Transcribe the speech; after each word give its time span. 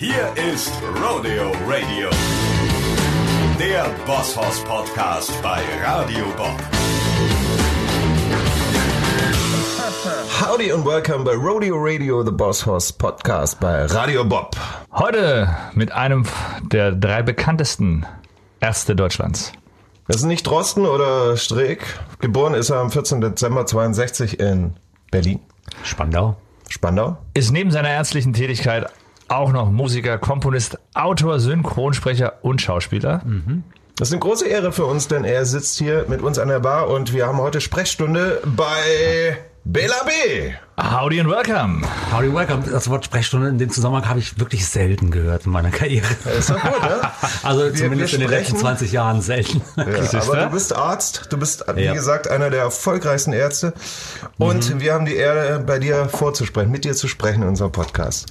Hier 0.00 0.32
ist 0.54 0.70
Rodeo 0.94 1.50
Radio, 1.66 2.08
der 3.58 3.84
Bosshaus 4.06 4.62
Podcast 4.62 5.32
bei 5.42 5.60
Radio 5.84 6.24
Bob. 6.36 6.56
Howdy 10.40 10.70
und 10.70 10.86
welcome 10.86 11.24
bei 11.24 11.34
Rodeo 11.34 11.74
Radio, 11.80 12.24
the 12.24 12.30
Boss 12.30 12.64
Horse 12.64 12.92
Podcast 12.92 13.58
bei 13.58 13.86
Radio 13.86 14.24
Bob. 14.24 14.54
Heute 14.92 15.48
mit 15.74 15.90
einem 15.90 16.24
der 16.62 16.92
drei 16.92 17.22
bekanntesten 17.22 18.06
Ärzte 18.60 18.94
Deutschlands. 18.94 19.52
Das 20.06 20.18
ist 20.18 20.26
nicht 20.26 20.46
Drosten 20.46 20.86
oder 20.86 21.36
Streeck. 21.36 21.82
Geboren 22.20 22.54
ist 22.54 22.70
er 22.70 22.76
am 22.76 22.92
14. 22.92 23.20
Dezember 23.20 23.66
62 23.66 24.38
in 24.38 24.76
Berlin, 25.10 25.40
Spandau. 25.82 26.36
Spandau. 26.68 27.16
Ist 27.34 27.50
neben 27.50 27.72
seiner 27.72 27.90
ärztlichen 27.90 28.32
Tätigkeit 28.32 28.86
auch 29.28 29.52
noch 29.52 29.70
Musiker, 29.70 30.18
Komponist, 30.18 30.78
Autor, 30.94 31.38
Synchronsprecher 31.38 32.38
und 32.42 32.60
Schauspieler. 32.60 33.22
Das 33.96 34.08
ist 34.08 34.12
eine 34.12 34.20
große 34.20 34.46
Ehre 34.46 34.72
für 34.72 34.84
uns, 34.86 35.08
denn 35.08 35.24
er 35.24 35.44
sitzt 35.44 35.78
hier 35.78 36.06
mit 36.08 36.22
uns 36.22 36.38
an 36.38 36.48
der 36.48 36.60
Bar 36.60 36.88
und 36.88 37.12
wir 37.12 37.26
haben 37.26 37.38
heute 37.38 37.60
Sprechstunde 37.60 38.40
bei 38.44 39.38
Bela 39.64 39.96
B. 40.06 40.54
Howdy 40.80 41.20
and 41.20 41.28
welcome. 41.28 41.82
Howdy, 42.10 42.32
welcome. 42.32 42.62
Das 42.70 42.88
Wort 42.88 43.04
Sprechstunde 43.04 43.48
in 43.48 43.58
dem 43.58 43.68
Zusammenhang 43.68 44.08
habe 44.08 44.18
ich 44.18 44.38
wirklich 44.40 44.66
selten 44.66 45.10
gehört 45.10 45.44
in 45.44 45.52
meiner 45.52 45.70
Karriere. 45.70 46.06
Ist 46.38 46.48
doch 46.48 46.58
gut, 46.58 46.82
ne? 46.82 47.00
Also 47.42 47.64
Wir- 47.64 47.74
zumindest 47.74 48.12
wir 48.12 48.20
in 48.20 48.20
den 48.22 48.30
letzten 48.30 48.52
sprechen- 48.56 48.60
20 48.60 48.92
Jahren 48.92 49.20
selten. 49.20 49.60
Ja, 49.76 49.84
aber 50.22 50.36
du 50.36 50.50
bist 50.50 50.74
Arzt, 50.74 51.26
du 51.30 51.36
bist, 51.36 51.64
wie 51.74 51.82
Ja. 51.84 51.92
gesagt, 51.92 52.28
einer 52.30 52.48
der 52.48 52.62
erfolgreichsten 52.62 53.34
Ärzte. 53.34 53.74
Und 54.38 54.80
wir 54.80 54.94
haben 54.94 55.04
die 55.04 55.16
Ehre, 55.16 55.58
bei 55.60 55.78
dir 55.78 56.08
vorzusprechen, 56.08 56.70
mit 56.70 56.84
dir 56.86 56.94
zu 56.94 57.06
sprechen 57.08 57.42
in 57.42 57.48
unserem 57.48 57.72
Podcast. 57.72 58.26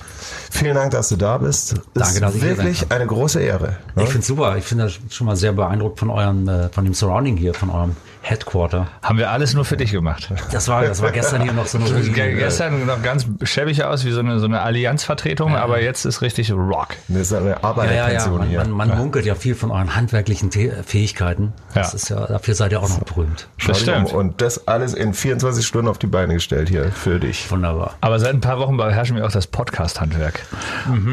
Vielen 0.49 0.73
Dank, 0.75 0.91
dass 0.91 1.09
du 1.09 1.17
da 1.17 1.37
bist. 1.37 1.75
Danke, 1.93 2.09
ist 2.13 2.21
dass 2.21 2.33
ich 2.35 2.41
hier 2.41 2.57
wirklich 2.57 2.91
eine 2.91 3.05
große 3.05 3.41
Ehre. 3.41 3.77
ne? 3.95 4.03
Ich 4.03 4.09
finde 4.09 4.25
super. 4.25 4.57
Ich 4.57 4.63
finde 4.65 4.85
das 4.85 4.97
schon 5.13 5.27
mal 5.27 5.35
sehr 5.35 5.53
beeindruckt 5.53 5.99
von 5.99 6.09
eurem, 6.09 6.47
äh, 6.47 6.69
von 6.69 6.83
dem 6.85 6.95
Surrounding 6.95 7.37
hier, 7.37 7.53
von 7.53 7.69
eurem 7.69 7.95
Headquarter. 8.29 8.87
Haben 9.01 9.17
wir 9.17 9.31
alles 9.31 9.53
nur 9.53 9.63
für 9.65 9.77
dich 9.77 9.91
gemacht. 9.91 10.31
Das 10.51 10.67
war, 10.67 10.83
das 10.83 11.01
war 11.01 11.11
gestern 11.11 11.41
hier 11.41 11.53
noch 11.53 11.65
so 11.65 11.77
eine 11.77 11.87
Ruine. 11.89 12.33
Gestern 12.35 12.85
noch 12.85 13.01
ganz 13.01 13.25
schäbig 13.43 13.83
aus, 13.83 14.03
wie 14.05 14.11
so 14.11 14.19
eine, 14.19 14.39
so 14.39 14.45
eine 14.45 14.61
Allianzvertretung, 14.61 15.55
aber 15.55 15.81
jetzt 15.81 16.05
ist 16.05 16.21
richtig 16.21 16.51
Rock. 16.51 16.89
Das 17.07 17.21
ist 17.21 17.33
eine 17.33 17.45
Ja, 17.45 17.51
ja, 17.51 17.57
ja. 17.59 17.63
Arbeiterpension 17.63 18.37
Man, 18.39 18.47
hier. 18.49 18.59
man, 18.65 18.71
man 18.89 18.97
munkelt 18.97 19.25
ja 19.25 19.35
viel 19.35 19.55
von 19.55 19.71
euren 19.71 19.95
handwerklichen 19.95 20.51
Fähigkeiten. 20.51 21.53
Das 21.73 21.91
Ja. 21.91 21.95
ist 21.95 22.09
ja, 22.09 22.25
dafür 22.27 22.53
seid 22.55 22.71
ihr 22.73 22.81
auch 22.81 22.89
noch 22.89 23.03
berühmt. 23.03 23.47
Das 23.65 23.79
stimmt. 23.79 24.11
Und 24.13 24.41
das 24.41 24.67
alles 24.67 24.93
in 24.93 25.13
24 25.13 25.65
Stunden 25.65 25.87
auf 25.87 25.97
die 25.97 26.07
Beine 26.07 26.33
gestellt 26.33 26.69
hier 26.69 26.91
für 26.91 27.19
dich. 27.19 27.49
Wunderbar. 27.51 27.95
Aber 28.01 28.19
seit 28.19 28.33
ein 28.33 28.41
paar 28.41 28.59
Wochen 28.59 28.75
beherrschen 28.77 29.15
wir 29.15 29.25
auch 29.25 29.31
das 29.31 29.47
Podcast-Handwerk. 29.47 30.41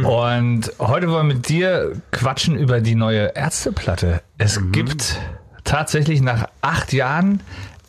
Und 0.04 0.72
heute 0.78 1.08
wollen 1.10 1.28
wir 1.28 1.34
mit 1.34 1.48
dir 1.48 1.92
quatschen 2.10 2.56
über 2.56 2.80
die 2.80 2.94
neue 2.94 3.34
Ärzteplatte. 3.36 4.20
Es 4.38 4.60
gibt 4.72 5.18
tatsächlich 5.64 6.20
nach 6.20 6.46
acht 6.60 6.92
Jahren 6.92 7.40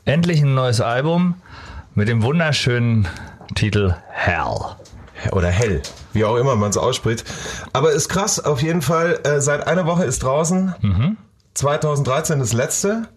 endlich 0.06 0.42
ein 0.42 0.54
neues 0.54 0.82
Album 0.82 1.36
mit 1.94 2.08
dem 2.08 2.24
wunderschönen 2.24 3.08
Titel 3.56 3.96
Hell. 4.10 4.76
Oder 5.32 5.48
hell, 5.50 5.82
wie 6.14 6.26
auch 6.26 6.36
immer 6.36 6.56
man 6.56 6.70
es 6.70 6.78
ausspricht. 6.78 7.24
Aber 7.74 7.92
ist 7.92 8.10
krass, 8.10 8.40
auf 8.40 8.62
jeden 8.62 8.82
Fall. 8.82 9.20
Äh, 9.24 9.40
seit 9.42 9.66
einer 9.66 9.86
Woche 9.86 10.04
ist 10.04 10.22
draußen. 10.24 11.18
2013 11.54 12.40
das 12.40 12.54
letzte. 12.54 13.08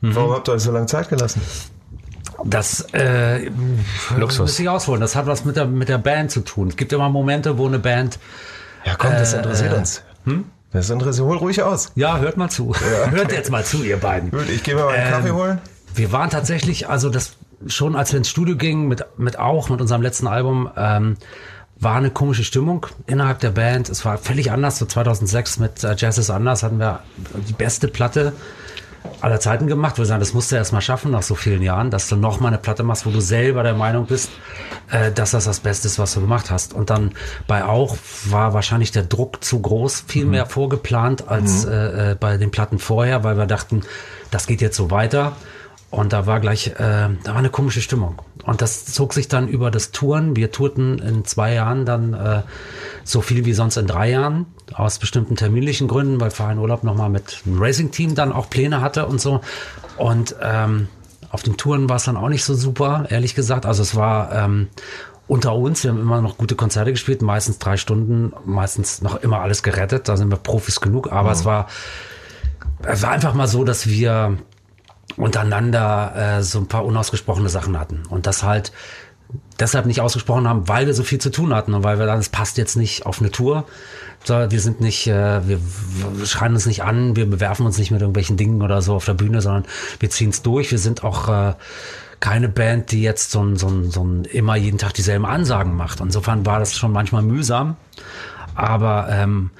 Warum 0.00 0.32
habt 0.32 0.48
ihr 0.48 0.52
euch 0.54 0.62
so 0.62 0.72
lange 0.72 0.86
Zeit 0.86 1.10
gelassen? 1.10 1.42
Das 2.42 2.86
äh, 2.94 3.50
Luxus. 4.16 4.38
muss 4.38 4.58
ich 4.58 4.68
ausholen. 4.68 5.00
Das 5.02 5.14
hat 5.14 5.26
was 5.26 5.44
mit 5.44 5.56
der, 5.56 5.66
mit 5.66 5.90
der 5.90 5.98
Band 5.98 6.30
zu 6.30 6.40
tun. 6.40 6.68
Es 6.68 6.76
gibt 6.76 6.90
immer 6.92 7.10
Momente, 7.10 7.58
wo 7.58 7.66
eine 7.66 7.78
Band. 7.78 8.18
Ja, 8.86 8.94
komm, 8.96 9.10
das 9.12 9.34
Äh, 9.34 9.38
interessiert 9.38 9.72
äh, 9.74 9.76
uns. 9.76 10.02
Das 10.72 10.88
interessiert, 10.88 11.26
hol 11.26 11.36
ruhig 11.36 11.62
aus. 11.62 11.90
Ja, 11.96 12.18
hört 12.18 12.36
mal 12.36 12.48
zu. 12.48 12.74
Hört 13.10 13.32
jetzt 13.32 13.50
mal 13.50 13.64
zu, 13.64 13.82
ihr 13.82 13.96
beiden. 13.96 14.30
Gut, 14.30 14.48
ich 14.48 14.62
gehe 14.62 14.74
mal 14.76 14.88
einen 14.88 15.06
Ähm, 15.06 15.12
Kaffee 15.12 15.30
holen. 15.32 15.58
Wir 15.94 16.12
waren 16.12 16.30
tatsächlich, 16.30 16.88
also 16.88 17.10
das 17.10 17.32
schon, 17.66 17.96
als 17.96 18.12
wir 18.12 18.18
ins 18.18 18.30
Studio 18.30 18.56
gingen, 18.56 18.86
mit, 18.86 19.04
mit 19.18 19.38
auch, 19.38 19.68
mit 19.68 19.80
unserem 19.80 20.02
letzten 20.02 20.28
Album, 20.28 20.70
ähm, 20.76 21.16
war 21.76 21.96
eine 21.96 22.10
komische 22.10 22.44
Stimmung 22.44 22.86
innerhalb 23.06 23.40
der 23.40 23.50
Band. 23.50 23.88
Es 23.88 24.04
war 24.04 24.18
völlig 24.18 24.52
anders. 24.52 24.78
So 24.78 24.86
2006 24.86 25.58
mit 25.58 25.82
äh, 25.82 25.94
Jazz 25.96 26.18
is 26.18 26.30
Anders 26.30 26.62
hatten 26.62 26.78
wir 26.78 27.00
die 27.48 27.52
beste 27.52 27.88
Platte 27.88 28.32
aller 29.20 29.40
Zeiten 29.40 29.66
gemacht. 29.66 29.98
Wir 29.98 30.04
sagen, 30.04 30.20
das 30.20 30.34
musst 30.34 30.52
du 30.52 30.56
erst 30.56 30.72
mal 30.72 30.80
schaffen 30.80 31.10
nach 31.10 31.22
so 31.22 31.34
vielen 31.34 31.62
Jahren, 31.62 31.90
dass 31.90 32.08
du 32.08 32.16
noch 32.16 32.40
mal 32.40 32.48
eine 32.48 32.58
Platte 32.58 32.82
machst, 32.82 33.06
wo 33.06 33.10
du 33.10 33.20
selber 33.20 33.62
der 33.62 33.74
Meinung 33.74 34.06
bist, 34.06 34.30
äh, 34.90 35.12
dass 35.12 35.32
das 35.32 35.44
das 35.44 35.60
Beste 35.60 35.88
ist, 35.88 35.98
was 35.98 36.14
du 36.14 36.20
gemacht 36.20 36.50
hast. 36.50 36.74
Und 36.74 36.90
dann 36.90 37.12
bei 37.46 37.64
auch 37.64 37.96
war 38.26 38.54
wahrscheinlich 38.54 38.92
der 38.92 39.02
Druck 39.02 39.42
zu 39.44 39.60
groß, 39.60 40.04
viel 40.06 40.26
mehr 40.26 40.46
vorgeplant 40.46 41.28
als 41.28 41.64
äh, 41.64 42.12
äh, 42.12 42.14
bei 42.18 42.36
den 42.36 42.50
Platten 42.50 42.78
vorher, 42.78 43.24
weil 43.24 43.36
wir 43.36 43.46
dachten, 43.46 43.82
das 44.30 44.46
geht 44.46 44.60
jetzt 44.60 44.76
so 44.76 44.90
weiter. 44.90 45.36
Und 45.90 46.12
da 46.12 46.26
war 46.26 46.38
gleich, 46.38 46.68
äh, 46.68 46.74
da 46.78 47.26
war 47.26 47.36
eine 47.36 47.50
komische 47.50 47.82
Stimmung. 47.82 48.22
Und 48.44 48.62
das 48.62 48.86
zog 48.86 49.12
sich 49.12 49.28
dann 49.28 49.48
über 49.48 49.70
das 49.70 49.90
Touren. 49.90 50.36
Wir 50.36 50.52
tourten 50.52 50.98
in 51.00 51.24
zwei 51.24 51.52
Jahren 51.52 51.84
dann 51.84 52.14
äh, 52.14 52.42
so 53.04 53.20
viel 53.20 53.44
wie 53.44 53.52
sonst 53.52 53.76
in 53.76 53.86
drei 53.86 54.10
Jahren. 54.10 54.46
Aus 54.74 54.98
bestimmten 54.98 55.36
terminlichen 55.36 55.88
Gründen, 55.88 56.20
weil 56.20 56.30
Verein 56.30 56.58
Urlaub 56.58 56.84
nochmal 56.84 57.10
mit 57.10 57.42
einem 57.44 57.60
Racing-Team 57.60 58.14
dann 58.14 58.32
auch 58.32 58.50
Pläne 58.50 58.80
hatte 58.80 59.06
und 59.06 59.20
so. 59.20 59.40
Und 59.96 60.34
ähm, 60.42 60.88
auf 61.30 61.42
den 61.42 61.56
Touren 61.56 61.88
war 61.88 61.96
es 61.96 62.04
dann 62.04 62.16
auch 62.16 62.28
nicht 62.28 62.44
so 62.44 62.54
super, 62.54 63.06
ehrlich 63.10 63.34
gesagt. 63.34 63.66
Also 63.66 63.82
es 63.82 63.94
war 63.94 64.32
ähm, 64.32 64.68
unter 65.28 65.54
uns, 65.54 65.84
wir 65.84 65.90
haben 65.90 66.00
immer 66.00 66.20
noch 66.20 66.38
gute 66.38 66.56
Konzerte 66.56 66.90
gespielt, 66.90 67.22
meistens 67.22 67.58
drei 67.58 67.76
Stunden, 67.76 68.32
meistens 68.44 69.02
noch 69.02 69.16
immer 69.16 69.40
alles 69.40 69.62
gerettet. 69.62 70.08
Da 70.08 70.16
sind 70.16 70.30
wir 70.30 70.36
Profis 70.38 70.80
genug. 70.80 71.12
Aber 71.12 71.30
es 71.30 71.44
war 71.44 71.66
es 72.82 73.02
war 73.02 73.10
einfach 73.10 73.34
mal 73.34 73.46
so, 73.46 73.64
dass 73.64 73.88
wir 73.88 74.38
untereinander 75.16 76.38
äh, 76.38 76.42
so 76.42 76.58
ein 76.58 76.66
paar 76.66 76.84
unausgesprochene 76.84 77.48
Sachen 77.48 77.78
hatten 77.78 78.02
und 78.08 78.26
das 78.26 78.42
halt 78.42 78.72
deshalb 79.58 79.86
nicht 79.86 80.00
ausgesprochen 80.00 80.48
haben, 80.48 80.68
weil 80.68 80.86
wir 80.86 80.94
so 80.94 81.02
viel 81.02 81.20
zu 81.20 81.30
tun 81.30 81.54
hatten 81.54 81.74
und 81.74 81.84
weil 81.84 81.98
wir 81.98 82.06
dann, 82.06 82.18
es 82.18 82.28
passt 82.28 82.58
jetzt 82.58 82.76
nicht 82.76 83.06
auf 83.06 83.20
eine 83.20 83.30
Tour. 83.30 83.66
So, 84.24 84.34
wir 84.50 84.60
sind 84.60 84.80
nicht, 84.80 85.06
äh, 85.06 85.48
wir, 85.48 85.60
schreien 86.24 86.52
uns 86.52 86.66
nicht 86.66 86.82
an, 86.82 87.16
wir 87.16 87.28
bewerfen 87.28 87.64
uns 87.64 87.78
nicht 87.78 87.90
mit 87.90 88.00
irgendwelchen 88.00 88.36
Dingen 88.36 88.62
oder 88.62 88.82
so 88.82 88.94
auf 88.94 89.04
der 89.06 89.14
Bühne, 89.14 89.40
sondern 89.40 89.64
wir 89.98 90.10
ziehen 90.10 90.30
es 90.30 90.42
durch. 90.42 90.70
Wir 90.70 90.78
sind 90.78 91.04
auch 91.04 91.28
äh, 91.28 91.54
keine 92.20 92.50
Band, 92.50 92.92
die 92.92 93.02
jetzt 93.02 93.30
so 93.30 93.54
so, 93.56 93.82
so 93.84 94.06
immer 94.30 94.56
jeden 94.56 94.78
Tag 94.78 94.92
dieselben 94.92 95.24
Ansagen 95.24 95.74
macht. 95.74 96.00
Insofern 96.00 96.44
war 96.44 96.58
das 96.58 96.76
schon 96.76 96.92
manchmal 96.92 97.22
mühsam. 97.22 97.76
Aber 98.54 99.08
ähm, 99.10 99.50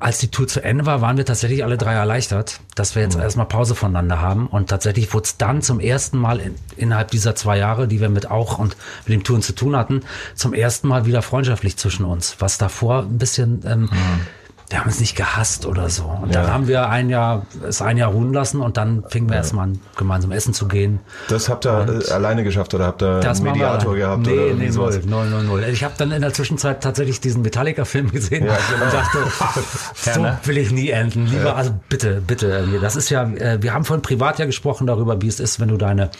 als 0.00 0.18
die 0.18 0.28
Tour 0.28 0.48
zu 0.48 0.64
Ende 0.64 0.86
war, 0.86 1.00
waren 1.02 1.18
wir 1.18 1.26
tatsächlich 1.26 1.62
alle 1.62 1.76
drei 1.76 1.92
erleichtert, 1.92 2.60
dass 2.74 2.94
wir 2.94 3.02
jetzt 3.02 3.16
erstmal 3.16 3.46
Pause 3.46 3.74
voneinander 3.74 4.20
haben. 4.20 4.46
Und 4.46 4.70
tatsächlich 4.70 5.12
wurde 5.12 5.24
es 5.24 5.36
dann 5.36 5.60
zum 5.60 5.78
ersten 5.78 6.18
Mal 6.18 6.40
in, 6.40 6.54
innerhalb 6.76 7.10
dieser 7.10 7.34
zwei 7.36 7.58
Jahre, 7.58 7.86
die 7.86 8.00
wir 8.00 8.08
mit 8.08 8.30
auch 8.30 8.58
und 8.58 8.76
mit 9.06 9.14
dem 9.14 9.24
Touren 9.24 9.42
zu 9.42 9.54
tun 9.54 9.76
hatten, 9.76 10.00
zum 10.34 10.54
ersten 10.54 10.88
Mal 10.88 11.04
wieder 11.04 11.20
freundschaftlich 11.20 11.76
zwischen 11.76 12.04
uns. 12.04 12.36
Was 12.38 12.56
davor 12.56 13.02
ein 13.02 13.18
bisschen, 13.18 13.62
ähm, 13.66 13.90
wir 14.70 14.78
haben 14.78 14.86
uns 14.86 15.00
nicht 15.00 15.16
gehasst 15.16 15.66
oder 15.66 15.90
so. 15.90 16.04
Und 16.04 16.32
dann 16.32 16.46
haben 16.46 16.68
wir 16.68 16.88
ein 16.88 17.10
Jahr, 17.10 17.44
es 17.66 17.82
ein 17.82 17.96
Jahr 17.96 18.12
ruhen 18.12 18.32
lassen 18.32 18.60
und 18.60 18.76
dann 18.76 19.02
fingen 19.08 19.28
wir 19.28 19.36
erstmal 19.36 19.64
an, 19.64 19.80
gemeinsam 19.96 20.30
essen 20.30 20.54
zu 20.54 20.68
gehen. 20.68 21.00
Das 21.28 21.48
habt 21.48 21.66
ihr 21.66 22.02
äh, 22.08 22.12
alleine 22.12 22.44
geschafft 22.44 22.72
oder 22.72 22.86
habt 22.86 23.02
ihr 23.02 23.20
einen 23.20 23.42
Mediator 23.42 23.96
gehabt? 23.96 24.26
Nee, 24.26 24.32
oder 24.32 24.54
nee, 24.54 24.70
null, 24.70 25.02
null, 25.06 25.28
null, 25.28 25.42
null. 25.42 25.64
Ich 25.72 25.82
habe 25.82 25.94
dann 25.98 26.12
in 26.12 26.22
der 26.22 26.32
Zwischenzeit 26.32 26.84
tatsächlich 26.84 27.20
diesen 27.20 27.42
Metallica-Film 27.42 28.12
gesehen 28.12 28.46
Ja, 28.46 28.56
genau. 28.72 28.84
und 28.84 28.92
dachte, 28.92 29.18
so 30.14 30.22
ne? 30.22 30.38
will 30.44 30.56
ich 30.56 30.70
nie 30.70 30.90
enden. 30.90 31.26
Lieber, 31.26 31.56
also 31.56 31.72
bitte, 31.88 32.22
bitte. 32.24 32.46
irgendwie. 32.46 32.78
Das 32.78 32.94
ist 32.94 33.10
ja, 33.10 33.24
äh, 33.24 33.60
wir 33.60 33.74
haben 33.74 33.84
vorhin 33.84 34.02
privat 34.02 34.38
ja 34.38 34.46
gesprochen 34.46 34.86
darüber, 34.86 35.20
wie 35.20 35.28
es 35.28 35.40
ist, 35.40 35.58
wenn 35.58 35.68
du 35.68 35.78
deine, 35.78 36.10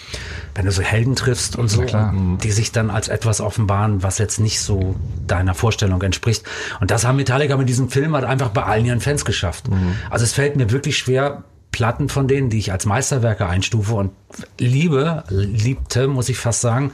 wenn 0.56 0.64
du 0.64 0.72
so 0.72 0.82
Helden 0.82 1.14
triffst 1.14 1.54
und 1.54 1.68
so, 1.68 1.82
und 1.82 2.38
die 2.42 2.50
sich 2.50 2.72
dann 2.72 2.90
als 2.90 3.06
etwas 3.06 3.40
offenbaren, 3.40 4.02
was 4.02 4.18
jetzt 4.18 4.40
nicht 4.40 4.60
so 4.60 4.96
deiner 5.28 5.54
Vorstellung 5.54 6.02
entspricht. 6.02 6.44
Und 6.80 6.90
das 6.90 7.06
haben 7.06 7.14
Metallica 7.14 7.56
mit 7.56 7.68
diesem 7.68 7.90
Film 7.90 8.14
halt 8.14 8.24
einfach 8.24 8.39
bei 8.48 8.62
allen 8.62 8.86
ihren 8.86 9.00
Fans 9.00 9.24
geschafft. 9.24 9.66
Also 10.08 10.24
es 10.24 10.32
fällt 10.32 10.56
mir 10.56 10.70
wirklich 10.70 10.96
schwer, 10.98 11.44
Platten 11.72 12.08
von 12.08 12.26
denen, 12.26 12.50
die 12.50 12.58
ich 12.58 12.72
als 12.72 12.84
Meisterwerke 12.84 13.46
einstufe 13.46 13.94
und 13.94 14.10
liebe, 14.58 15.24
liebte, 15.28 16.08
muss 16.08 16.28
ich 16.28 16.36
fast 16.36 16.60
sagen, 16.60 16.92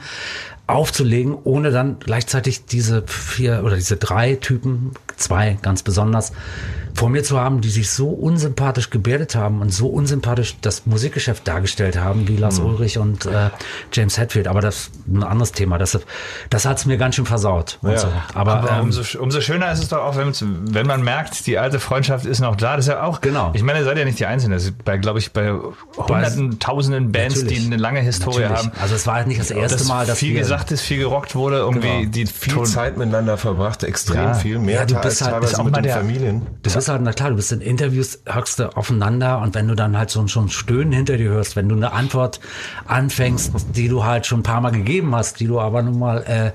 aufzulegen, 0.67 1.35
ohne 1.43 1.71
dann 1.71 1.97
gleichzeitig 1.99 2.65
diese 2.65 3.03
vier 3.07 3.63
oder 3.63 3.75
diese 3.75 3.97
drei 3.97 4.35
Typen, 4.35 4.91
zwei 5.17 5.57
ganz 5.61 5.83
besonders, 5.83 6.31
vor 6.95 7.09
mir 7.09 7.23
zu 7.23 7.39
haben, 7.39 7.61
die 7.61 7.69
sich 7.69 7.91
so 7.91 8.09
unsympathisch 8.09 8.89
gebärdet 8.89 9.35
haben 9.35 9.61
und 9.61 9.71
so 9.71 9.87
unsympathisch 9.87 10.55
das 10.61 10.87
Musikgeschäft 10.87 11.47
dargestellt 11.47 11.95
haben, 11.99 12.27
wie 12.27 12.37
Lars 12.37 12.57
Ulrich 12.59 12.97
und 12.97 13.27
äh, 13.27 13.49
James 13.93 14.17
Hetfield. 14.17 14.47
Aber 14.47 14.61
das 14.61 14.75
ist 14.77 14.91
ein 15.07 15.21
anderes 15.23 15.51
Thema. 15.51 15.77
Das, 15.77 15.99
das 16.49 16.65
hat's 16.65 16.87
mir 16.87 16.97
ganz 16.97 17.13
schön 17.15 17.27
versaut. 17.27 17.77
Und 17.83 17.91
Ja. 17.91 17.97
so. 17.99 18.07
Aber, 18.33 18.55
Aber 18.55 18.71
ähm, 18.71 18.85
umso, 18.85 19.19
umso 19.19 19.41
schöner 19.41 19.71
ist 19.71 19.79
es 19.83 19.89
doch 19.89 19.99
auch, 19.99 20.15
wenn, 20.15 20.33
wenn 20.73 20.87
man 20.87 21.03
merkt, 21.03 21.45
die 21.45 21.59
alte 21.59 21.79
Freundschaft 21.79 22.25
ist 22.25 22.39
noch 22.39 22.55
da. 22.55 22.75
Das 22.77 22.85
ist 22.85 22.89
ja 22.91 23.03
auch, 23.03 23.21
Genau. 23.21 23.51
ich 23.53 23.61
meine, 23.61 23.79
ihr 23.79 23.85
seid 23.85 23.97
ja 23.99 24.05
nicht 24.05 24.17
die 24.17 24.25
Einzigen. 24.25 24.51
Das 24.53 24.63
ist 24.63 24.83
bei, 24.83 24.97
glaube 24.97 25.19
ich, 25.19 25.31
bei 25.33 25.53
hunderten, 25.97 26.57
tausenden 26.59 27.11
Bands, 27.11 27.35
Natürlich. 27.35 27.59
die 27.59 27.65
eine 27.67 27.77
lange 27.77 27.99
Historie 27.99 28.39
Natürlich. 28.41 28.57
haben. 28.69 28.71
Also 28.81 28.95
es 28.95 29.05
war 29.05 29.15
halt 29.15 29.27
nicht 29.27 29.39
das 29.39 29.51
erste 29.51 29.77
dass 29.77 29.87
Mal, 29.87 30.05
dass 30.07 30.17
viel 30.17 30.33
wir 30.33 30.39
gesagt 30.41 30.71
ist, 30.71 30.81
viel 30.81 30.97
gerockt 30.97 31.35
wurde, 31.35 31.57
irgendwie 31.57 31.87
Genau. 31.87 32.09
die 32.11 32.25
Viel 32.25 32.53
Ton- 32.53 32.65
Zeit 32.65 32.97
miteinander 32.97 33.37
verbracht, 33.37 33.83
extrem 33.83 34.15
Ja. 34.23 34.33
viel, 34.33 34.57
mehr 34.59 34.75
Ja, 34.79 34.85
du 34.85 34.93
Tage 34.95 35.06
bist 35.09 35.21
halt- 35.21 35.43
ist 35.43 35.59
auch 35.59 35.63
mit 35.63 35.73
mal 35.73 35.81
der- 35.81 35.95
Familien. 35.97 36.41
Du 36.63 36.71
bist 36.73 36.87
halt, 36.89 37.01
na 37.01 37.13
klar, 37.13 37.29
du 37.31 37.35
bist 37.35 37.51
in 37.51 37.61
Interviews, 37.61 38.19
hockst 38.33 38.59
du 38.59 38.75
aufeinander 38.75 39.39
und 39.41 39.55
wenn 39.55 39.67
du 39.67 39.75
dann 39.75 39.97
halt 39.97 40.09
so, 40.09 40.25
so 40.27 40.39
ein 40.41 40.49
Stöhnen 40.49 40.91
hinter 40.91 41.17
dir 41.17 41.29
hörst, 41.29 41.55
wenn 41.55 41.67
du 41.69 41.75
eine 41.75 41.91
Antwort 41.93 42.39
anfängst, 42.87 43.51
die 43.75 43.87
du 43.89 44.03
halt 44.05 44.25
schon 44.25 44.39
ein 44.39 44.43
paar 44.43 44.61
Mal 44.61 44.71
gegeben 44.71 45.15
hast, 45.15 45.39
die 45.39 45.47
du 45.47 45.59
aber 45.59 45.81
nun 45.81 45.99
mal, 45.99 46.23
äh, 46.23 46.51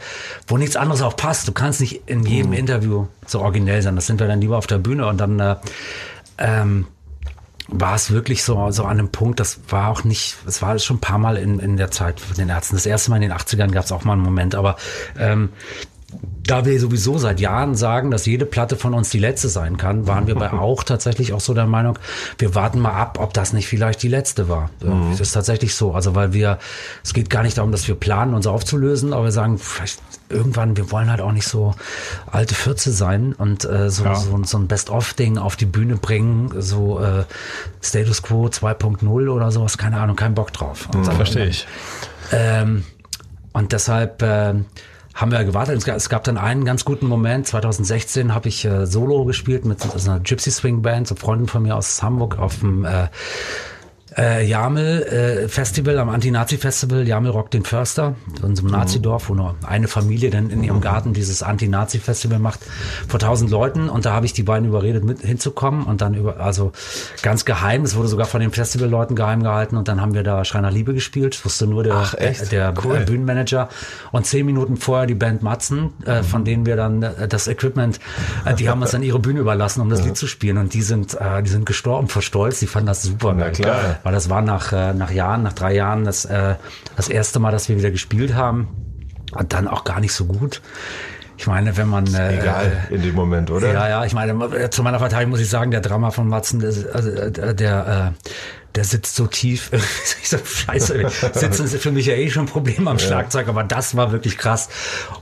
wo 0.47 0.57
nichts 0.59 0.77
anderes 0.77 1.03
auch 1.03 1.17
passt, 1.17 1.49
du 1.49 1.53
kannst 1.53 1.81
nicht 1.81 2.03
in 2.07 2.25
jedem 2.25 2.53
Interview 2.53 3.07
so 3.27 3.41
originell 3.41 3.83
sein, 3.83 3.97
das 3.97 4.07
sind 4.07 4.21
wir 4.21 4.27
dann 4.29 4.41
lieber 4.41 4.59
auf 4.59 4.67
der 4.67 4.79
Bühne 4.79 5.07
und 5.07 5.19
dann, 5.19 5.39
äh, 5.41 5.57
ähm, 6.39 6.87
war 7.69 7.95
es 7.95 8.11
wirklich 8.11 8.43
so, 8.43 8.71
so 8.71 8.85
an 8.85 8.99
einem 8.99 9.09
Punkt, 9.11 9.41
das 9.41 9.61
war 9.69 9.89
auch 9.89 10.05
nicht, 10.05 10.37
es 10.47 10.61
war 10.61 10.79
schon 10.79 10.97
ein 10.97 11.01
paar 11.01 11.19
Mal 11.19 11.37
in, 11.39 11.59
in 11.59 11.77
der 11.77 11.91
Zeit 11.91 12.21
von 12.21 12.37
den 12.37 12.49
Ärzten. 12.51 12.77
Das 12.77 12.85
erste 12.85 13.11
Mal 13.11 13.17
in 13.17 13.23
den 13.23 13.33
80ern 13.33 13.71
gab 13.71 13.85
es 13.85 13.93
auch 13.93 14.05
mal 14.05 14.13
einen 14.15 14.23
Moment, 14.23 14.55
aber 14.55 14.77
ähm, 15.19 15.49
da 16.45 16.65
wir 16.65 16.79
sowieso 16.81 17.19
seit 17.19 17.39
Jahren 17.41 17.75
sagen, 17.77 18.11
dass 18.11 18.27
jede 18.27 18.45
Platte 18.47 18.77
von 18.77 18.95
uns 18.95 19.11
die 19.11 19.19
letzte 19.19 19.49
sein 19.49 19.77
kann, 19.77 20.07
waren 20.07 20.27
wir 20.27 20.35
bei 20.35 20.53
auch 20.53 20.83
tatsächlich 20.83 21.33
auch 21.33 21.41
so 21.41 21.55
der 21.55 21.67
Meinung, 21.67 21.99
wir 22.39 22.55
warten 22.55 22.81
mal 22.81 22.93
ab, 22.93 23.19
ob 23.21 23.33
das 23.33 23.53
nicht 23.53 23.69
vielleicht 23.69 24.03
die 24.03 24.09
letzte 24.09 24.49
war. 24.49 24.71
Das 25.11 25.21
ist 25.21 25.33
tatsächlich 25.33 25.75
so. 25.77 25.93
Also 25.95 26.15
weil 26.15 26.33
wir, 26.33 26.59
es 27.05 27.15
geht 27.15 27.31
gar 27.31 27.43
nicht 27.43 27.59
darum, 27.59 27.71
dass 27.73 27.87
wir 27.89 27.95
planen, 27.95 28.35
uns 28.35 28.47
aufzulösen, 28.47 29.13
aber 29.13 29.25
wir 29.25 29.33
sagen, 29.33 29.57
vielleicht 29.59 30.01
irgendwann, 30.29 30.77
wir 30.77 30.91
wollen 30.91 31.11
halt 31.11 31.21
auch 31.21 31.33
nicht 31.33 31.47
so 31.47 31.75
alte 32.31 32.55
Fürze 32.55 32.91
sein 32.91 33.35
und 33.35 33.65
äh, 33.65 33.91
so, 33.91 34.05
Ja. 34.05 34.15
so, 34.17 34.43
so 34.45 34.59
ein 34.59 34.67
Best-of-Ding 34.67 35.39
auf 35.39 35.57
die 35.57 35.67
Bühne 35.67 35.97
bringen, 35.97 36.53
so 36.59 36.99
äh, 37.01 37.25
Status 37.83 38.23
Quo 38.23 38.47
2.0 38.47 39.29
oder 39.29 39.51
sowas, 39.53 39.79
keine 39.79 39.99
Ahnung, 40.01 40.17
kein 40.17 40.35
Bock 40.35 40.53
drauf. 40.53 40.89
Dann- 40.91 41.05
Verstehe 41.05 41.47
ich. 41.47 41.67
ähm, 42.33 42.85
und 43.53 43.73
deshalb 43.73 44.23
ähm, 44.23 44.65
haben 45.15 45.31
wir 45.31 45.45
gewartet. 45.45 45.87
Es 45.87 46.09
gab, 46.09 46.25
dann 46.25 46.39
einen 46.39 46.65
ganz 46.65 46.85
guten 46.85 47.07
Moment. 47.07 47.47
2016 47.47 48.35
habe 48.35 48.49
ich 48.49 48.65
äh, 48.65 48.87
Solo 48.87 49.25
gespielt 49.25 49.65
mit 49.65 49.81
so 49.81 50.11
einer 50.11 50.21
Gypsy 50.21 50.51
Swing 50.51 50.83
Band, 50.83 51.09
so 51.09 51.15
Freunden 51.15 51.49
von 51.49 51.63
mir 51.63 51.77
aus 51.77 52.03
Hamburg 52.03 52.39
auf 52.39 52.61
dem 52.61 52.85
äh, 52.85 53.09
äh, 54.17 54.47
Jamel 54.47 55.03
äh, 55.03 55.49
Festival, 55.49 55.99
am 55.99 56.09
Anti-Nazi-Festival, 56.09 57.07
Jamel 57.07 57.31
Rock 57.31 57.51
den 57.51 57.65
Förster, 57.65 58.15
in 58.43 58.57
so 58.57 58.63
einem 58.63 58.73
Nazidorf, 58.73 59.29
wo 59.29 59.35
nur 59.35 59.55
eine 59.67 59.89
Familie 59.89 60.31
dann 60.31 60.51
in 60.51 60.63
ihrem 60.63 60.81
Garten 60.81 61.13
dieses 61.13 61.43
Anti-Nazi-Festival 61.43 62.39
macht, 62.39 62.61
vor 63.09 63.21
tausend 63.21 63.51
Leuten. 63.51 63.89
Und 63.89 64.05
da 64.05 64.13
habe 64.13 64.27
ich 64.27 64.33
die 64.33 64.43
beiden 64.43 64.69
überredet, 64.69 65.05
mit 65.05 65.21
hinzukommen 65.21 65.85
und 65.85 66.01
dann 66.01 66.15
über, 66.15 66.41
also 66.41 66.73
ganz 67.23 67.45
geheim, 67.45 67.83
es 67.83 67.97
wurde 67.97 68.09
sogar 68.09 68.27
von 68.27 68.41
den 68.41 68.51
Festivalleuten 68.53 69.17
geheim 69.17 69.43
gehalten 69.43 69.77
und 69.77 69.89
dann 69.89 70.01
haben 70.01 70.15
wir 70.15 70.23
da 70.23 70.45
Schreiner 70.45 70.71
Liebe 70.71 70.95
gespielt, 70.95 71.35
das 71.35 71.45
wusste 71.45 71.67
nur 71.67 71.83
der, 71.85 71.95
Ach, 71.95 72.15
der 72.15 72.75
Cool. 72.85 72.97
äh, 72.97 73.05
Bühnenmanager. 73.05 73.69
Und 74.11 74.27
zehn 74.27 74.47
Minuten 74.47 74.77
vorher 74.77 75.07
die 75.07 75.15
Band 75.15 75.43
Matzen, 75.43 75.93
äh, 76.05 76.23
von 76.23 76.45
denen 76.45 76.67
wir 76.67 76.77
dann 76.77 77.03
äh, 77.03 77.29
das 77.29 77.49
Equipment, 77.49 77.99
äh, 78.45 78.55
die 78.55 78.69
haben 78.69 78.83
uns 78.83 78.91
dann 78.91 79.03
ihre 79.03 79.19
Bühne 79.19 79.41
überlassen, 79.41 79.81
um 79.81 79.89
das 79.91 80.05
Lied 80.05 80.17
zu 80.17 80.27
spielen. 80.27 80.59
Und 80.59 80.75
die 80.75 80.83
sind, 80.83 81.15
äh, 81.15 81.43
die 81.43 81.51
sind 81.51 81.67
gestorben 81.67 82.09
vor 82.09 82.23
Stolz, 82.23 82.61
die 82.61 82.67
fanden 82.67 82.89
das 82.89 83.03
super 83.03 83.35
Na 83.37 83.51
klar. 83.51 83.99
Weil 84.03 84.13
das 84.13 84.29
war 84.29 84.43
nach, 84.43 84.73
äh, 84.73 84.95
nach 84.95 85.11
Jahren, 85.11 85.43
nach 85.43 85.53
drei 85.53 85.75
Jahren 85.75 86.05
das, 86.05 86.25
äh, 86.25 86.57
das 86.97 87.09
erste 87.09 87.39
Mal, 87.39 87.53
dass 87.53 87.69
wir 87.69 87.77
wieder 87.77 87.91
gespielt 87.91 88.35
haben. 88.35 88.69
Und 89.33 89.53
dann 89.53 89.69
auch 89.69 89.85
gar 89.85 90.01
nicht 90.01 90.13
so 90.13 90.27
gut. 90.27 90.61
Ich 91.39 91.47
meine, 91.47 91.77
wenn 91.77 91.89
man... 91.89 92.07
Äh, 92.13 92.39
Egal 92.39 92.87
in 92.91 93.03
dem 93.03 93.15
Moment, 93.15 93.51
oder? 93.51 93.73
ja, 93.73 93.89
ja, 93.89 94.05
ich 94.05 94.13
meine, 94.13 94.71
zu 94.71 94.83
meiner 94.83 94.99
Verteidigung 94.99 95.31
muss 95.31 95.41
ich 95.41 95.49
sagen, 95.49 95.71
der 95.71 95.81
Drama 95.81 96.11
von 96.11 96.29
Matzen, 96.29 96.61
der, 96.61 96.69
also, 96.93 97.11
äh, 97.11 97.55
der, 97.55 98.15
äh, 98.15 98.29
der 98.75 98.85
sitzt 98.85 99.17
so 99.17 99.27
tief. 99.27 99.71
ich 100.23 100.29
so, 100.29 100.39
scheiße, 100.43 101.05
sitzen 101.35 101.65
ist 101.65 101.77
für 101.83 101.93
mich 101.93 102.07
ja 102.07 102.15
eh 102.15 102.31
schon 102.31 102.45
ein 102.45 102.49
Problem 102.49 102.89
am 102.89 102.99
Schlagzeug, 102.99 103.49
aber 103.49 103.65
das 103.65 103.97
war 103.97 104.13
wirklich 104.13 104.39
krass. 104.39 104.69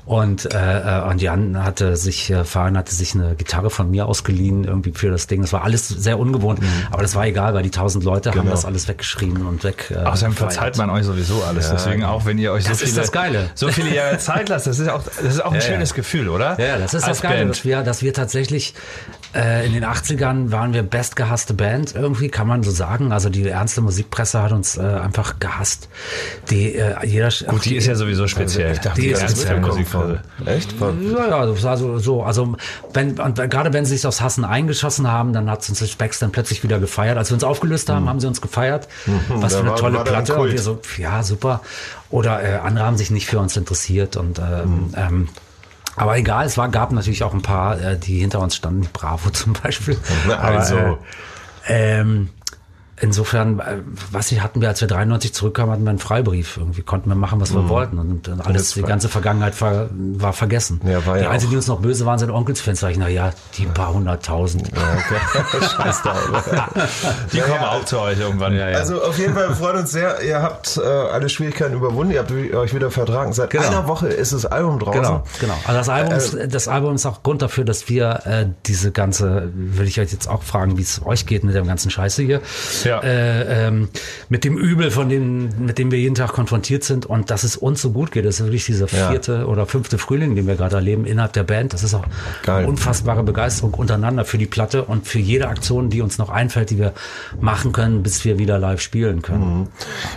Und, 0.05 0.52
äh, 0.55 0.99
äh, 1.00 1.08
und 1.08 1.20
Jan 1.20 1.62
hatte 1.64 1.97
sich, 1.97 2.31
äh, 2.31 2.44
Farin 2.44 2.76
hatte 2.76 2.94
sich 2.94 3.14
eine 3.14 3.35
Gitarre 3.35 3.70
von 3.70 3.91
mir 3.91 4.06
ausgeliehen, 4.06 4.64
irgendwie 4.64 4.93
für 4.93 5.11
das 5.11 5.26
Ding. 5.26 5.43
Das 5.43 5.52
war 5.52 5.64
alles 5.64 5.88
sehr 5.88 6.19
ungewohnt, 6.19 6.61
aber 6.91 7.02
das 7.02 7.14
war 7.14 7.26
egal, 7.26 7.55
weil 7.55 7.62
die 7.62 7.70
tausend 7.70 8.05
Leute 8.05 8.31
haben 8.31 8.41
Genau. 8.41 8.50
das 8.52 8.64
alles 8.64 8.88
weggeschrien 8.88 9.44
und 9.47 9.64
weg. 9.64 9.91
Äh, 9.94 9.99
Außerdem 9.99 10.35
verzeiht 10.35 10.76
man 10.79 10.88
euch 10.91 11.05
sowieso 11.05 11.43
alles. 11.44 11.70
Deswegen 11.70 12.05
auch, 12.05 12.25
wenn 12.25 12.38
ihr 12.38 12.52
euch 12.52 12.64
so 12.64 12.70
Das 12.70 12.82
ist 12.82 12.91
viele, 12.91 13.00
das 13.02 13.12
Geile. 13.12 13.50
so 13.55 13.69
viele 13.69 13.94
Jahre 13.94 14.19
Zeit 14.19 14.49
lasst, 14.49 14.67
das 14.67 14.79
ist 14.79 14.88
auch, 14.88 15.02
das 15.05 15.35
ist 15.35 15.44
auch 15.44 15.52
ein 15.52 15.55
Ja, 15.61 15.67
schönes 15.67 15.91
ja. 15.91 15.97
Gefühl, 15.97 16.29
oder? 16.29 16.58
Ja, 16.61 16.79
das 16.79 16.94
ist 16.94 17.05
Als 17.05 17.19
das 17.20 17.23
Geile, 17.23 17.47
dass 17.47 17.64
wir, 17.64 17.82
dass 17.82 18.02
wir 18.02 18.14
tatsächlich 18.14 18.75
äh, 19.35 19.67
in 19.67 19.73
den 19.73 19.85
80ern 19.85 20.50
waren 20.50 20.73
wir 20.75 20.82
bestgehasste 20.82 21.55
Band, 21.55 21.94
irgendwie 21.94 22.29
kann 22.29 22.47
man 22.47 22.62
so 22.62 22.71
sagen. 22.71 23.12
Also 23.12 23.29
die 23.29 23.47
ernste 23.49 23.81
Musikpresse 23.81 24.43
hat 24.43 24.53
uns 24.53 24.77
äh, 24.77 24.81
einfach 24.82 25.38
gehasst. 25.38 25.88
Die 26.50 26.75
äh, 26.75 26.94
jeder 27.06 27.29
Gut, 27.47 27.65
die 27.65 27.77
ist 27.77 27.87
ja 27.87 27.94
sowieso 27.94 28.27
speziell. 28.27 28.73
Ich 28.73 28.79
dachte, 28.81 29.00
Die 29.00 29.09
die 29.09 29.12
ist 29.12 29.23
speziell. 29.23 29.61
Musik 29.61 29.88
voll. 29.88 30.21
Echt? 30.47 30.75
ja, 30.81 31.29
ja, 31.29 31.47
das 31.47 31.62
war 31.62 31.77
so, 31.77 31.99
so 31.99 32.23
also 32.23 32.55
wenn 32.93 33.19
und 33.21 33.37
gerade 33.50 33.73
wenn 33.73 33.85
sie 33.85 33.97
sich 33.97 34.06
aufs 34.06 34.21
Hassen 34.21 34.44
eingeschossen 34.44 35.11
haben, 35.11 35.33
dann 35.33 35.50
hat 35.50 35.69
uns 35.69 35.79
die 35.79 35.87
Specs 35.87 36.19
dann 36.19 36.33
plötzlich 36.33 36.62
wieder 36.62 36.79
gefeiert. 36.81 37.17
Als 37.19 37.31
wir 37.31 37.35
uns 37.35 37.44
aufgelöst 37.44 37.88
haben, 37.88 38.09
haben 38.09 38.21
sie 38.21 38.26
uns 38.26 38.41
gefeiert. 38.41 38.88
Was 39.29 39.53
da 39.53 39.59
für 39.59 39.62
eine 39.62 39.71
war- 39.71 39.76
tolle 39.76 39.97
war 39.99 40.05
Platte. 40.05 40.37
Und 40.37 40.53
wir 40.53 40.61
so, 40.61 40.81
ja, 40.99 41.23
super. 41.23 41.61
Oder 42.11 42.43
äh, 42.43 42.56
andere 42.56 42.85
haben 42.87 42.97
sich 42.97 43.11
nicht 43.11 43.26
für 43.26 43.38
uns 43.38 43.56
interessiert 43.56 44.17
und 44.17 44.38
ähm, 44.41 44.93
ähm, 44.97 45.29
aber 46.00 46.17
egal, 46.17 46.47
es 46.47 46.56
war, 46.56 46.70
gab 46.70 46.93
natürlich 46.93 47.23
auch 47.25 47.35
ein 47.35 47.43
paar, 47.43 47.79
äh, 47.79 47.99
die 47.99 48.20
hinter 48.20 48.41
uns 48.41 48.56
standen, 48.56 48.88
Bravo 48.91 49.29
zum 49.32 49.52
Beispiel. 49.52 49.99
Also. 50.31 50.79
Aber, 50.79 50.99
äh, 51.69 52.00
ähm, 52.00 52.31
insofern, 53.00 53.58
äh, 53.61 53.79
was 54.11 54.31
ich, 54.32 54.43
hatten 54.43 54.61
wir, 54.61 54.69
als 54.69 54.81
wir 54.81 54.88
93 54.88 55.32
zurückkamen, 55.35 55.73
hatten 55.73 55.85
wir 55.85 55.91
einen 55.91 55.99
Freibrief. 55.99 56.56
Irgendwie 56.56 56.82
konnten 56.82 57.08
wir 57.08 57.14
machen, 57.17 57.41
was 57.41 57.52
wir 57.55 57.69
wollten. 57.69 57.99
Und 57.99 58.29
dann 58.29 58.41
alles, 58.41 58.75
die 58.75 58.82
ganze 58.82 59.08
Vergangenheit 59.08 59.61
war, 59.61 59.88
war 59.91 60.32
vergessen. 60.32 60.81
Ja, 60.85 61.05
war 61.06 61.17
die 61.19 61.25
ja 61.25 61.31
Einzigen, 61.31 61.50
die 61.50 61.56
uns 61.56 61.67
noch 61.67 61.81
böse 61.81 62.06
waren, 62.06 62.19
sind 62.19 62.31
Onkelsfans. 62.31 62.81
Sag 62.81 62.93
ich, 62.93 62.99
na 62.99 63.08
ja, 63.08 63.32
die 63.56 63.67
paar 63.67 63.93
hunderttausend. 63.94 64.70
Scheiß 65.76 66.02
da. 66.02 66.14
Die 67.32 67.41
kommen 67.41 67.64
auch 67.64 67.85
zu 67.85 67.99
euch 68.00 68.19
irgendwann. 68.19 68.55
Ja, 68.56 68.67
Also 68.67 69.02
auf 69.02 69.19
jeden 69.19 69.35
Fall 69.35 69.49
wir 69.49 69.56
freuen 69.56 69.79
uns 69.79 69.91
sehr. 69.93 70.23
Ihr 70.23 70.43
habt 70.43 70.76
äh, 70.76 70.87
alle 70.87 71.29
Schwierigkeiten 71.29 71.75
überwunden. 71.75 72.12
Ihr 72.12 72.20
habt 72.20 72.31
euch 72.32 72.75
wieder 72.75 72.91
vertragen. 72.91 73.32
Seit 73.32 73.50
Genau. 73.50 73.67
einer 73.67 73.88
Woche 73.88 74.08
ist 74.08 74.32
das 74.32 74.47
Album 74.47 74.79
draußen. 74.79 75.00
Genau, 75.02 75.25
genau. 75.41 75.55
Also 75.64 75.79
das 75.79 75.88
Album, 75.88 76.14
ist, 76.14 76.35
Äh, 76.35 76.49
das 76.49 76.69
Album 76.69 76.94
ist 76.94 77.06
auch 77.06 77.23
Grund 77.23 77.43
dafür, 77.43 77.64
dass 77.64 77.88
wir 77.88 78.20
äh, 78.26 78.47
diese 78.67 78.93
ganze, 78.93 79.50
würde 79.55 79.88
ich 79.88 80.00
euch 80.00 80.12
jetzt 80.12 80.29
auch 80.29 80.43
fragen, 80.43 80.79
wie 80.79 80.82
es 80.82 81.00
euch 81.05 81.26
geht 81.26 81.43
mit 81.44 81.55
dem 81.55 81.67
ganzen 81.67 81.91
Scheiße 81.91 82.23
hier, 82.23 82.41
Ja. 82.85 82.89
Äh, 82.98 83.69
ähm, 83.69 83.88
mit 84.28 84.44
dem 84.44 84.58
Übel, 84.58 84.90
von 84.90 85.08
dem, 85.08 85.50
mit 85.64 85.78
dem 85.78 85.90
wir 85.90 85.98
jeden 85.98 86.14
Tag 86.14 86.32
konfrontiert 86.32 86.84
sind 86.84 87.06
und 87.06 87.31
dass 87.31 87.44
es 87.44 87.56
uns 87.56 87.81
so 87.81 87.90
gut 87.92 88.10
geht. 88.12 88.25
Das 88.25 88.37
ist 88.40 88.44
wirklich 88.46 88.66
dieser 88.66 88.87
Ja. 88.88 89.10
vierte 89.10 89.46
oder 89.46 89.66
fünfte 89.66 89.98
Frühling, 89.98 90.34
den 90.34 90.46
wir 90.46 90.56
gerade 90.56 90.76
erleben 90.76 91.04
innerhalb 91.04 91.32
der 91.32 91.44
Band. 91.44 91.72
Das 91.72 91.82
ist 91.82 91.94
auch 91.94 92.04
Geil. 92.44 92.66
unfassbare 92.66 93.22
Begeisterung 93.22 93.75
untereinander 93.75 94.25
für 94.25 94.38
die 94.38 94.46
Platte 94.46 94.84
und 94.84 95.06
für 95.06 95.19
jede 95.19 95.48
Aktion, 95.48 95.90
die 95.90 96.00
uns 96.02 96.18
noch 96.18 96.28
einfällt, 96.30 96.70
die 96.70 96.78
wir 96.78 96.92
machen 97.40 97.73
können, 97.73 98.02
bis 98.02 98.25
wir 98.25 98.38
wieder 98.38 98.59
live 98.59 98.80
spielen 98.80 99.23
können. 99.23 99.68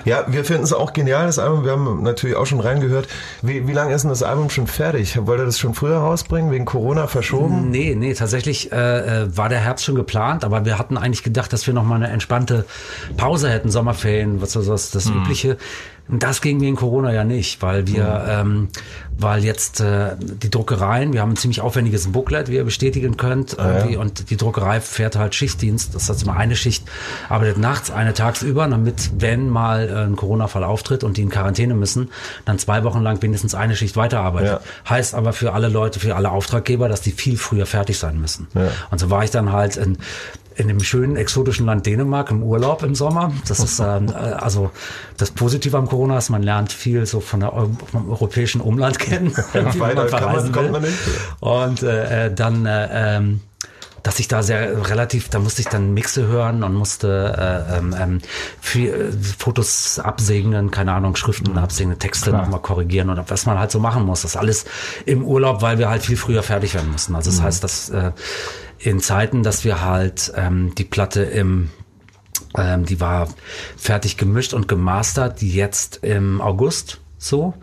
Ja, 0.06 0.26
wir 0.28 0.44
finden 0.46 0.64
es 0.64 0.74
auch 0.74 0.94
genial, 0.94 1.26
das 1.28 1.40
Album. 1.40 1.66
Wir 1.66 1.72
haben 1.74 2.04
natürlich 2.04 2.36
auch 2.36 2.46
schon 2.46 2.60
reingehört. 2.60 3.08
Wie, 3.42 3.68
wie 3.68 3.74
lange 3.74 3.94
ist 3.94 4.02
denn 4.04 4.10
das 4.10 4.24
Album 4.24 4.50
schon 4.50 4.68
fertig? 4.68 5.18
Wollt 5.26 5.40
ihr 5.40 5.46
das 5.46 5.60
schon 5.60 5.74
früher 5.74 5.98
rausbringen, 5.98 6.52
wegen 6.52 6.66
Corona 6.66 7.08
verschoben? 7.08 7.70
Nee, 7.70 7.96
nee, 7.98 8.14
tatsächlich 8.14 8.72
äh, 8.72 9.24
äh, 9.24 9.38
war 9.38 9.50
der 9.50 9.60
Herbst 9.60 9.86
schon 9.86 9.96
geplant, 9.96 10.44
aber 10.44 10.66
wir 10.66 10.80
hatten 10.80 10.98
eigentlich 10.98 11.24
gedacht, 11.24 11.52
dass 11.54 11.68
wir 11.68 11.74
noch 11.74 11.84
mal 11.84 11.96
eine 11.96 12.10
entspannte 12.10 12.63
Pause 13.18 13.50
hätten, 13.50 13.70
Sommerferien, 13.70 14.42
was 14.42 14.54
so 14.54 14.64
das, 14.64 14.92
das 14.92 15.10
Übliche. 15.10 15.58
Und 16.10 16.22
das 16.22 16.42
ging 16.42 16.60
wegen 16.60 16.76
Corona 16.76 17.14
ja 17.14 17.24
nicht, 17.24 17.62
weil 17.62 17.88
wir, 17.88 18.26
ähm, 18.28 18.68
weil 19.18 19.46
jetzt 19.46 19.80
äh, 19.80 20.18
die 20.20 20.50
Druckereien, 20.50 21.14
wir 21.14 21.22
haben 21.22 21.32
ein 21.32 21.36
ziemlich 21.38 21.62
aufwendiges 21.62 22.12
Booklet, 22.12 22.50
wie 22.50 22.56
ihr 22.56 22.66
bestätigen 22.66 23.16
könnt, 23.16 23.54
irgendwie, 23.58 23.96
und 23.96 24.30
die 24.30 24.36
Druckerei 24.36 24.82
fährt 24.82 25.16
halt 25.16 25.34
Schichtdienst, 25.34 25.96
das 25.96 26.10
heißt 26.10 26.24
immer 26.24 26.36
eine 26.36 26.58
Schicht, 26.58 26.84
arbeitet 27.30 27.58
nachts, 27.58 27.90
eine 27.90 28.14
tagsüber, 28.14 28.68
damit, 28.68 29.12
wenn 29.18 29.48
mal 29.48 29.88
äh, 29.88 29.94
ein 30.04 30.18
Corona-Fall 30.18 30.66
auftritt 30.66 31.06
und 31.06 31.16
die 31.16 31.22
in 31.22 31.30
Quarantäne 31.30 31.74
müssen, 31.74 32.10
dann 32.44 32.60
zwei 32.60 32.84
Wochen 32.84 33.00
lang 33.00 33.22
wenigstens 33.22 33.56
eine 33.56 33.78
Schicht 33.78 33.96
weiterarbeitet. 33.96 34.62
Ja. 34.62 34.90
Heißt 34.90 35.16
aber 35.16 35.32
für 35.32 35.54
alle 35.54 35.70
Leute, 35.70 36.02
für 36.02 36.18
alle 36.18 36.32
Auftraggeber, 36.32 36.90
dass 36.90 37.00
die 37.00 37.12
viel 37.12 37.38
früher 37.38 37.66
fertig 37.66 37.98
sein 37.98 38.20
müssen. 38.20 38.48
Und 38.92 39.00
so 39.00 39.10
war 39.10 39.24
ich 39.24 39.32
dann 39.32 39.54
halt 39.54 39.78
in, 39.78 39.98
in 40.56 40.68
dem 40.68 40.80
schönen 40.82 41.16
exotischen 41.16 41.66
Land 41.66 41.86
Dänemark 41.86 42.32
im 42.32 42.44
Urlaub 42.44 42.84
im 42.84 42.96
Sommer. 42.96 43.32
Das 43.48 43.60
ist 43.60 43.80
ähm, 43.80 44.08
äh, 44.10 44.14
also 44.14 44.72
das 45.18 45.32
Positive 45.32 45.78
am 45.78 45.88
Corona 45.88 46.18
ist, 46.18 46.30
man 46.30 46.44
lernt 46.44 46.72
viel 46.72 47.06
so 47.06 47.20
von 47.20 47.40
der, 47.40 47.54
Eu- 47.54 47.70
vom 47.92 48.10
europäischen 48.10 48.62
Umland 48.62 49.00
kennen, 49.00 49.36
wie 49.54 49.80
weiter 49.80 49.80
kann 49.80 49.96
man- 49.96 50.10
verreisen 50.10 50.52
kommt 50.52 50.66
will. 50.66 50.72
man 50.72 50.82
nicht. 50.84 50.98
Und 51.40 51.84
äh, 51.84 52.26
äh, 52.28 52.34
dann 52.34 52.66
äh, 52.66 53.18
ähm, 53.18 53.42
dass 54.04 54.20
ich 54.20 54.28
da 54.28 54.44
sehr 54.44 54.90
relativ, 54.90 55.30
da 55.30 55.40
musste 55.40 55.62
ich 55.62 55.70
dann 55.70 55.94
Mixe 55.94 56.28
hören 56.28 56.64
und 56.64 56.74
musste 56.74 57.66
äh, 57.72 57.78
ähm, 57.78 57.96
ähm, 57.98 58.20
viel, 58.60 58.90
äh, 58.90 59.12
Fotos 59.40 59.98
absegnen, 59.98 60.72
keine 60.72 60.92
Ahnung, 60.92 61.16
Schriften 61.16 61.58
absegnen, 61.58 61.98
Texte 62.00 62.32
nochmal 62.32 62.60
korrigieren 62.60 63.10
und 63.10 63.22
was 63.32 63.46
man 63.46 63.58
halt 63.58 63.72
so 63.72 63.80
machen 63.80 64.04
muss. 64.06 64.24
Das 64.24 64.36
alles 64.36 64.66
im 65.06 65.24
Urlaub, 65.24 65.62
weil 65.62 65.78
wir 65.78 65.90
halt 65.90 66.04
viel 66.04 66.18
früher 66.18 66.44
fertig 66.44 66.74
werden 66.74 66.92
mussten. 66.92 67.16
Also 67.16 67.32
das 67.32 67.42
heißt, 67.42 67.64
dass 67.64 67.90
äh, 67.92 68.12
in 68.84 69.00
Zeiten, 69.00 69.44
dass 69.44 69.64
wir 69.64 69.82
halt 69.82 70.34
ähm, 70.36 70.76
die 70.76 70.84
Platte 70.84 71.24
im 71.24 71.70
ähm, 72.56 72.86
die 72.86 73.00
war 73.00 73.28
fertig 73.78 74.18
gemischt 74.18 74.54
und 74.54 74.68
gemastert, 74.68 75.42
die 75.42 75.54
jetzt 75.54 76.04
im 76.04 76.40
August 76.40 77.00
so. 77.24 77.54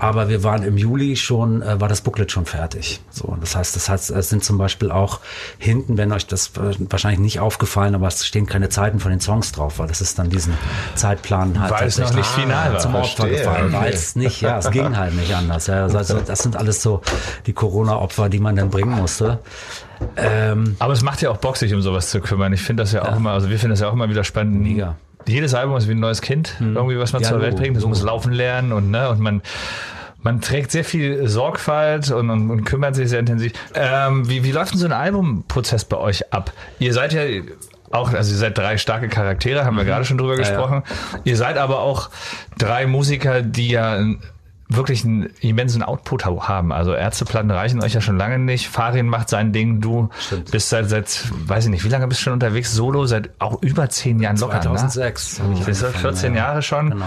Aber 0.00 0.28
wir 0.28 0.42
waren 0.42 0.62
im 0.62 0.78
Juli 0.78 1.16
schon, 1.16 1.60
äh, 1.60 1.80
war 1.80 1.88
das 1.88 2.00
Booklet 2.00 2.32
schon 2.32 2.46
fertig. 2.46 3.00
So, 3.10 3.36
das 3.40 3.54
heißt, 3.54 3.76
das 3.76 3.88
heißt, 3.88 4.10
es 4.10 4.30
sind 4.30 4.42
zum 4.42 4.56
Beispiel 4.56 4.90
auch 4.90 5.20
hinten, 5.58 5.98
wenn 5.98 6.12
euch 6.12 6.26
das 6.26 6.48
äh, 6.56 6.74
wahrscheinlich 6.90 7.20
nicht 7.20 7.40
aufgefallen, 7.40 7.94
aber 7.94 8.08
es 8.08 8.26
stehen 8.26 8.46
keine 8.46 8.70
Zeiten 8.70 9.00
von 9.00 9.10
den 9.10 9.20
Songs 9.20 9.52
drauf, 9.52 9.78
weil 9.78 9.86
das 9.86 10.00
ist 10.00 10.18
dann 10.18 10.30
diesen 10.30 10.54
Zeitplan 10.94 11.60
halt 11.60 11.72
Weil 11.72 11.88
es 11.88 11.98
noch 11.98 12.14
nicht 12.14 12.26
final 12.26 12.72
war. 12.72 12.78
zum 12.80 12.94
Opfer 12.94 13.28
gefallen, 13.28 13.66
okay. 13.66 13.84
weil 13.84 13.92
es 13.92 14.16
nicht, 14.16 14.40
ja, 14.40 14.58
es 14.58 14.70
ging 14.70 14.96
halt 14.96 15.14
nicht 15.14 15.34
anders. 15.34 15.66
Ja, 15.66 15.82
also 15.82 16.20
das 16.20 16.38
sind 16.38 16.56
alles 16.56 16.82
so 16.82 17.02
die 17.46 17.52
Corona-Opfer, 17.52 18.30
die 18.30 18.38
man 18.38 18.56
dann 18.56 18.70
bringen 18.70 18.92
musste. 18.92 19.40
Ähm, 20.16 20.76
Aber 20.78 20.92
es 20.92 21.02
macht 21.02 21.22
ja 21.22 21.30
auch 21.30 21.36
Bock, 21.38 21.56
sich 21.56 21.72
um 21.74 21.82
sowas 21.82 22.10
zu 22.10 22.20
kümmern. 22.20 22.52
Ich 22.52 22.62
finde 22.62 22.82
das 22.82 22.92
ja 22.92 23.02
auch 23.02 23.16
immer, 23.16 23.30
also 23.32 23.48
wir 23.50 23.58
finden 23.58 23.72
das 23.72 23.80
ja 23.80 23.88
auch 23.88 23.92
immer 23.92 24.08
wieder 24.08 24.24
spannend. 24.24 24.62
Mega. 24.62 24.96
Jedes 25.26 25.54
Album 25.54 25.76
ist 25.76 25.86
wie 25.88 25.92
ein 25.92 26.00
neues 26.00 26.20
Kind, 26.20 26.56
irgendwie 26.60 26.98
was 26.98 27.12
man 27.12 27.22
Ja, 27.22 27.28
zur 27.28 27.40
Welt 27.40 27.56
bringt. 27.56 27.76
Das 27.76 27.82
Logo. 27.82 27.90
muss 27.94 28.02
laufen 28.02 28.32
lernen 28.32 28.72
und 28.72 28.90
ne 28.90 29.08
und 29.08 29.20
man 29.20 29.42
man 30.24 30.40
trägt 30.40 30.70
sehr 30.70 30.84
viel 30.84 31.26
Sorgfalt 31.28 32.10
und, 32.12 32.30
und, 32.30 32.48
und 32.50 32.64
kümmert 32.64 32.94
sich 32.94 33.08
sehr 33.08 33.18
intensiv. 33.18 33.52
Ähm, 33.74 34.28
wie, 34.28 34.44
wie 34.44 34.52
läuft 34.52 34.72
denn 34.72 34.78
so 34.78 34.86
ein 34.86 34.92
Albumprozess 34.92 35.84
bei 35.84 35.96
euch 35.96 36.32
ab? 36.32 36.52
Ihr 36.78 36.92
seid 36.92 37.12
ja 37.12 37.22
auch, 37.90 38.12
also 38.12 38.30
ihr 38.32 38.38
seid 38.38 38.56
drei 38.56 38.78
starke 38.78 39.08
Charaktere, 39.08 39.64
haben 39.64 39.76
wir 39.76 39.84
gerade 39.84 40.04
schon 40.04 40.18
drüber 40.18 40.34
Mhm. 40.34 40.40
ja. 40.42 40.48
gesprochen. 40.48 40.82
Ihr 41.24 41.36
seid 41.36 41.58
aber 41.58 41.80
auch 41.80 42.08
drei 42.56 42.86
Musiker, 42.86 43.42
die 43.42 43.70
ja 43.70 43.98
wirklich 44.76 45.04
einen 45.04 45.30
immensen 45.40 45.82
Output 45.82 46.24
ha- 46.24 46.48
haben. 46.48 46.72
Also 46.72 46.92
Ärzteplatten 46.94 47.50
reichen 47.50 47.82
euch 47.82 47.94
ja 47.94 48.00
schon 48.00 48.16
lange 48.18 48.38
nicht. 48.38 48.68
Farin 48.68 49.06
macht 49.08 49.28
sein 49.28 49.52
Ding. 49.52 49.80
Du 49.80 50.08
Stimmt. 50.18 50.50
bist 50.50 50.68
seit, 50.70 50.88
seit, 50.88 51.30
weiß 51.46 51.64
ich 51.64 51.70
nicht, 51.70 51.84
wie 51.84 51.88
lange 51.88 52.06
bist 52.08 52.20
du 52.20 52.24
schon 52.24 52.32
unterwegs? 52.34 52.72
Solo 52.72 53.06
seit 53.06 53.30
auch 53.38 53.62
über 53.62 53.88
zehn 53.88 54.20
Jahren 54.20 54.36
locker. 54.36 54.56
Ne? 54.56 54.62
2006 54.62 55.40
habe 55.40 55.52
ich 55.54 55.58
Das 55.60 55.68
ist 55.68 55.84
angefangen, 55.84 56.02
14 56.14 56.34
ja. 56.34 56.38
Jahre 56.40 56.62
schon. 56.62 56.90
Genau. 56.90 57.06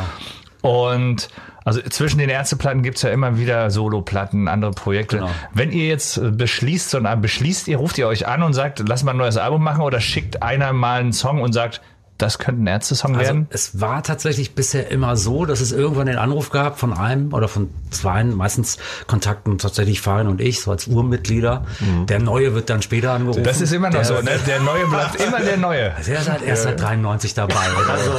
Und 0.62 1.30
also 1.64 1.82
zwischen 1.82 2.20
den 2.20 2.30
Ärzteplatten 2.30 2.84
gibt's 2.84 3.02
ja 3.02 3.10
immer 3.10 3.38
wieder 3.38 3.72
Soloplatten, 3.72 4.48
andere 4.48 4.72
Projekte. 4.72 5.18
Genau. 5.18 5.30
Wenn 5.54 5.72
ihr 5.72 5.88
jetzt 5.88 6.18
äh, 6.18 6.30
beschließt, 6.32 6.92
so 6.92 6.98
ein 6.98 7.06
Album 7.08 7.24
beschließt 7.24 7.68
ihr, 7.68 7.78
ruft 7.78 7.98
ihr 7.98 8.08
euch 8.08 8.28
an 8.28 8.44
und 8.44 8.54
sagt, 8.54 8.84
lass 8.88 9.04
mal 9.04 9.12
ein 9.12 9.18
neues 9.18 9.38
Album 9.38 9.64
machen 9.64 9.82
oder 9.82 10.00
schickt 10.00 10.44
einer 10.44 10.74
mal 10.74 11.00
einen 11.00 11.14
Song 11.14 11.42
und 11.42 11.54
sagt, 11.54 11.82
das 12.18 12.40
könnte 12.40 12.64
ein 12.64 12.68
Ärzte-Song 12.68 13.16
Also 13.16 13.26
werden? 13.26 13.48
es 13.50 13.82
war 13.82 14.02
tatsächlich 14.02 14.56
bisher 14.56 14.90
immer 14.90 15.18
so, 15.18 15.46
dass 15.46 15.60
es 15.60 15.72
irgendwann 15.72 16.08
den 16.08 16.18
Anruf 16.18 16.50
gab 16.50 16.80
von 16.80 16.94
einem 16.94 17.34
oder 17.34 17.48
von 17.48 17.70
zweien, 17.92 18.34
meistens 18.36 18.78
Kontakten 19.08 19.58
tatsächlich 19.58 20.02
Farin 20.02 20.28
und 20.28 20.40
ich, 20.40 20.62
so 20.62 20.72
als 20.72 20.88
Urmitglieder. 20.88 21.66
Der 22.08 22.20
Neue 22.20 22.54
wird 22.54 22.70
dann 22.70 22.82
später 22.82 23.12
angerufen. 23.12 23.44
Das 23.44 23.60
ist 23.60 23.74
immer 23.74 23.90
noch 23.90 23.96
der, 23.96 24.06
so, 24.06 24.14
ne? 24.22 24.32
Der 24.48 24.62
Neue 24.62 24.88
bleibt 24.88 25.16
immer 25.28 25.40
der 25.42 25.58
Neue. 25.58 25.94
Der 26.08 26.20
ist 26.20 26.30
halt 26.30 26.42
erst 26.42 26.64
seit 26.64 26.80
93 26.80 27.34
dabei. 27.34 27.56
Also, 27.96 28.12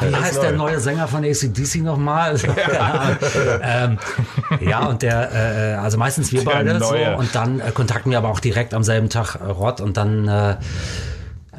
wie 0.00 0.14
heißt 0.14 0.42
der 0.42 0.52
neue 0.52 0.78
Sänger 0.80 1.08
von 1.08 1.24
ACDC 1.24 1.82
nochmal? 1.82 2.36
ähm, 3.62 3.98
ja, 4.60 4.86
und 4.86 5.02
der, 5.02 5.32
äh, 5.32 5.74
also 5.74 5.98
meistens 5.98 6.32
wir 6.32 6.44
Der 6.44 6.50
beide 6.50 6.78
so, 6.78 6.94
und 7.16 7.34
dann 7.34 7.60
äh, 7.60 7.72
kontakten 7.72 8.10
wir 8.10 8.18
aber 8.18 8.28
auch 8.28 8.40
direkt 8.40 8.74
am 8.74 8.84
selben 8.84 9.08
Tag 9.08 9.36
äh, 9.36 9.44
Rott 9.44 9.80
und 9.80 9.96
dann 9.96 10.28
äh, 10.28 10.56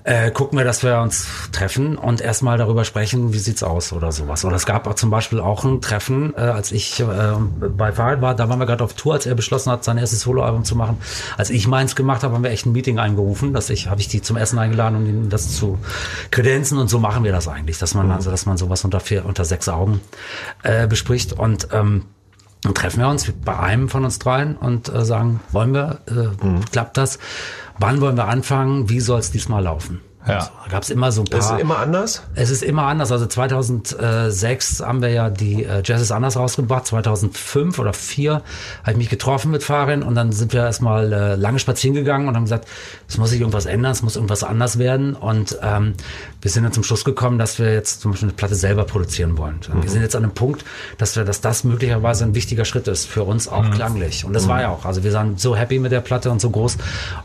äh, 0.09 0.31
gucken 0.31 0.57
wir, 0.57 0.65
dass 0.65 0.81
wir 0.81 1.01
uns 1.01 1.27
treffen 1.51 1.95
und 1.95 2.19
erstmal 2.19 2.57
darüber 2.57 2.83
sprechen, 2.83 3.31
wie 3.31 3.37
sieht's 3.37 3.61
aus 3.61 3.93
oder 3.93 4.11
sowas. 4.11 4.43
Oder 4.43 4.55
es 4.55 4.65
gab 4.65 4.87
auch 4.87 4.95
zum 4.95 5.11
Beispiel 5.11 5.39
auch 5.39 5.63
ein 5.63 5.81
Treffen, 5.81 6.33
äh, 6.35 6.39
als 6.39 6.71
ich 6.71 6.99
äh, 6.99 7.05
bei 7.05 7.91
Fahrrad 7.91 8.19
war, 8.19 8.33
da 8.33 8.49
waren 8.49 8.57
wir 8.57 8.65
gerade 8.65 8.83
auf 8.83 8.93
Tour, 8.93 9.13
als 9.13 9.27
er 9.27 9.35
beschlossen 9.35 9.71
hat, 9.71 9.83
sein 9.83 9.99
erstes 9.99 10.21
Soloalbum 10.21 10.63
zu 10.63 10.75
machen. 10.75 10.97
Als 11.37 11.51
ich 11.51 11.67
meins 11.67 11.95
gemacht 11.95 12.23
habe, 12.23 12.33
haben 12.33 12.43
wir 12.43 12.49
echt 12.49 12.65
ein 12.65 12.71
Meeting 12.71 12.97
eingerufen, 12.97 13.53
dass 13.53 13.69
ich, 13.69 13.87
habe 13.87 14.01
ich 14.01 14.07
die 14.07 14.23
zum 14.23 14.35
Essen 14.35 14.57
eingeladen, 14.57 14.95
um 14.95 15.05
ihnen 15.05 15.29
das 15.29 15.55
zu 15.55 15.77
kredenzen 16.31 16.79
und 16.79 16.89
so 16.89 16.97
machen 16.97 17.23
wir 17.23 17.31
das 17.31 17.47
eigentlich, 17.47 17.77
dass 17.77 17.93
man 17.93 18.09
also, 18.09 18.31
dass 18.31 18.47
man 18.47 18.57
sowas 18.57 18.83
unter 18.83 18.99
vier, 18.99 19.25
unter 19.25 19.45
sechs 19.45 19.69
Augen 19.69 20.01
äh, 20.63 20.87
bespricht 20.87 21.33
und 21.33 21.67
ähm, 21.71 22.05
dann 22.61 22.73
treffen 22.73 22.99
wir 22.99 23.07
uns 23.07 23.31
bei 23.45 23.57
einem 23.57 23.87
von 23.87 24.03
uns 24.03 24.19
dreien 24.19 24.57
und 24.57 24.89
äh, 24.89 25.05
sagen, 25.05 25.39
wollen 25.51 25.73
wir, 25.73 25.99
äh, 26.07 26.65
klappt 26.71 26.97
das? 26.97 27.19
Wann 27.79 28.01
wollen 28.01 28.17
wir 28.17 28.27
anfangen? 28.27 28.89
Wie 28.89 28.99
soll 28.99 29.19
es 29.19 29.31
diesmal 29.31 29.63
laufen? 29.63 30.01
Ja. 30.27 30.41
So, 30.41 30.51
da 30.65 30.69
gab 30.69 30.83
es 30.83 30.89
immer 30.89 31.11
so 31.11 31.21
ein 31.21 31.25
paar. 31.25 31.39
Ist 31.39 31.49
es 31.49 31.59
immer 31.59 31.79
anders? 31.79 32.23
Es 32.35 32.49
ist 32.49 32.61
immer 32.61 32.83
anders. 32.83 33.11
Also 33.11 33.25
2006 33.25 34.81
haben 34.81 35.01
wir 35.01 35.09
ja 35.09 35.29
die 35.29 35.63
äh, 35.63 35.81
Jazz 35.83 36.01
ist 36.01 36.11
anders 36.11 36.35
rausgebracht. 36.35 36.85
2005 36.87 37.79
oder 37.79 37.93
2004 37.93 38.33
habe 38.33 38.91
ich 38.91 38.97
mich 38.97 39.09
getroffen 39.09 39.49
mit 39.49 39.63
Farin 39.63 40.03
und 40.03 40.15
dann 40.15 40.33
sind 40.33 40.51
wir 40.51 40.61
erstmal 40.61 41.13
äh, 41.13 41.35
lange 41.35 41.59
spazieren 41.59 41.95
gegangen 41.95 42.27
und 42.27 42.35
haben 42.35 42.43
gesagt, 42.43 42.67
es 43.07 43.17
muss 43.17 43.29
sich 43.29 43.39
irgendwas 43.39 43.65
ändern, 43.65 43.93
es 43.93 44.01
muss 44.01 44.17
irgendwas 44.17 44.43
anders 44.43 44.77
werden. 44.77 45.15
Und 45.15 45.57
ähm, 45.63 45.93
wir 46.41 46.51
sind 46.51 46.63
dann 46.63 46.71
zum 46.71 46.83
Schluss 46.83 47.03
gekommen, 47.03 47.37
dass 47.37 47.59
wir 47.59 47.73
jetzt 47.73 48.01
zum 48.01 48.11
Beispiel 48.11 48.29
eine 48.29 48.35
Platte 48.35 48.55
selber 48.55 48.85
produzieren 48.85 49.37
wollen. 49.37 49.59
Und 49.73 49.83
Wir 49.83 49.89
sind 49.89 50.01
jetzt 50.01 50.15
an 50.15 50.23
einem 50.23 50.33
Punkt, 50.33 50.63
dass 50.97 51.15
wir, 51.15 51.25
dass 51.25 51.41
das 51.41 51.63
möglicherweise 51.63 52.23
ein 52.23 52.33
wichtiger 52.33 52.63
Schritt 52.63 52.87
ist 52.87 53.05
für 53.05 53.23
uns 53.23 53.47
auch 53.47 53.69
klanglich. 53.71 54.23
Und 54.23 54.33
das 54.33 54.47
war 54.47 54.61
ja 54.61 54.69
auch. 54.69 54.85
Also 54.85 55.03
wir 55.03 55.13
waren 55.13 55.37
so 55.37 55.55
happy 55.55 55.79
mit 55.79 55.91
der 55.91 55.99
Platte 55.99 56.31
und 56.31 56.39
so 56.39 56.49
groß. 56.49 56.77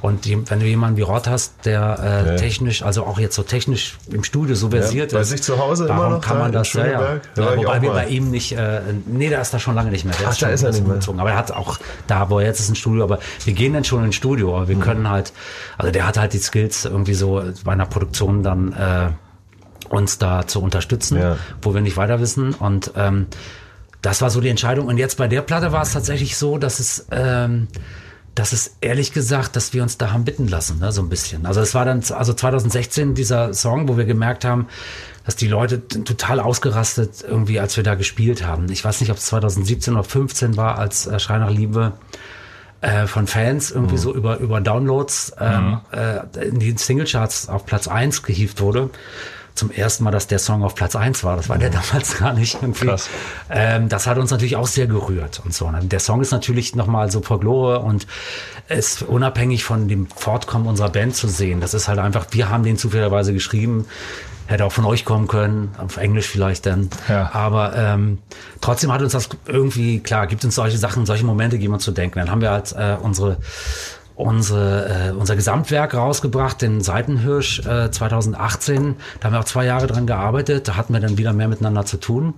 Und 0.03 0.25
die, 0.25 0.51
wenn 0.51 0.61
du 0.61 0.67
jemanden 0.67 0.97
wie 0.97 1.03
Rott 1.03 1.29
hast, 1.29 1.55
der 1.65 2.35
äh, 2.35 2.37
technisch, 2.37 2.83
also 2.83 3.05
auch 3.05 3.19
jetzt 3.19 3.37
so 3.37 3.43
technisch 3.43 3.97
im 4.11 4.25
Studio 4.25 4.57
so 4.57 4.71
versiert 4.71 5.13
bei 5.13 5.21
ist. 5.21 5.31
sich 5.31 5.43
zu 5.43 5.59
Hause 5.59 5.85
immer 5.85 5.99
warum 5.99 6.13
noch 6.15 6.21
kann 6.21 6.37
da 6.37 6.43
man 6.43 6.47
in 6.49 6.53
das? 6.55 6.73
Ja, 6.73 6.87
ja. 6.87 7.21
Da 7.35 7.43
ja, 7.43 7.57
wobei 7.57 7.83
wir 7.83 7.91
bei 7.91 8.07
ihm 8.09 8.31
nicht, 8.31 8.53
äh, 8.53 8.81
nee, 9.07 9.31
da 9.31 9.41
ist 9.41 9.55
da 9.55 9.59
schon 9.61 9.75
lange 9.75 9.91
nicht 9.91 10.05
mehr. 10.05 10.15
Der 10.19 10.29
Ach, 10.29 10.33
da 10.33 10.47
schon 10.47 10.51
ist 10.51 10.63
er 10.65 10.73
nicht 10.73 10.87
mehr. 10.87 10.99
Aber 11.19 11.31
er 11.31 11.37
hat 11.37 11.53
auch 11.53 11.79
da, 12.09 12.31
wo 12.31 12.41
er 12.41 12.47
jetzt 12.47 12.61
ist, 12.61 12.69
ein 12.69 12.75
Studio. 12.75 13.05
Aber 13.05 13.21
wir 13.45 13.53
gehen 13.53 13.75
dann 13.75 13.85
schon 13.85 14.05
ins 14.05 14.17
Studio. 14.17 14.57
Aber 14.57 14.69
wir 14.69 14.77
können 14.77 15.09
halt, 15.09 15.33
also 15.79 15.93
der 15.93 16.07
hat 16.07 16.19
halt 16.19 16.33
die 16.33 16.39
Skills 16.39 16.85
irgendwie 16.85 17.15
so 17.15 17.43
bei 17.65 17.73
einer 17.73 17.87
Produktion 17.87 18.43
dann 18.43 18.73
äh, 18.73 19.04
uns 19.91 20.19
da 20.19 20.47
zu 20.47 20.61
unterstützen, 20.61 21.19
Ja. 21.19 21.37
wo 21.63 21.75
wir 21.75 21.81
nicht 21.81 21.97
weiter 21.97 22.21
wissen. 22.21 22.55
Und 22.55 22.93
ähm, 22.97 23.27
das 24.03 24.21
war 24.23 24.31
so 24.31 24.41
die 24.41 24.49
Entscheidung. 24.49 24.87
Und 24.87 24.99
jetzt 24.99 25.17
bei 25.17 25.29
der 25.29 25.43
Platte 25.43 25.73
war 25.73 25.83
es 25.83 25.93
tatsächlich 25.93 26.37
so, 26.37 26.59
dass 26.59 26.79
es, 26.81 27.07
ähm, 27.11 27.69
dass 28.35 28.53
es 28.53 28.77
ehrlich 28.81 29.13
gesagt, 29.13 29.55
dass 29.57 29.73
wir 29.73 29.83
uns 29.83 29.97
da 29.97 30.13
haben 30.13 30.25
bitten 30.25 30.49
lassen, 30.49 30.81
ne, 30.81 30.91
so 30.93 31.01
ein 31.03 31.09
bisschen. 31.09 31.47
Also 31.47 31.61
es 31.61 31.75
war 31.75 31.85
dann, 31.85 32.03
also 32.11 32.33
2016 32.35 33.15
dieser 33.15 33.55
Song, 33.55 33.89
wo 33.89 33.97
wir 33.97 34.05
gemerkt 34.05 34.45
haben, 34.45 34.67
dass 35.25 35.37
die 35.37 35.47
Leute 35.49 35.87
total 35.89 36.41
ausgerastet 36.41 37.25
irgendwie, 37.27 37.61
als 37.61 37.77
wir 37.77 37.85
da 37.85 37.95
gespielt 37.95 38.45
haben. 38.45 38.71
Ich 38.71 38.85
weiß 38.85 39.01
nicht, 39.01 39.11
ob 39.11 39.17
es 39.19 39.27
2017 39.27 39.95
oder 39.95 40.05
15 40.05 40.57
war, 40.57 40.79
als 40.79 41.07
äh, 41.07 41.19
Schrei 41.19 41.39
nach 41.39 41.51
Liebe 41.51 41.93
äh, 42.83 43.07
von 43.07 43.27
Fans 43.27 43.71
irgendwie 43.71 43.97
so 43.97 44.13
über, 44.15 44.37
über 44.39 44.61
Downloads 44.61 45.33
ähm, 45.41 45.81
äh, 45.93 46.47
in 46.47 46.59
die 46.59 46.77
Singlecharts 46.77 47.49
auf 47.49 47.65
Platz 47.65 47.89
1 47.89 48.23
gehievt 48.25 48.61
wurde. 48.61 48.91
Zum 49.55 49.71
ersten 49.71 50.03
Mal, 50.05 50.11
dass 50.11 50.27
der 50.27 50.41
Song 50.41 50.65
auf 50.65 50.75
Platz 50.75 50.97
1 50.97 51.23
war. 51.23 51.37
Das 51.37 51.49
war 51.49 51.59
der 51.59 51.71
damals 51.71 52.19
gar 52.19 52.33
nicht 52.33 52.59
irgendwie. 52.61 52.87
Krass. 52.87 53.09
Ähm, 53.51 53.89
das 53.89 54.07
hat 54.07 54.19
uns 54.19 54.31
natürlich 54.31 54.57
auch 54.57 54.67
sehr 54.67 54.87
gerührt 54.87 55.41
und 55.45 55.55
so. 55.55 55.71
ne? 55.71 55.81
Der 55.85 56.01
Song 56.01 56.21
ist 56.21 56.33
natürlich 56.33 56.75
nochmal 56.75 57.11
so 57.11 57.23
Folklore 57.23 57.81
und 57.81 58.07
ist 58.69 59.03
unabhängig 59.03 59.65
von 59.65 59.89
dem 59.89 60.09
Fortkommen 60.09 60.67
unserer 60.67 60.89
Band 60.89 61.15
zu 61.15 61.29
sehen. 61.29 61.61
Das 61.61 61.75
ist 61.75 61.89
halt 61.89 61.99
einfach, 61.99 62.27
wir 62.31 62.49
haben 62.49 62.65
den 62.65 62.79
zufälligerweise 62.79 63.33
geschrieben. 63.33 63.87
Hätte 64.47 64.67
auch 64.67 64.73
von 64.73 64.85
euch 64.85 65.07
kommen 65.07 65.27
können, 65.27 65.75
auf 65.79 65.97
Englisch 65.97 66.27
vielleicht 66.27 66.67
dann. 66.67 66.91
Ja. 67.09 67.31
Aber 67.33 67.75
ähm, 67.77 68.19
trotzdem 68.61 68.93
hat 68.93 69.01
uns 69.01 69.13
das 69.13 69.31
irgendwie, 69.47 70.01
klar, 70.01 70.27
gibt 70.27 70.45
uns 70.45 70.55
solche 70.55 70.77
Sachen, 70.77 71.07
solche 71.07 71.25
Momente 71.25 71.59
geben 71.59 71.73
uns 71.73 71.85
zu 71.85 71.93
denken. 71.93 72.19
Dann 72.19 72.31
haben 72.31 72.43
wir 72.43 72.51
halt 72.51 72.73
äh, 72.73 72.97
unsere 73.01 73.39
unsere, 74.15 75.09
äh, 75.09 75.13
unser 75.13 75.37
Gesamtwerk 75.37 75.95
rausgebracht, 75.95 76.63
den 76.63 76.81
Seitenhirsch 76.81 77.61
äh, 77.61 77.91
2018. 77.91 78.97
Da 79.21 79.27
haben 79.27 79.35
wir 79.35 79.41
auch 79.41 79.45
zwei 79.45 79.65
Jahre 79.65 79.87
dran 79.87 80.07
gearbeitet. 80.07 80.69
Da 80.69 80.77
hatten 80.77 80.93
wir 80.93 81.01
dann 81.01 81.19
wieder 81.19 81.33
mehr 81.33 81.49
miteinander 81.49 81.85
zu 81.85 81.97
tun. 81.97 82.35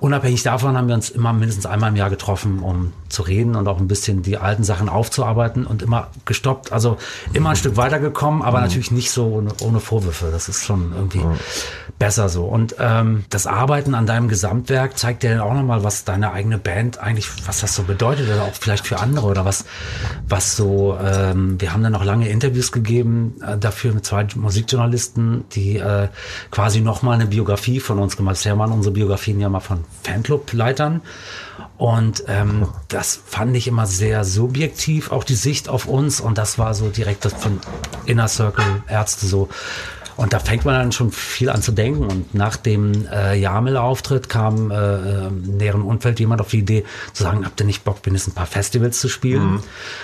Unabhängig 0.00 0.42
davon 0.42 0.78
haben 0.78 0.88
wir 0.88 0.94
uns 0.94 1.10
immer 1.10 1.34
mindestens 1.34 1.66
einmal 1.66 1.90
im 1.90 1.96
Jahr 1.96 2.08
getroffen, 2.08 2.60
um 2.60 2.94
zu 3.10 3.20
reden 3.20 3.54
und 3.54 3.68
auch 3.68 3.78
ein 3.78 3.86
bisschen 3.86 4.22
die 4.22 4.38
alten 4.38 4.64
Sachen 4.64 4.88
aufzuarbeiten 4.88 5.66
und 5.66 5.82
immer 5.82 6.08
gestoppt. 6.24 6.72
Also 6.72 6.96
immer 7.34 7.50
ein 7.50 7.56
Stück 7.56 7.76
weitergekommen, 7.76 8.40
aber 8.40 8.62
natürlich 8.62 8.90
nicht 8.90 9.10
so 9.10 9.26
ohne, 9.26 9.50
ohne 9.60 9.78
Vorwürfe. 9.78 10.30
Das 10.32 10.48
ist 10.48 10.64
schon 10.64 10.92
irgendwie 10.96 11.22
besser 12.00 12.30
so. 12.30 12.46
Und 12.46 12.76
ähm, 12.80 13.24
das 13.28 13.46
Arbeiten 13.46 13.94
an 13.94 14.06
deinem 14.06 14.28
Gesamtwerk 14.28 14.98
zeigt 14.98 15.22
dir 15.22 15.30
dann 15.30 15.40
auch 15.40 15.52
nochmal, 15.52 15.84
was 15.84 16.04
deine 16.04 16.32
eigene 16.32 16.58
Band 16.58 16.98
eigentlich, 16.98 17.28
was 17.46 17.60
das 17.60 17.74
so 17.76 17.84
bedeutet 17.84 18.28
oder 18.28 18.42
auch 18.42 18.54
vielleicht 18.54 18.86
für 18.86 18.98
andere 18.98 19.26
oder 19.26 19.44
was, 19.44 19.66
was 20.26 20.56
so, 20.56 20.98
ähm, 20.98 21.60
wir 21.60 21.72
haben 21.72 21.82
dann 21.82 21.92
noch 21.92 22.04
lange 22.04 22.28
Interviews 22.28 22.72
gegeben 22.72 23.36
äh, 23.46 23.58
dafür 23.58 23.92
mit 23.92 24.06
zwei 24.06 24.26
Musikjournalisten, 24.34 25.44
die 25.52 25.76
äh, 25.76 26.08
quasi 26.50 26.80
nochmal 26.80 27.16
eine 27.16 27.26
Biografie 27.26 27.80
von 27.80 27.98
uns 27.98 28.16
gemacht 28.16 28.30
haben. 28.30 28.40
Bisher 28.40 28.58
waren 28.58 28.72
unsere 28.72 28.94
Biografien 28.94 29.38
ja 29.38 29.50
mal 29.50 29.60
von 29.60 29.84
Fanclub-Leitern. 30.02 31.02
Und 31.76 32.24
ähm, 32.28 32.68
das 32.88 33.20
fand 33.26 33.54
ich 33.56 33.68
immer 33.68 33.86
sehr 33.86 34.24
subjektiv, 34.24 35.12
auch 35.12 35.24
die 35.24 35.34
Sicht 35.34 35.68
auf 35.68 35.86
uns. 35.86 36.20
Und 36.20 36.38
das 36.38 36.58
war 36.58 36.72
so 36.72 36.88
direkt 36.88 37.26
von 37.26 37.60
Inner 38.06 38.28
Circle 38.28 38.82
Ärzte 38.88 39.26
so. 39.26 39.50
Und 40.20 40.34
da 40.34 40.38
fängt 40.38 40.66
man 40.66 40.74
dann 40.74 40.92
schon 40.92 41.12
viel 41.12 41.48
an 41.48 41.62
zu 41.62 41.72
denken. 41.72 42.04
Und 42.04 42.34
nach 42.34 42.58
dem 42.58 43.06
äh, 43.10 43.38
Jamel-Auftritt 43.38 44.28
kam 44.28 44.70
äh, 44.70 44.74
äh, 44.74 45.26
im 45.28 45.56
näheren 45.56 45.80
Umfeld 45.80 46.20
jemand 46.20 46.42
auf 46.42 46.48
die 46.48 46.58
Idee 46.58 46.84
zu 47.14 47.22
sagen, 47.22 47.46
habt 47.46 47.58
ihr 47.58 47.64
nicht 47.64 47.84
Bock, 47.84 48.04
mindestens 48.04 48.34
ein 48.34 48.36
paar 48.36 48.44
Festivals 48.44 49.00
zu 49.00 49.08
spielen? 49.08 49.60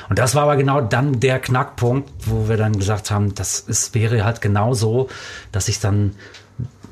Und 0.09 0.19
das 0.19 0.35
war 0.35 0.45
aber 0.45 0.57
genau 0.57 0.81
dann 0.81 1.21
der 1.21 1.39
Knackpunkt, 1.39 2.09
wo 2.25 2.49
wir 2.49 2.57
dann 2.57 2.79
gesagt 2.79 3.11
haben, 3.11 3.35
das 3.35 3.61
ist, 3.61 3.95
wäre 3.95 4.25
halt 4.25 4.41
genau 4.41 4.73
so, 4.73 5.11
dass 5.53 5.69
ich 5.69 5.81
dann 5.81 6.13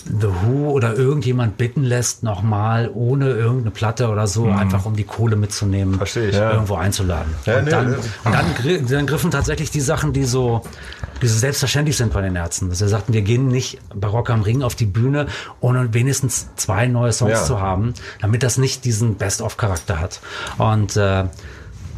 The 0.04 0.28
Who 0.28 0.69
oder 0.69 0.95
irgendjemand 0.95 1.57
bitten 1.57 1.83
lässt, 1.83 2.25
nochmal 2.25 2.90
ohne 2.93 3.31
irgendeine 3.31 3.71
Platte 3.71 4.09
oder 4.09 4.26
so, 4.26 4.49
einfach 4.49 4.85
um 4.85 4.97
die 4.97 5.04
Kohle 5.04 5.37
mitzunehmen, 5.37 5.97
Verstehe 5.97 6.28
ich. 6.28 6.37
irgendwo 6.37 6.75
einzuladen. 6.75 7.33
Ja, 7.47 7.57
und 7.57 7.64
nee, 7.64 7.71
dann, 7.71 7.90
nee. 7.90 7.97
und 8.25 8.35
dann, 8.35 8.87
dann 8.87 9.07
griffen 9.07 9.31
tatsächlich 9.31 9.71
die 9.71 9.81
Sachen, 9.81 10.12
die 10.12 10.25
so, 10.25 10.61
die 11.23 11.26
so 11.28 11.38
selbstverständlich 11.38 11.97
sind 11.97 12.12
bei 12.12 12.21
den 12.21 12.37
Ärzten. 12.37 12.68
Dass 12.68 12.80
wir 12.80 12.88
sagten, 12.88 13.12
wir 13.12 13.23
gehen 13.23 13.49
nicht 13.49 13.78
bei 13.94 14.09
Rock 14.09 14.30
am 14.30 14.42
Ring 14.42 14.62
auf 14.62 14.75
die 14.75 14.87
Bühne, 14.87 15.26
ohne 15.61 15.92
wenigstens 15.94 16.49
zwei 16.56 16.87
neue 16.87 17.12
Songs 17.12 17.33
Ja. 17.33 17.44
zu 17.44 17.61
haben, 17.61 17.94
damit 18.21 18.42
das 18.42 18.59
nicht 18.59 18.85
diesen 18.85 19.16
Best-of-Charakter 19.16 20.00
hat. 20.00 20.21
Und 20.59 20.97
äh, 20.97 21.25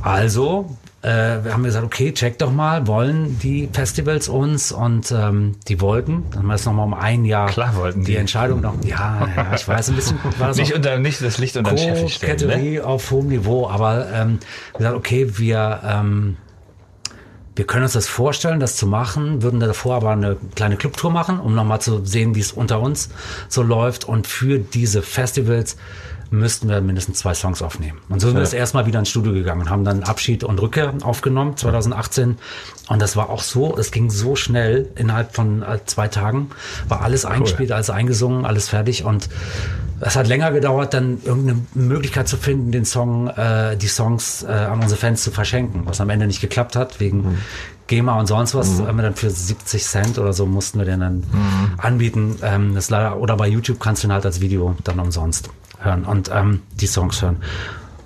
also 0.02 0.76
äh, 1.02 1.44
wir 1.44 1.52
haben 1.52 1.62
gesagt, 1.62 1.84
okay, 1.84 2.12
check 2.12 2.38
doch 2.38 2.50
mal, 2.52 2.86
wollen 2.86 3.38
die 3.40 3.68
Festivals 3.72 4.28
uns 4.28 4.72
und 4.72 5.12
ähm, 5.12 5.54
die 5.68 5.80
wollten. 5.80 6.24
Dann 6.30 6.40
haben 6.40 6.46
wir 6.48 6.54
es 6.54 6.64
nochmal 6.64 6.86
um 6.86 6.94
ein 6.94 7.24
Jahr 7.24 7.48
Klar 7.48 7.76
wollten 7.76 8.00
die 8.00 8.12
die. 8.12 8.16
Entscheidung 8.16 8.60
noch. 8.60 8.74
Ja, 8.84 9.28
ja, 9.36 9.54
ich 9.54 9.66
weiß, 9.68 9.90
ein 9.90 9.96
bisschen 9.96 10.18
war 10.38 10.48
das 10.48 10.56
Nicht, 10.56 10.72
unter, 10.74 10.98
nicht 10.98 11.22
das 11.22 11.38
Licht 11.38 11.56
unter 11.56 11.72
den 11.74 11.78
Chef 11.78 12.12
stellen. 12.12 12.74
Ne? 12.74 12.84
Auf 12.84 13.10
hohem 13.10 13.28
Niveau, 13.28 13.68
aber 13.68 14.08
ähm, 14.12 14.38
gesagt, 14.76 14.96
okay, 14.96 15.38
wir 15.38 15.80
ähm, 15.84 16.36
wir 17.56 17.66
können 17.66 17.84
uns 17.84 17.94
das 17.94 18.06
vorstellen, 18.06 18.60
das 18.60 18.76
zu 18.76 18.86
machen, 18.86 19.42
würden 19.42 19.60
davor 19.60 19.96
aber 19.96 20.10
eine 20.10 20.36
kleine 20.54 20.76
Clubtour 20.76 21.10
machen, 21.10 21.40
um 21.40 21.54
nochmal 21.54 21.80
zu 21.80 22.04
sehen, 22.04 22.34
wie 22.34 22.40
es 22.40 22.52
unter 22.52 22.80
uns 22.80 23.08
so 23.48 23.62
läuft. 23.62 24.04
Und 24.04 24.26
für 24.26 24.58
diese 24.58 25.02
Festivals 25.02 25.76
müssten 26.30 26.68
wir 26.68 26.80
mindestens 26.80 27.18
zwei 27.18 27.34
Songs 27.34 27.62
aufnehmen. 27.62 27.98
Und 28.08 28.20
so 28.20 28.28
sind 28.28 28.36
wir 28.36 28.40
das 28.40 28.52
erstmal 28.52 28.86
wieder 28.86 28.98
ins 28.98 29.08
Studio 29.08 29.32
gegangen 29.32 29.62
und 29.62 29.70
haben 29.70 29.84
dann 29.84 30.02
Abschied 30.02 30.44
und 30.44 30.60
Rückkehr 30.60 30.94
aufgenommen, 31.02 31.56
2018. 31.56 32.38
Und 32.88 33.02
das 33.02 33.16
war 33.16 33.30
auch 33.30 33.42
so, 33.42 33.76
es 33.76 33.90
ging 33.90 34.10
so 34.10 34.36
schnell, 34.36 34.88
innerhalb 34.96 35.34
von 35.34 35.62
äh, 35.62 35.78
zwei 35.86 36.08
Tagen 36.08 36.50
war 36.88 37.02
alles 37.02 37.24
eingespielt, 37.24 37.72
alles 37.72 37.90
eingesungen, 37.90 38.44
alles 38.44 38.68
fertig. 38.68 39.04
Und 39.04 39.28
es 40.00 40.16
hat 40.16 40.26
länger 40.26 40.52
gedauert, 40.52 40.94
dann 40.94 41.18
irgendeine 41.24 41.62
Möglichkeit 41.74 42.28
zu 42.28 42.36
finden, 42.36 42.70
den 42.70 42.84
Song, 42.84 43.28
äh, 43.28 43.76
die 43.76 43.88
Songs 43.88 44.42
äh, 44.42 44.52
an 44.52 44.82
unsere 44.82 45.00
Fans 45.00 45.22
zu 45.22 45.30
verschenken, 45.30 45.82
was 45.84 46.00
am 46.00 46.10
Ende 46.10 46.26
nicht 46.26 46.40
geklappt 46.40 46.76
hat, 46.76 47.00
wegen 47.00 47.38
GEMA 47.86 48.18
und 48.18 48.26
sonst 48.26 48.54
was. 48.54 48.80
Haben 48.80 48.96
wir 48.96 49.02
dann 49.02 49.14
für 49.14 49.30
70 49.30 49.84
Cent 49.84 50.18
oder 50.18 50.32
so 50.32 50.44
mussten 50.44 50.78
wir 50.78 50.86
den 50.86 51.00
dann 51.00 51.22
anbieten. 51.78 52.36
Ähm, 52.42 52.74
das 52.74 52.90
leider, 52.90 53.18
oder 53.18 53.36
bei 53.36 53.46
YouTube 53.48 53.80
kannst 53.80 54.02
du 54.02 54.08
ihn 54.08 54.12
halt 54.12 54.26
als 54.26 54.40
Video 54.40 54.76
dann 54.84 54.98
umsonst 54.98 55.50
hören 55.80 56.04
und 56.04 56.30
ähm, 56.32 56.62
die 56.74 56.86
Songs 56.86 57.22
hören. 57.22 57.38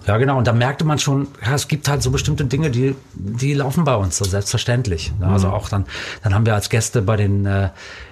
Ja, 0.06 0.16
genau. 0.16 0.38
Und 0.38 0.46
da 0.46 0.52
merkte 0.52 0.84
man 0.84 0.98
schon, 0.98 1.28
ja, 1.44 1.54
es 1.54 1.68
gibt 1.68 1.86
halt 1.88 2.02
so 2.02 2.10
bestimmte 2.10 2.44
Dinge, 2.46 2.70
die, 2.70 2.96
die 3.14 3.54
laufen 3.54 3.84
bei 3.84 3.94
uns 3.94 4.16
so 4.16 4.24
selbstverständlich. 4.24 5.12
Ne? 5.20 5.26
Also 5.26 5.48
auch 5.50 5.68
dann, 5.68 5.84
dann 6.22 6.34
haben 6.34 6.46
wir 6.46 6.54
als 6.54 6.70
Gäste 6.70 7.02
bei 7.02 7.16
den 7.16 7.44
äh, 7.46 7.68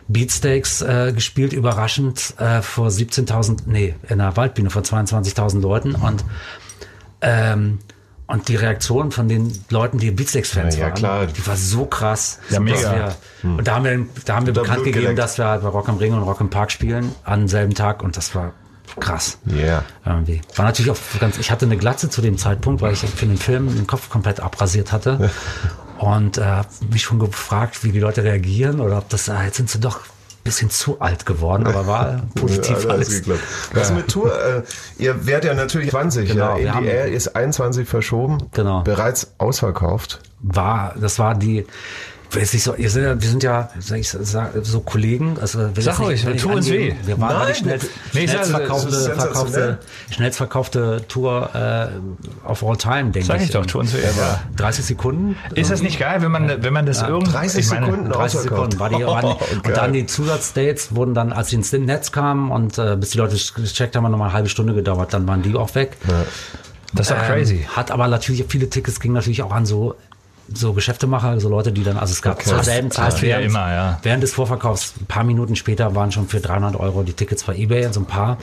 Beatsteaks 0.06 0.82
äh, 0.82 1.12
gespielt, 1.14 1.52
überraschend 1.52 2.34
äh, 2.38 2.60
vor 2.62 2.88
17.000, 2.88 3.60
nee, 3.66 3.94
in 4.08 4.18
der 4.18 4.36
Waldbühne 4.36 4.70
vor 4.70 4.82
22.000 4.82 5.60
Leuten 5.60 5.94
und 5.94 6.24
ähm, 7.20 7.78
und 8.28 8.48
die 8.48 8.56
Reaktion 8.56 9.10
von 9.10 9.26
den 9.26 9.50
Leuten, 9.70 9.96
die 9.98 10.10
Beatsteaks-Fans 10.10 10.74
Ja, 10.76 10.80
ja, 10.82 10.86
waren, 10.88 10.94
klar. 10.94 11.26
die 11.26 11.46
war 11.46 11.56
so 11.56 11.86
krass. 11.86 12.40
Ja, 12.50 12.60
mega. 12.60 13.16
Wir, 13.42 13.50
Und 13.56 13.66
da 13.66 13.76
haben 13.76 13.84
wir, 13.86 14.06
da 14.26 14.36
haben 14.36 14.44
wir 14.46 14.52
Da 14.52 14.60
bekannt 14.60 14.84
gegeben, 14.84 15.16
dass 15.16 15.38
wir 15.38 15.46
halt 15.46 15.62
bei 15.62 15.68
Rock 15.68 15.88
am 15.88 15.96
Ring 15.96 16.12
und 16.12 16.22
Rock 16.22 16.42
im 16.42 16.50
Park 16.50 16.70
spielen 16.70 17.14
an 17.24 17.48
selben 17.48 17.72
Tag 17.74 18.02
und 18.02 18.18
das 18.18 18.34
war 18.34 18.52
krass. 19.00 19.38
Yeah. 19.50 19.84
Irgendwie. 20.04 20.40
War 20.56 20.64
natürlich 20.66 20.90
auch 20.90 20.96
ganz, 21.20 21.38
ich 21.38 21.50
hatte 21.50 21.66
eine 21.66 21.76
Glatze 21.76 22.08
zu 22.10 22.20
dem 22.22 22.38
Zeitpunkt, 22.38 22.80
weil 22.82 22.92
ich 22.92 23.00
für 23.00 23.26
den 23.26 23.36
Film 23.36 23.74
den 23.74 23.86
Kopf 23.86 24.08
komplett 24.10 24.40
abrasiert 24.40 24.92
hatte. 24.92 25.30
Und 25.98 26.38
äh, 26.38 26.62
mich 26.92 27.02
schon 27.02 27.18
gefragt, 27.18 27.82
wie 27.82 27.90
die 27.90 27.98
Leute 27.98 28.22
reagieren 28.22 28.80
oder 28.80 28.98
ob 28.98 29.08
das, 29.08 29.28
ah, 29.28 29.42
jetzt 29.42 29.56
sind 29.56 29.68
sie 29.68 29.80
doch 29.80 29.98
ein 29.98 30.44
bisschen 30.44 30.70
zu 30.70 31.00
alt 31.00 31.26
geworden, 31.26 31.66
aber 31.66 31.88
war 31.88 32.22
positiv 32.36 32.84
Ja, 32.84 32.90
alles. 32.90 33.08
geklappt. 33.10 33.40
Was 33.74 33.90
mit 33.92 34.06
Tour? 34.08 34.32
Äh, 34.32 34.62
ihr 34.98 35.26
werdet 35.26 35.46
ja 35.46 35.54
natürlich 35.54 35.90
20. 35.90 36.30
Genau, 36.30 36.56
wir 36.56 36.64
ja. 36.66 36.74
haben- 36.74 36.84
NDR 36.86 37.06
ist 37.08 37.34
21 37.34 37.88
verschoben. 37.88 38.38
Genau. 38.52 38.82
Bereits 38.82 39.32
ausverkauft. 39.38 40.20
War, 40.40 40.94
das 41.00 41.18
war 41.18 41.34
die, 41.34 41.66
ich 42.34 42.62
so, 42.62 42.74
ihr 42.74 42.90
seid, 42.90 43.04
ja- 43.04 43.20
wir 43.20 43.28
sind 43.28 43.42
ja, 43.42 43.70
sag 43.80 43.98
ich, 43.98 44.08
sag, 44.10 44.52
so 44.62 44.80
Kollegen, 44.80 45.38
also 45.40 45.74
wir 45.74 45.82
Sag 45.82 45.98
ruhig, 46.00 46.24
will 46.26 46.32
nicht 46.34 46.42
tu 46.44 46.50
uns 46.52 46.68
weh. 46.70 46.94
Wir 47.04 47.18
waren 47.20 47.38
Nein, 47.38 47.46
die 47.48 47.54
schnell, 47.58 47.78
nee, 48.12 48.24
ich 48.24 48.30
sag, 48.30 48.44
schnellst 48.44 48.52
das 48.52 48.60
verkaufte, 48.60 48.88
ist 48.88 49.04
sensationell. 49.04 49.52
verkaufte, 49.52 49.78
schnellst 50.14 50.36
verkaufte 50.36 51.02
Tour 51.08 51.50
äh, 51.54 52.48
of 52.48 52.62
all 52.62 52.76
time, 52.76 53.10
denke 53.12 53.26
Sag 53.26 53.36
ich. 53.38 53.44
ich 53.44 53.50
doch, 53.50 53.64
tu 53.64 53.78
uns 53.80 53.94
weh. 53.94 53.98
Ja. 54.02 54.40
30 54.56 54.84
Sekunden. 54.84 55.36
Ist 55.54 55.70
das 55.70 55.80
nicht 55.80 55.98
geil, 55.98 56.20
wenn 56.22 56.30
man, 56.30 56.62
wenn 56.62 56.72
man 56.72 56.84
das 56.86 57.02
irgendwie... 57.02 57.32
30 57.32 57.60
ich 57.60 57.70
meine, 57.70 57.86
Sekunden 57.86 58.10
30 58.10 58.38
ausverkauft. 58.40 58.72
Sekunden 58.72 58.78
war 58.78 58.88
die, 58.90 59.06
waren 59.06 59.20
die, 59.38 59.44
Oh, 59.44 59.54
und 59.54 59.62
geil. 59.64 59.72
dann 59.74 59.92
die 59.92 60.06
Zusatzdates 60.06 60.94
wurden 60.94 61.14
dann, 61.14 61.32
als 61.32 61.48
sie 61.48 61.56
ins 61.56 61.72
Netz 61.72 62.12
kamen 62.12 62.50
und 62.50 62.76
äh, 62.78 62.96
bis 62.98 63.10
die 63.10 63.18
Leute 63.18 63.36
gecheckt 63.54 63.96
haben, 63.96 64.04
hat 64.04 64.10
noch 64.12 64.18
mal 64.18 64.26
eine 64.26 64.34
halbe 64.34 64.48
Stunde 64.50 64.74
gedauert, 64.74 65.14
dann 65.14 65.26
waren 65.26 65.42
die 65.42 65.54
auch 65.54 65.74
weg. 65.74 65.96
Das 66.94 67.10
ist 67.10 67.16
doch 67.16 67.22
crazy. 67.26 67.56
Ähm, 67.56 67.76
hat 67.76 67.90
aber 67.90 68.08
natürlich, 68.08 68.44
viele 68.48 68.70
Tickets 68.70 68.98
gingen 69.00 69.14
natürlich 69.14 69.42
auch 69.42 69.52
an 69.52 69.66
so, 69.66 69.94
so 70.52 70.72
Geschäftemacher, 70.72 71.38
so 71.40 71.48
Leute, 71.48 71.72
die 71.72 71.84
dann, 71.84 71.98
also 71.98 72.12
es 72.12 72.22
gab 72.22 72.42
zur 72.42 72.62
selben 72.62 72.90
Zeit, 72.90 73.20
ja 73.22 73.38
immer, 73.38 73.72
ja. 73.72 73.98
während 74.02 74.22
des 74.22 74.32
Vorverkaufs, 74.32 74.94
ein 75.00 75.06
paar 75.06 75.24
Minuten 75.24 75.56
später 75.56 75.94
waren 75.94 76.10
schon 76.12 76.28
für 76.28 76.40
300 76.40 76.76
Euro 76.76 77.02
die 77.02 77.12
Tickets 77.12 77.44
bei 77.44 77.56
Ebay, 77.56 77.92
so 77.92 78.00
ein 78.00 78.06
paar. 78.06 78.38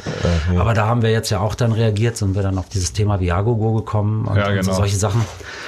Aber 0.57 0.73
da 0.73 0.85
haben 0.85 1.01
wir 1.01 1.11
jetzt 1.11 1.29
ja 1.29 1.39
auch 1.39 1.55
dann 1.55 1.71
reagiert, 1.71 2.17
sind 2.17 2.35
wir 2.35 2.43
dann 2.43 2.57
auf 2.57 2.69
dieses 2.69 2.93
Thema 2.93 3.19
Viagogo 3.19 3.73
gekommen 3.73 4.25
und, 4.25 4.35
Ja, 4.37 4.47
und 4.47 4.55
so 4.55 4.61
genau. 4.61 4.73
solche 4.73 4.97
Sachen 4.97 5.25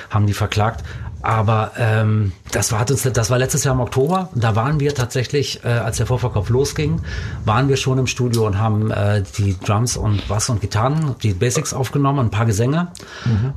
haben 0.10 0.28
die 0.28 0.34
verklagt. 0.34 0.84
Aber 1.22 1.72
ähm, 1.78 2.32
das 2.52 2.72
war 2.72 2.80
hat 2.80 2.92
uns, 2.92 3.04
das 3.04 3.30
war 3.30 3.38
letztes 3.38 3.64
Jahr 3.64 3.74
im 3.74 3.82
Oktober. 3.82 4.30
Da 4.36 4.56
waren 4.56 4.80
wir 4.80 4.94
tatsächlich, 4.94 5.64
äh, 5.64 5.70
als 5.70 5.98
der 5.98 6.06
Vorverkauf 6.06 6.50
losging, 6.50 7.02
waren 7.46 7.70
wir 7.70 7.78
schon 7.78 7.98
im 7.98 8.08
Studio 8.08 8.46
und 8.46 8.60
haben 8.60 8.92
äh, 8.92 9.24
die 9.38 9.58
Drums 9.60 9.98
und 9.98 10.28
Bass 10.28 10.50
und 10.50 10.62
Gitarren, 10.62 11.16
die 11.24 11.34
Basics 11.34 11.74
aufgenommen, 11.74 12.20
ein 12.20 12.32
paar 12.32 12.46
Gesänge, 12.46 12.90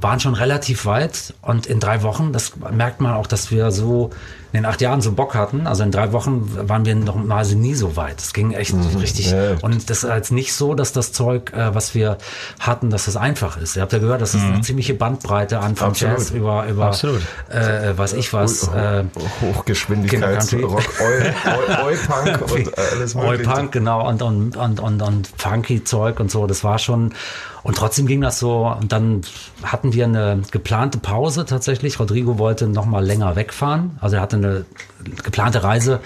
waren 0.01 0.21
schon 0.21 0.35
relativ 0.35 0.87
weit. 0.87 1.35
Und 1.43 1.67
in 1.67 1.81
drei 1.81 2.03
Wochen, 2.03 2.33
das 2.33 2.53
merkt 2.73 3.01
man 3.01 3.13
auch, 3.15 3.27
dass 3.27 3.51
wir 3.51 3.71
so 3.71 4.11
in 4.53 4.63
den 4.63 4.67
acht 4.67 4.81
Jahren 4.81 5.01
so 5.01 5.13
Bock 5.13 5.35
hatten. 5.35 5.67
Also 5.67 5.83
in 5.83 5.91
drei 5.91 6.13
Wochen 6.13 6.51
waren 6.69 6.85
wir 6.85 6.95
noch 6.95 7.15
mal 7.15 7.45
nie 7.47 7.75
so 7.75 7.97
weit. 7.97 8.21
Es 8.21 8.33
ging 8.33 8.53
echt 8.53 8.75
richtig. 8.99 9.31
Ja. 9.31 9.55
Und 9.63 9.91
das 9.91 10.05
ist 10.05 10.11
jetzt 10.11 10.33
nicht 10.33 10.53
so, 10.55 10.75
dass 10.75 10.93
das 10.93 11.13
Zeug, 11.13 11.53
äh, 11.53 11.75
was 11.75 11.95
wir 11.95 12.19
hatten, 12.59 12.91
dass 12.91 13.05
das 13.05 13.17
einfach 13.17 13.57
ist. 13.57 13.77
Ihr 13.77 13.83
habt 13.83 13.93
ja 13.93 13.99
gehört, 13.99 14.21
das 14.21 14.35
ist 14.35 14.43
eine 14.43 14.61
ziemliche 14.61 14.95
Bandbreite 14.95 15.61
an 15.61 15.77
von 15.77 15.89
Absolut. 15.89 16.19
Jazz 16.19 16.31
über, 16.31 16.67
über 16.67 16.87
Absolut. 16.87 17.23
äh, 17.49 17.97
was 17.97 18.13
ich 18.13 18.33
was. 18.33 18.69
Äh, 18.69 19.05
Hochgeschwindigkeits 19.41 20.53
Rock, 20.55 20.83
Oi, 21.01 21.85
Oi, 21.85 21.85
Oi 21.85 21.97
Punk 22.07 22.53
und 22.53 22.79
alles 22.79 23.17
Oi 23.17 23.31
mögliche. 23.31 23.51
Punk, 23.51 23.73
genau, 23.73 24.09
und, 24.09 24.23
und, 24.23 24.57
und, 24.57 24.81
und, 24.81 25.03
und 25.03 25.31
funky 25.37 25.85
Zeug 25.85 26.21
und 26.21 26.31
so, 26.31 26.47
das 26.47 26.65
war 26.65 26.79
schon, 26.79 27.15
und 27.63 27.77
trotzdem 27.77 28.07
ging 28.07 28.21
das 28.21 28.39
so, 28.39 28.67
und 28.67 28.93
dann 28.93 29.23
hatten 29.63 29.93
wir 29.93 30.05
eine 30.05 30.43
geplante 30.51 30.99
Pause 30.99 31.45
tatsächlich. 31.45 31.99
Rodrigo 31.99 32.39
wollte 32.39 32.67
noch 32.67 32.87
mal 32.87 33.05
länger 33.05 33.37
wegfahren, 33.37 33.99
also 34.01 34.17
er 34.17 34.23
hatte 34.23 34.37
eine 34.37 34.65
geplante 35.23 35.63
Reise 35.63 36.01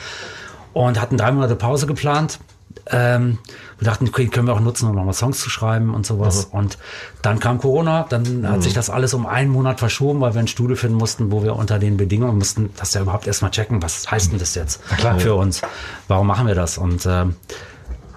und 0.73 1.01
hatten 1.01 1.17
drei 1.17 1.33
Monate 1.33 1.57
Pause 1.57 1.87
geplant. 1.87 2.39
Ähm, 2.87 3.39
wir 3.79 3.87
dachten, 3.87 4.09
okay, 4.09 4.27
können 4.27 4.47
wir 4.47 4.53
auch 4.53 4.61
nutzen, 4.61 4.89
um 4.89 4.95
nochmal 4.95 5.15
Songs 5.15 5.41
zu 5.41 5.49
schreiben 5.49 5.95
und 5.95 6.05
sowas. 6.05 6.47
Und 6.51 6.77
dann 7.23 7.39
kam 7.39 7.59
Corona, 7.59 8.05
dann 8.09 8.47
hat 8.49 8.63
sich 8.63 8.75
das 8.75 8.91
alles 8.91 9.15
um 9.15 9.27
einen 9.27 9.51
Monat 9.51 9.79
verschoben, 9.79 10.21
weil 10.21 10.35
wir 10.35 10.41
ein 10.41 10.49
Studio 10.49 10.77
finden 10.77 10.97
mussten, 10.97 11.33
wo 11.33 11.43
wir 11.43 11.57
unter 11.57 11.79
den 11.79 11.97
Bedingungen 11.97 12.37
mussten, 12.37 12.71
das 12.77 12.93
ja 12.95 13.01
überhaupt 13.01 13.27
erstmal 13.27 13.53
checken, 13.53 13.83
was 13.83 14.11
heißt 14.11 14.33
denn 14.33 14.39
das 14.39 14.55
jetzt 14.55 14.81
für 15.19 15.35
uns? 15.35 15.63
Warum 16.09 16.27
machen 16.27 16.47
wir 16.47 16.55
das? 16.55 16.77
Und 16.77 17.07
ähm, 17.07 17.37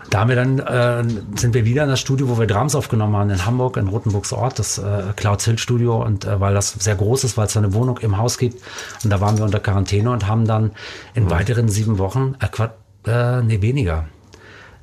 da 0.10 0.20
haben 0.20 0.30
wir 0.30 0.36
dann, 0.36 0.60
äh, 0.60 1.04
sind 1.36 1.54
wir 1.54 1.66
wieder 1.66 1.84
in 1.84 1.90
das 1.90 2.00
Studio, 2.00 2.30
wo 2.30 2.40
wir 2.40 2.48
Drums 2.48 2.76
aufgenommen 2.76 3.16
haben, 3.16 3.30
in 3.30 3.46
Hamburg, 3.46 3.78
in 3.78 3.88
Rotenburgs 3.88 4.32
Ort, 4.34 4.60
das 4.60 4.78
äh, 4.78 5.04
Clouds 5.16 5.46
Hill 5.46 5.58
Studio. 5.58 6.02
Und 6.04 6.26
äh, 6.26 6.40
weil 6.40 6.54
das 6.54 6.72
sehr 6.72 6.96
groß 6.96 7.24
ist, 7.24 7.38
weil 7.38 7.48
es 7.48 7.54
da 7.54 7.60
eine 7.60 7.74
Wohnung 7.74 7.98
im 8.00 8.18
Haus 8.18 8.38
gibt. 8.38 8.62
Und 9.04 9.10
da 9.10 9.20
waren 9.22 9.38
wir 9.38 9.46
unter 9.46 9.60
Quarantäne 9.60 10.12
und 10.12 10.28
haben 10.28 10.46
dann 10.46 10.72
in 11.14 11.30
weiteren 11.30 11.70
sieben 11.70 11.98
Wochen, 11.98 12.36
äh, 12.40 13.10
äh, 13.10 13.42
nee, 13.42 13.62
weniger. 13.62 14.06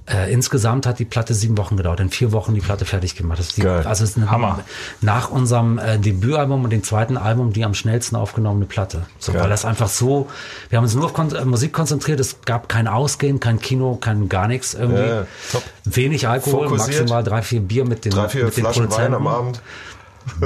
Äh, 0.06 0.30
insgesamt 0.30 0.84
hat 0.86 0.98
die 0.98 1.06
Platte 1.06 1.32
sieben 1.32 1.56
Wochen 1.56 1.78
gedauert, 1.78 1.98
in 1.98 2.10
vier 2.10 2.32
Wochen 2.32 2.54
die 2.54 2.60
Platte 2.60 2.84
fertig 2.84 3.16
gemacht. 3.16 3.38
Das 3.38 3.46
ist 3.46 3.56
die, 3.56 3.62
Geil. 3.62 3.86
also 3.86 4.04
ist 4.04 4.18
eine, 4.18 4.30
Hammer. 4.30 4.60
nach 5.00 5.30
unserem 5.30 5.78
äh, 5.78 5.98
Debütalbum 5.98 6.62
und 6.62 6.70
dem 6.70 6.82
zweiten 6.82 7.16
Album 7.16 7.54
die 7.54 7.64
am 7.64 7.72
schnellsten 7.72 8.14
aufgenommene 8.16 8.66
Platte. 8.66 9.06
So, 9.18 9.32
Geil. 9.32 9.42
weil 9.42 9.48
das 9.48 9.64
einfach 9.64 9.88
so, 9.88 10.28
wir 10.68 10.76
haben 10.76 10.84
uns 10.84 10.94
nur 10.94 11.06
auf 11.06 11.14
Kon 11.14 11.34
äh, 11.34 11.46
Musik 11.46 11.72
konzentriert, 11.72 12.20
es 12.20 12.42
gab 12.44 12.68
kein 12.68 12.86
Ausgehen, 12.86 13.40
kein 13.40 13.60
Kino, 13.60 13.96
kein 13.96 14.28
gar 14.28 14.46
nichts 14.46 14.74
irgendwie. 14.74 15.08
Ja. 15.08 15.26
Wenig 15.86 16.28
Alkohol, 16.28 16.68
Fokussiert. 16.68 16.98
maximal 17.00 17.24
drei, 17.24 17.40
vier 17.40 17.60
Bier 17.60 17.86
mit 17.86 18.04
den, 18.04 18.12
Drei, 18.12 18.28
vier 18.28 18.44
mit 18.44 18.56
den 18.58 18.64
Flaschen 18.64 18.82
Wein 18.82 18.88
Produzenten. 18.90 19.14
am 19.14 19.26
Abend. 19.26 19.62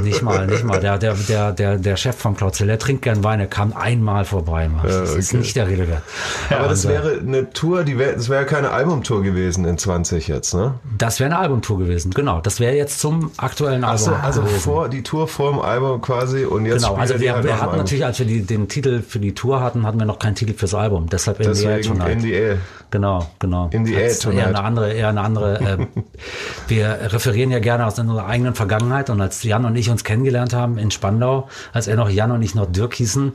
Nicht 0.02 0.22
mal, 0.22 0.46
nicht 0.46 0.64
mal. 0.64 0.80
Der, 0.80 0.98
der, 0.98 1.14
der, 1.14 1.52
der, 1.52 1.76
der 1.78 1.96
Chef 1.96 2.16
vom 2.16 2.36
Klaus 2.36 2.58
der 2.58 2.78
trinkt 2.78 3.02
gern 3.02 3.24
Wein, 3.24 3.40
er 3.40 3.46
kam 3.46 3.72
einmal 3.72 4.24
vorbei. 4.24 4.68
Mann. 4.68 4.86
Das 4.86 5.14
ist 5.14 5.30
okay. 5.30 5.38
nicht 5.38 5.56
der 5.56 5.68
Rede 5.68 5.88
wert. 5.88 6.02
Aber 6.50 6.68
das 6.68 6.84
Und, 6.84 6.90
äh, 6.90 6.94
wäre 6.94 7.18
eine 7.20 7.50
Tour, 7.50 7.84
die 7.84 7.98
wäre, 7.98 8.14
das 8.14 8.28
wäre 8.28 8.44
keine 8.44 8.70
Albumtour 8.70 9.22
gewesen 9.22 9.64
in 9.64 9.78
20 9.78 10.28
jetzt, 10.28 10.54
ne? 10.54 10.74
Das 10.96 11.20
wäre 11.20 11.30
eine 11.30 11.38
Albumtour 11.38 11.78
gewesen, 11.78 12.12
genau. 12.12 12.40
Das 12.40 12.60
wäre 12.60 12.74
jetzt 12.74 13.00
zum 13.00 13.30
aktuellen 13.36 13.84
Album. 13.84 14.12
Achso, 14.12 14.14
also 14.14 14.42
gewesen. 14.42 14.60
vor, 14.60 14.88
die 14.88 15.02
Tour 15.02 15.28
vor 15.28 15.52
dem 15.52 15.60
Album 15.60 16.00
quasi 16.00 16.44
und 16.44 16.66
jetzt 16.66 16.82
Genau, 16.82 16.96
also 16.96 17.20
wir, 17.20 17.42
wir 17.44 17.60
hatten 17.60 17.76
natürlich, 17.76 18.04
als 18.04 18.18
wir 18.18 18.26
die, 18.26 18.42
den 18.42 18.68
Titel 18.68 19.02
für 19.02 19.18
die 19.18 19.34
Tour 19.34 19.60
hatten, 19.60 19.86
hatten 19.86 19.98
wir 19.98 20.06
noch 20.06 20.18
keinen 20.18 20.34
Titel 20.34 20.54
fürs 20.54 20.74
Album. 20.74 21.08
Deshalb 21.08 21.38
Deswegen 21.38 22.20
the 22.20 22.32
air. 22.32 22.58
Genau, 22.90 23.26
genau. 23.38 23.68
In 23.72 23.84
the 23.84 23.94
Hat's 23.94 24.24
Air 24.24 24.32
Eher 24.32 24.40
Tonight. 24.44 24.46
eine 24.56 24.64
andere, 24.64 24.92
eher 24.92 25.08
eine 25.08 25.20
andere. 25.20 25.60
Äh, 25.60 25.86
wir 26.68 26.98
referieren 27.12 27.50
ja 27.50 27.58
gerne 27.58 27.86
aus 27.86 27.98
unserer 27.98 28.26
eigenen 28.26 28.54
Vergangenheit 28.54 29.10
und 29.10 29.20
als 29.20 29.42
Jan 29.42 29.64
und 29.66 29.76
ich 29.76 29.90
uns 29.90 30.04
kennengelernt 30.04 30.52
haben 30.54 30.78
in 30.78 30.90
Spandau, 30.90 31.48
als 31.72 31.86
er 31.86 31.96
noch 31.96 32.08
Jan 32.08 32.30
und 32.30 32.42
ich 32.42 32.54
noch 32.54 32.66
Dirk 32.66 32.94
hießen, 32.94 33.32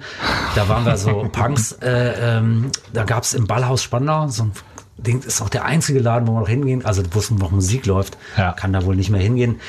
da 0.55 0.67
waren 0.69 0.85
wir 0.85 0.97
so 0.97 1.27
Punks. 1.31 1.73
Äh, 1.81 2.37
ähm, 2.37 2.71
da 2.93 3.03
gab 3.03 3.23
es 3.23 3.33
im 3.35 3.45
Ballhaus 3.45 3.83
Spandau 3.83 4.27
so 4.27 4.43
ein 4.43 4.51
Ding, 4.97 5.21
ist 5.21 5.41
auch 5.41 5.49
der 5.49 5.65
einzige 5.65 5.99
Laden, 5.99 6.27
wo 6.27 6.33
wir 6.33 6.39
noch 6.41 6.47
hingehen, 6.49 6.85
also 6.85 7.03
wo 7.11 7.19
es 7.19 7.29
noch 7.29 7.51
Musik 7.51 7.85
läuft, 7.85 8.17
Ja. 8.37 8.53
kann 8.53 8.73
da 8.73 8.85
wohl 8.85 8.95
nicht 8.95 9.09
mehr 9.09 9.21
hingehen. 9.21 9.59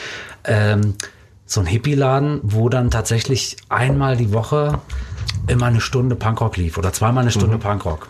Ähm, 0.44 0.94
so 1.46 1.60
ein 1.60 1.66
Hippie-Laden, 1.66 2.40
wo 2.42 2.68
dann 2.70 2.90
tatsächlich 2.90 3.56
einmal 3.68 4.16
die 4.16 4.32
Woche 4.32 4.78
immer 5.46 5.66
eine 5.66 5.80
Stunde 5.82 6.14
Punkrock 6.16 6.56
lief 6.56 6.78
oder 6.78 6.92
zweimal 6.92 7.22
eine 7.22 7.30
Stunde 7.30 7.58
Punkrock. 7.58 8.08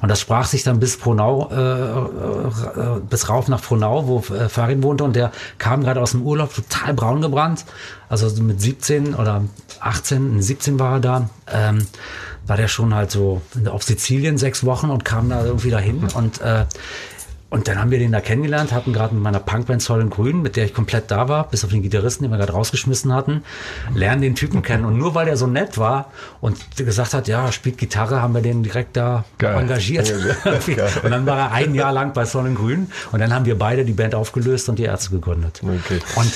Und 0.00 0.08
das 0.10 0.20
sprach 0.20 0.46
sich 0.46 0.62
dann 0.62 0.80
bis 0.80 0.96
Frohnau, 0.96 1.50
äh, 1.50 2.80
äh, 2.80 3.00
bis 3.08 3.28
rauf 3.28 3.48
nach 3.48 3.60
Frohnau, 3.60 4.06
wo 4.06 4.18
äh, 4.34 4.48
Farin 4.48 4.82
wohnte 4.82 5.04
und 5.04 5.16
der 5.16 5.32
kam 5.58 5.82
gerade 5.82 6.00
aus 6.00 6.12
dem 6.12 6.22
Urlaub 6.22 6.54
total 6.54 6.94
braun 6.94 7.20
gebrannt. 7.20 7.64
Also 8.08 8.28
so 8.28 8.42
mit 8.42 8.60
17 8.60 9.14
oder 9.14 9.44
18, 9.80 10.40
17 10.40 10.78
war 10.78 10.94
er 10.94 11.00
da. 11.00 11.30
Ähm, 11.52 11.86
war 12.46 12.56
der 12.56 12.68
schon 12.68 12.94
halt 12.94 13.10
so 13.10 13.42
auf 13.66 13.82
Sizilien 13.82 14.38
sechs 14.38 14.64
Wochen 14.64 14.90
und 14.90 15.04
kam 15.04 15.28
da 15.28 15.44
irgendwie 15.44 15.70
dahin 15.70 16.06
und 16.14 16.40
äh, 16.40 16.64
und 17.56 17.68
dann 17.68 17.78
haben 17.78 17.90
wir 17.90 17.98
den 17.98 18.12
da 18.12 18.20
kennengelernt, 18.20 18.70
hatten 18.70 18.92
gerade 18.92 19.14
mit 19.14 19.22
meiner 19.22 19.40
Punkband 19.40 19.80
Zoll 19.80 20.02
in 20.02 20.10
Grün, 20.10 20.42
mit 20.42 20.56
der 20.56 20.66
ich 20.66 20.74
komplett 20.74 21.10
da 21.10 21.30
war, 21.30 21.48
bis 21.48 21.64
auf 21.64 21.70
den 21.70 21.80
Gitarristen, 21.80 22.22
den 22.24 22.30
wir 22.30 22.36
gerade 22.36 22.52
rausgeschmissen 22.52 23.14
hatten, 23.14 23.44
lernen 23.94 24.20
den 24.20 24.34
Typen 24.34 24.60
kennen. 24.60 24.84
Und 24.84 24.98
nur 24.98 25.14
weil 25.14 25.26
er 25.26 25.38
so 25.38 25.46
nett 25.46 25.78
war 25.78 26.12
und 26.42 26.58
gesagt 26.76 27.14
hat, 27.14 27.28
ja, 27.28 27.50
spielt 27.52 27.78
Gitarre, 27.78 28.20
haben 28.20 28.34
wir 28.34 28.42
den 28.42 28.62
direkt 28.62 28.94
da 28.98 29.24
Geil. 29.38 29.58
engagiert. 29.58 30.12
und 31.02 31.10
dann 31.10 31.24
war 31.24 31.38
er 31.38 31.52
ein 31.52 31.74
Jahr 31.74 31.92
lang 31.94 32.12
bei 32.12 32.26
Zoll 32.26 32.46
in 32.46 32.56
Grün 32.56 32.92
und 33.10 33.20
dann 33.20 33.32
haben 33.32 33.46
wir 33.46 33.58
beide 33.58 33.86
die 33.86 33.94
Band 33.94 34.14
aufgelöst 34.14 34.68
und 34.68 34.78
die 34.78 34.84
Ärzte 34.84 35.12
gegründet. 35.12 35.62
Okay. 35.62 36.00
Und 36.16 36.30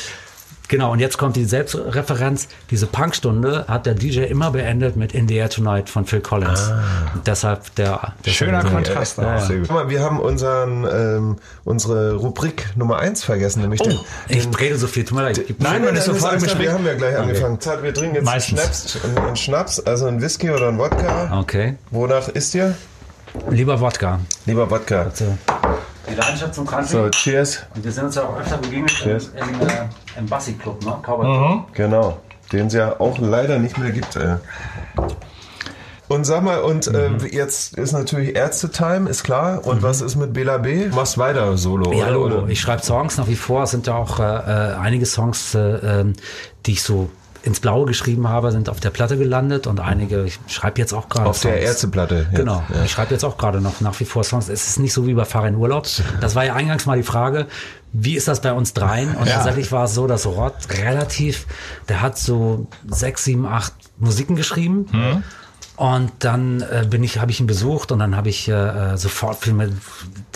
Genau, 0.70 0.92
und 0.92 1.00
jetzt 1.00 1.18
kommt 1.18 1.34
die 1.34 1.46
Selbstreferenz. 1.46 2.46
Diese 2.70 2.86
Punkstunde 2.86 3.64
hat 3.66 3.86
der 3.86 3.94
DJ 3.94 4.20
immer 4.20 4.52
beendet 4.52 4.94
mit 4.94 5.12
In 5.12 5.26
the 5.26 5.34
Air 5.34 5.50
Tonight 5.50 5.88
von 5.88 6.06
Phil 6.06 6.20
Collins. 6.20 6.70
Und 7.12 7.26
deshalb 7.26 7.74
der, 7.74 8.14
der 8.24 8.30
Schöner 8.30 8.62
Kontrast. 8.62 9.18
Ja. 9.18 9.44
Guck 9.48 9.70
mal, 9.70 9.88
wir 9.88 10.00
haben 10.00 10.20
unseren, 10.20 10.86
ähm, 10.88 11.36
unsere 11.64 12.14
Rubrik 12.14 12.68
Nummer 12.76 13.00
1 13.00 13.24
vergessen, 13.24 13.62
nämlich 13.62 13.80
den, 13.82 13.98
Ich 14.28 14.46
rede 14.60 14.78
so 14.78 14.86
viel, 14.86 15.04
tut 15.04 15.16
mir 15.18 15.24
leid. 15.24 15.44
Nein, 15.58 15.84
man 15.84 15.96
ist 15.96 16.08
alles 16.08 16.22
klar, 16.22 16.34
Gespräch. 16.36 16.60
Wir 16.60 16.72
haben 16.72 16.86
ja 16.86 16.94
gleich 16.94 17.18
angefangen. 17.18 17.60
Zart, 17.60 17.82
Wir 17.82 17.92
trinken 17.92 18.14
jetzt 18.14 18.24
Meistens. 18.24 18.60
Schnaps, 18.60 19.04
einen, 19.04 19.18
einen 19.18 19.36
Schnaps, 19.36 19.80
also 19.80 20.06
einen 20.06 20.22
Whisky 20.22 20.50
oder 20.50 20.68
einen 20.68 20.78
Wodka. 20.78 21.36
Okay. 21.40 21.78
Wonach 21.90 22.28
ist 22.28 22.54
ihr? 22.54 22.76
Lieber 23.48 23.80
Wodka. 23.80 24.20
Lieber 24.46 24.70
Wodka. 24.70 25.10
So. 25.14 25.36
Die 26.08 26.14
Leidenschaft 26.14 26.54
zum 26.54 26.66
Country. 26.66 26.88
So, 26.88 27.08
cheers. 27.10 27.60
Und 27.74 27.84
wir 27.84 27.92
sind 27.92 28.04
uns 28.04 28.14
ja 28.14 28.22
auch 28.22 28.38
öfter 28.38 28.58
begegnet 28.58 28.90
Cheers. 28.90 29.30
im, 29.36 29.60
im, 29.60 29.68
äh, 29.68 29.72
im 30.18 30.26
Bassi-Club, 30.26 30.84
ne? 30.84 30.96
Cowboy 31.02 31.26
Club. 31.26 31.74
Genau. 31.74 32.18
Den 32.52 32.66
es 32.66 32.72
ja 32.74 32.98
auch 32.98 33.18
leider 33.18 33.58
nicht 33.58 33.78
mehr 33.78 33.90
gibt. 33.92 34.16
Äh. 34.16 34.36
Und 36.08 36.24
sag 36.24 36.42
mal, 36.42 36.60
und 36.62 36.88
äh, 36.88 37.10
jetzt 37.30 37.78
ist 37.78 37.92
natürlich 37.92 38.34
Ärzte-Time, 38.34 39.08
ist 39.08 39.22
klar. 39.22 39.64
Und 39.64 39.84
was 39.84 40.00
ist 40.00 40.16
mit 40.16 40.32
Bela 40.32 40.58
B? 40.58 40.88
Machst 40.88 41.18
weiter 41.18 41.56
Solo, 41.56 41.92
Ja, 41.92 42.16
oder? 42.16 42.48
Ich 42.48 42.60
schreibe 42.60 42.82
Songs 42.82 43.16
nach 43.16 43.28
wie 43.28 43.36
vor. 43.36 43.62
Es 43.62 43.70
sind 43.70 43.86
ja 43.86 43.94
auch 43.94 44.18
äh, 44.18 44.24
äh, 44.24 44.74
einige 44.74 45.06
Songs, 45.06 45.54
äh, 45.54 45.60
ähm, 45.60 46.14
die 46.66 46.72
ich 46.72 46.82
so 46.82 47.10
ins 47.42 47.60
Blaue 47.60 47.86
geschrieben 47.86 48.28
habe, 48.28 48.52
sind 48.52 48.68
auf 48.68 48.80
der 48.80 48.90
Platte 48.90 49.16
gelandet 49.16 49.66
und 49.66 49.80
einige, 49.80 50.24
ich 50.24 50.38
schreibe 50.46 50.78
jetzt 50.80 50.92
auch 50.92 51.08
gerade 51.08 51.28
Auf 51.28 51.40
der 51.40 51.52
Songs. 51.52 51.64
Ärzteplatte. 51.64 52.26
jetzt. 52.30 52.34
Genau. 52.34 52.62
Ja. 52.74 52.84
Ich 52.84 52.90
schreibe 52.90 53.12
jetzt 53.14 53.24
auch 53.24 53.38
gerade 53.38 53.60
noch 53.60 53.80
nach 53.80 53.98
wie 54.00 54.04
vor 54.04 54.24
Songs. 54.24 54.48
Es 54.48 54.68
ist 54.68 54.78
nicht 54.78 54.92
so 54.92 55.06
wie 55.06 55.14
bei 55.14 55.24
Fahr 55.24 55.46
in 55.48 55.54
Urlaub. 55.56 55.86
Das 56.20 56.34
war 56.34 56.44
ja 56.44 56.54
eingangs 56.54 56.86
mal 56.86 56.96
die 56.96 57.02
Frage, 57.02 57.46
wie 57.92 58.14
ist 58.14 58.28
das 58.28 58.40
bei 58.40 58.52
uns 58.52 58.74
dreien? 58.74 59.14
Und 59.16 59.26
Ja. 59.26 59.34
tatsächlich 59.36 59.72
war 59.72 59.84
es 59.84 59.94
so, 59.94 60.06
dass 60.06 60.26
Rod 60.26 60.52
relativ, 60.82 61.46
der 61.88 62.02
hat 62.02 62.18
so 62.18 62.66
sechs, 62.88 63.24
sieben, 63.24 63.46
acht 63.46 63.72
Musiken 63.98 64.36
geschrieben. 64.36 64.86
Mhm. 64.92 65.22
Und 65.80 66.12
dann 66.18 66.60
äh, 66.60 66.86
bin 66.86 67.02
ich, 67.02 67.20
habe 67.20 67.30
ich 67.30 67.40
ihn 67.40 67.46
besucht 67.46 67.90
und 67.90 68.00
dann 68.00 68.14
habe 68.14 68.28
ich 68.28 68.46
äh, 68.48 68.52
äh, 68.52 68.96
sofort 68.98 69.46
mit 69.46 69.72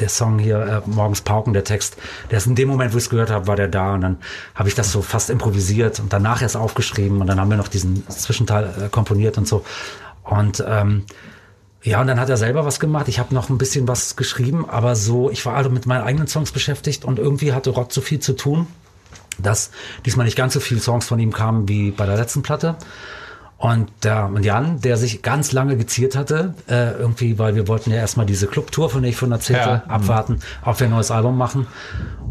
der 0.01 0.09
Song 0.09 0.39
hier 0.39 0.83
äh, 0.87 0.89
morgens 0.89 1.21
pauken, 1.21 1.53
der 1.53 1.65
Text, 1.65 1.99
der 2.31 2.39
ist 2.39 2.47
in 2.47 2.55
dem 2.55 2.67
Moment, 2.67 2.95
wo 2.95 2.97
ich 2.97 3.05
es 3.05 3.11
gehört 3.11 3.29
habe, 3.29 3.47
war 3.47 3.55
der 3.55 3.69
da 3.69 3.93
und 3.93 4.01
dann 4.01 4.17
habe 4.55 4.71
ich 4.71 4.75
das 4.75 4.91
so 4.91 5.03
fast 5.03 5.29
improvisiert 5.29 6.01
und 6.01 6.11
danach 6.15 6.41
erst 6.41 6.57
aufgeschrieben 6.57 7.21
und 7.21 7.27
dann 7.27 7.39
haben 7.39 7.51
wir 7.51 7.59
noch 7.59 7.69
diesen 7.69 8.09
Zwischenteil 8.09 8.87
äh, 8.87 8.89
komponiert 8.89 9.37
und 9.37 9.47
so. 9.47 9.67
Und 10.23 10.65
ähm, 10.67 11.05
ja, 11.83 12.01
und 12.01 12.07
dann 12.07 12.21
hat 12.21 12.31
er 12.31 12.39
selber 12.39 12.65
was 12.65 12.81
gemacht. 12.81 13.09
Ich 13.09 13.19
habe 13.19 13.35
noch 13.35 13.51
ein 13.51 13.59
bisschen 13.59 13.87
was 13.87 14.17
geschrieben, 14.17 14.67
aber 14.67 14.97
so, 14.97 15.29
ich 15.29 15.45
war 15.45 15.57
also 15.57 15.69
mit 15.69 15.85
meinen 15.85 16.05
eigenen 16.05 16.27
Songs 16.27 16.53
beschäftigt 16.53 17.05
und 17.05 17.19
irgendwie 17.19 17.53
hatte 17.53 17.69
Rod 17.69 17.93
so 17.93 18.01
viel 18.01 18.19
zu 18.19 18.33
tun, 18.33 18.67
dass 19.37 19.73
diesmal 20.07 20.25
nicht 20.25 20.39
ganz 20.39 20.55
so 20.55 20.61
viele 20.61 20.81
Songs 20.81 21.05
von 21.05 21.19
ihm 21.19 21.35
kamen 21.35 21.69
wie 21.69 21.91
bei 21.91 22.07
der 22.07 22.17
letzten 22.17 22.41
Platte. 22.41 22.77
Und 23.65 23.91
der 24.03 24.27
und 24.27 24.45
Jan, 24.45 24.83
der 24.83 24.99
sich 24.99 25.23
ganz 25.23 25.53
lange 25.53 25.79
geziert 25.79 26.17
hatte, 26.17 26.53
äh, 26.69 26.91
irgendwie, 26.99 27.39
weil 27.39 27.55
wir 27.55 27.67
wollten 27.67 27.91
ja 27.91 27.97
erstmal 27.97 28.27
diese 28.27 28.47
Clubtour, 28.47 28.91
von 28.91 29.01
der 29.01 29.09
ich 29.11 29.17
von 29.17 29.33
erzählte, 29.33 29.69
Ja. 29.69 29.83
abwarten, 29.89 30.41
ob 30.67 30.79
wir 30.81 30.87
ein 30.87 30.91
neues 30.91 31.11
Album 31.11 31.39
machen. 31.39 31.67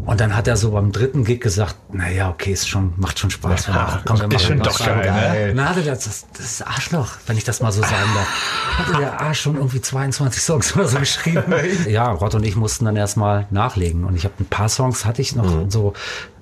Und 0.06 0.20
dann 0.20 0.36
hat 0.36 0.46
er 0.46 0.56
so 0.56 0.70
beim 0.70 0.92
dritten 0.92 1.24
Gig 1.24 1.40
gesagt, 1.40 1.74
naja, 1.92 2.30
okay, 2.30 2.52
ist 2.52 2.68
schon, 2.68 2.92
macht 2.98 3.18
schon 3.18 3.30
Spaß. 3.30 3.66
Wir 3.66 3.74
machen, 3.74 4.02
komm, 4.04 4.18
wir 4.20 4.26
ist 4.26 4.32
machen 4.34 4.44
schon 4.44 4.52
ein 4.52 4.58
neues 4.58 4.78
doch 4.78 4.86
Album. 4.86 5.02
geil, 5.02 5.54
ne? 5.54 5.68
Hatte 5.68 5.82
der, 5.82 5.94
das, 5.94 6.26
das 6.36 6.40
ist 6.46 6.62
Arschloch, 6.68 7.08
wenn 7.26 7.36
ich 7.36 7.42
das 7.42 7.60
mal 7.60 7.72
so 7.72 7.82
sagen 7.82 8.10
darf. 8.14 8.78
Hatte 8.78 8.98
der 9.00 9.20
Arsch 9.20 9.40
schon 9.40 9.56
irgendwie 9.56 9.80
22 9.80 10.40
Songs 10.40 10.76
oder 10.76 10.86
so 10.86 11.00
geschrieben. 11.00 11.42
ja, 11.88 12.12
Rott 12.12 12.36
und 12.36 12.44
ich 12.44 12.54
mussten 12.54 12.84
dann 12.84 12.94
erstmal 12.94 13.48
nachlegen. 13.50 14.04
Und 14.04 14.14
ich 14.14 14.22
habe 14.24 14.34
ein 14.38 14.46
paar 14.46 14.68
Songs 14.68 15.04
hatte 15.04 15.20
ich 15.20 15.34
noch 15.34 15.68
so 15.68 15.94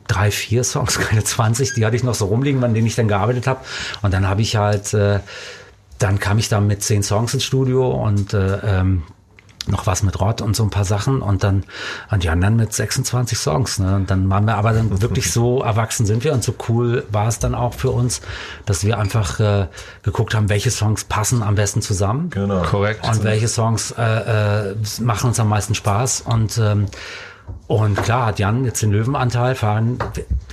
drei, 0.08 0.30
vier 0.30 0.64
Songs, 0.64 0.98
keine 0.98 1.24
20, 1.24 1.74
die 1.74 1.84
hatte 1.84 1.96
ich 1.96 2.02
noch 2.02 2.14
so 2.14 2.26
rumliegen, 2.26 2.62
an 2.64 2.74
denen 2.74 2.86
ich 2.86 2.94
dann 2.94 3.08
gearbeitet 3.08 3.46
habe. 3.46 3.60
Und 4.02 4.12
dann 4.12 4.28
habe 4.28 4.42
ich 4.42 4.56
halt, 4.56 4.94
äh, 4.94 5.20
dann 5.98 6.18
kam 6.18 6.38
ich 6.38 6.48
da 6.48 6.60
mit 6.60 6.82
zehn 6.82 7.02
Songs 7.02 7.34
ins 7.34 7.44
Studio 7.44 7.90
und 7.90 8.34
äh, 8.34 8.58
ähm, 8.62 9.02
noch 9.66 9.86
was 9.86 10.02
mit 10.02 10.20
Rott 10.20 10.40
und 10.40 10.56
so 10.56 10.64
ein 10.64 10.70
paar 10.70 10.84
Sachen 10.84 11.22
und 11.22 11.44
dann 11.44 11.64
und 12.10 12.24
die 12.24 12.28
anderen 12.28 12.56
mit 12.56 12.72
26 12.72 13.38
Songs. 13.38 13.78
Ne? 13.78 13.94
Und 13.94 14.10
dann 14.10 14.28
waren 14.28 14.44
wir 14.44 14.56
aber 14.56 14.72
dann 14.72 15.00
wirklich 15.00 15.30
so 15.32 15.62
erwachsen 15.62 16.04
sind 16.04 16.24
wir 16.24 16.32
und 16.32 16.42
so 16.42 16.54
cool 16.68 17.04
war 17.10 17.28
es 17.28 17.38
dann 17.38 17.54
auch 17.54 17.74
für 17.74 17.90
uns, 17.90 18.22
dass 18.66 18.84
wir 18.84 18.98
einfach 18.98 19.38
äh, 19.38 19.68
geguckt 20.02 20.34
haben, 20.34 20.48
welche 20.48 20.70
Songs 20.70 21.04
passen 21.04 21.42
am 21.42 21.54
besten 21.54 21.80
zusammen. 21.80 22.30
Genau. 22.30 22.62
Korrekt. 22.62 23.06
Und 23.06 23.22
welche 23.22 23.48
Songs 23.48 23.92
äh, 23.96 24.70
äh, 24.70 24.74
machen 25.00 25.28
uns 25.28 25.38
am 25.38 25.48
meisten 25.48 25.74
Spaß 25.74 26.22
und 26.22 26.58
ähm, 26.58 26.86
und 27.68 27.96
klar 28.02 28.26
hat 28.26 28.38
Jan 28.38 28.64
jetzt 28.64 28.82
den 28.82 28.90
Löwenanteil 28.92 29.54
fahren, 29.54 29.98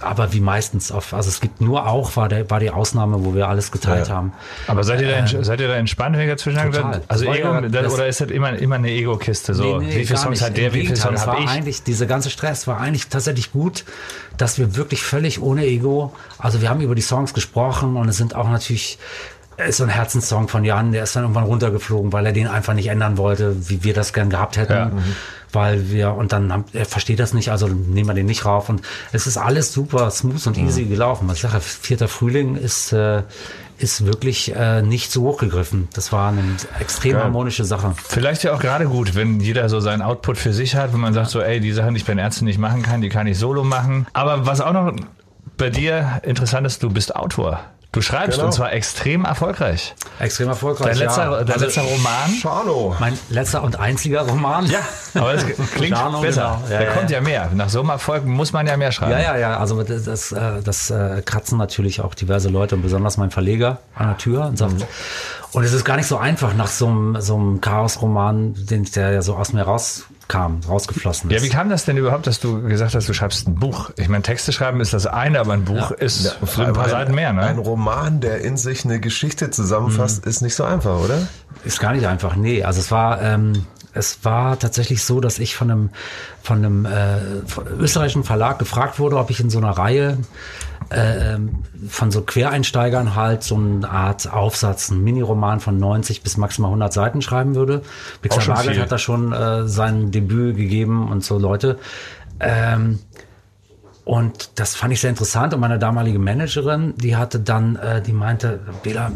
aber 0.01 0.31
wie 0.33 0.39
meistens 0.39 0.91
auf, 0.91 1.13
also 1.13 1.27
es 1.29 1.41
gibt 1.41 1.59
nur 1.59 1.87
auch, 1.87 2.15
war, 2.15 2.29
der, 2.29 2.49
war 2.49 2.59
die 2.59 2.69
Ausnahme, 2.71 3.25
wo 3.25 3.33
wir 3.35 3.47
alles 3.49 3.71
geteilt 3.71 4.07
Ja. 4.07 4.15
haben. 4.15 4.33
Aber 4.67 4.83
seid 4.83 5.01
ihr, 5.01 5.09
da, 5.09 5.17
ents- 5.17 5.43
seid 5.43 5.59
ihr 5.59 5.67
da 5.67 5.75
entspannt, 5.75 6.15
wenn 6.15 6.23
ihr 6.27 6.35
dazwischen 6.35 6.71
total. 6.71 7.01
Also 7.07 7.25
Ego, 7.25 7.59
das- 7.67 7.93
oder 7.93 8.07
ist 8.07 8.21
das 8.21 8.29
immer, 8.29 8.57
immer 8.57 8.75
eine 8.75 8.89
Ego-Kiste? 8.89 9.53
So, 9.53 9.79
Nee, 9.79 9.85
nee, 9.87 9.95
wie 9.97 10.05
viele 10.05 10.17
Songs 10.19 10.29
nicht. 10.39 10.43
hat 10.43 10.57
der, 10.57 10.67
Im 10.67 10.73
wie 10.73 10.85
viele 10.85 10.95
Songs 10.95 11.21
habe 11.25 11.33
war 11.33 11.39
ich? 11.43 11.49
eigentlich, 11.49 11.83
dieser 11.83 12.05
ganze 12.05 12.29
Stress 12.29 12.67
war 12.67 12.79
eigentlich 12.79 13.07
tatsächlich 13.07 13.51
gut, 13.51 13.83
dass 14.37 14.57
wir 14.57 14.75
wirklich 14.77 15.03
völlig 15.03 15.41
ohne 15.41 15.65
Ego, 15.65 16.13
also 16.37 16.61
wir 16.61 16.69
haben 16.69 16.79
über 16.81 16.95
die 16.95 17.01
Songs 17.01 17.33
gesprochen 17.33 17.97
und 17.97 18.07
es 18.07 18.17
sind 18.17 18.35
auch 18.35 18.49
natürlich, 18.49 18.97
ist 19.65 19.77
so 19.77 19.83
ein 19.83 19.89
Herzenssong 19.89 20.47
von 20.47 20.63
Jan, 20.63 20.91
der 20.91 21.03
ist 21.03 21.15
dann 21.15 21.23
irgendwann 21.23 21.45
runtergeflogen, 21.45 22.13
weil 22.13 22.25
er 22.25 22.33
den 22.33 22.47
einfach 22.47 22.73
nicht 22.73 22.87
ändern 22.87 23.17
wollte, 23.17 23.69
wie 23.69 23.83
wir 23.83 23.93
das 23.93 24.13
gern 24.13 24.29
gehabt 24.29 24.57
hätten. 24.57 24.73
Ja. 24.73 24.85
Mhm. 24.85 25.15
Weil 25.51 25.89
wir, 25.89 26.13
und 26.13 26.31
dann 26.31 26.53
haben, 26.53 26.65
er 26.73 26.85
versteht 26.85 27.19
das 27.19 27.33
nicht, 27.33 27.49
also 27.49 27.67
nehmen 27.67 28.07
wir 28.07 28.13
den 28.13 28.27
nicht 28.27 28.45
rauf. 28.45 28.69
Und 28.69 28.81
es 29.11 29.25
ist 29.25 29.37
alles 29.37 29.73
super 29.73 30.11
smooth 30.11 30.45
und 30.45 30.57
easy 30.59 30.83
gelaufen. 30.85 31.27
Was 31.27 31.37
ich 31.37 31.41
sage, 31.41 31.59
vierter 31.59 32.07
Frühling 32.07 32.55
ist, 32.55 32.93
äh, 32.93 33.23
ist 33.79 34.05
wirklich 34.05 34.55
äh, 34.55 34.83
nicht 34.83 35.11
so 35.11 35.23
hochgegriffen. 35.23 35.87
Das 35.93 36.11
war 36.11 36.29
eine 36.29 36.43
extrem 36.79 37.17
harmonische 37.17 37.65
Sache. 37.65 37.93
Vielleicht 38.07 38.43
ja 38.43 38.53
auch 38.53 38.59
gerade 38.59 38.85
gut, 38.85 39.15
wenn 39.15 39.39
jeder 39.39 39.67
so 39.69 39.79
seinen 39.79 40.03
Output 40.03 40.37
für 40.37 40.53
sich 40.53 40.75
hat, 40.75 40.93
wenn 40.93 40.99
man 40.99 41.15
sagt 41.15 41.29
so, 41.29 41.41
ey, 41.41 41.59
die 41.59 41.71
Sachen, 41.71 41.95
die 41.95 42.01
ich 42.01 42.05
bei 42.05 42.13
den 42.13 42.19
Ärzten 42.19 42.45
nicht 42.45 42.59
machen 42.59 42.83
kann, 42.83 43.01
die 43.01 43.09
kann 43.09 43.25
ich 43.25 43.39
solo 43.39 43.63
machen. 43.63 44.05
Aber 44.13 44.45
was 44.45 44.61
auch 44.61 44.73
noch 44.73 44.93
bei 45.57 45.69
dir 45.69 46.21
interessant 46.23 46.67
ist, 46.67 46.83
du 46.83 46.89
bist 46.89 47.15
Autor. 47.15 47.61
Du 47.91 48.01
schreibst 48.01 48.35
Genau. 48.37 48.45
und 48.45 48.51
zwar 48.53 48.71
extrem 48.71 49.25
erfolgreich. 49.25 49.95
Extrem 50.19 50.47
erfolgreich. 50.49 50.89
Dein 50.89 50.97
letzter, 51.07 51.23
ja. 51.31 51.37
dein 51.43 51.51
Also, 51.53 51.65
letzter 51.65 51.81
Roman. 51.81 52.29
Schano. 52.39 52.95
Mein 52.99 53.17
letzter 53.29 53.63
und 53.63 53.79
einziger 53.79 54.21
Roman. 54.21 54.67
Ja. 54.67 54.77
Aber 55.15 55.33
es 55.33 55.43
klingt 55.73 55.97
Schano, 55.97 56.21
besser. 56.21 56.59
genau. 56.67 56.71
Ja, 56.71 56.79
da 56.79 56.85
ja, 56.85 56.91
kommt 56.93 57.09
ja 57.09 57.19
mehr. 57.21 57.49
Nach 57.55 57.67
so 57.69 57.79
einem 57.79 57.89
Erfolg 57.89 58.25
muss 58.25 58.53
man 58.53 58.67
ja 58.67 58.77
mehr 58.77 58.91
schreiben. 58.91 59.13
Ja, 59.13 59.19
ja, 59.19 59.37
ja. 59.37 59.57
Also 59.57 59.81
das, 59.81 60.03
das, 60.03 60.31
äh, 60.31 60.61
das 60.63 60.91
äh, 60.91 61.23
kratzen 61.25 61.57
natürlich 61.57 62.01
auch 62.01 62.13
diverse 62.13 62.49
Leute 62.49 62.75
und 62.75 62.83
besonders 62.83 63.17
mein 63.17 63.31
Verleger 63.31 63.79
an 63.95 64.09
der 64.09 64.17
Tür 64.17 64.45
und 64.45 64.57
sagt, 64.57 64.85
und 65.53 65.63
es 65.63 65.73
ist 65.73 65.83
gar 65.83 65.97
nicht 65.97 66.05
so 66.07 66.17
einfach 66.17 66.53
nach 66.53 66.67
so 66.67 66.85
einem, 66.85 67.19
so 67.21 67.35
einem 67.37 67.59
Chaos-Roman, 67.59 68.53
den 68.55 68.83
der 68.83 69.11
ja 69.13 69.21
so 69.23 69.33
aus 69.35 69.51
mir 69.51 69.63
rauskam, 70.33 70.59
rausgeflossen 70.67 71.29
Ja, 71.29 71.37
ist. 71.37 71.43
wie 71.43 71.49
kam 71.49 71.69
das 71.69 71.85
denn 71.85 71.97
überhaupt, 71.97 72.27
dass 72.27 72.39
du 72.39 72.61
gesagt 72.61 72.95
hast, 72.95 73.07
du 73.09 73.13
schreibst 73.13 73.47
ein 73.47 73.55
Buch? 73.55 73.91
Ich 73.97 74.07
meine, 74.09 74.23
Texte 74.23 74.51
schreiben 74.51 74.79
ist 74.81 74.93
das 74.93 75.05
eine, 75.05 75.39
aber 75.39 75.53
ein 75.53 75.65
Buch 75.65 75.91
ist 75.91 76.25
Ja, 76.57 76.65
ein 76.65 76.73
paar 76.73 76.85
ein, 76.85 76.89
Seiten 76.89 77.15
mehr, 77.15 77.29
Ein 77.29 77.35
ne? 77.55 77.57
Roman, 77.61 78.21
der 78.21 78.41
in 78.41 78.57
sich 78.57 78.85
eine 78.85 78.99
Geschichte 78.99 79.49
zusammenfasst, 79.51 80.25
ist 80.25 80.41
nicht 80.41 80.55
so 80.55 80.63
einfach, 80.63 80.99
oder? 80.99 81.27
Ist 81.65 81.79
gar 81.79 81.93
nicht 81.93 82.05
einfach, 82.07 82.35
nee. 82.35 82.63
Also 82.63 82.79
es 82.79 82.91
war, 82.91 83.21
ähm, 83.21 83.65
es 83.93 84.19
war 84.23 84.57
tatsächlich 84.59 85.03
so, 85.03 85.19
dass 85.19 85.39
ich 85.39 85.55
von 85.55 85.71
einem, 85.71 85.89
von 86.43 86.57
einem 86.59 86.85
äh, 86.85 87.17
von 87.47 87.67
österreichischen 87.79 88.23
Verlag 88.23 88.59
gefragt 88.59 88.99
wurde, 88.99 89.17
ob 89.17 89.29
ich 89.29 89.39
in 89.39 89.49
so 89.49 89.57
einer 89.57 89.71
Reihe 89.71 90.17
äh, 90.91 91.35
ähm, 91.35 91.63
von 91.87 92.11
so 92.11 92.21
Quereinsteigern 92.21 93.15
halt 93.15 93.43
so 93.43 93.55
eine 93.55 93.89
Art 93.89 94.31
Aufsatz, 94.31 94.91
einen 94.91 95.03
Miniroman 95.03 95.59
von 95.59 95.77
90 95.77 96.23
bis 96.23 96.37
maximal 96.37 96.69
100 96.69 96.91
Seiten 96.91 97.21
schreiben 97.21 97.55
würde. 97.55 97.83
Pixar 98.21 98.55
Bargeld 98.55 98.79
hat 98.79 98.91
da 98.91 98.97
schon 98.97 99.31
äh, 99.31 99.67
sein 99.67 100.11
Debüt 100.11 100.57
gegeben 100.57 101.09
und 101.11 101.23
so 101.23 101.37
Leute. 101.37 101.77
Ähm, 102.39 102.99
und 104.09 104.49
das 104.55 104.75
fand 104.75 104.91
ich 104.91 105.01
sehr 105.01 105.11
interessant. 105.11 105.53
Und 105.53 105.59
meine 105.59 105.77
damalige 105.77 106.17
Managerin, 106.17 106.95
die 106.97 107.15
hatte 107.15 107.39
dann, 107.39 107.75
äh, 107.75 108.01
die 108.01 108.13
meinte, 108.13 108.59
Bela, 108.81 109.11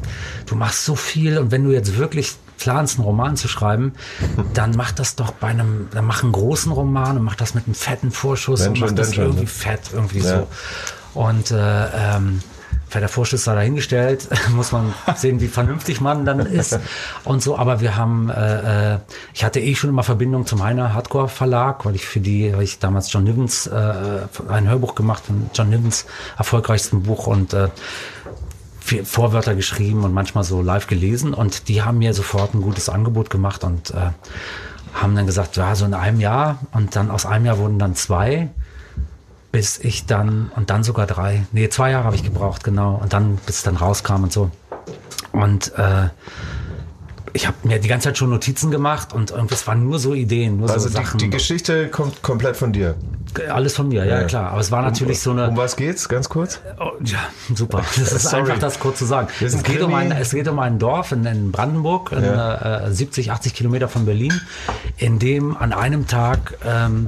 du 0.46 0.56
machst 0.56 0.86
so 0.86 0.94
viel 0.96 1.40
und 1.40 1.50
wenn 1.50 1.64
du 1.64 1.72
jetzt 1.72 1.98
wirklich 1.98 2.34
planst, 2.60 3.00
einen 3.00 3.06
Roman 3.06 3.36
zu 3.36 3.48
schreiben, 3.48 3.94
dann 4.54 4.76
mach 4.78 4.92
das 4.92 5.16
doch 5.16 5.32
bei 5.32 5.48
einem, 5.48 5.88
dann 5.92 6.06
mach 6.06 6.22
einen 6.22 6.32
großen 6.32 6.72
Roman 6.72 7.18
und 7.18 7.24
mach 7.24 7.36
das 7.36 7.56
mit 7.56 7.66
einem 7.66 7.74
fetten 7.74 8.12
Vorschuss 8.12 8.62
Wenn 8.62 8.74
und 8.74 8.80
mach 8.82 8.92
das 8.92 9.08
denn 9.08 9.16
schon, 9.16 9.24
irgendwie 9.24 9.46
ne? 9.46 9.50
fett, 9.50 9.82
irgendwie 9.92 10.20
Ja. 10.20 10.40
so. 10.42 10.48
Und 11.14 11.52
äh, 11.52 11.86
ähm, 12.16 12.42
fetter 12.94 13.08
Vorschuss 13.08 13.44
sei 13.44 13.56
dahingestellt, 13.56 14.30
muss 14.56 14.72
man 14.72 14.94
sehen, 15.16 15.42
wie 15.42 15.48
vernünftig 15.48 16.00
man 16.00 16.26
dann 16.26 16.40
ist 16.40 16.80
und 17.24 17.42
so. 17.42 17.58
Aber 17.58 17.82
wir 17.82 17.96
haben, 17.98 18.30
äh, 18.30 18.94
äh, 18.94 19.00
ich 19.34 19.44
hatte 19.44 19.60
eh 19.60 19.76
schon 19.76 19.90
immer 19.90 20.04
Verbindung 20.04 20.46
zum 20.46 20.64
Heiner 20.64 20.94
Hardcore 20.94 21.28
Verlag, 21.28 21.86
weil 21.86 21.96
ich 21.96 22.06
für 22.06 22.20
die, 22.20 22.54
weil 22.54 22.64
ich 22.64 22.80
damals 22.80 23.12
John 23.12 23.24
Nivens 23.24 23.68
äh, 23.68 23.94
ein 24.48 24.70
Hörbuch 24.70 24.96
gemacht 24.96 25.26
von 25.26 25.50
John 25.54 25.70
Nivens 25.70 26.06
erfolgreichsten 26.38 27.04
Buch 27.04 27.28
und 27.28 27.54
äh, 27.54 27.70
Vorwörter 29.04 29.56
geschrieben 29.56 30.04
und 30.04 30.14
manchmal 30.14 30.44
so 30.44 30.62
live 30.62 30.88
gelesen. 30.88 31.34
Und 31.34 31.70
die 31.70 31.82
haben 31.82 31.98
mir 31.98 32.14
sofort 32.14 32.54
ein 32.54 32.62
gutes 32.62 32.90
Angebot 32.90 33.30
gemacht 33.30 33.64
und 33.64 33.92
äh, 33.92 34.12
haben 34.94 35.16
dann 35.16 35.26
gesagt, 35.26 35.56
ja, 35.58 35.74
so 35.76 35.86
in 35.86 35.94
einem 35.94 36.20
Jahr. 36.20 36.60
Und 36.74 36.96
dann 36.96 37.10
aus 37.10 37.26
einem 37.26 37.46
Jahr 37.46 37.58
wurden 37.58 37.80
dann 37.80 37.96
zwei 37.96 38.50
bis 39.54 39.78
ich 39.78 40.06
dann 40.08 40.52
und 40.56 40.70
dann 40.72 40.84
sogar 40.84 41.06
drei, 41.08 41.46
nee, 41.54 41.70
zwei 41.70 41.92
Jahre 41.92 42.06
habe 42.06 42.16
ich 42.16 42.24
gebraucht, 42.24 42.64
genau, 42.66 43.00
und 43.02 43.14
dann, 43.14 43.38
bis 43.46 43.58
es 43.58 43.64
dann 43.64 43.78
rauskam 43.78 44.24
und 44.24 44.34
so. 44.34 44.50
Und 45.32 45.72
äh, 45.78 46.10
ich 47.36 47.46
habe 47.48 47.56
mir 47.64 47.80
die 47.80 47.88
ganze 47.88 48.10
Zeit 48.10 48.18
schon 48.18 48.30
Notizen 48.32 48.72
gemacht 48.72 49.14
und 49.14 49.30
irgendwie, 49.32 49.54
es 49.54 49.66
waren 49.68 49.84
nur 49.84 50.00
so 50.00 50.14
Ideen, 50.16 50.58
nur 50.58 50.70
Also 50.70 50.88
so 50.90 50.90
die, 50.90 51.04
Sachen. 51.06 51.18
die 51.20 51.30
Geschichte 51.30 51.88
kommt 51.88 52.22
komplett 52.24 52.58
von 52.58 52.74
dir. 52.74 52.96
Alles 53.50 53.76
von 53.76 53.88
mir, 53.90 54.06
ja, 54.06 54.22
Ja. 54.22 54.24
klar. 54.26 54.52
Aber 54.52 54.60
es 54.62 54.70
war 54.72 54.82
natürlich 54.84 55.20
so 55.20 55.32
eine. 55.32 55.48
Um 55.50 55.58
was 55.58 55.76
geht's, 55.76 56.08
ganz 56.10 56.30
kurz? 56.30 56.60
Oh, 56.80 56.92
ja, 57.04 57.20
super. 57.56 57.84
Das 57.96 58.12
ist 58.12 58.24
Sorry. 58.30 58.42
einfach 58.44 58.60
das 58.60 58.80
kurz 58.80 59.00
zu 59.00 59.06
sagen. 59.06 59.28
Es 59.40 59.64
geht, 59.64 59.82
um 59.82 59.94
ein, 59.96 60.12
es 60.12 60.32
geht 60.32 60.48
um 60.48 60.60
ein 60.60 60.78
Dorf 60.78 61.12
in, 61.12 61.26
in 61.26 61.52
Brandenburg, 61.52 62.12
in, 62.12 62.24
Ja. 62.24 62.86
äh, 62.88 62.92
70, 62.92 63.32
80 63.32 63.54
Kilometer 63.56 63.88
von 63.88 64.06
Berlin, 64.06 64.40
in 64.98 65.18
dem 65.18 65.58
an 65.58 65.74
einem 65.74 66.06
Tag 66.08 66.58
ähm, 66.66 67.08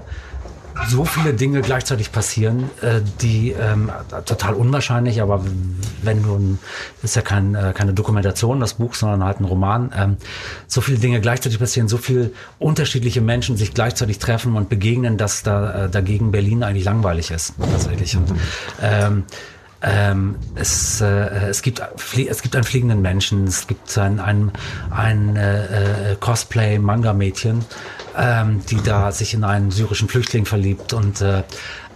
so 0.88 1.06
viele 1.06 1.34
Dinge 1.34 1.62
gleichzeitig 1.62 2.12
passieren, 2.12 2.70
äh, 2.82 3.02
die 3.22 3.52
ähm, 3.52 3.92
total 4.26 4.54
unwahrscheinlich, 4.54 5.22
aber 5.22 5.44
wenn 6.04 6.24
du, 6.24 6.58
ist 7.02 7.16
ja 7.16 7.22
kein, 7.22 7.56
äh, 7.56 7.74
keine 7.76 7.94
Dokumentation, 7.94 8.60
das 8.60 8.76
Buch, 8.76 8.94
sondern 8.94 9.24
halt 9.24 9.40
ein 9.40 9.46
Roman, 9.46 9.92
ähm, 9.96 10.18
so 10.68 10.82
viele 10.82 11.00
Dinge 11.00 11.22
gleichzeitig 11.22 11.60
passieren, 11.60 11.88
so 11.88 11.98
viel 11.98 12.34
unterschiedliche 12.60 13.22
Menschen 13.22 13.58
sich 13.58 13.74
gleichzeitig 13.74 14.20
treffen 14.20 14.56
und 14.56 14.70
begegnen, 14.70 15.18
dass 15.18 15.44
da 15.44 15.86
äh, 15.86 15.90
dagegen 15.90 16.32
Berlin 16.32 16.64
eigentlich 16.64 16.86
langweilig 16.86 17.32
ist, 17.32 17.54
tatsächlich. 17.58 18.16
Und, 18.18 18.34
ähm, 18.82 19.24
ähm, 19.86 20.36
es, 20.56 21.00
äh, 21.00 21.06
es, 21.50 21.62
gibt, 21.62 21.80
es 21.80 22.41
gibt 22.41 22.56
einen 22.56 22.63
fliegenden 22.63 23.02
Menschen, 23.02 23.45
es 23.45 23.67
gibt 23.67 23.95
ein, 23.98 24.19
ein, 24.19 24.52
ein 24.89 25.36
äh, 25.36 26.13
äh, 26.13 26.15
Cosplay-Manga-Mädchen, 26.19 27.63
ähm, 28.17 28.62
die 28.69 28.82
da 28.82 29.12
sich 29.12 29.36
in 29.36 29.43
einen 29.43 29.69
syrischen 29.69 30.10
Flüchtling 30.10 30.45
verliebt 30.45 30.93
und 30.93 31.21
äh, 31.21 31.43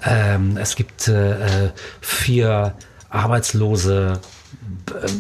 ähm, 0.06 0.58
es 0.58 0.76
gibt 0.76 1.08
äh, 1.08 1.66
äh, 1.66 1.72
vier 2.00 2.76
arbeitslose 3.10 4.20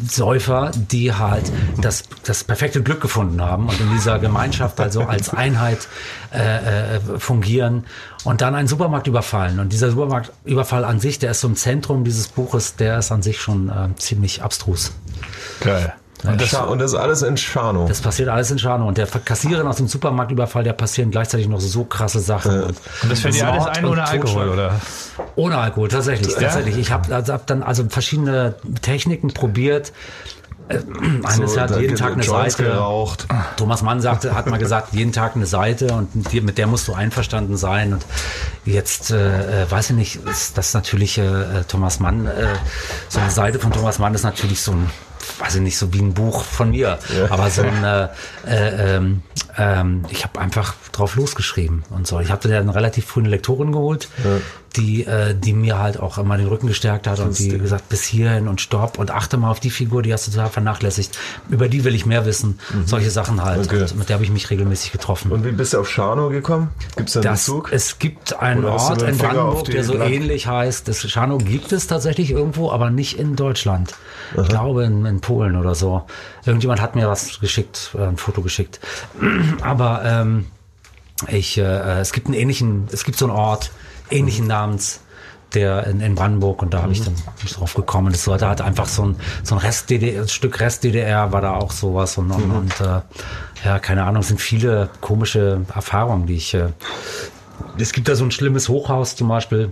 Säufer, 0.07 0.71
die 0.75 1.13
halt 1.13 1.51
das, 1.81 2.03
das 2.23 2.43
perfekte 2.43 2.81
Glück 2.83 3.01
gefunden 3.01 3.41
haben 3.41 3.67
und 3.67 3.79
in 3.79 3.91
dieser 3.91 4.19
Gemeinschaft 4.19 4.79
also 4.79 5.03
als 5.03 5.29
Einheit 5.33 5.87
äh, 6.33 6.95
äh, 6.95 6.99
fungieren 7.17 7.85
und 8.23 8.41
dann 8.41 8.55
einen 8.55 8.67
Supermarkt 8.67 9.07
überfallen. 9.07 9.59
Und 9.59 9.73
dieser 9.73 9.91
Supermarktüberfall 9.91 10.83
an 10.83 10.99
sich, 10.99 11.19
der 11.19 11.31
ist 11.31 11.41
so 11.41 11.47
im 11.47 11.55
Zentrum 11.55 12.03
dieses 12.03 12.27
Buches, 12.27 12.75
der 12.75 12.99
ist 12.99 13.11
an 13.11 13.21
sich 13.21 13.39
schon 13.39 13.69
äh, 13.69 13.95
ziemlich 13.95 14.43
abstrus. 14.43 14.91
Geil. 15.61 15.93
Und 16.23 16.41
das, 16.41 16.53
und 16.53 16.79
das 16.79 16.91
ist 16.91 16.97
alles 16.99 17.21
in 17.21 17.37
Schano. 17.37 17.87
Das 17.87 18.01
passiert 18.01 18.27
alles 18.29 18.51
in 18.51 18.59
Schano. 18.59 18.87
Und 18.87 18.97
der 18.97 19.07
Kassiererin 19.07 19.65
aus 19.67 19.77
dem 19.77 19.87
Supermarktüberfall, 19.87 20.63
der 20.63 20.73
passieren 20.73 21.11
gleichzeitig 21.11 21.47
noch 21.47 21.61
so 21.61 21.85
krasse 21.85 22.19
Sachen. 22.19 22.61
Und 22.63 22.75
und 23.03 23.09
das 23.11 23.19
fällt 23.21 23.35
dir 23.35 23.47
alles 23.49 23.65
ein 23.65 23.85
ohne 23.85 24.03
Alkohol, 24.05 24.49
oder? 24.49 24.81
Ohne 25.35 25.57
Alkohol, 25.57 25.87
tatsächlich. 25.87 26.33
tatsächlich. 26.35 26.77
Ich 26.77 26.91
habe 26.91 27.15
also 27.15 27.33
hab 27.33 27.47
dann 27.47 27.63
also 27.63 27.85
verschiedene 27.87 28.55
Techniken 28.81 29.29
probiert. 29.33 29.93
Äh, 30.67 30.79
Eines 31.23 31.53
So, 31.53 31.61
hat 31.61 31.79
jeden 31.79 31.95
Tag 31.95 32.13
eine 32.13 32.21
Joints 32.23 32.57
Seite. 32.57 32.69
geraucht. 32.69 33.25
Thomas 33.57 33.81
Mann 33.81 34.01
sagte, 34.01 34.35
hat 34.35 34.45
mal 34.47 34.59
gesagt, 34.59 34.93
jeden 34.93 35.13
Tag 35.13 35.35
eine 35.35 35.45
Seite 35.47 35.93
und 35.93 36.31
die, 36.31 36.41
mit 36.41 36.57
der 36.59 36.67
musst 36.67 36.87
du 36.87 36.93
einverstanden 36.93 37.57
sein. 37.57 37.93
Und 37.93 38.05
jetzt, 38.65 39.09
äh, 39.09 39.63
äh, 39.63 39.71
weiß 39.71 39.91
ich 39.91 39.95
nicht, 39.95 40.15
ist 40.27 40.57
das 40.57 40.73
natürlich 40.75 41.17
äh, 41.17 41.21
äh, 41.23 41.63
Thomas 41.67 41.99
Mann, 41.99 42.27
äh, 42.27 42.45
so 43.07 43.19
eine 43.19 43.31
Seite 43.31 43.57
von 43.57 43.71
Thomas 43.71 43.97
Mann 43.99 44.13
ist 44.13 44.23
natürlich 44.23 44.61
so 44.61 44.73
ein, 44.73 44.91
weiß 45.39 45.55
ich 45.55 45.61
nicht, 45.61 45.77
so 45.77 45.93
wie 45.93 45.99
ein 45.99 46.13
Buch 46.13 46.43
von 46.43 46.71
mir. 46.71 46.99
Aber 47.29 47.49
so 47.49 47.61
ein, 47.63 47.83
äh, 47.83 48.95
äh, 48.95 49.01
ähm, 49.57 50.05
ich 50.09 50.23
habe 50.23 50.39
einfach 50.39 50.75
drauf 50.91 51.15
losgeschrieben 51.15 51.83
und 51.89 52.07
so. 52.07 52.19
Ich 52.19 52.31
hatte 52.31 52.49
ja 52.49 52.59
eine 52.59 52.73
relativ 52.73 53.05
früh 53.05 53.21
eine 53.21 53.29
Lektorin 53.29 53.71
geholt, 53.71 54.09
die, 54.75 55.05
äh, 55.05 55.33
die 55.35 55.53
mir 55.53 55.79
halt 55.79 55.99
auch 55.99 56.17
immer 56.17 56.37
den 56.37 56.47
Rücken 56.47 56.67
gestärkt 56.67 57.07
hat 57.07 57.19
und 57.19 57.37
die 57.39 57.49
gesagt, 57.57 57.89
bis 57.89 58.03
hierhin 58.03 58.47
und 58.47 58.61
stopp 58.61 58.99
und 58.99 59.09
achte 59.11 59.37
mal 59.37 59.49
auf 59.49 59.59
die 59.59 59.69
Figur, 59.71 60.01
die 60.03 60.13
hast 60.13 60.27
du 60.27 60.31
total 60.31 60.49
vernachlässigt. 60.49 61.17
Über 61.49 61.67
die 61.69 61.83
will 61.83 61.95
ich 61.95 62.05
mehr 62.05 62.25
wissen. 62.25 62.59
Solche 62.85 63.09
Sachen 63.09 63.43
halt. 63.43 63.65
Okay. 63.65 63.81
Und 63.81 63.95
mit 63.97 64.09
der 64.09 64.15
habe 64.15 64.23
ich 64.23 64.29
mich 64.31 64.49
regelmäßig 64.49 64.91
getroffen. 64.91 65.31
Und 65.31 65.43
wie 65.45 65.51
bist 65.51 65.73
du 65.73 65.79
auf 65.79 65.89
Schano 65.89 66.29
gekommen? 66.29 66.69
Gibt's 66.95 67.13
da 67.13 67.19
einen 67.21 67.29
Das, 67.31 67.45
Bezug? 67.45 67.69
es 67.71 67.97
gibt 67.99 68.39
einen 68.39 68.63
Oder 68.63 68.73
Ort 68.73 69.01
in 69.01 69.17
Brandenburg, 69.17 69.65
der 69.65 69.83
so 69.83 69.93
Blatt- 69.93 70.09
ähnlich 70.09 70.47
heißt. 70.47 70.87
Das 70.87 71.09
Schano 71.09 71.37
gibt 71.39 71.71
es 71.71 71.87
tatsächlich 71.87 72.31
irgendwo, 72.31 72.71
aber 72.71 72.89
nicht 72.91 73.17
in 73.17 73.35
Deutschland. 73.35 73.95
Ich 74.39 74.47
glaube 74.47 74.83
in, 74.85 75.05
in 75.05 75.19
Polen 75.21 75.55
oder 75.55 75.73
so. 75.73 76.03
Irgendjemand 76.45 76.79
hat 76.81 76.95
mir 76.95 77.07
was 77.07 77.39
geschickt, 77.39 77.91
äh, 77.97 78.03
ein 78.03 78.17
Foto 78.17 78.41
geschickt. 78.41 78.79
Aber 79.61 80.01
ähm, 80.05 80.45
ich, 81.27 81.57
äh, 81.57 81.99
es 81.99 82.13
gibt 82.13 82.27
einen 82.27 82.35
ähnlichen, 82.35 82.87
es 82.91 83.03
gibt 83.03 83.17
so 83.17 83.25
einen 83.25 83.33
Ort 83.35 83.71
ähnlichen 84.11 84.47
Namens. 84.47 85.01
Der 85.55 85.87
in, 85.87 85.99
in 85.99 86.13
Brandenburg 86.13 86.61
und 86.61 86.75
da 86.75 86.83
habe 86.83 86.91
ich 86.91 87.03
dann 87.03 87.15
bin 87.15 87.23
ich 87.43 87.53
drauf 87.53 87.73
gekommen. 87.73 88.11
Das 88.11 88.23
sollte 88.23 88.47
halt 88.47 88.61
einfach 88.61 88.87
so 88.87 89.03
ein, 89.03 89.15
so 89.41 89.55
ein 89.55 89.57
Rest 89.57 89.89
DDR, 89.89 90.21
ein 90.21 90.27
Stück 90.27 90.59
Rest 90.59 90.83
DDR 90.83 91.31
war 91.31 91.41
da 91.41 91.55
auch 91.55 91.71
sowas 91.71 92.19
und, 92.19 92.29
und, 92.29 92.51
und 92.51 92.81
äh, 92.81 93.01
ja, 93.65 93.79
keine 93.79 94.03
Ahnung, 94.03 94.21
es 94.21 94.27
sind 94.27 94.39
viele 94.39 94.91
komische 95.01 95.61
Erfahrungen, 95.73 96.27
die 96.27 96.35
ich 96.35 96.53
äh, 96.53 96.67
es 97.77 97.93
gibt 97.93 98.07
da 98.07 98.15
so 98.15 98.23
ein 98.23 98.31
schlimmes 98.31 98.69
Hochhaus 98.69 99.15
zum 99.15 99.27
Beispiel. 99.27 99.71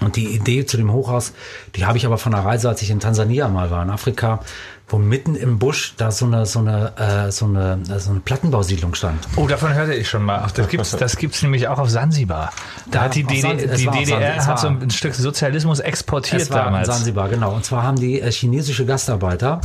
Und 0.00 0.16
die 0.16 0.26
Idee 0.26 0.66
zu 0.66 0.76
dem 0.76 0.92
Hochhaus, 0.92 1.32
die 1.76 1.86
habe 1.86 1.96
ich 1.96 2.06
aber 2.06 2.18
von 2.18 2.34
einer 2.34 2.44
Reise, 2.44 2.68
als 2.68 2.82
ich 2.82 2.90
in 2.90 2.98
Tansania 2.98 3.46
mal 3.48 3.70
war, 3.70 3.82
in 3.84 3.90
Afrika. 3.90 4.40
Wo 4.88 4.98
mitten 4.98 5.34
im 5.36 5.58
Busch 5.58 5.94
da 5.96 6.10
so 6.10 6.26
eine, 6.26 6.44
so 6.44 6.58
eine, 6.58 6.92
äh, 6.98 7.30
so 7.32 7.46
eine, 7.46 7.78
äh, 7.88 7.98
so 7.98 8.10
eine 8.10 8.20
Plattenbausiedlung 8.20 8.94
stand. 8.94 9.26
Oh, 9.36 9.46
davon 9.46 9.72
hörte 9.72 9.94
ich 9.94 10.08
schon 10.08 10.22
mal. 10.22 10.42
Ach, 10.44 10.50
das 10.50 10.68
gibt's, 10.68 10.90
das 10.90 11.16
gibt's 11.16 11.42
nämlich 11.42 11.68
auch 11.68 11.78
auf 11.78 11.88
Sansibar. 11.88 12.52
Da 12.90 12.98
Ja, 12.98 13.04
hat 13.06 13.14
die, 13.14 13.24
DD 13.24 13.74
die 13.76 13.86
DDR 13.86 14.44
hat 14.46 14.58
so 14.60 14.68
ein 14.68 14.90
Stück 14.90 15.14
Sozialismus 15.14 15.80
exportiert 15.80 16.42
Es 16.42 16.50
war 16.50 16.64
damals. 16.64 16.88
in 16.88 16.94
Sansibar, 16.94 17.28
genau. 17.30 17.54
Und 17.54 17.64
zwar 17.64 17.84
haben 17.84 17.96
die 17.98 18.20
äh, 18.20 18.30
chinesische 18.30 18.84
Gastarbeiter 18.84 19.60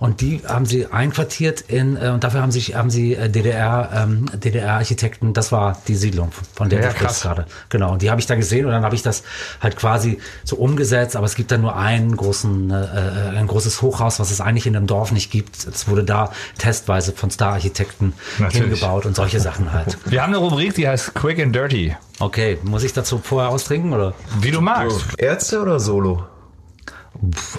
und 0.00 0.20
die 0.20 0.40
haben 0.48 0.66
sie 0.66 0.86
einquartiert 0.86 1.60
in, 1.60 1.96
äh, 1.96 2.08
und 2.08 2.24
dafür 2.24 2.42
haben 2.42 2.50
sich, 2.52 2.74
haben 2.74 2.90
sie 2.90 3.14
äh, 3.14 3.28
DDR, 3.28 3.88
ähm, 3.94 4.26
DDR-Architekten, 4.34 5.32
das 5.32 5.52
war 5.52 5.78
die 5.86 5.94
Siedlung, 5.94 6.32
von 6.54 6.68
der 6.68 6.80
Ja, 6.80 6.88
du 6.88 6.94
sprichst 6.96 7.22
gerade. 7.22 7.46
Genau. 7.68 7.92
Und 7.92 8.02
die 8.02 8.10
habe 8.10 8.20
ich 8.20 8.26
da 8.26 8.34
gesehen 8.34 8.66
und 8.66 8.72
dann 8.72 8.84
habe 8.84 8.94
ich 8.94 9.02
das 9.02 9.22
halt 9.60 9.76
quasi 9.76 10.18
so 10.44 10.56
umgesetzt, 10.56 11.14
aber 11.16 11.26
es 11.26 11.34
gibt 11.34 11.50
da 11.52 11.58
nur 11.58 11.76
einen 11.76 12.16
großen, 12.16 12.70
äh, 12.70 12.74
äh, 12.74 13.38
ein 13.38 13.46
großes 13.46 13.82
Hochhaus, 13.82 14.18
was 14.18 14.30
es 14.30 14.40
eigentlich 14.40 14.66
in 14.66 14.71
dem 14.72 14.86
Dorf 14.86 15.12
nicht 15.12 15.30
gibt. 15.30 15.66
Es 15.66 15.88
wurde 15.88 16.04
da 16.04 16.32
testweise 16.58 17.12
von 17.12 17.30
Star-Architekten 17.30 18.14
hingebaut 18.50 19.06
und 19.06 19.16
solche 19.16 19.40
Sachen 19.40 19.72
halt. 19.72 19.98
Wir 20.04 20.22
haben 20.22 20.34
eine 20.34 20.38
Rubrik, 20.38 20.74
die 20.74 20.88
heißt 20.88 21.14
Quick 21.14 21.40
and 21.40 21.54
Dirty. 21.54 21.96
Okay, 22.18 22.58
muss 22.62 22.84
ich 22.84 22.92
dazu 22.92 23.18
vorher 23.18 23.50
austrinken 23.50 23.92
oder? 23.92 24.14
Wie 24.40 24.50
du 24.50 24.60
magst. 24.60 25.00
Ärzte 25.18 25.60
oder 25.60 25.80
Solo? 25.80 26.24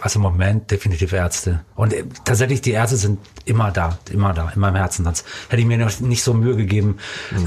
Also 0.01 0.19
im 0.19 0.23
Moment 0.23 0.71
definitiv 0.71 1.13
Ärzte. 1.13 1.61
Und 1.75 1.93
äh, 1.93 2.03
tatsächlich, 2.25 2.61
die 2.61 2.71
Ärzte 2.71 2.97
sind 2.97 3.19
immer 3.45 3.71
da, 3.71 3.97
immer 4.11 4.33
da, 4.33 4.49
in 4.49 4.59
meinem 4.59 4.75
Herzen. 4.75 5.05
Sonst 5.05 5.25
hätte 5.47 5.61
ich 5.61 5.67
mir 5.67 5.77
noch 5.77 5.99
nicht 6.01 6.23
so 6.23 6.33
Mühe 6.33 6.55
gegeben, 6.55 6.97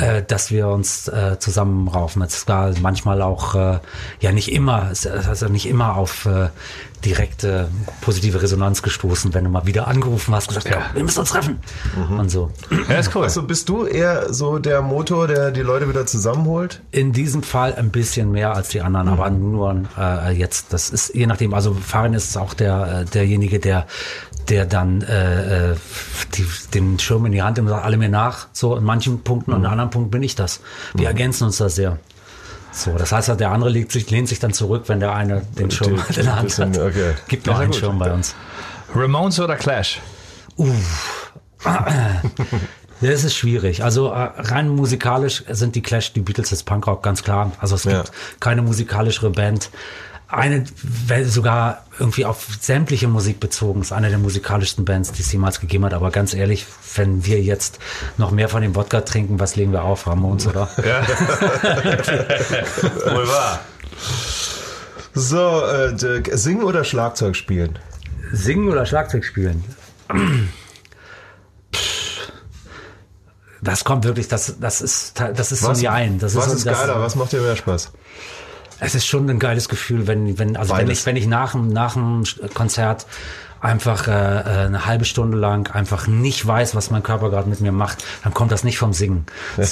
äh, 0.00 0.22
dass 0.22 0.50
wir 0.50 0.68
uns 0.68 1.08
äh, 1.08 1.38
zusammenraufen. 1.38 2.22
Es 2.22 2.46
war 2.48 2.72
manchmal 2.80 3.22
auch, 3.22 3.54
äh, 3.54 3.80
ja 4.20 4.32
nicht 4.32 4.52
immer, 4.52 4.92
also 5.04 5.48
nicht 5.48 5.66
immer 5.66 5.96
auf 5.96 6.26
äh, 6.26 6.48
direkte 7.04 7.68
positive 8.00 8.42
Resonanz 8.42 8.82
gestoßen, 8.82 9.34
wenn 9.34 9.44
du 9.44 9.50
mal 9.50 9.66
wieder 9.66 9.88
angerufen 9.88 10.34
hast, 10.34 10.48
gesagt, 10.48 10.68
ja, 10.68 10.86
wir 10.94 11.04
müssen 11.04 11.20
uns 11.20 11.30
treffen. 11.30 11.58
Und 12.10 12.30
so. 12.30 12.50
Ja, 12.88 12.96
ist 12.96 13.14
cool. 13.14 13.24
Also 13.24 13.42
bist 13.42 13.68
du 13.68 13.86
eher 13.86 14.32
so 14.32 14.58
der 14.58 14.82
Motor, 14.82 15.28
der 15.28 15.50
die 15.50 15.62
Leute 15.62 15.88
wieder 15.88 16.06
zusammenholt? 16.06 16.82
In 16.90 17.12
diesem 17.12 17.42
Fall 17.42 17.74
ein 17.74 17.90
bisschen 17.90 18.32
mehr 18.32 18.54
als 18.54 18.68
die 18.68 18.80
anderen, 18.80 19.08
aber 19.08 19.30
nur 19.30 19.82
äh, 19.98 20.32
jetzt. 20.32 20.72
Das 20.72 20.90
ist 20.90 21.14
je 21.14 21.26
nachdem. 21.26 21.54
Also 21.54 21.74
Farin 21.74 22.14
ist 22.14 22.36
auch 22.36 22.54
der 22.54 23.02
äh, 23.02 23.04
derjenige, 23.04 23.58
der 23.58 23.86
der 24.48 24.64
dann 24.64 25.02
äh, 25.02 25.72
äh, 25.72 25.76
die, 26.34 26.46
den 26.74 26.98
Schirm 26.98 27.26
in 27.26 27.32
die 27.32 27.42
Hand 27.42 27.56
nimmt 27.56 27.68
und 27.68 27.74
sagt, 27.74 27.84
alle 27.84 27.96
mir 27.96 28.08
nach. 28.08 28.46
So 28.52 28.76
in 28.76 28.84
manchen 28.84 29.22
Punkten 29.22 29.52
und 29.52 29.60
in 29.60 29.66
anderen 29.66 29.90
Punkten 29.90 30.10
bin 30.10 30.22
ich 30.22 30.34
das. 30.34 30.60
Wir 30.94 31.08
ergänzen 31.08 31.44
uns 31.44 31.58
da 31.58 31.68
sehr. 31.68 31.98
So, 32.76 32.92
das 32.92 33.10
heißt, 33.10 33.28
der 33.40 33.50
andere 33.52 33.70
legt 33.70 33.90
sich, 33.90 34.10
lehnt 34.10 34.28
sich 34.28 34.38
dann 34.38 34.52
zurück, 34.52 34.84
wenn 34.88 35.00
der 35.00 35.14
eine 35.14 35.40
den 35.58 35.70
Schirm 35.70 35.94
in 36.14 36.24
der 36.24 36.36
Hand 36.36 36.58
hat. 36.58 36.76
okay. 36.78 37.14
Gibt 37.26 37.46
noch 37.46 37.54
Ja, 37.54 37.60
einen 37.60 37.70
gut. 37.70 37.80
Schirm 37.80 37.98
bei 37.98 38.12
uns. 38.12 38.34
Ramones 38.94 39.40
oder 39.40 39.56
Clash? 39.56 40.00
Ja, 43.00 43.10
es 43.10 43.24
ist 43.24 43.34
schwierig. 43.34 43.82
Also 43.84 44.08
äh, 44.08 44.12
rein 44.36 44.68
musikalisch 44.70 45.44
sind 45.50 45.74
die 45.74 45.82
Clash, 45.82 46.12
die 46.14 46.20
Beatles 46.20 46.48
des 46.50 46.62
Punkrock, 46.62 47.02
ganz 47.02 47.22
klar. 47.22 47.52
Also 47.60 47.74
es 47.74 47.84
Ja. 47.84 48.02
gibt 48.02 48.12
keine 48.40 48.62
musikalischere 48.62 49.30
Band. 49.30 49.68
Eine, 50.28 50.64
sogar 51.24 51.84
irgendwie 52.00 52.24
auf 52.24 52.48
sämtliche 52.60 53.06
Musik 53.06 53.38
bezogen, 53.38 53.82
ist 53.82 53.92
eine 53.92 54.08
der 54.08 54.18
musikalischsten 54.18 54.84
Bands, 54.84 55.12
die 55.12 55.22
es 55.22 55.30
jemals 55.30 55.60
gegeben 55.60 55.84
hat. 55.84 55.94
Aber 55.94 56.10
ganz 56.10 56.34
ehrlich, 56.34 56.66
wenn 56.96 57.24
wir 57.24 57.40
jetzt 57.40 57.78
noch 58.18 58.32
mehr 58.32 58.48
von 58.48 58.60
dem 58.60 58.74
Wodka 58.74 59.02
trinken, 59.02 59.38
was 59.38 59.54
legen 59.54 59.72
wir 59.72 59.84
auf, 59.84 60.08
Ramones, 60.08 60.48
oder? 60.48 60.68
Ja. 60.84 61.06
Wohl 63.14 63.28
wahr. 63.28 63.60
So, 65.14 65.64
äh, 65.64 65.94
Dirk, 65.94 66.28
singen 66.32 66.64
oder 66.64 66.82
Schlagzeug 66.82 67.36
spielen? 67.36 67.78
Singen 68.32 68.68
oder 68.68 68.84
Schlagzeug 68.84 69.24
spielen? 69.24 69.62
Das 73.62 73.84
kommt 73.84 74.04
wirklich, 74.04 74.28
das, 74.28 74.56
das 74.60 74.80
ist, 74.80 75.18
das 75.18 75.52
ist 75.52 75.60
so 75.60 75.68
ein 75.68 75.76
Jein. 75.76 76.18
Das 76.18 76.34
was 76.34 76.46
so- 76.46 76.52
ist 76.56 76.66
das, 76.66 76.78
geiler? 76.80 77.00
Was 77.00 77.16
macht 77.16 77.32
dir 77.32 77.40
mehr 77.40 77.56
Spaß? 77.56 77.92
Es 78.80 78.94
ist 78.94 79.06
schon 79.06 79.28
ein 79.30 79.38
geiles 79.38 79.68
Gefühl, 79.68 80.06
wenn, 80.06 80.38
wenn, 80.38 80.56
also 80.56 80.72
wenn 80.76 80.90
ich, 80.90 81.06
wenn 81.06 81.16
ich 81.16 81.26
nach, 81.26 81.52
dem- 81.52 81.68
nach 81.68 81.94
dem 81.94 82.24
Konzert 82.54 83.06
einfach 83.60 84.06
äh, 84.06 84.10
äh, 84.10 84.66
eine 84.66 84.84
halbe 84.86 85.04
Stunde 85.06 85.38
lang 85.38 85.70
einfach 85.74 86.06
nicht 86.06 86.46
weiß, 86.46 86.74
was 86.74 86.90
mein 86.90 87.02
Körper 87.02 87.30
gerade 87.30 87.48
mit 87.48 87.60
mir 87.60 87.72
macht, 87.72 88.04
dann 88.22 88.34
kommt 88.34 88.52
das 88.52 88.64
nicht 88.64 88.78
vom 88.78 88.92
Singen. 88.92 89.24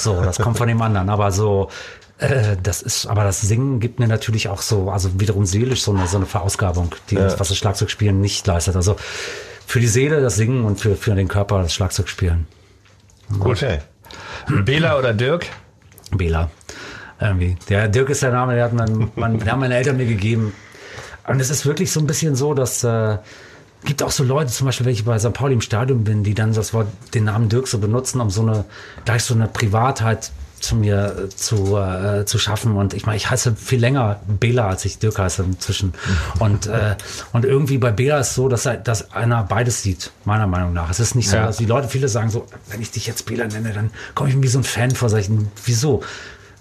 So, 0.03 0.21
das 0.21 0.39
kommt 0.39 0.57
von 0.57 0.67
dem 0.67 0.81
anderen. 0.81 1.09
Aber 1.09 1.31
so, 1.31 1.69
äh, 2.17 2.57
das 2.61 2.81
ist, 2.81 3.05
aber 3.05 3.23
das 3.23 3.41
Singen 3.41 3.79
gibt 3.79 3.99
mir 3.99 4.07
natürlich 4.07 4.49
auch 4.49 4.61
so, 4.61 4.89
also 4.89 5.19
wiederum 5.19 5.45
seelisch 5.45 5.83
so 5.83 5.93
eine, 5.93 6.07
so 6.07 6.17
eine 6.17 6.25
Verausgabung, 6.25 6.93
die 7.11 7.15
das, 7.15 7.39
was 7.39 7.49
das 7.49 7.57
Schlagzeugspielen 7.57 8.19
nicht 8.19 8.45
leistet. 8.47 8.75
Also 8.75 8.95
für 9.67 9.79
die 9.79 9.87
Seele 9.87 10.19
das 10.21 10.35
Singen 10.35 10.65
und 10.65 10.79
für, 10.81 10.95
für 10.95 11.13
den 11.13 11.27
Körper 11.27 11.61
das 11.61 11.73
Schlagzeugspielen. 11.73 12.47
Gut. 13.39 13.57
Okay. 13.63 13.79
Bela 14.47 14.97
oder 14.97 15.13
Dirk? 15.13 15.45
Bela. 16.11 16.49
Irgendwie. 17.19 17.55
Der 17.69 17.87
Dirk 17.87 18.09
ist 18.09 18.21
der 18.23 18.31
Name, 18.31 18.55
der 18.55 18.65
hat 18.65 18.73
mein, 18.73 19.11
mein, 19.15 19.39
der 19.39 19.51
haben 19.53 19.59
meine 19.61 19.75
Eltern 19.75 19.97
mir 19.97 20.05
gegeben. 20.05 20.53
Und 21.27 21.39
es 21.39 21.49
ist 21.49 21.65
wirklich 21.65 21.91
so 21.91 21.99
ein 21.99 22.07
bisschen 22.07 22.35
so, 22.35 22.53
dass 22.53 22.83
äh, 22.83 23.17
gibt 23.85 24.03
auch 24.03 24.11
so 24.11 24.23
Leute, 24.23 24.51
zum 24.51 24.65
Beispiel, 24.65 24.85
wenn 24.85 24.93
ich 24.93 25.05
bei 25.05 25.17
St. 25.17 25.33
Pauli 25.33 25.53
im 25.53 25.61
Stadion 25.61 26.03
bin, 26.03 26.23
die 26.23 26.33
dann 26.33 26.53
das 26.53 26.73
Wort, 26.73 26.87
den 27.13 27.23
Namen 27.25 27.49
Dirk 27.49 27.67
so 27.67 27.77
benutzen, 27.79 28.19
um 28.19 28.29
so 28.29 28.41
eine, 28.41 28.65
gleich 29.05 29.23
so 29.23 29.33
eine 29.33 29.47
Privatheit 29.47 30.31
zu 30.59 30.75
mir 30.75 31.25
äh, 31.25 31.29
zu, 31.29 31.77
äh, 31.77 32.25
zu 32.25 32.37
schaffen. 32.39 32.75
Und 32.75 32.93
ich 32.93 33.05
meine, 33.05 33.17
ich 33.17 33.29
heiße 33.29 33.55
viel 33.55 33.79
länger 33.79 34.19
Bela, 34.27 34.67
als 34.67 34.85
ich 34.85 34.97
Dirk 34.99 35.19
heiße 35.19 35.43
inzwischen. 35.43 35.93
Und, 36.39 36.65
äh, 36.67 36.95
und 37.33 37.45
irgendwie 37.45 37.77
bei 37.77 37.91
Bela 37.91 38.19
ist 38.19 38.33
so, 38.35 38.49
dass, 38.49 38.65
er, 38.65 38.77
dass 38.77 39.11
einer 39.11 39.43
beides 39.43 39.83
sieht, 39.83 40.11
meiner 40.25 40.47
Meinung 40.47 40.73
nach. 40.73 40.89
Es 40.89 40.99
ist 40.99 41.13
nicht 41.15 41.29
so, 41.29 41.35
Ja. 41.37 41.45
dass 41.47 41.57
die 41.57 41.65
Leute, 41.65 41.87
viele 41.87 42.07
sagen 42.07 42.29
so, 42.29 42.47
wenn 42.69 42.81
ich 42.81 42.91
dich 42.91 43.05
jetzt 43.05 43.25
Bela 43.25 43.45
nenne, 43.47 43.73
dann 43.73 43.91
komme 44.15 44.29
ich 44.29 44.35
mir 44.35 44.43
wie 44.43 44.47
so 44.47 44.59
ein 44.59 44.63
Fan 44.63 44.91
vor. 44.91 45.09
Sag 45.09 45.19
ich, 45.19 45.29
wieso? 45.65 46.01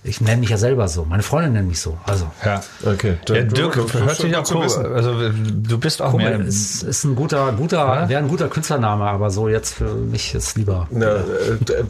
Ich 0.06 0.20
nenne 0.20 0.40
mich 0.40 0.50
ja 0.50 0.58
selber 0.58 0.86
so. 0.86 1.06
Meine 1.06 1.22
Freundin 1.22 1.54
nennt 1.54 1.68
mich 1.68 1.80
so. 1.80 1.96
Also, 2.06 2.26
Ja. 2.44 2.60
Okay. 2.84 3.16
Ja, 3.28 3.40
Dirk 3.42 3.76
ist 3.76 3.94
hört 3.94 4.16
sich 4.16 4.36
auch 4.36 4.44
cool. 4.54 4.92
Also 4.94 5.30
du 5.30 5.78
bist 5.78 6.02
auch 6.02 6.12
mehr. 6.12 6.38
es 6.40 6.82
ist 6.82 7.04
ein 7.04 7.16
guter, 7.16 7.52
guter, 7.52 8.06
wäre 8.08 8.20
ein 8.20 8.28
guter 8.28 8.48
Künstlername, 8.48 9.04
aber 9.06 9.30
so 9.30 9.48
jetzt 9.48 9.74
für 9.74 9.94
mich 9.94 10.34
ist 10.34 10.56
lieber 10.58 10.86
Ja, 10.90 11.16
äh, 11.16 11.22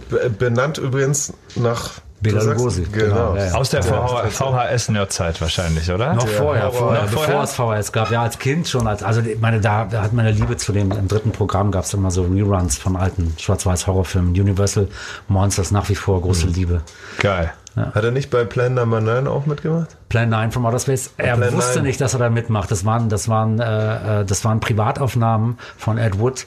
b- 0.08 0.28
benannt 0.38 0.78
übrigens 0.78 1.32
nach 1.56 1.90
Bela 2.20 2.40
du 2.40 2.50
Lugosi. 2.52 2.82
Genau. 2.90 3.34
ja, 3.36 3.46
ja. 3.46 3.52
Aus 3.54 3.68
der 3.70 3.82
VHS-Nerdzeit 3.82 5.40
wahrscheinlich, 5.40 5.90
oder? 5.90 6.14
Noch 6.14 6.26
vorher, 6.28 6.64
Horror. 6.66 6.72
vorher 6.78 7.02
Noch 7.02 7.10
bevor 7.10 7.24
vorher? 7.24 7.78
es 7.80 7.88
VHS 7.88 7.92
gab. 7.92 8.10
Ja, 8.10 8.22
als 8.22 8.38
Kind 8.38 8.68
schon. 8.68 8.86
Als, 8.86 9.02
also 9.02 9.20
ich 9.20 9.40
meine, 9.40 9.60
da 9.60 9.88
hat 9.92 10.12
meine 10.12 10.30
Liebe 10.30 10.56
zu 10.56 10.72
dem, 10.72 10.90
im 10.92 11.08
dritten 11.08 11.32
Programm 11.32 11.70
gab 11.70 11.84
es 11.84 11.92
immer 11.94 12.10
so 12.10 12.22
Reruns 12.22 12.78
von 12.78 12.96
alten 12.96 13.34
Schwarz-Weiß-Horrorfilmen. 13.38 14.30
Universal 14.32 14.88
Monsters 15.28 15.70
nach 15.70 15.88
wie 15.88 15.94
vor 15.94 16.20
große 16.22 16.46
Liebe. 16.46 16.82
Geil. 17.18 17.52
Hat 17.76 18.04
er 18.04 18.12
nicht 18.12 18.30
bei 18.30 18.44
Plan 18.44 18.74
Number 18.74 19.00
9 19.00 19.26
auch 19.26 19.46
mitgemacht? 19.46 19.96
Plan 20.08 20.28
9 20.28 20.52
from 20.52 20.64
Outer 20.64 20.78
Space. 20.78 21.10
Er 21.16 21.36
Plan 21.36 21.52
wusste 21.54 21.78
9. 21.78 21.82
nicht, 21.86 22.00
dass 22.00 22.12
er 22.14 22.20
da 22.20 22.30
mitmacht. 22.30 22.70
Das 22.70 22.84
waren, 22.84 23.08
das 23.08 23.28
waren, 23.28 23.58
äh, 23.58 24.20
äh, 24.20 24.24
das 24.24 24.44
waren 24.44 24.60
Privataufnahmen 24.60 25.58
von 25.76 25.98
Ed 25.98 26.18
Wood. 26.20 26.46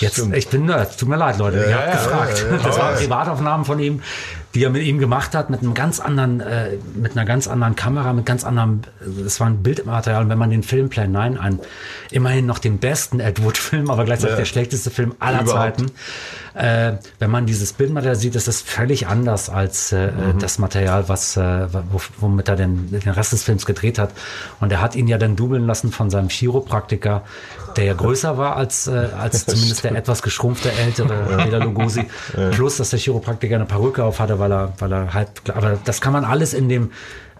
Jetzt, 0.00 0.18
ich 0.18 0.48
bin, 0.48 0.68
äh, 0.68 0.84
tut 0.86 1.08
mir 1.08 1.16
leid, 1.16 1.38
Leute, 1.38 1.58
ihr 1.58 1.70
Ja, 1.70 1.76
habt 1.78 1.86
ja, 1.86 1.92
gefragt. 1.94 2.44
ja, 2.50 2.56
ja, 2.56 2.62
das 2.62 2.76
ja. 2.76 2.82
waren 2.82 2.94
Privataufnahmen 2.96 3.64
von 3.64 3.78
ihm, 3.78 4.02
die 4.56 4.64
er 4.64 4.70
mit 4.70 4.82
ihm 4.84 4.98
gemacht 4.98 5.34
hat, 5.34 5.50
mit 5.50 5.60
einem 5.60 5.74
ganz 5.74 6.00
anderen, 6.00 6.40
äh, 6.40 6.78
mit 6.94 7.12
einer 7.14 7.26
ganz 7.26 7.46
anderen 7.46 7.76
Kamera, 7.76 8.14
mit 8.14 8.24
ganz 8.24 8.42
anderem, 8.42 8.80
äh, 9.02 9.22
das 9.24 9.38
war 9.38 9.48
ein 9.48 9.62
Bildmaterial. 9.62 10.22
Und 10.22 10.30
wenn 10.30 10.38
man 10.38 10.48
den 10.48 10.62
Film 10.62 10.88
Plan 10.88 11.12
9 11.12 11.36
an, 11.36 11.60
immerhin 12.10 12.46
noch 12.46 12.58
den 12.58 12.78
besten 12.78 13.20
Ed 13.20 13.44
Wood 13.44 13.58
Film, 13.58 13.90
aber 13.90 14.06
gleichzeitig 14.06 14.32
Ja. 14.32 14.38
der 14.38 14.44
schlechteste 14.46 14.88
Film 14.90 15.14
aller 15.18 15.42
Überhaupt. 15.42 15.76
Zeiten. 15.80 15.86
Äh, 16.54 16.94
wenn 17.18 17.30
man 17.30 17.44
dieses 17.44 17.74
Bildmaterial 17.74 18.16
sieht, 18.16 18.34
ist 18.34 18.48
das 18.48 18.62
völlig 18.62 19.06
anders 19.08 19.50
als 19.50 19.92
äh, 19.92 20.06
Mhm. 20.10 20.38
das 20.38 20.58
Material, 20.58 21.06
was, 21.06 21.36
äh, 21.36 21.66
wo, 21.92 22.00
womit 22.18 22.48
er 22.48 22.56
den, 22.56 22.90
den 22.90 23.10
Rest 23.12 23.32
des 23.32 23.42
Films 23.42 23.66
gedreht 23.66 23.98
hat. 23.98 24.10
Und 24.58 24.72
er 24.72 24.80
hat 24.80 24.96
ihn 24.96 25.06
ja 25.06 25.18
dann 25.18 25.36
dubeln 25.36 25.66
lassen 25.66 25.92
von 25.92 26.08
seinem 26.08 26.30
Chiropraktiker, 26.30 27.22
der 27.76 27.84
ja 27.84 27.92
größer 27.92 28.38
war 28.38 28.56
als, 28.56 28.86
äh, 28.86 29.08
als 29.20 29.44
zumindest 29.46 29.84
der 29.84 29.94
etwas 29.96 30.22
geschrumpfte 30.22 30.72
ältere 30.72 31.36
Peter 31.44 31.58
Lugosi. 31.58 32.06
Plus, 32.52 32.78
dass 32.78 32.88
der 32.88 33.00
Chiropraktiker 33.00 33.56
eine 33.56 33.66
Perücke 33.66 34.02
auf 34.04 34.18
hatte, 34.18 34.38
weil 34.48 34.52
er, 34.52 34.72
weil 34.78 34.92
er 34.92 35.14
halt, 35.14 35.28
aber 35.52 35.78
das 35.84 36.00
kann 36.00 36.12
man 36.12 36.24
alles 36.24 36.54
in 36.54 36.68
dem, 36.68 36.92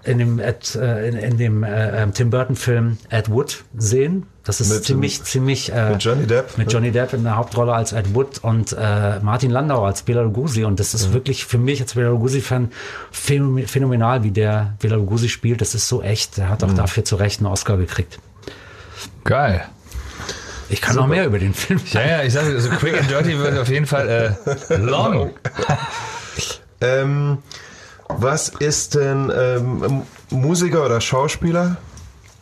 in 0.05 0.19
dem, 0.19 0.39
Ed, 0.39 0.75
äh, 0.77 1.09
in, 1.09 1.17
in 1.17 1.39
dem 1.39 1.63
äh, 1.65 2.03
ähm, 2.03 2.13
Tim 2.15 2.31
Burton 2.31 2.55
Film 2.57 2.99
Ed 3.11 3.29
Wood 3.31 3.65
sehen. 3.77 4.27
Das 4.45 4.61
ist 4.61 4.73
Mit- 4.73 4.85
ziemlich, 4.85 5.25
ziemlich, 5.25 5.73
äh, 5.73 5.91
mit 5.91 6.05
Johnny 6.05 6.27
Depp, 6.27 6.57
Mit 6.57 6.69
ne? 6.69 6.73
Johnny 6.73 6.91
Depp 6.93 7.13
in 7.13 7.25
der 7.25 7.37
Hauptrolle 7.37 7.73
als 7.75 7.93
Ed 7.93 8.15
Wood 8.15 8.39
und 8.45 8.73
äh, 8.79 9.19
Martin 9.21 9.51
Landau 9.51 9.85
als 9.85 10.03
Bela 10.03 10.23
Lugosi. 10.23 10.63
Und 10.65 10.79
das 10.79 10.95
ist 10.95 11.13
wirklich 11.13 11.45
für 11.47 11.59
mich 11.59 11.81
als 11.81 11.95
Bela 11.95 12.11
Lugosi-Fan 12.11 12.71
phänomen- 13.13 13.67
phänomenal, 13.67 14.23
wie 14.23 14.31
der 14.31 14.75
Bela 14.81 14.95
Lugosi 14.97 15.29
spielt. 15.29 15.61
Das 15.61 15.75
ist 15.75 15.89
so 15.89 16.03
echt. 16.03 16.37
Der 16.37 16.49
hat 16.49 16.63
auch 16.63 16.73
dafür 16.73 17.05
zu 17.05 17.17
Recht 17.17 17.41
einen 17.41 17.47
Oscar 17.49 17.77
gekriegt. 17.77 18.19
Geil. 19.25 19.65
Ich 20.69 20.81
kann 20.81 20.95
noch 20.97 21.07
mehr 21.09 21.27
über 21.27 21.39
den 21.39 21.55
Film 21.55 21.81
Ja, 21.93 22.03
ja, 22.07 22.23
ich 22.23 22.33
sage, 22.33 22.49
also 22.55 22.69
Quick 22.71 22.99
and 22.99 23.09
Dirty 23.11 23.39
wird 23.39 23.57
auf 23.59 23.69
jeden 23.69 23.87
Fall 23.87 24.37
äh, 24.71 24.77
long. 24.77 25.31
Ähm, 26.81 27.39
was 28.09 28.49
ist 28.49 28.95
denn 28.95 29.33
ähm, 29.35 30.03
Musiker 30.31 30.85
oder 30.85 31.01
Schauspieler? 31.01 31.77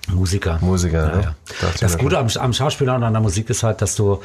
Musiker. 0.08 0.58
Musiker, 0.60 1.14
ja, 1.16 1.20
ja. 1.20 1.34
Das 1.80 1.92
mir 1.92 1.98
Gute 1.98 2.18
am, 2.18 2.28
am 2.28 2.52
Schauspieler 2.52 2.94
und 2.94 3.02
an 3.02 3.12
der 3.14 3.22
Musik 3.22 3.48
ist 3.48 3.62
halt, 3.62 3.80
dass 3.80 3.94
du, 3.96 4.20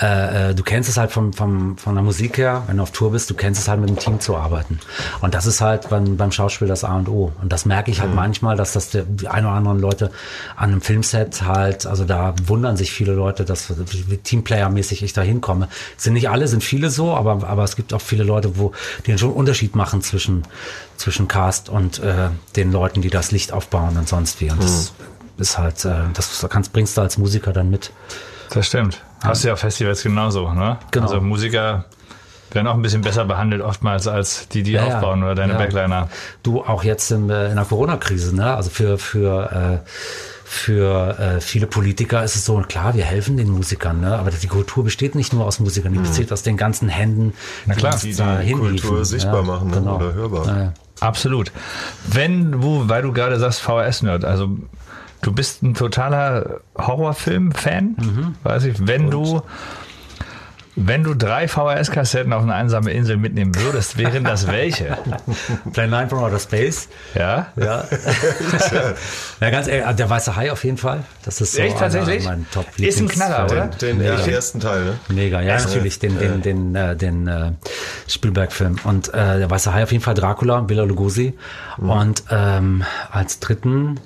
äh, 0.00 0.50
äh, 0.50 0.54
du 0.54 0.62
kennst 0.62 0.88
es 0.88 0.96
halt 0.96 1.10
vom, 1.10 1.32
vom, 1.32 1.76
von 1.78 1.94
der 1.94 2.04
Musik 2.04 2.38
her, 2.38 2.62
wenn 2.68 2.76
du 2.76 2.82
auf 2.84 2.92
Tour 2.92 3.10
bist, 3.12 3.28
du 3.30 3.34
kennst 3.34 3.60
es 3.60 3.66
halt 3.68 3.80
mit 3.80 3.88
dem 3.88 3.98
Team 3.98 4.20
zu 4.20 4.36
arbeiten. 4.36 4.78
Und 5.20 5.34
das 5.34 5.46
ist 5.46 5.60
halt 5.60 5.88
beim, 5.88 6.16
beim 6.16 6.30
Schauspiel 6.32 6.68
das 6.68 6.84
A 6.84 6.96
und 6.96 7.08
O. 7.08 7.32
Und 7.42 7.52
das 7.52 7.66
merke 7.66 7.90
ich 7.90 8.00
halt 8.00 8.10
Mhm. 8.10 8.16
manchmal, 8.16 8.56
dass 8.56 8.72
das 8.72 8.90
der, 8.90 9.02
die 9.02 9.26
ein 9.28 9.44
oder 9.44 9.54
anderen 9.54 9.80
Leute 9.80 10.10
an 10.56 10.70
einem 10.70 10.80
Filmset 10.80 11.42
halt, 11.42 11.86
also 11.86 12.04
da 12.04 12.34
wundern 12.44 12.76
sich 12.76 12.92
viele 12.92 13.12
Leute, 13.12 13.44
dass 13.44 13.72
Teamplayer-mäßig 14.24 15.02
ich 15.02 15.12
da 15.12 15.22
hinkomme. 15.22 15.68
Sind 15.96 16.12
nicht 16.14 16.30
alle, 16.30 16.48
sind 16.48 16.62
viele 16.62 16.90
so, 16.90 17.14
aber, 17.14 17.46
aber 17.48 17.64
es 17.64 17.76
gibt 17.76 17.92
auch 17.94 18.00
viele 18.00 18.24
Leute, 18.24 18.58
wo 18.58 18.72
die 19.04 19.10
dann 19.10 19.18
schon 19.18 19.30
einen 19.30 19.38
Unterschied 19.38 19.74
machen 19.74 20.02
zwischen, 20.02 20.42
zwischen 20.96 21.28
Cast 21.28 21.68
und 21.68 21.98
äh, 21.98 22.28
den 22.54 22.72
Leuten, 22.72 23.02
die 23.02 23.10
das 23.10 23.30
Licht 23.32 23.52
aufbauen 23.52 23.96
und 23.96 24.08
sonst 24.08 24.40
wie. 24.40 24.50
Und 24.50 24.62
das 24.62 24.92
Mhm. 24.98 25.15
Ist 25.38 25.58
halt, 25.58 25.84
äh, 25.84 25.94
das 26.14 26.44
kannst, 26.50 26.72
bringst 26.72 26.96
du 26.96 27.00
als 27.02 27.18
Musiker 27.18 27.52
dann 27.52 27.70
mit. 27.70 27.92
Das 28.50 28.66
stimmt. 28.66 29.02
Hast 29.22 29.42
du 29.44 29.48
ja 29.48 29.54
auf 29.54 29.60
Festivals 29.60 30.02
genauso, 30.02 30.52
ne? 30.52 30.78
Genau. 30.90 31.06
Also 31.06 31.20
Musiker 31.20 31.84
werden 32.52 32.68
auch 32.68 32.74
ein 32.74 32.82
bisschen 32.82 33.02
besser 33.02 33.24
behandelt 33.24 33.60
oftmals 33.60 34.06
als 34.06 34.48
die, 34.48 34.62
die 34.62 34.72
Ja, 34.72 34.86
ja. 34.86 34.94
aufbauen 34.96 35.22
oder 35.22 35.34
deine 35.34 35.54
Ja. 35.54 35.58
Backliner. 35.58 36.08
Du 36.42 36.62
auch 36.62 36.84
jetzt 36.84 37.10
in, 37.10 37.28
äh, 37.28 37.48
in 37.50 37.56
der 37.56 37.64
Corona-Krise, 37.64 38.34
ne? 38.36 38.54
Also 38.54 38.70
für, 38.70 38.98
für, 38.98 39.82
äh, 39.84 39.88
für 40.44 41.18
äh, 41.18 41.40
viele 41.40 41.66
Politiker 41.66 42.22
ist 42.22 42.36
es 42.36 42.44
so, 42.44 42.56
klar, 42.68 42.94
wir 42.94 43.04
helfen 43.04 43.36
den 43.36 43.50
Musikern, 43.50 44.00
ne? 44.00 44.16
aber 44.16 44.30
die 44.30 44.46
Kultur 44.46 44.84
besteht 44.84 45.16
nicht 45.16 45.32
nur 45.32 45.44
aus 45.44 45.58
Musikern, 45.58 45.92
die 45.92 45.98
besteht 45.98 46.30
aus 46.32 46.44
den 46.44 46.56
ganzen 46.56 46.88
Händen, 46.88 47.32
Na 47.66 47.74
klar. 47.74 47.94
uns 47.94 48.02
Die 48.02 48.14
die 48.14 48.52
Kultur 48.52 49.04
sichtbar 49.04 49.42
machen, 49.42 49.70
ne? 49.70 49.80
oder 49.92 50.14
hörbar. 50.14 50.46
Ja, 50.46 50.62
ja. 50.62 50.72
Absolut. 51.00 51.50
Wenn 52.06 52.52
du, 52.52 52.88
weil 52.88 53.02
du 53.02 53.12
gerade 53.12 53.40
sagst 53.40 53.60
VHS-Nerd, 53.60 54.24
also 54.24 54.56
du 55.22 55.32
bist 55.32 55.62
ein 55.62 55.74
totaler 55.74 56.60
Horrorfilm-Fan, 56.76 57.96
Mhm. 57.98 58.34
weiß 58.42 58.64
ich. 58.64 58.86
Wenn 58.86 59.10
du, 59.10 59.42
wenn 60.78 61.02
du 61.04 61.14
drei 61.14 61.48
VHS-Kassetten 61.48 62.34
auf 62.34 62.42
eine 62.42 62.52
einsame 62.54 62.90
Insel 62.92 63.16
mitnehmen 63.16 63.54
würdest, 63.56 63.96
wären 63.96 64.24
das 64.24 64.46
welche? 64.52 64.98
Plan 65.72 65.88
9 65.88 66.10
from 66.10 66.18
Outer 66.22 66.38
Space. 66.38 66.88
Ja? 67.14 67.46
Ja. 67.56 67.84
ja, 69.40 69.50
ganz 69.50 69.68
ehrlich, 69.68 69.96
der 69.96 70.10
weiße 70.10 70.36
Hai 70.36 70.52
auf 70.52 70.64
jeden 70.64 70.76
Fall. 70.76 71.00
Das 71.24 71.40
ist 71.40 71.54
so 71.54 71.62
Echt, 71.62 71.78
tatsächlich? 71.78 72.24
Mein 72.24 72.44
top 72.52 72.66
Ist 72.78 73.00
ein 73.00 73.08
Knaller, 73.08 73.46
oder? 73.46 73.66
Den 73.68 73.98
Mega. 73.98 74.16
ersten 74.26 74.60
Teil, 74.60 74.84
ne? 74.84 74.92
Mega, 75.08 75.40
ja, 75.40 75.58
natürlich, 75.58 75.98
den, 75.98 76.18
den, 76.18 76.42
den, 76.42 76.74
äh, 76.74 76.94
den 76.94 77.26
äh, 77.26 77.52
Spielberg-Film. 78.08 78.76
Und 78.84 79.08
äh, 79.14 79.38
der 79.38 79.50
Weiße 79.50 79.72
Hai 79.72 79.82
auf 79.84 79.92
jeden 79.92 80.04
Fall 80.04 80.14
Dracula, 80.14 80.60
Bela 80.60 80.82
Lugosi. 80.84 81.32
Und 81.78 82.22
ähm, 82.30 82.84
als 83.10 83.40
dritten, 83.40 83.98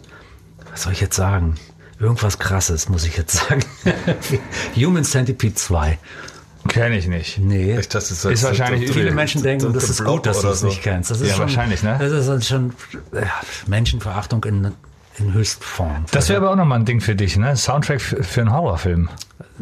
was 0.71 0.83
soll 0.83 0.93
ich 0.93 1.01
jetzt 1.01 1.17
sagen? 1.17 1.57
Irgendwas 1.99 2.39
krasses, 2.39 2.89
muss 2.89 3.05
ich 3.05 3.17
jetzt 3.17 3.35
sagen. 3.49 3.61
Human 4.77 5.05
Centipede 5.05 5.55
2. 5.55 5.99
Kenn 6.69 6.93
ich 6.93 7.07
nicht. 7.07 7.39
Nee. 7.39 7.79
Ich 7.79 7.89
dachte, 7.89 8.09
das 8.11 8.25
Ist 8.25 8.43
wahrscheinlich- 8.45 8.91
Viele 8.93 9.11
Menschen 9.13 9.43
denken, 9.43 9.73
das 9.73 9.85
The 9.87 9.91
ist 9.93 10.05
gut, 10.05 10.27
dass 10.27 10.39
du 10.41 10.45
oder 10.47 10.53
es 10.55 10.61
so. 10.61 10.67
nicht 10.69 10.83
kennst. 10.83 11.11
Das 11.11 11.21
ist 11.21 11.29
Ja, 11.29 11.35
schon, 11.35 11.43
wahrscheinlich, 11.47 11.83
ne? 11.83 11.97
Das 11.99 12.27
ist 12.27 12.49
schon 12.49 12.75
ja, 13.13 13.23
Menschenverachtung 13.67 14.45
in, 14.45 14.73
in 15.19 15.33
Höchstform. 15.33 16.05
Das 16.11 16.29
wäre 16.29 16.41
aber 16.41 16.51
auch 16.53 16.57
nochmal 16.57 16.79
ein 16.81 16.85
Ding 16.85 17.01
für 17.01 17.15
dich, 17.17 17.37
ne? 17.37 17.57
Soundtrack 17.57 18.01
für, 18.01 18.23
für 18.23 18.41
einen 18.43 18.53
Horrorfilm. 18.53 19.09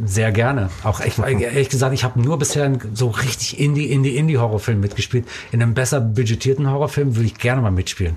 Sehr 0.04 0.32
gerne. 0.32 0.70
Auch 0.84 1.00
echt, 1.00 1.18
ehrlich 1.18 1.68
gesagt, 1.68 1.92
ich 1.94 2.04
habe 2.04 2.20
nur 2.20 2.38
bisher 2.38 2.70
so 2.94 3.08
richtig 3.08 3.58
Indie, 3.60 3.86
Indie, 3.90 4.16
Indie-Horrorfilm 4.16 4.80
mitgespielt. 4.80 5.26
In 5.52 5.62
einem 5.62 5.74
besser 5.74 6.00
budgetierten 6.00 6.70
Horrorfilm 6.70 7.16
würde 7.16 7.26
ich 7.26 7.34
gerne 7.38 7.62
mal 7.62 7.70
mitspielen. 7.70 8.16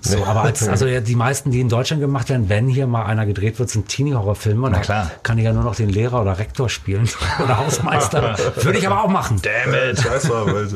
So, 0.00 0.24
aber 0.24 0.42
als, 0.42 0.68
also 0.68 0.86
ja, 0.86 1.00
die 1.00 1.16
meisten, 1.16 1.50
die 1.50 1.60
in 1.60 1.68
Deutschland 1.68 2.00
gemacht 2.00 2.28
werden, 2.28 2.48
wenn 2.48 2.68
hier 2.68 2.86
mal 2.86 3.04
einer 3.06 3.26
gedreht 3.26 3.58
wird, 3.58 3.70
sind 3.70 3.88
Teenie-Horrorfilme. 3.88 4.66
Und 4.66 4.72
Na 4.72 4.78
da 4.78 4.84
klar. 4.84 5.10
kann 5.24 5.38
ich 5.38 5.44
ja 5.44 5.52
nur 5.52 5.64
noch 5.64 5.74
den 5.74 5.88
Lehrer 5.88 6.22
oder 6.22 6.38
Rektor 6.38 6.68
spielen 6.68 7.08
oder 7.44 7.58
Hausmeister. 7.58 8.36
würde 8.62 8.78
ich 8.78 8.86
aber 8.86 9.02
auch 9.02 9.08
machen. 9.08 9.40
Damn 9.42 9.74
it. 9.74 10.00
Scheiß 10.00 10.28
mal, 10.28 10.46
weil- 10.46 10.68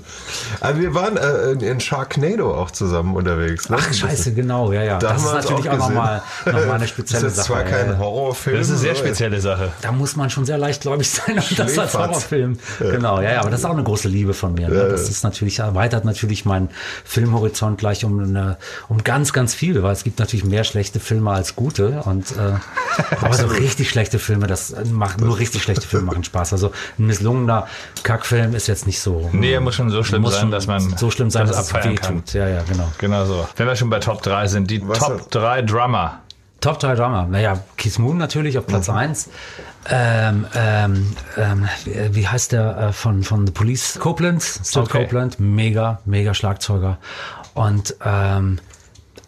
Aber 0.61 0.79
wir 0.79 0.95
waren 0.95 1.17
äh, 1.17 1.53
in- 1.53 1.61
in 1.61 1.81
Sharknado 1.81 2.53
auch 2.55 2.71
zusammen 2.73 3.15
unterwegs. 3.15 3.69
Ne? 3.69 3.77
Ach, 3.81 3.93
scheiße, 3.93 4.33
genau, 4.35 4.73
ja, 4.73 4.83
ja. 4.83 4.99
Da 4.99 5.13
das 5.13 5.23
haben 5.25 5.39
ist 5.39 5.47
natürlich 5.49 5.71
auch 5.71 5.75
auch 5.75 5.89
nochmal 5.89 6.23
noch 6.47 6.53
mal 6.53 6.63
eine 6.73 6.79
Das 6.81 6.89
spezielle 6.91 7.27
ist 7.29 7.37
Sache. 7.37 7.47
zwar 7.47 7.63
ja, 7.65 7.69
kein 7.71 7.91
ja. 7.93 7.99
Horrorfilm. 7.99 8.57
Das 8.59 8.67
ist 8.67 8.73
eine 8.73 8.81
sehr 8.81 8.95
spezielle 8.97 9.41
Sache. 9.41 9.73
Da 9.83 9.93
muss 9.93 10.17
man 10.17 10.20
schon 10.29 10.45
sehr 10.45 10.59
leichtgläubig 10.59 11.09
sein 11.09 11.39
und 11.39 11.59
das 11.59 11.79
als. 11.79 11.95
Horrorfilm. 11.95 12.59
Genau, 12.79 13.21
ja, 13.21 13.33
ja, 13.33 13.41
aber 13.41 13.51
das 13.51 13.61
ist 13.61 13.67
auch 13.67 13.71
eine 13.71 13.83
große 13.83 14.09
Liebe 14.09 14.35
von 14.35 14.53
mir. 14.53 14.69
Ne? 14.69 14.89
Das 14.91 15.09
ist 15.09 15.25
natürlich, 15.25 15.61
erweitert 15.61 16.05
natürlich 16.05 16.45
meinen 16.45 16.69
Filmhorizont 17.05 17.79
gleich 17.79 18.05
um 18.05 18.21
eine, 18.21 18.59
um 18.89 19.03
ganz, 19.03 19.33
ganz 19.33 19.55
viel, 19.55 19.83
weil 19.83 19.93
es 19.93 20.05
gibt 20.05 20.19
natürlich 20.19 20.45
mehr 20.45 20.65
schlechte 20.65 21.01
Filme 21.01 21.31
als 21.31 21.57
gute 21.57 22.03
und 22.03 22.33
äh, 22.33 22.53
aber 23.21 23.35
so 23.35 23.47
richtig 23.47 23.89
schlechte 23.89 24.19
Filme, 24.19 24.47
das 24.47 24.75
macht 24.91 25.21
nur 25.21 25.39
richtig 25.39 25.63
schlechte 25.63 25.87
Filme 25.87 26.11
machen 26.11 26.25
Spaß. 26.25 26.53
Also 26.53 26.73
ein 26.99 27.07
misslungener 27.07 27.67
Kackfilm 28.03 28.55
ist 28.55 28.67
jetzt 28.67 28.87
nicht 28.87 29.01
so. 29.01 29.31
Nee, 29.33 29.53
er 29.53 29.61
muss 29.61 29.75
schon 29.75 29.91
so 29.91 30.03
schlimm 30.03 30.27
sein, 30.27 30.51
dass 30.51 30.67
man 30.67 30.97
so 30.97 31.11
schlimm 31.11 31.31
sein, 31.31 31.47
das 31.47 31.57
dass 31.57 31.67
es 31.67 31.75
abfeiern 31.75 31.95
kann. 31.97 32.17
tut. 32.17 32.35
Ja, 32.35 32.49
ja, 32.49 32.63
genau. 32.63 32.91
Genau 32.99 33.25
so. 33.25 33.49
Wenn 33.57 33.67
wir 33.67 33.77
schon 33.77 33.91
bei 33.91 33.99
Top 33.99 34.23
3 34.23 34.49
sind, 34.49 34.71
die 34.71 34.87
Was 34.87 34.99
Top 34.99 35.31
denn? 35.31 35.41
3 35.41 35.63
Drummer. 35.63 36.21
Top 36.61 36.79
3 36.79 36.95
Drama. 36.95 37.27
Naja, 37.27 37.63
Keith 37.77 37.99
Moon 37.99 38.19
natürlich 38.19 38.59
auf 38.59 38.67
Platz 38.67 38.89
1. 38.89 39.31
Ähm, 39.89 40.47
ähm, 40.55 41.17
ähm, 41.39 41.69
wie 41.85 42.15
wie 42.15 42.29
heißt 42.29 42.53
der 42.53 42.77
äh, 42.77 42.93
von, 42.93 43.23
von 43.23 43.47
The 43.47 43.53
Police? 43.53 43.99
Copeland. 43.99 44.43
Stuart 44.43 44.89
Okay. 44.89 45.05
Copeland. 45.05 45.41
Mega, 45.41 46.01
mega 46.05 46.35
Schlagzeuger. 46.35 46.99
Und 47.55 47.97
ähm, 48.05 48.59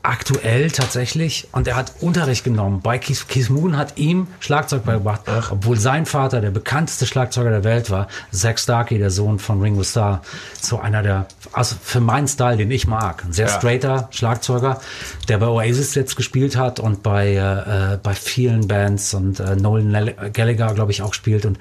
aktuell 0.03 0.71
tatsächlich, 0.71 1.49
und 1.53 1.69
er 1.69 1.77
hat 1.77 1.93
Unterricht 2.01 2.45
genommen. 2.45 2.81
Bei 2.83 2.99
Keith, 2.99 3.29
Keith 3.29 3.51
Moon, 3.51 3.77
hat 3.77 3.99
ihm 3.99 4.27
Schlagzeug 4.41 4.85
beigebracht, 4.85 5.21
obwohl 5.51 5.79
sein 5.79 6.07
Vater 6.07 6.41
der 6.41 6.51
bekannteste 6.51 7.07
Schlagzeuger 7.07 7.51
der 7.51 7.65
Welt 7.65 7.91
war, 7.91 8.09
Zach 8.33 8.59
Starkey, 8.59 8.99
der 8.99 9.11
Sohn 9.11 9.39
von 9.39 9.61
Ringo 9.63 9.85
Starr, 9.85 10.23
so 10.61 10.81
einer 10.81 11.03
der, 11.03 11.27
also 11.53 11.77
für 11.81 12.01
meinen 12.01 12.27
Style, 12.27 12.57
den 12.57 12.71
ich 12.71 12.87
mag, 12.87 13.25
ein 13.25 13.33
sehr 13.33 13.47
Ja. 13.47 13.57
straighter 13.59 14.09
Schlagzeuger, 14.11 14.81
der 15.29 15.39
bei 15.39 15.47
Oasis 15.47 15.95
jetzt 15.95 16.17
gespielt 16.17 16.57
hat 16.57 16.81
und 16.81 17.03
bei, 17.03 17.35
äh, 17.37 17.99
bei 18.03 18.15
vielen 18.15 18.67
Bands 18.67 19.15
und 19.15 19.39
äh, 19.41 19.55
Nolan 19.57 20.11
Gallagher, 20.33 20.75
glaube 20.75 20.91
ich, 20.93 21.03
auch 21.03 21.15
spielt. 21.15 21.47
Und 21.47 21.59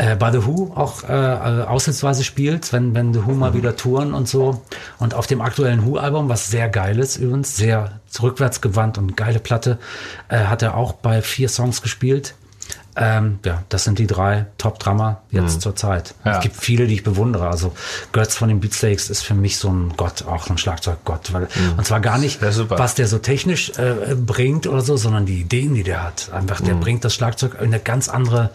äh, 0.00 0.16
bei 0.16 0.32
The 0.32 0.46
Who 0.46 0.72
auch 0.74 1.04
äh, 1.04 1.12
äh, 1.12 1.64
ausnahmsweise 1.64 2.24
spielt, 2.24 2.72
wenn, 2.72 2.94
wenn 2.94 3.12
The 3.12 3.26
Who 3.26 3.32
mal 3.32 3.52
wieder 3.52 3.76
touren 3.76 4.14
und 4.14 4.28
so. 4.28 4.62
Und 4.98 5.14
auf 5.14 5.26
dem 5.26 5.42
aktuellen 5.42 5.84
Who-Album, 5.84 6.28
was 6.28 6.50
sehr 6.50 6.68
geil 6.68 6.98
ist 6.98 7.16
übrigens, 7.16 7.56
sehr 7.56 8.00
rückwärtsgewandt 8.20 8.96
und 8.96 9.16
geile 9.16 9.40
Platte, 9.40 9.78
äh, 10.28 10.38
hat 10.44 10.62
er 10.62 10.74
auch 10.74 10.94
bei 10.94 11.20
vier 11.20 11.50
Songs 11.50 11.82
gespielt. 11.82 12.34
Ähm, 12.96 13.38
ja, 13.44 13.62
das 13.68 13.84
sind 13.84 13.98
die 13.98 14.06
drei 14.06 14.46
Top-Drummer 14.58 15.22
jetzt 15.30 15.60
zur 15.60 15.76
Zeit. 15.76 16.14
Ja. 16.24 16.36
Es 16.36 16.40
gibt 16.40 16.56
viele, 16.56 16.86
die 16.86 16.94
ich 16.94 17.04
bewundere. 17.04 17.48
Also 17.48 17.72
Götz 18.12 18.34
von 18.34 18.48
den 18.48 18.60
Beatsteaks 18.60 19.10
ist 19.10 19.22
für 19.22 19.34
mich 19.34 19.58
so 19.58 19.68
ein 19.68 19.92
Gott, 19.96 20.24
auch 20.26 20.48
ein 20.48 20.58
Schlagzeuggott. 20.58 21.32
Weil, 21.32 21.48
Und 21.76 21.86
zwar 21.86 22.00
gar 22.00 22.18
nicht, 22.18 22.40
was 22.42 22.94
der 22.94 23.06
so 23.06 23.18
technisch 23.18 23.70
äh, 23.78 24.16
bringt 24.16 24.66
oder 24.66 24.80
so, 24.80 24.96
sondern 24.96 25.24
die 25.24 25.40
Ideen, 25.40 25.74
die 25.74 25.84
der 25.84 26.02
hat. 26.02 26.30
Einfach, 26.32 26.60
der 26.60 26.74
bringt 26.74 27.04
das 27.04 27.14
Schlagzeug 27.14 27.54
in 27.54 27.66
eine 27.66 27.80
ganz 27.80 28.08
andere 28.08 28.50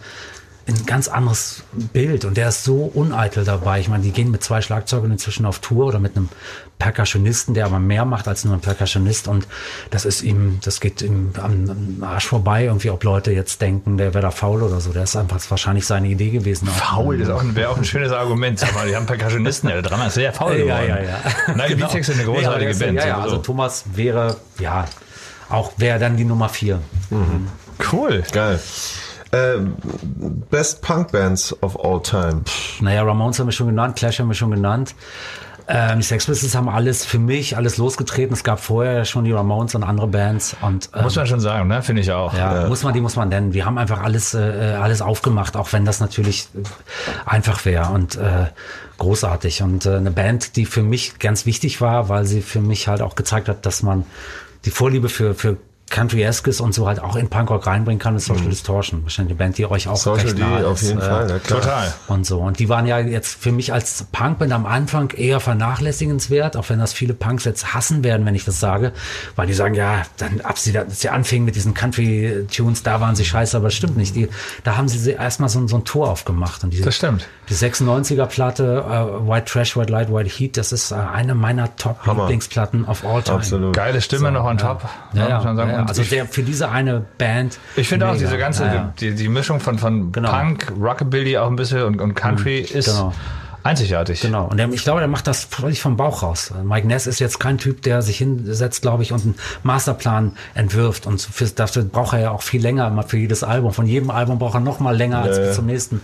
ein 0.68 0.84
ganz 0.84 1.06
anderes 1.06 1.62
Bild 1.92 2.24
und 2.24 2.36
der 2.36 2.48
ist 2.48 2.64
so 2.64 2.90
uneitel 2.92 3.44
dabei. 3.44 3.78
Ich 3.78 3.88
meine, 3.88 4.02
die 4.02 4.10
gehen 4.10 4.32
mit 4.32 4.42
zwei 4.42 4.60
Schlagzeugern 4.60 5.12
inzwischen 5.12 5.46
auf 5.46 5.60
Tour 5.60 5.86
oder 5.86 6.00
mit 6.00 6.16
einem 6.16 6.28
Percussionisten, 6.80 7.54
der 7.54 7.66
aber 7.66 7.78
mehr 7.78 8.04
macht 8.04 8.26
als 8.26 8.44
nur 8.44 8.52
ein 8.54 8.60
Percussionist 8.60 9.28
und 9.28 9.46
das 9.90 10.04
ist 10.04 10.22
ihm, 10.22 10.58
das 10.64 10.80
geht 10.80 11.02
ihm 11.02 11.30
am, 11.40 12.02
Arsch 12.02 12.26
vorbei, 12.26 12.64
irgendwie, 12.64 12.90
ob 12.90 13.04
Leute 13.04 13.30
jetzt 13.30 13.62
denken, 13.62 13.96
der 13.96 14.12
wäre 14.12 14.22
da 14.22 14.30
faul 14.32 14.62
oder 14.62 14.80
so. 14.80 14.92
Der 14.92 15.04
ist 15.04 15.14
einfach 15.16 15.38
wahrscheinlich 15.48 15.86
seine 15.86 16.08
Idee 16.08 16.30
gewesen. 16.30 16.66
Faul 16.66 17.20
ist 17.20 17.30
auch 17.30 17.40
ein, 17.40 17.54
wäre 17.54 17.70
auch 17.70 17.76
ein 17.78 17.84
schönes 17.84 18.10
Argument. 18.12 18.58
Sag 18.58 18.74
mal, 18.74 18.88
die 18.88 18.96
haben 18.96 19.06
Percussionisten, 19.06 19.68
ja, 19.70 19.80
der 19.80 19.88
Drummer 19.90 20.08
ist 20.08 20.14
sehr 20.14 20.32
faul 20.32 20.56
Ja, 20.56 20.80
geworden. 20.80 20.88
ja, 20.88 21.00
ja. 21.00 21.18
Nein, 21.54 21.56
die 21.68 21.74
Genau. 21.74 21.76
Beatsteaks 21.86 22.06
sind 22.08 22.18
eine 22.18 22.28
aber 22.28 22.38
großartige 22.38 22.70
ist- 22.72 22.78
Band. 22.80 22.98
Ja, 22.98 23.06
ja, 23.06 23.18
also 23.20 23.38
Thomas 23.38 23.84
wäre, 23.94 24.36
ja, 24.58 24.86
auch 25.48 25.72
wäre 25.76 25.98
dann 26.00 26.16
die 26.16 26.24
Nummer 26.24 26.48
vier. 26.48 26.80
cool. 27.92 28.22
Geil. 28.32 28.60
Ähm, 29.36 29.76
Best 30.50 30.82
Punk 30.82 31.12
Bands 31.12 31.54
of 31.62 31.78
all 31.84 32.00
time. 32.02 32.42
Naja, 32.80 33.02
Ramones 33.02 33.38
haben 33.38 33.46
wir 33.46 33.52
schon 33.52 33.68
genannt, 33.68 33.96
Clash 33.96 34.18
haben 34.18 34.28
wir 34.28 34.34
schon 34.34 34.50
genannt. 34.50 34.94
Ähm, 35.68 35.98
die 35.98 36.04
Sex 36.04 36.26
Pistols 36.26 36.54
haben 36.54 36.68
alles 36.68 37.04
für 37.04 37.18
mich 37.18 37.56
alles 37.56 37.76
losgetreten. 37.76 38.32
Es 38.32 38.44
gab 38.44 38.60
vorher 38.60 39.04
schon 39.04 39.24
die 39.24 39.32
Ramones 39.32 39.74
und 39.74 39.82
andere 39.82 40.06
Bands 40.06 40.56
und 40.62 40.90
ähm, 40.94 41.02
Muss 41.02 41.16
man 41.16 41.26
schon 41.26 41.40
sagen, 41.40 41.66
ne? 41.66 41.82
Finde 41.82 42.02
ich 42.02 42.12
auch. 42.12 42.32
ja, 42.34 42.68
muss 42.68 42.84
man, 42.84 42.94
die 42.94 43.00
muss 43.00 43.16
man 43.16 43.30
nennen. 43.30 43.52
Wir 43.52 43.64
haben 43.66 43.76
einfach 43.76 44.00
alles, 44.00 44.32
äh, 44.34 44.76
alles 44.80 45.02
aufgemacht, 45.02 45.56
auch 45.56 45.72
wenn 45.72 45.84
das 45.84 45.98
natürlich 45.98 46.48
äh, 46.54 46.60
einfach 47.28 47.64
wäre 47.64 47.90
und 47.92 48.14
äh, 48.14 48.46
großartig. 48.98 49.62
Und 49.62 49.86
äh, 49.86 49.96
eine 49.96 50.12
Band, 50.12 50.54
die 50.54 50.66
für 50.66 50.82
mich 50.82 51.18
ganz 51.18 51.46
wichtig 51.46 51.80
war, 51.80 52.08
weil 52.08 52.26
sie 52.26 52.42
für 52.42 52.60
mich 52.60 52.86
halt 52.86 53.02
auch 53.02 53.16
gezeigt 53.16 53.48
hat, 53.48 53.66
dass 53.66 53.82
man 53.82 54.06
die 54.66 54.70
Vorliebe 54.70 55.08
für, 55.08 55.34
für 55.34 55.56
Country-eskes 55.88 56.60
und 56.60 56.74
so 56.74 56.86
halt 56.88 57.00
auch 57.00 57.14
in 57.16 57.28
Punkrock 57.28 57.66
reinbringen 57.66 57.98
kann, 58.00 58.16
ist 58.16 58.26
Social 58.26 58.46
Distortion. 58.48 59.02
Wahrscheinlich 59.04 59.32
eine 59.32 59.38
Band, 59.38 59.58
die 59.58 59.66
euch 59.66 59.86
auch 59.88 59.92
Mhm. 59.92 59.96
Social 59.96 60.26
recht 60.26 60.38
D 60.38 60.42
nahe 60.42 60.66
auf 60.66 60.82
jeden 60.82 60.98
äh, 60.98 61.02
Fall, 61.02 61.30
ja 61.30 61.38
klar. 61.38 61.60
Total. 61.60 61.94
und 62.08 62.26
so. 62.26 62.40
Und 62.40 62.58
die 62.58 62.68
waren 62.68 62.86
ja 62.86 62.98
jetzt 62.98 63.40
für 63.40 63.52
mich 63.52 63.72
als 63.72 64.04
Punkband 64.10 64.52
am 64.52 64.66
Anfang 64.66 65.10
eher 65.10 65.38
vernachlässigenswert, 65.40 66.56
auch 66.56 66.68
wenn 66.70 66.78
das 66.80 66.92
viele 66.92 67.14
Punks 67.14 67.44
jetzt 67.44 67.72
hassen 67.74 68.02
werden, 68.04 68.26
wenn 68.26 68.34
ich 68.34 68.44
das 68.44 68.58
sage, 68.60 68.92
weil 69.36 69.46
die 69.46 69.54
sagen, 69.54 69.74
ja, 69.74 70.02
dann 70.18 70.40
ab 70.40 70.58
sie, 70.58 70.76
als 70.76 71.00
sie 71.00 71.08
anfingen 71.08 71.44
mit 71.44 71.54
diesen 71.54 71.72
Country-Tunes, 71.74 72.82
da 72.82 73.00
waren 73.00 73.14
sie 73.16 73.24
scheiße, 73.24 73.56
aber 73.56 73.66
das 73.68 73.74
stimmt 73.74 73.96
nicht. 73.96 74.14
Die, 74.16 74.28
da 74.64 74.76
haben 74.76 74.88
sie 74.88 75.12
erstmal 75.12 75.48
so, 75.48 75.66
so 75.68 75.76
ein 75.76 75.84
Tor 75.84 76.10
aufgemacht. 76.10 76.64
Und 76.64 76.70
diese, 76.72 76.84
Das 76.84 76.96
stimmt. 76.96 77.26
Die 77.48 77.54
96er-Platte, 77.54 78.84
äh, 78.88 79.28
White 79.28 79.44
Trash, 79.52 79.76
White 79.76 79.92
Light, 79.92 80.12
White 80.12 80.30
Heat, 80.30 80.56
das 80.56 80.72
ist 80.72 80.90
äh, 80.90 80.96
eine 80.96 81.34
meiner 81.34 81.74
Top-Lieblingsplatten 81.76 82.84
of 82.86 83.04
all 83.04 83.22
time. 83.22 83.36
Absolut. 83.38 83.74
Geile 83.74 84.00
Stimme 84.00 84.30
noch 84.32 84.44
on 84.44 84.58
top. 84.58 84.82
Ja, 85.12 85.28
ja, 85.28 85.36
muss 85.36 85.44
man 85.44 85.56
sagen. 85.56 85.70
Ja, 85.76 85.82
Und 85.82 85.88
also 85.88 86.02
der, 86.02 86.26
für 86.26 86.42
diese 86.42 86.68
eine 86.70 87.04
Band. 87.18 87.58
ich 87.76 87.88
finde 87.88 88.08
auch 88.08 88.16
diese 88.16 88.38
ganze, 88.38 88.64
Ja, 88.64 88.74
ja. 88.74 88.94
Die, 89.00 89.14
die 89.14 89.28
Mischung 89.28 89.60
von, 89.60 89.78
von 89.78 90.12
Genau. 90.12 90.30
Punk, 90.30 90.72
Rockabilly 90.80 91.36
auch 91.38 91.48
ein 91.48 91.56
bisschen 91.56 91.82
und, 91.82 92.00
und 92.00 92.14
Country 92.14 92.60
ist 92.60 92.86
genau. 92.86 93.12
Einzigartig. 93.66 94.20
Genau. 94.20 94.46
Und 94.46 94.56
der, 94.56 94.68
ich 94.70 94.82
glaube, 94.84 95.00
der 95.00 95.08
macht 95.08 95.26
das 95.26 95.44
völlig 95.44 95.80
vom 95.80 95.96
Bauch 95.96 96.22
raus. 96.22 96.52
Mike 96.64 96.86
Ness 96.86 97.06
ist 97.06 97.18
jetzt 97.18 97.38
kein 97.40 97.58
Typ, 97.58 97.82
der 97.82 98.02
sich 98.02 98.18
hinsetzt, 98.18 98.82
glaube 98.82 99.02
ich, 99.02 99.12
und 99.12 99.22
einen 99.24 99.34
Masterplan 99.62 100.36
entwirft. 100.54 101.06
Und 101.06 101.20
für, 101.20 101.46
dafür 101.46 101.82
braucht 101.84 102.14
er 102.14 102.20
ja 102.20 102.30
auch 102.30 102.42
viel 102.42 102.62
länger 102.62 102.86
immer 102.88 103.02
für 103.02 103.16
jedes 103.18 103.42
Album. 103.44 103.72
Von 103.72 103.86
jedem 103.86 104.10
Album 104.10 104.38
braucht 104.38 104.54
er 104.54 104.60
noch 104.60 104.80
mal 104.80 104.96
länger 104.96 105.22
als 105.22 105.36
Ja, 105.38 105.44
ja. 105.46 105.52
zum 105.52 105.66
nächsten. 105.66 106.00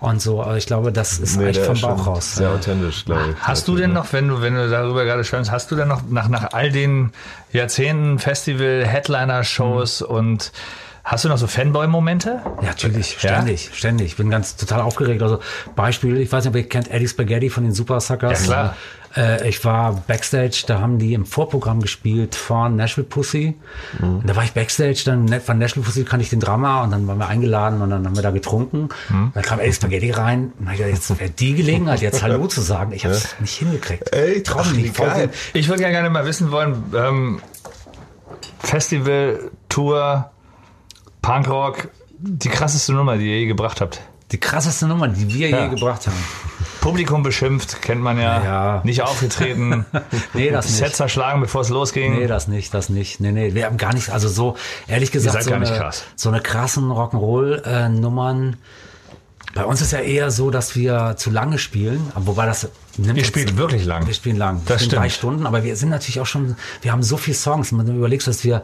Und 0.00 0.22
so. 0.22 0.42
Aber 0.42 0.56
ich 0.56 0.66
glaube, 0.66 0.92
das 0.92 1.18
ist 1.18 1.36
Nee, 1.36 1.46
echt 1.48 1.60
vom 1.62 1.74
ist 1.74 1.82
Bauch 1.82 2.06
raus. 2.06 2.36
Sehr 2.36 2.50
authentisch, 2.50 3.04
glaube 3.04 3.30
ich. 3.30 3.36
Hast 3.40 3.66
du 3.66 3.74
denn 3.76 3.92
noch, 3.92 4.12
wenn 4.12 4.28
du, 4.28 4.40
wenn 4.40 4.54
du 4.54 4.70
darüber 4.70 5.04
gerade 5.04 5.24
schwärmst, 5.24 5.50
hast 5.50 5.70
du 5.72 5.76
denn 5.76 5.88
noch 5.88 6.02
nach, 6.08 6.28
nach 6.28 6.52
all 6.52 6.70
den 6.70 7.12
Jahrzehnten 7.52 8.18
Festival, 8.20 8.84
Headliner-Shows 8.86 10.02
Mhm. 10.02 10.06
und 10.14 10.52
hast 11.10 11.24
du 11.24 11.28
noch 11.28 11.38
so 11.38 11.46
Fanboy-Momente? 11.46 12.40
Ja, 12.60 12.68
natürlich, 12.68 13.14
Ja? 13.22 13.30
ständig, 13.34 13.70
ständig. 13.72 14.06
Ich 14.08 14.16
bin 14.16 14.30
ganz 14.30 14.56
total 14.56 14.80
aufgeregt. 14.82 15.22
Also 15.22 15.40
Beispiel, 15.74 16.18
ich 16.18 16.30
weiß 16.30 16.44
nicht, 16.44 16.50
ob 16.50 16.56
ihr 16.56 16.68
kennt 16.68 16.90
Eddie 16.90 17.08
Spaghetti 17.08 17.50
von 17.50 17.64
den 17.64 17.72
Super 17.72 18.00
Suckers. 18.00 18.46
Ja, 18.46 18.52
klar. 18.52 18.76
Äh, 19.16 19.48
ich 19.48 19.64
war 19.64 20.02
Backstage, 20.06 20.64
da 20.66 20.80
haben 20.80 20.98
die 20.98 21.14
im 21.14 21.24
Vorprogramm 21.24 21.80
gespielt 21.80 22.34
von 22.34 22.76
Nashville 22.76 23.06
Pussy. 23.06 23.56
Mhm. 24.00 24.18
Und 24.18 24.28
da 24.28 24.36
war 24.36 24.44
ich 24.44 24.52
Backstage, 24.52 25.00
dann 25.06 25.24
ne- 25.24 25.40
von 25.40 25.58
Nashville 25.58 25.84
Pussy 25.84 26.04
kannte 26.04 26.24
ich 26.24 26.30
den 26.30 26.40
Drama 26.40 26.82
und 26.84 26.90
dann 26.90 27.06
waren 27.08 27.16
wir 27.18 27.26
eingeladen 27.26 27.80
und 27.80 27.88
dann 27.88 28.04
haben 28.04 28.14
wir 28.14 28.22
da 28.22 28.30
getrunken. 28.30 28.90
Mhm. 29.08 29.30
Dann 29.32 29.42
kam 29.42 29.60
Eddie 29.60 29.72
Spaghetti 29.72 30.10
rein 30.10 30.52
und 30.58 30.66
hab 30.66 30.74
ich 30.74 30.78
gedacht, 30.80 30.94
jetzt 30.94 31.18
wäre 31.18 31.30
die 31.30 31.54
Gelegenheit, 31.54 32.02
jetzt 32.02 32.22
Hallo 32.22 32.46
zu 32.48 32.60
sagen. 32.60 32.92
Ich 32.92 33.04
habe 33.06 33.14
es 33.14 33.34
nicht 33.40 33.54
hingekriegt. 33.56 34.12
Ey, 34.12 34.42
trau 34.42 34.58
Ach, 34.60 34.72
mich, 34.74 34.82
die 34.84 34.88
voll- 34.90 35.06
geil. 35.08 35.30
Ich 35.54 35.68
würde 35.70 35.82
ja 35.84 35.88
gerne 35.88 36.10
mal 36.10 36.26
wissen 36.26 36.50
wollen, 36.50 36.84
ähm, 36.94 37.40
Festival, 38.60 39.50
Tour, 39.70 40.30
Punkrock, 41.22 41.88
die 42.18 42.48
krasseste 42.48 42.92
Nummer, 42.92 43.16
die 43.16 43.26
ihr 43.26 43.38
je 43.40 43.46
gebracht 43.46 43.80
habt. 43.80 44.00
Die 44.32 44.38
krasseste 44.38 44.86
Nummer, 44.86 45.08
die 45.08 45.32
wir 45.32 45.48
Ja. 45.48 45.64
je 45.64 45.68
gebracht 45.70 46.06
haben. 46.06 46.16
Publikum 46.80 47.22
beschimpft, 47.22 47.80
kennt 47.82 48.00
man 48.02 48.18
ja. 48.18 48.42
Ja. 48.44 48.80
Nicht 48.84 49.02
aufgetreten. 49.02 49.84
Nee, 50.34 50.50
das 50.50 50.66
nicht. 50.66 50.76
Set 50.76 50.94
zerschlagen, 50.96 51.40
bevor 51.40 51.62
es 51.62 51.70
losging. 51.70 52.18
Nee, 52.18 52.26
das 52.26 52.46
nicht, 52.48 52.72
das 52.74 52.88
nicht. 52.88 53.20
Nee, 53.20 53.32
nee, 53.32 53.54
wir 53.54 53.64
haben 53.66 53.76
gar 53.78 53.94
nicht, 53.94 54.10
also 54.10 54.28
so, 54.28 54.56
ehrlich 54.86 55.10
gesagt, 55.10 55.42
so, 55.44 55.50
gar 55.50 55.58
nicht 55.58 55.70
eine, 55.70 55.78
krass. 55.80 56.04
so 56.16 56.28
eine 56.28 56.40
krassen 56.40 56.90
Rock'n'Roll-Nummern. 56.90 58.56
Bei 59.54 59.64
uns 59.64 59.80
ist 59.80 59.92
ja 59.92 60.00
eher 60.00 60.30
so, 60.30 60.50
dass 60.50 60.76
wir 60.76 61.14
zu 61.16 61.30
lange 61.30 61.58
spielen, 61.58 62.12
wobei 62.14 62.46
das 62.46 62.68
uns- 62.98 63.26
spielt 63.26 63.56
wirklich 63.56 63.84
lang. 63.84 64.06
Wir 64.06 64.14
spielen 64.14 64.36
lang. 64.36 64.56
Wir 64.64 64.74
Das 64.74 64.82
spielen 64.84 65.00
drei 65.00 65.08
stimmt. 65.08 65.18
Stunden, 65.18 65.46
aber 65.46 65.64
wir 65.64 65.76
sind 65.76 65.90
natürlich 65.90 66.20
auch 66.20 66.26
schon, 66.26 66.56
wir 66.82 66.92
haben 66.92 67.02
so 67.02 67.16
viele 67.16 67.36
Songs. 67.36 67.72
Wenn 67.76 67.86
du 67.86 67.92
überlegst, 67.92 68.26
dass 68.26 68.44
wir 68.44 68.62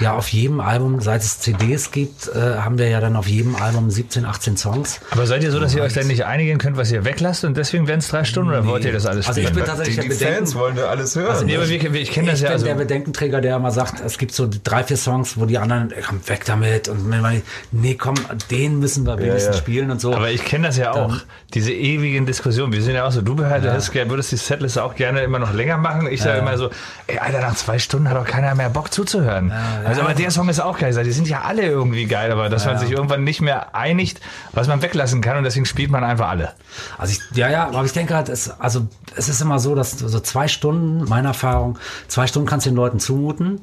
ja 0.00 0.14
auf 0.14 0.28
jedem 0.28 0.60
Album, 0.60 1.00
seit 1.00 1.22
es 1.22 1.40
CDs 1.40 1.90
gibt, 1.90 2.28
äh, 2.28 2.56
haben 2.58 2.78
wir 2.78 2.88
ja 2.88 3.00
dann 3.00 3.16
auf 3.16 3.26
jedem 3.28 3.54
Album 3.56 3.90
17, 3.90 4.24
18 4.24 4.56
Songs. 4.56 5.00
Aber 5.10 5.26
seid 5.26 5.42
ihr 5.42 5.50
so, 5.52 5.60
dass 5.60 5.74
ihr 5.74 5.82
euch 5.82 5.92
dann 5.92 6.06
nicht 6.08 6.24
einigen 6.24 6.58
könnt, 6.58 6.76
was 6.76 6.90
ihr 6.90 7.04
weglasst 7.04 7.44
und 7.44 7.56
deswegen 7.56 7.86
werden 7.86 8.00
es 8.00 8.08
drei 8.08 8.24
Stunden 8.24 8.50
oder 8.50 8.66
wollt 8.66 8.84
ihr 8.84 8.92
das 8.92 9.06
alles 9.06 9.28
Also 9.28 9.40
ich 9.40 9.46
spielen? 9.46 9.56
bin 9.64 9.66
tatsächlich 9.66 9.96
Die, 10.00 10.08
der 10.08 10.16
die 10.18 10.24
Fans 10.24 10.36
Bedenken. 10.52 10.54
wollen 10.58 10.76
ja 10.76 10.84
alles 10.86 11.16
hören. 11.16 11.30
Also 11.30 11.44
nee, 11.44 11.56
aber 11.56 11.68
wir, 11.68 11.94
ich 11.94 12.10
kenne 12.10 12.30
das 12.30 12.38
ich 12.38 12.42
ja. 12.42 12.48
bin 12.48 12.52
Also, 12.54 12.66
der 12.66 12.74
Bedenkenträger, 12.74 13.40
der 13.40 13.56
immer 13.56 13.70
sagt, 13.70 14.00
es 14.04 14.18
gibt 14.18 14.32
so 14.32 14.48
drei, 14.64 14.82
vier 14.84 14.96
Songs, 14.96 15.36
wo 15.38 15.46
die 15.46 15.58
anderen, 15.58 15.92
komm 16.06 16.20
weg 16.28 16.44
damit. 16.44 16.88
Und 16.88 17.10
wenn 17.10 17.20
man, 17.20 17.42
nee, 17.72 17.94
komm, 17.94 18.14
den 18.50 18.78
müssen 18.78 19.04
wir 19.06 19.18
wenigstens 19.18 19.56
ja. 19.56 19.60
spielen 19.62 19.90
und 19.90 20.00
so. 20.00 20.14
aber 20.14 20.30
ich 20.30 20.44
kenne 20.44 20.66
das 20.68 20.76
ja 20.76 20.92
auch, 20.92 21.16
diese 21.54 21.72
ewigen 21.72 22.26
Diskussionen. 22.26 22.72
Wir 22.72 22.82
sind 22.82 22.94
ja 22.94 23.06
auch 23.06 23.12
so, 23.12 23.22
du 23.22 23.36
halt, 23.44 23.64
gerne- 23.92 24.10
würdest 24.10 24.32
die 24.32 24.36
Setliste 24.36 24.82
auch 24.82 24.94
gerne 24.94 25.20
immer 25.22 25.38
noch 25.38 25.52
länger 25.52 25.76
machen. 25.76 26.06
Ich 26.10 26.22
sage 26.22 26.38
immer 26.40 26.56
so, 26.58 26.70
ey, 27.06 27.18
Alter, 27.18 27.40
nach 27.40 27.54
zwei 27.54 27.78
Stunden 27.78 28.08
hat 28.08 28.16
doch 28.16 28.26
keiner 28.26 28.54
mehr 28.54 28.70
Bock 28.70 28.92
zuzuhören. 28.92 29.52
Also, 29.84 30.02
aber 30.02 30.14
der 30.14 30.30
Song 30.30 30.48
ist 30.48 30.60
auch 30.60 30.78
geil. 30.78 30.92
Die 31.04 31.12
sind 31.12 31.28
ja 31.28 31.42
alle 31.42 31.62
irgendwie 31.62 32.06
geil, 32.06 32.32
aber 32.32 32.48
dass 32.48 32.66
man 32.66 32.78
sich 32.78 32.90
irgendwann 32.90 33.24
nicht 33.24 33.40
mehr 33.40 33.74
einigt, 33.74 34.20
was 34.52 34.66
man 34.68 34.82
weglassen 34.82 35.20
kann 35.20 35.36
und 35.36 35.44
deswegen 35.44 35.66
spielt 35.66 35.90
man 35.90 36.04
einfach 36.04 36.28
alle. 36.28 36.52
Also 36.98 37.12
ich, 37.12 37.36
ja, 37.36 37.48
ja, 37.48 37.66
aber 37.68 37.84
ich 37.84 37.92
denke 37.92 38.14
halt, 38.14 38.28
es, 38.28 38.50
also 38.60 38.86
es 39.14 39.28
ist 39.28 39.40
immer 39.40 39.58
so, 39.58 39.74
dass 39.74 39.92
so 39.92 40.20
zwei 40.20 40.48
Stunden, 40.48 41.04
meine 41.08 41.28
Erfahrung, 41.28 41.78
zwei 42.08 42.26
Stunden 42.26 42.48
kannst 42.48 42.66
du 42.66 42.70
den 42.70 42.76
Leuten 42.76 42.98
zumuten. 42.98 43.60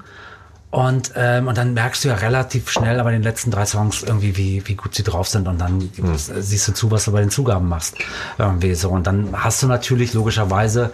Und, 0.73 1.11
ähm, 1.15 1.47
und 1.47 1.55
dann 1.55 1.75
merkst 1.75 2.03
du 2.03 2.07
ja 2.07 2.15
relativ 2.15 2.71
schnell 2.71 2.99
aber 2.99 3.11
in 3.11 3.17
den 3.17 3.21
letzten 3.21 3.51
drei 3.51 3.63
Songs 3.63 4.01
irgendwie, 4.01 4.35
wie, 4.37 4.67
wie 4.67 4.73
gut 4.73 4.95
sie 4.95 5.03
drauf 5.03 5.27
sind. 5.27 5.47
Und 5.47 5.59
dann 5.59 5.81
äh, 5.81 6.17
siehst 6.17 6.67
du 6.67 6.71
zu, 6.73 6.89
was 6.89 7.05
du 7.05 7.11
bei 7.11 7.19
den 7.19 7.29
Zugaben 7.29 7.69
machst. 7.69 7.95
Irgendwie 8.39 8.73
so. 8.73 8.89
Und 8.89 9.05
dann 9.05 9.29
hast 9.33 9.61
du 9.61 9.67
natürlich 9.67 10.15
logischerweise, 10.15 10.91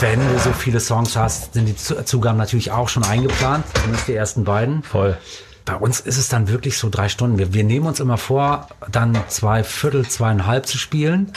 wenn 0.00 0.18
du 0.18 0.38
so 0.40 0.50
viele 0.50 0.80
Songs 0.80 1.14
hast, 1.14 1.54
sind 1.54 1.66
die 1.66 1.76
Zu- 1.76 2.04
Zugaben 2.04 2.38
natürlich 2.38 2.72
auch 2.72 2.88
schon 2.88 3.04
eingeplant. 3.04 3.64
Zumindest 3.74 4.08
die 4.08 4.14
ersten 4.16 4.42
beiden. 4.42 4.82
Voll. 4.82 5.16
Bei 5.64 5.76
uns 5.76 6.00
ist 6.00 6.18
es 6.18 6.28
dann 6.28 6.48
wirklich 6.48 6.76
so 6.76 6.88
drei 6.90 7.08
Stunden. 7.08 7.38
Wir, 7.38 7.54
wir 7.54 7.62
nehmen 7.62 7.86
uns 7.86 8.00
immer 8.00 8.18
vor, 8.18 8.66
dann 8.90 9.16
zwei 9.28 9.62
Viertel, 9.62 10.08
zweieinhalb 10.08 10.66
zu 10.66 10.76
spielen. 10.76 11.32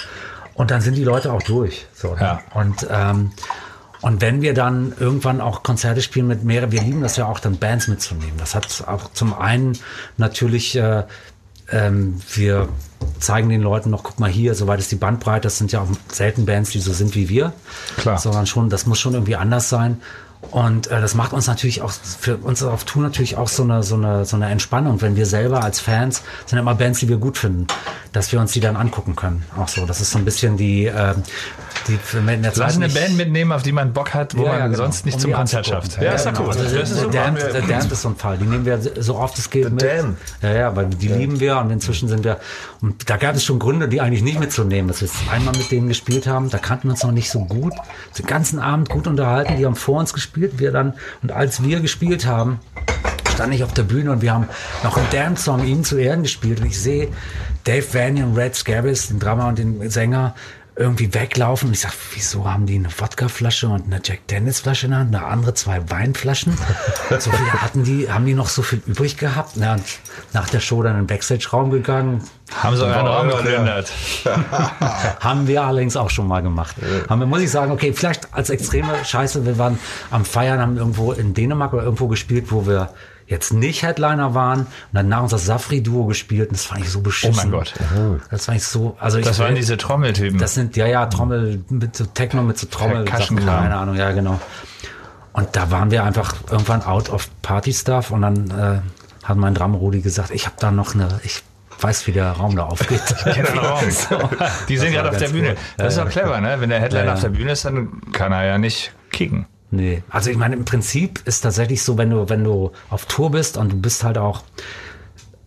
Und 0.56 0.72
dann 0.72 0.82
sind 0.82 0.96
die 0.96 1.04
Leute 1.04 1.32
auch 1.32 1.44
durch. 1.44 1.86
So, 1.94 2.16
ne? 2.16 2.22
Ja. 2.22 2.42
Und, 2.56 2.88
ähm, 2.90 3.34
und 4.02 4.22
wenn 4.22 4.42
wir 4.42 4.54
dann 4.54 4.94
irgendwann 5.00 5.42
auch 5.42 5.64
Konzerte 5.64 6.02
spielen 6.02 6.28
mit 6.28 6.44
mehreren, 6.44 6.72
wir 6.72 6.82
lieben 6.82 7.02
das 7.02 7.18
ja 7.18 7.28
auch, 7.28 7.40
dann 7.40 7.58
Bands 7.58 7.88
mitzunehmen. 7.88 8.34
Das 8.38 8.56
hat 8.56 8.84
auch 8.88 9.12
zum 9.14 9.34
einen 9.34 9.78
natürlich, 10.18 10.76
äh, 10.76 11.04
ähm, 11.70 12.20
wir 12.34 12.68
zeigen 13.20 13.50
den 13.50 13.62
Leuten 13.62 13.92
noch, 13.92 14.04
guck 14.04 14.20
mal 14.20 14.30
hier, 14.30 14.56
soweit 14.56 14.80
ist 14.80 14.92
die 14.92 14.96
Bandbreite, 14.96 15.44
das 15.44 15.58
sind 15.58 15.72
ja 15.72 15.82
auch 15.82 15.88
selten 16.12 16.46
Bands, 16.46 16.72
die 16.72 16.80
so 16.80 16.94
sind 16.94 17.16
wie 17.16 17.30
wir. 17.30 17.54
Klar. 17.98 18.18
Sondern 18.18 18.48
schon, 18.48 18.70
das 18.70 18.86
muss 18.88 19.00
schon 19.00 19.14
irgendwie 19.14 19.36
anders 19.36 19.70
sein. 19.70 20.02
Und 20.50 20.88
äh, 20.88 21.00
das 21.00 21.14
macht 21.14 21.34
uns 21.34 21.48
natürlich 21.48 21.82
auch, 21.82 21.92
für 21.92 22.36
uns 22.38 22.64
auf 22.64 22.84
Tour 22.84 23.04
natürlich 23.04 23.38
auch 23.38 23.48
so 23.48 23.64
eine, 23.64 23.84
so, 23.84 23.96
eine, 23.96 24.26
so 24.26 24.36
eine 24.36 24.50
Entspannung, 24.50 25.00
wenn 25.02 25.16
wir 25.16 25.26
selber 25.26 25.64
als 25.64 25.80
Fans, 25.80 26.24
sind 26.48 26.58
immer 26.58 26.76
Bands, 26.76 27.00
die 27.00 27.08
wir 27.08 27.18
gut 27.18 27.38
finden, 27.38 27.68
dass 28.12 28.32
wir 28.32 28.40
uns 28.40 28.52
die 28.52 28.60
dann 28.60 28.76
angucken 28.76 29.16
können. 29.16 29.44
Auch 29.58 29.68
so, 29.68 29.86
das 29.86 30.02
ist 30.02 30.12
so 30.12 30.18
ein 30.18 30.26
bisschen 30.26 30.58
die, 30.58 30.86
ähm, 30.88 31.24
die 31.88 31.96
für 31.96 32.26
wenn 32.26 32.44
jetzt 32.44 32.58
Lass 32.58 32.76
eine 32.76 32.88
nicht- 32.88 32.96
Band 33.00 33.16
mitnehmen, 33.18 33.52
auf 33.52 33.64
die 33.64 33.72
man 33.72 33.94
Bock 33.94 34.14
hat, 34.14 34.36
wo 34.36 34.44
Ja, 34.44 34.50
man 34.50 34.60
ja, 34.60 34.66
genau. 34.68 34.78
sonst 34.78 35.06
nicht 35.06 35.16
Um 35.16 35.22
zum 35.22 35.32
Konzert 35.34 35.68
schafft. 35.68 36.02
Ja, 36.02 36.12
ist 36.14 36.26
ja 36.26 36.32
genau. 36.32 36.44
cool. 36.44 36.50
Also, 36.58 36.64
Das 36.78 36.92
ist 36.92 37.00
The. 37.00 37.08
Damned, 37.12 37.42
The 37.54 37.62
Damned 37.68 37.92
ist 37.92 38.02
so 38.02 38.10
ein 38.10 38.16
Fall. 38.18 38.38
Die 38.38 38.46
nehmen 38.46 38.66
wir 38.66 38.80
so 39.00 39.16
oft 39.18 39.38
es 39.38 39.50
geht 39.50 39.72
mit. 39.72 39.82
Damned. 39.84 40.18
Ja, 40.42 40.52
ja, 40.54 40.76
weil 40.76 40.88
die 40.88 41.08
lieben 41.08 41.40
wir 41.40 41.58
und 41.60 41.70
inzwischen 41.72 42.10
sind 42.10 42.24
wir. 42.24 42.40
Und 42.82 43.10
da 43.10 43.16
gab 43.18 43.36
es 43.36 43.44
schon 43.46 43.60
Gründe, 43.60 43.88
die 43.88 44.02
eigentlich 44.02 44.24
nicht 44.24 44.40
mitzunehmen, 44.40 44.88
dass 44.90 45.02
wir 45.02 45.10
einmal 45.32 45.56
mit 45.56 45.72
denen 45.72 45.88
gespielt 45.88 46.28
haben. 46.28 46.50
Da 46.50 46.58
kannten 46.58 46.88
wir 46.88 46.92
uns 46.92 47.04
noch 47.04 47.12
nicht 47.12 47.30
so 47.32 47.46
gut. 47.46 47.74
Den 48.18 48.26
ganzen 48.26 48.60
Abend 48.60 48.90
gut 48.90 49.08
unterhalten. 49.08 49.56
Die 49.58 49.66
haben 49.66 49.76
vor 49.76 50.00
uns 50.00 50.12
gespielt, 50.14 50.31
wir 50.36 50.72
dann. 50.72 50.94
Und 51.22 51.32
als 51.32 51.64
wir 51.64 51.80
gespielt 51.80 52.26
haben, 52.26 52.60
stand 53.34 53.54
ich 53.54 53.64
auf 53.64 53.74
der 53.74 53.84
Bühne 53.84 54.12
und 54.12 54.22
wir 54.22 54.34
haben 54.34 54.48
noch 54.84 54.98
einen 54.98 55.10
Damned-Song 55.12 55.66
ihnen 55.66 55.84
zu 55.84 55.98
Ehren 55.98 56.24
gespielt. 56.24 56.60
Und 56.60 56.68
ich 56.68 56.80
sehe 56.80 57.10
Dave 57.64 57.86
Vanian 57.94 58.30
und 58.30 58.38
Red 58.38 58.56
Scabbis, 58.56 59.08
den 59.08 59.20
Drummer 59.20 59.48
und 59.48 59.58
den 59.58 59.90
Sänger, 59.90 60.36
irgendwie 60.76 61.14
weglaufen. 61.14 61.68
Und 61.68 61.74
ich 61.74 61.82
sag, 61.82 61.94
wieso 62.14 62.50
haben 62.50 62.66
die 62.66 62.76
eine 62.76 62.90
Wodkaflasche 62.98 63.68
und 63.68 63.86
eine 63.86 64.02
Jack 64.04 64.28
Dennis 64.28 64.62
Flasche 64.62 64.86
in 64.86 64.92
der 64.92 65.00
Hand, 65.02 65.16
eine 65.16 65.26
andere 65.26 65.54
zwei 65.54 65.90
Weinflaschen? 65.90 66.58
so 67.20 67.32
viel 67.32 67.54
hatten 67.54 67.84
die, 67.84 68.12
haben 68.12 68.26
die 68.26 68.34
noch 68.34 68.48
so 68.48 68.62
viel 68.62 68.82
übrig 68.88 69.18
gehabt? 69.18 69.54
Na, 69.56 69.74
und 69.74 69.84
nach 70.34 70.50
der 70.50 70.60
Show 70.60 70.82
dann 70.82 70.94
in 70.94 71.02
den 71.02 71.08
Backstage-Raum 71.08 71.72
gegangen. 71.72 72.24
Haben 72.56 72.76
sie 72.76 72.86
euren 72.86 73.08
Raum 73.08 73.30
geplündert. 73.30 73.92
Haben 75.20 75.48
wir 75.48 75.64
allerdings 75.64 75.96
auch 75.96 76.10
schon 76.10 76.28
mal 76.28 76.42
gemacht. 76.42 76.76
Haben 77.10 77.20
wir, 77.22 77.26
muss 77.26 77.42
ich 77.42 77.52
sagen, 77.52 77.72
okay, 77.72 77.94
vielleicht 77.94 78.34
als 78.34 78.50
extreme 78.50 79.06
Scheiße, 79.06 79.46
wir 79.46 79.58
waren 79.58 79.80
am 80.10 80.26
Feiern, 80.26 80.60
haben 80.60 80.78
irgendwo 80.78 81.14
in 81.14 81.34
Dänemark 81.34 81.74
oder 81.74 81.84
irgendwo 81.84 82.08
gespielt, 82.08 82.52
wo 82.52 82.68
wir 82.68 82.90
jetzt 83.32 83.52
nicht 83.54 83.82
Headliner 83.82 84.36
waren 84.36 84.60
und 84.62 84.68
dann 84.94 85.08
nach 85.10 85.24
uns 85.24 85.32
das 85.32 85.46
Safri-Duo 85.46 86.06
gespielt 86.06 86.50
und 86.50 86.58
das 86.58 86.66
fand 86.66 86.82
ich 86.82 86.90
so 86.92 87.02
beschissen. 87.02 87.34
Oh 87.34 87.42
mein 87.42 87.52
Gott. 87.52 87.74
Das 88.30 88.46
fand 88.46 88.58
ich 88.58 88.64
so, 88.66 88.96
also 89.00 89.18
ich 89.18 89.26
Das 89.26 89.40
waren 89.40 89.50
will- 89.50 89.56
diese 89.56 89.78
Trommeltypen. 89.78 90.38
das 90.38 90.54
sind, 90.54 90.76
ja, 90.76 90.86
ja, 90.86 91.08
Trommel, 91.08 91.64
mit 91.70 91.96
so 91.96 92.06
Techno, 92.06 92.44
mit 92.44 92.60
so 92.60 92.68
Trommel, 92.68 93.06
Percussion-Kram. 93.06 93.62
keine 93.64 93.76
Ahnung, 93.78 93.96
ja, 93.96 94.12
genau. 94.12 94.40
Und 95.34 95.56
da 95.56 95.72
waren 95.72 95.90
wir 95.92 96.04
einfach 96.04 96.36
irgendwann 96.52 96.84
out 96.84 97.10
of 97.10 97.28
Party-Stuff 97.42 98.12
und 98.12 98.22
dann 98.22 98.52
äh, 98.52 99.26
hat 99.26 99.38
mein 99.38 99.56
Drummer-Rudi 99.56 100.02
gesagt, 100.02 100.32
ich 100.32 100.46
habe 100.46 100.58
da 100.60 100.72
noch 100.72 100.94
eine, 100.94 101.08
ich 101.24 101.42
weiß, 101.80 102.06
wie 102.08 102.12
der 102.12 102.32
Raum 102.34 102.56
da 102.58 102.66
aufgeht. 102.66 103.02
Kennt 103.24 103.48
den 103.48 103.58
Raum. 103.58 103.80
Die 104.68 104.78
sind 104.78 104.92
gerade 104.92 105.10
auf 105.10 105.18
der 105.18 105.30
Bühne. 105.30 105.52
cool. 105.52 105.56
Das 105.78 105.94
ist 105.94 105.98
Ja, 105.98 106.04
doch 106.04 106.12
clever, 106.12 106.40
ne? 106.42 106.58
Wenn 106.60 106.70
der 106.70 106.80
Headliner 106.82 107.04
Ja, 107.06 107.08
ja. 107.12 107.14
auf 107.16 107.22
der 107.22 107.30
Bühne 107.30 107.54
ist, 107.54 107.64
dann 107.66 108.02
kann 108.12 108.32
er 108.34 108.44
ja 108.46 108.58
nicht 108.58 108.92
kicken. 109.10 109.46
Nee, 109.72 110.04
also 110.10 110.30
ich 110.30 110.38
meine, 110.38 110.56
im 110.56 110.66
Prinzip 110.66 111.22
ist 111.26 111.42
tatsächlich 111.42 111.82
so, 111.82 111.98
wenn 111.98 112.10
du, 112.10 112.28
wenn 112.28 112.44
du 112.44 112.72
auf 112.90 113.06
Tour 113.06 113.32
bist 113.32 113.58
und 113.58 113.72
du 113.72 113.78
bist 113.78 114.04
halt 114.04 114.18
auch, 114.18 114.44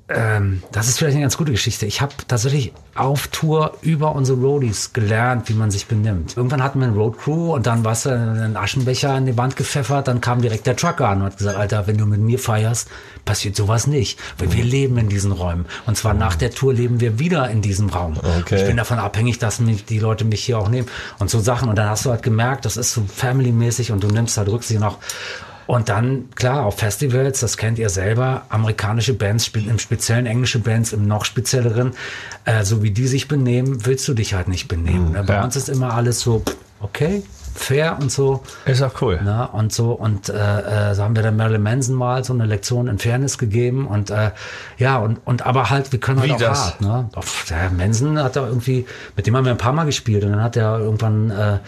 ähm, 0.07 0.63
das 0.71 0.89
ist 0.89 0.99
vielleicht 0.99 1.15
eine 1.15 1.23
ganz 1.23 1.39
gute 1.39 1.53
Geschichte. 1.53 1.87
Ich 1.87 2.03
habe 2.03 2.13
tatsächlich 2.29 2.75
auf 2.95 3.29
Tour 3.29 3.79
über 3.81 4.15
unsere 4.15 4.39
Roadies 4.39 4.93
gelernt, 4.93 5.49
wie 5.49 5.55
man 5.55 5.71
sich 5.71 5.87
benimmt. 5.87 6.37
Irgendwann 6.37 6.63
hatten 6.63 6.79
wir 6.79 6.89
eine 6.89 6.95
Road 6.95 7.17
Crew 7.19 7.55
und 7.55 7.67
dann 7.67 7.85
warst 7.85 8.05
du 8.05 8.11
einen 8.11 8.57
Aschenbecher 8.57 9.17
in 9.17 9.25
die 9.25 9.39
Wand 9.39 9.57
gepfeffert, 9.57 10.07
dann 10.07 10.21
kam 10.21 10.43
direkt 10.43 10.67
der 10.67 10.77
Trucker 10.77 11.09
an 11.09 11.21
und 11.21 11.27
hat 11.29 11.39
gesagt, 11.39 11.57
Alter, 11.57 11.87
wenn 11.87 11.97
du 11.97 12.05
mit 12.05 12.21
mir 12.21 12.39
feierst, 12.39 12.91
passiert 13.25 13.57
sowas 13.57 13.87
nicht. 13.87 14.21
Weil 14.37 14.53
wir 14.53 14.63
leben 14.63 14.99
in 14.99 15.09
diesen 15.09 15.33
Räumen. 15.33 15.65
Und 15.87 15.97
zwar 15.97 16.13
nach 16.13 16.37
der 16.37 16.51
Tour 16.51 16.75
leben 16.75 17.01
wir 17.01 17.19
wieder 17.19 17.49
in 17.49 17.63
diesem 17.63 17.89
Raum. 17.89 18.19
Okay. 18.41 18.61
Ich 18.61 18.67
bin 18.67 18.77
davon 18.77 18.99
abhängig, 18.99 19.39
dass 19.39 19.59
mich 19.59 19.87
die 19.87 19.99
Leute 19.99 20.27
mich 20.27 20.45
hier 20.45 20.59
auch 20.59 20.69
nehmen 20.69 20.89
und 21.19 21.31
so 21.31 21.41
Sachen. 21.41 21.71
Und 21.71 21.77
dann 21.77 21.89
hast 21.89 22.05
du 22.05 22.11
halt 22.11 22.23
gemerkt, 22.23 22.67
das 22.67 22.77
ist 22.77 22.93
so 22.93 23.03
family-mäßig 23.07 23.91
und 23.91 24.03
du 24.03 24.09
nimmst 24.09 24.37
halt 24.37 24.51
Rücksicht 24.51 24.81
noch. 24.81 24.99
Und 25.67 25.89
dann, 25.89 26.31
klar, 26.35 26.67
auf 26.67 26.79
Festivals, 26.79 27.41
das 27.41 27.57
kennt 27.57 27.79
ihr 27.79 27.89
selber, 27.89 28.43
amerikanische 28.49 29.15
Bands 29.15 29.47
spielen 29.47 29.71
im 29.71 29.79
Speziellen, 29.79 30.27
englische 30.27 30.59
Bands 30.59 30.93
im 30.93 31.07
noch 31.07 31.25
spezielleren. 31.25 31.93
Äh, 32.45 32.65
so 32.65 32.83
wie 32.83 32.91
die 32.91 33.07
sich 33.07 33.29
benehmen, 33.29 33.87
willst 33.87 34.07
du 34.09 34.15
dich 34.15 34.35
halt 34.35 34.49
nicht 34.49 34.69
benehmen. 34.69 35.13
ne? 35.13 35.25
Bei 35.25 35.35
ja. 35.35 35.45
uns 35.45 35.57
ist 35.57 35.69
immer 35.69 35.95
alles 35.95 36.21
so, 36.21 36.43
okay, 36.81 37.23
fair 37.55 37.99
und 38.01 38.11
so. 38.11 38.43
Ist 38.67 38.83
auch 38.83 39.01
cool. 39.01 39.21
Ne? 39.23 39.49
Und 39.53 39.73
so, 39.73 39.93
und 39.93 40.29
äh, 40.29 40.91
äh, 40.91 40.95
so 40.95 41.03
haben 41.03 41.17
wir 41.17 41.23
dann 41.23 41.37
Marilyn 41.37 41.63
Manson 41.63 41.95
mal 41.95 42.25
so 42.25 42.33
eine 42.33 42.47
Lektion 42.47 42.89
in 42.89 42.99
Fairness 42.99 43.39
gegeben. 43.39 43.87
Und 43.87 44.11
äh, 44.11 44.33
ja, 44.79 44.99
und, 44.99 45.21
und 45.25 45.47
aber 45.47 45.71
halt, 45.71 45.93
wir 45.93 46.01
können 46.01 46.21
halt 46.21 46.31
Wie 46.31 46.35
auch 46.35 46.39
das? 46.39 46.65
hart. 46.65 46.81
Ne? 46.81 47.09
Der 47.49 47.71
Manson 47.71 48.19
hat 48.19 48.37
da 48.37 48.47
irgendwie, 48.47 48.87
mit 49.17 49.27
dem 49.27 49.37
haben 49.37 49.45
wir 49.45 49.53
ein 49.53 49.59
paar 49.59 49.73
Mal 49.73 49.85
gespielt 49.85 50.25
und 50.25 50.33
dann 50.33 50.43
hat 50.43 50.57
er 50.57 50.79
irgendwann 50.79 51.31
äh, 51.31 51.59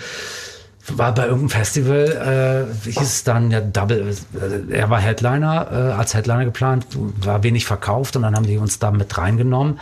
war 0.88 1.14
bei 1.14 1.24
irgendeinem 1.24 1.50
Festival, 1.50 2.68
äh, 2.84 2.90
hieß 2.90 3.00
es 3.00 3.24
dann 3.24 3.50
ja 3.50 3.60
Double, 3.60 4.14
äh, 4.34 4.72
er 4.72 4.90
war 4.90 5.00
Headliner, 5.00 5.68
äh, 5.70 5.74
als 5.92 6.14
Headliner 6.14 6.44
geplant, 6.44 6.86
war 6.94 7.42
wenig 7.42 7.66
verkauft 7.66 8.16
und 8.16 8.22
dann 8.22 8.36
haben 8.36 8.46
die 8.46 8.58
uns 8.58 8.78
da 8.78 8.90
mit 8.90 9.16
reingenommen 9.18 9.80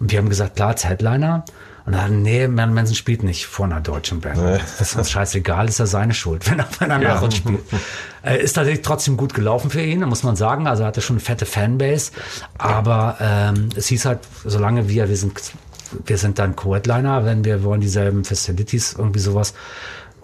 und 0.00 0.10
wir 0.12 0.18
haben 0.18 0.28
gesagt, 0.28 0.56
klar, 0.56 0.68
als 0.68 0.88
Headliner. 0.88 1.44
Und 1.86 1.92
dann, 1.92 2.22
nee, 2.22 2.48
Marilyn 2.48 2.74
Manson 2.74 2.94
spielt 2.94 3.22
nicht 3.22 3.44
vor 3.44 3.66
einer 3.66 3.82
deutschen 3.82 4.20
Band. 4.20 4.38
Das 4.38 4.80
ist 4.80 4.96
uns 4.96 5.10
scheißegal, 5.10 5.68
ist 5.68 5.78
ja 5.78 5.84
seine 5.84 6.14
Schuld, 6.14 6.50
wenn 6.50 6.58
er, 6.58 6.66
wenn 6.78 6.90
er 6.90 6.98
nach 6.98 7.20
uns 7.20 7.36
spielt. 7.36 7.60
Äh, 8.22 8.42
ist 8.42 8.54
tatsächlich 8.54 8.82
trotzdem 8.82 9.18
gut 9.18 9.34
gelaufen 9.34 9.68
für 9.68 9.82
ihn, 9.82 10.00
muss 10.00 10.22
man 10.22 10.34
sagen. 10.34 10.66
Also 10.66 10.82
er 10.82 10.86
hatte 10.86 11.02
schon 11.02 11.16
eine 11.16 11.20
fette 11.20 11.44
Fanbase. 11.44 12.12
Aber 12.56 13.18
ähm, 13.20 13.68
es 13.76 13.88
hieß 13.88 14.06
halt, 14.06 14.20
solange 14.46 14.88
wir, 14.88 15.10
wir 15.10 15.16
sind, 15.18 15.38
wir 16.06 16.16
sind 16.16 16.38
dann 16.38 16.56
Co-Headliner, 16.56 17.26
wenn 17.26 17.44
wir 17.44 17.62
wollen 17.64 17.82
dieselben 17.82 18.24
Facilities, 18.24 18.94
irgendwie 18.96 19.20
sowas. 19.20 19.52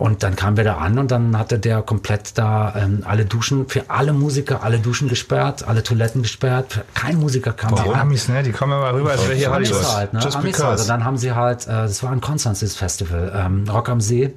Und 0.01 0.23
dann 0.23 0.35
kamen 0.35 0.57
wir 0.57 0.65
da 0.65 0.79
an 0.79 0.99
und 0.99 1.11
dann 1.11 1.37
hatte 1.37 1.59
der 1.59 1.83
komplett 1.83 2.39
da 2.39 2.75
ähm, 2.75 3.03
alle 3.05 3.27
Duschen, 3.27 3.69
für 3.69 3.91
alle 3.91 4.15
Musiker 4.15 4.63
alle 4.63 4.79
Duschen 4.79 5.09
gesperrt, 5.09 5.69
alle 5.69 5.83
Toiletten 5.83 6.23
gesperrt. 6.23 6.87
Kein 6.95 7.19
Musiker 7.19 7.53
kam 7.53 7.75
Die 7.75 7.83
da. 7.83 8.01
Amis, 8.01 8.27
ne? 8.31 8.43
Die 8.43 8.51
kommen 8.51 8.73
immer 8.73 8.95
rüber, 8.95 9.11
als 9.11 9.29
wäre 9.29 9.35
hier 9.35 9.53
Amis 9.53 9.71
Hollywood. 9.71 9.95
halt, 9.95 10.13
ne? 10.15 10.21
Just 10.21 10.39
Amis 10.39 10.53
because. 10.53 10.67
halt. 10.67 10.81
Und 10.81 10.89
dann 10.89 11.05
haben 11.05 11.19
sie 11.19 11.33
halt, 11.33 11.67
äh, 11.67 11.73
das 11.73 12.03
war 12.03 12.15
in 12.15 12.23
Konstanz, 12.23 12.61
dieses 12.61 12.77
Festival, 12.77 13.31
ähm, 13.37 13.69
Rock 13.69 13.91
am 13.91 14.01
See. 14.01 14.33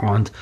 Und 0.00 0.32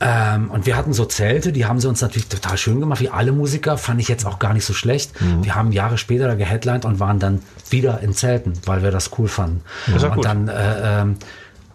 ähm, 0.00 0.50
und 0.50 0.64
wir 0.64 0.78
hatten 0.78 0.94
so 0.94 1.04
Zelte, 1.04 1.52
die 1.52 1.66
haben 1.66 1.80
sie 1.80 1.86
uns 1.86 2.00
natürlich 2.00 2.28
total 2.28 2.56
schön 2.56 2.80
gemacht, 2.80 3.00
wie 3.00 3.10
alle 3.10 3.32
Musiker, 3.32 3.76
fand 3.76 4.00
ich 4.00 4.08
jetzt 4.08 4.24
auch 4.24 4.38
gar 4.38 4.54
nicht 4.54 4.64
so 4.64 4.72
schlecht. 4.72 5.12
Wir 5.42 5.54
haben 5.54 5.70
Jahre 5.70 5.98
später 5.98 6.26
da 6.26 6.34
geheadlined 6.34 6.86
und 6.86 6.98
waren 6.98 7.18
dann 7.18 7.42
wieder 7.68 8.00
in 8.00 8.14
Zelten, 8.14 8.54
weil 8.64 8.82
wir 8.82 8.90
das 8.90 9.10
cool 9.18 9.28
fanden. 9.28 9.60
auch 9.94 10.02
und 10.02 10.14
gut. 10.14 10.24
dann, 10.24 10.48
äh, 10.48 11.02
ähm, 11.02 11.16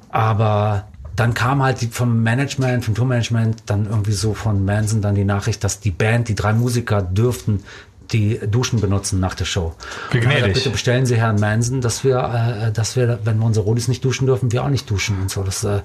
aber 0.10 0.88
dann 1.16 1.34
kam 1.34 1.63
halt 1.63 1.82
die, 1.82 1.88
vom 1.88 2.24
Management, 2.24 2.86
vom 2.86 2.95
Tourmanagement, 2.95 3.63
dann 3.66 3.86
irgendwie 3.86 4.11
so 4.11 4.34
von 4.34 4.66
Manson 4.66 5.01
dann 5.01 5.16
die 5.16 5.24
Nachricht, 5.24 5.63
dass 5.63 5.80
die 5.80 5.91
Band, 5.91 6.28
die 6.28 6.36
drei 6.36 6.53
Musiker 6.53 7.01
dürften 7.01 7.63
die 8.11 8.39
Duschen 8.39 8.80
benutzen 8.82 9.20
nach 9.20 9.36
der 9.36 9.45
Show. 9.45 9.74
Wie 10.11 10.20
gnädig. 10.20 10.53
Bitte 10.53 10.70
bestellen 10.70 11.05
Sie 11.05 11.16
Herrn 11.16 11.39
Manson, 11.39 11.82
dass 11.82 12.03
wir, 12.03 12.68
äh, 12.68 12.72
dass 12.72 12.95
wir, 12.95 13.20
wenn 13.24 13.39
wir 13.39 13.45
unsere 13.45 13.66
Rodis 13.66 13.88
nicht 13.88 14.03
duschen 14.03 14.28
dürfen, 14.28 14.51
wir 14.51 14.63
auch 14.63 14.70
nicht 14.70 14.89
duschen 14.89 15.20
und 15.22 15.32
so. 15.32 15.43
Das, 15.43 15.63
äh, 15.63 15.82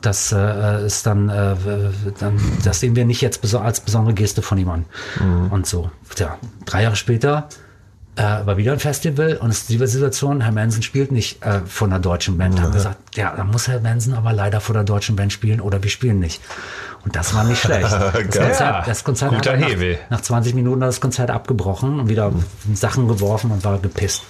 das 0.00 0.32
äh, 0.32 0.84
ist 0.84 1.06
dann, 1.06 1.28
äh, 1.28 1.54
dann, 2.18 2.40
das 2.64 2.80
sehen 2.80 2.96
wir 2.96 3.04
nicht 3.04 3.20
jetzt 3.20 3.54
als 3.54 3.80
besondere 3.80 4.14
Geste 4.14 4.42
von 4.42 4.58
ihm 4.58 4.68
an. 4.68 4.84
Und 5.50 5.66
so. 5.66 5.90
Tja, 6.14 6.38
drei 6.64 6.82
Jahre 6.82 6.96
später 6.96 7.48
äh, 8.16 8.22
war 8.22 8.56
wieder 8.56 8.72
ein 8.72 8.80
Festival 8.80 9.36
und 9.36 9.50
es 9.50 9.62
ist 9.62 9.70
die 9.70 9.86
Situation, 9.86 10.40
Herr 10.40 10.52
Manson 10.52 10.82
spielt 10.82 11.12
nicht 11.12 11.42
äh, 11.44 11.60
von 11.60 11.92
einer 11.92 12.00
deutschen 12.00 12.36
Band. 12.38 12.60
Haben 12.60 12.72
gesagt, 12.72 13.16
ja, 13.16 13.34
dann 13.34 13.48
muss 13.48 13.68
Herr 13.68 13.80
Manson 13.80 14.14
aber 14.14 14.32
leider 14.32 14.60
vor 14.60 14.74
der 14.74 14.84
deutschen 14.84 15.16
Band 15.16 15.32
spielen 15.32 15.60
oder 15.60 15.82
wir 15.82 15.90
spielen 15.90 16.18
nicht. 16.18 16.40
Und 17.04 17.16
das 17.16 17.34
war 17.34 17.44
nicht 17.44 17.60
schlecht. 17.60 17.88
Das. 18.30 18.38
Konzert, 18.38 18.86
das 18.86 19.04
Konzert 19.04 19.30
Guter 19.32 19.52
hat 19.52 19.60
nach, 19.60 20.10
nach 20.10 20.20
20 20.20 20.54
Minuten 20.54 20.80
das 20.80 21.00
Konzert 21.00 21.30
abgebrochen 21.30 22.00
und 22.00 22.08
wieder 22.08 22.32
Sachen 22.74 23.08
geworfen 23.08 23.50
und 23.50 23.64
war 23.64 23.78
gepisst. 23.78 24.22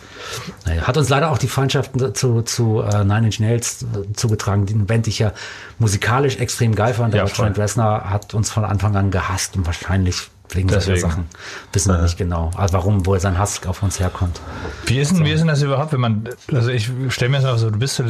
Naja, 0.66 0.82
hat 0.82 0.96
uns 0.96 1.08
leider 1.08 1.30
auch 1.30 1.38
die 1.38 1.48
Feindschaft 1.48 1.92
zu, 2.16 2.42
zu 2.42 2.82
äh, 2.82 3.04
Nine 3.04 3.26
Inch 3.26 3.40
Nails 3.40 3.82
äh, 3.82 4.12
zugetragen, 4.12 4.66
die 4.66 4.74
Band, 4.74 5.06
die 5.06 5.10
ich 5.10 5.18
ja 5.18 5.32
musikalisch 5.78 6.36
extrem 6.36 6.74
geil 6.74 6.94
fand. 6.94 7.14
Ja, 7.14 7.22
aber. 7.22 7.32
Trent 7.32 7.58
Reznor 7.58 8.10
hat 8.10 8.34
uns 8.34 8.50
von 8.50 8.64
Anfang 8.64 8.94
an 8.96 9.10
gehasst 9.10 9.56
und 9.56 9.66
wahrscheinlich 9.66 10.30
wegen 10.54 10.68
solcher 10.68 10.92
Deswegen. 10.92 11.10
Sachen. 11.10 11.24
Wissen 11.72 11.92
wir 11.92 12.02
nicht 12.02 12.18
genau. 12.18 12.50
Also 12.56 12.74
warum, 12.74 13.06
wo 13.06 13.16
sein 13.18 13.38
Hass 13.38 13.66
auf 13.66 13.82
uns 13.82 14.00
herkommt. 14.00 14.40
Wie 14.86 14.98
ist, 14.98 15.12
denn, 15.12 15.24
wie 15.24 15.30
ist 15.30 15.40
denn 15.40 15.48
das 15.48 15.62
überhaupt, 15.62 15.92
wenn 15.92 16.00
man, 16.00 16.28
also 16.52 16.70
ich 16.70 16.90
stelle 17.08 17.30
mir 17.30 17.36
das 17.38 17.44
mal 17.44 17.58
so, 17.58 17.70
du 17.70 17.78
bist 17.78 17.96
so 17.96 18.04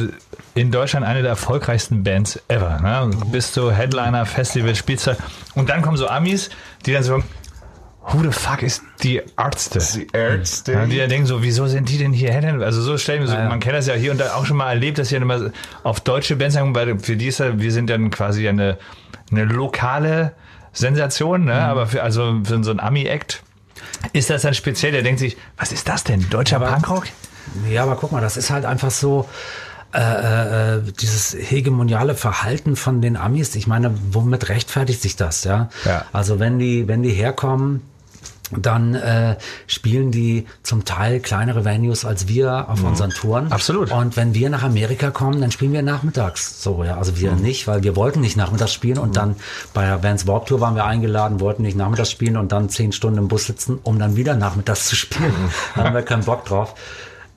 in 0.55 0.71
Deutschland 0.71 1.05
eine 1.05 1.21
der 1.21 1.29
erfolgreichsten 1.29 2.03
Bands 2.03 2.39
ever, 2.47 2.79
ne? 2.81 3.09
Bist 3.31 3.55
du 3.57 3.71
Headliner, 3.71 4.25
Festival, 4.25 4.75
spielst 4.75 5.07
du, 5.07 5.17
und 5.55 5.69
dann 5.69 5.81
kommen 5.81 5.97
so 5.97 6.07
Amis, 6.07 6.49
die 6.85 6.93
dann 6.93 7.03
so, 7.03 7.23
who 8.03 8.23
the 8.23 8.31
fuck 8.31 8.63
ist 8.63 8.81
die 9.03 9.21
Ärzte? 9.37 9.79
Die 9.95 10.07
Ärzte. 10.11 10.73
Ja, 10.73 10.85
die 10.85 10.97
dann 10.97 11.09
denken 11.09 11.27
so, 11.27 11.43
wieso 11.43 11.67
sind 11.67 11.87
die 11.89 11.97
denn 11.97 12.13
hier 12.13 12.31
Headliner? 12.33 12.65
Also 12.65 12.81
so 12.81 12.97
stellen 12.97 13.21
wir 13.21 13.27
so, 13.27 13.35
Ja, 13.35 13.43
ja. 13.43 13.49
man 13.49 13.59
kennt 13.59 13.75
das 13.75 13.87
ja 13.87 13.93
hier 13.93 14.11
und 14.11 14.19
da 14.19 14.33
auch 14.33 14.45
schon 14.45 14.57
mal 14.57 14.69
erlebt, 14.69 14.97
dass 14.97 15.09
hier 15.09 15.21
immer 15.21 15.51
auf 15.83 15.99
deutsche 15.99 16.35
Bands 16.35 16.55
sagen, 16.55 16.73
weil 16.73 16.97
für 16.99 17.15
die 17.15 17.27
ist 17.27 17.39
ja, 17.39 17.59
wir 17.59 17.71
sind 17.71 17.89
dann 17.89 18.09
quasi 18.09 18.47
eine, 18.47 18.77
eine 19.31 19.45
lokale 19.45 20.33
Sensation, 20.73 21.41
Mhm. 21.41 21.47
ne? 21.47 21.61
aber 21.63 21.87
für, 21.87 22.03
also 22.03 22.39
für 22.43 22.63
so 22.63 22.71
ein 22.71 22.79
Ami-Act 22.79 23.43
ist 24.13 24.29
das 24.29 24.41
dann 24.43 24.53
speziell, 24.53 24.91
der 24.91 25.01
denkt 25.03 25.19
sich, 25.19 25.37
was 25.57 25.71
ist 25.71 25.87
das 25.87 26.03
denn? 26.03 26.29
Deutscher 26.29 26.57
Aber- 26.57 26.67
Punkrock? 26.71 27.05
Ja, 27.69 27.83
aber 27.83 27.95
guck 27.95 28.11
mal, 28.11 28.21
das 28.21 28.37
ist 28.37 28.49
halt 28.49 28.65
einfach 28.65 28.91
so 28.91 29.27
äh, 29.93 30.77
äh, 30.77 30.81
dieses 31.01 31.35
hegemoniale 31.37 32.15
Verhalten 32.15 32.77
von 32.77 33.01
den 33.01 33.17
Amis. 33.17 33.55
Ich 33.55 33.67
meine, 33.67 33.93
womit 34.11 34.47
rechtfertigt 34.47 35.01
sich 35.01 35.17
das? 35.17 35.43
Ja. 35.43 35.69
Ja. 35.83 36.05
Also 36.13 36.39
wenn 36.39 36.59
die, 36.59 36.87
wenn 36.87 37.03
die 37.03 37.09
herkommen. 37.11 37.81
Dann 38.57 38.95
äh, 38.95 39.37
spielen 39.67 40.11
die 40.11 40.45
zum 40.63 40.85
Teil 40.85 41.19
kleinere 41.19 41.63
Venues 41.65 42.05
als 42.05 42.27
wir 42.27 42.69
auf 42.69 42.83
unseren 42.83 43.11
Touren. 43.11 43.45
Mhm. 43.45 43.51
Absolut. 43.51 43.91
Und 43.91 44.17
wenn 44.17 44.33
wir 44.33 44.49
nach 44.49 44.63
Amerika 44.63 45.11
kommen, 45.11 45.39
dann 45.41 45.51
spielen 45.51 45.73
wir 45.73 45.81
nachmittags. 45.81 46.61
So, 46.61 46.83
ja. 46.83 46.97
Also 46.97 47.11
Mhm. 47.11 47.17
wir 47.19 47.31
nicht, 47.33 47.67
weil 47.67 47.83
wir 47.83 47.95
wollten 47.95 48.21
nicht 48.21 48.37
nachmittags 48.37 48.73
spielen 48.73 48.97
und 48.97 49.15
dann 49.17 49.35
bei 49.73 49.85
der 49.85 50.03
Vans 50.03 50.27
Warped 50.27 50.49
Tour 50.49 50.61
waren 50.61 50.75
wir 50.75 50.85
eingeladen, 50.85 51.39
wollten 51.39 51.61
nicht 51.63 51.77
nachmittags 51.77 52.11
spielen 52.11 52.37
und 52.37 52.51
dann 52.51 52.69
zehn 52.69 52.91
Stunden 52.91 53.17
im 53.19 53.27
Bus 53.27 53.45
sitzen, 53.45 53.79
um 53.83 53.99
dann 53.99 54.15
wieder 54.15 54.35
nachmittags 54.35 54.87
zu 54.87 54.95
spielen. 54.95 55.33
da 55.75 55.83
haben 55.85 55.93
wir 55.95 56.01
keinen 56.03 56.23
Bock 56.25 56.45
drauf. 56.45 56.75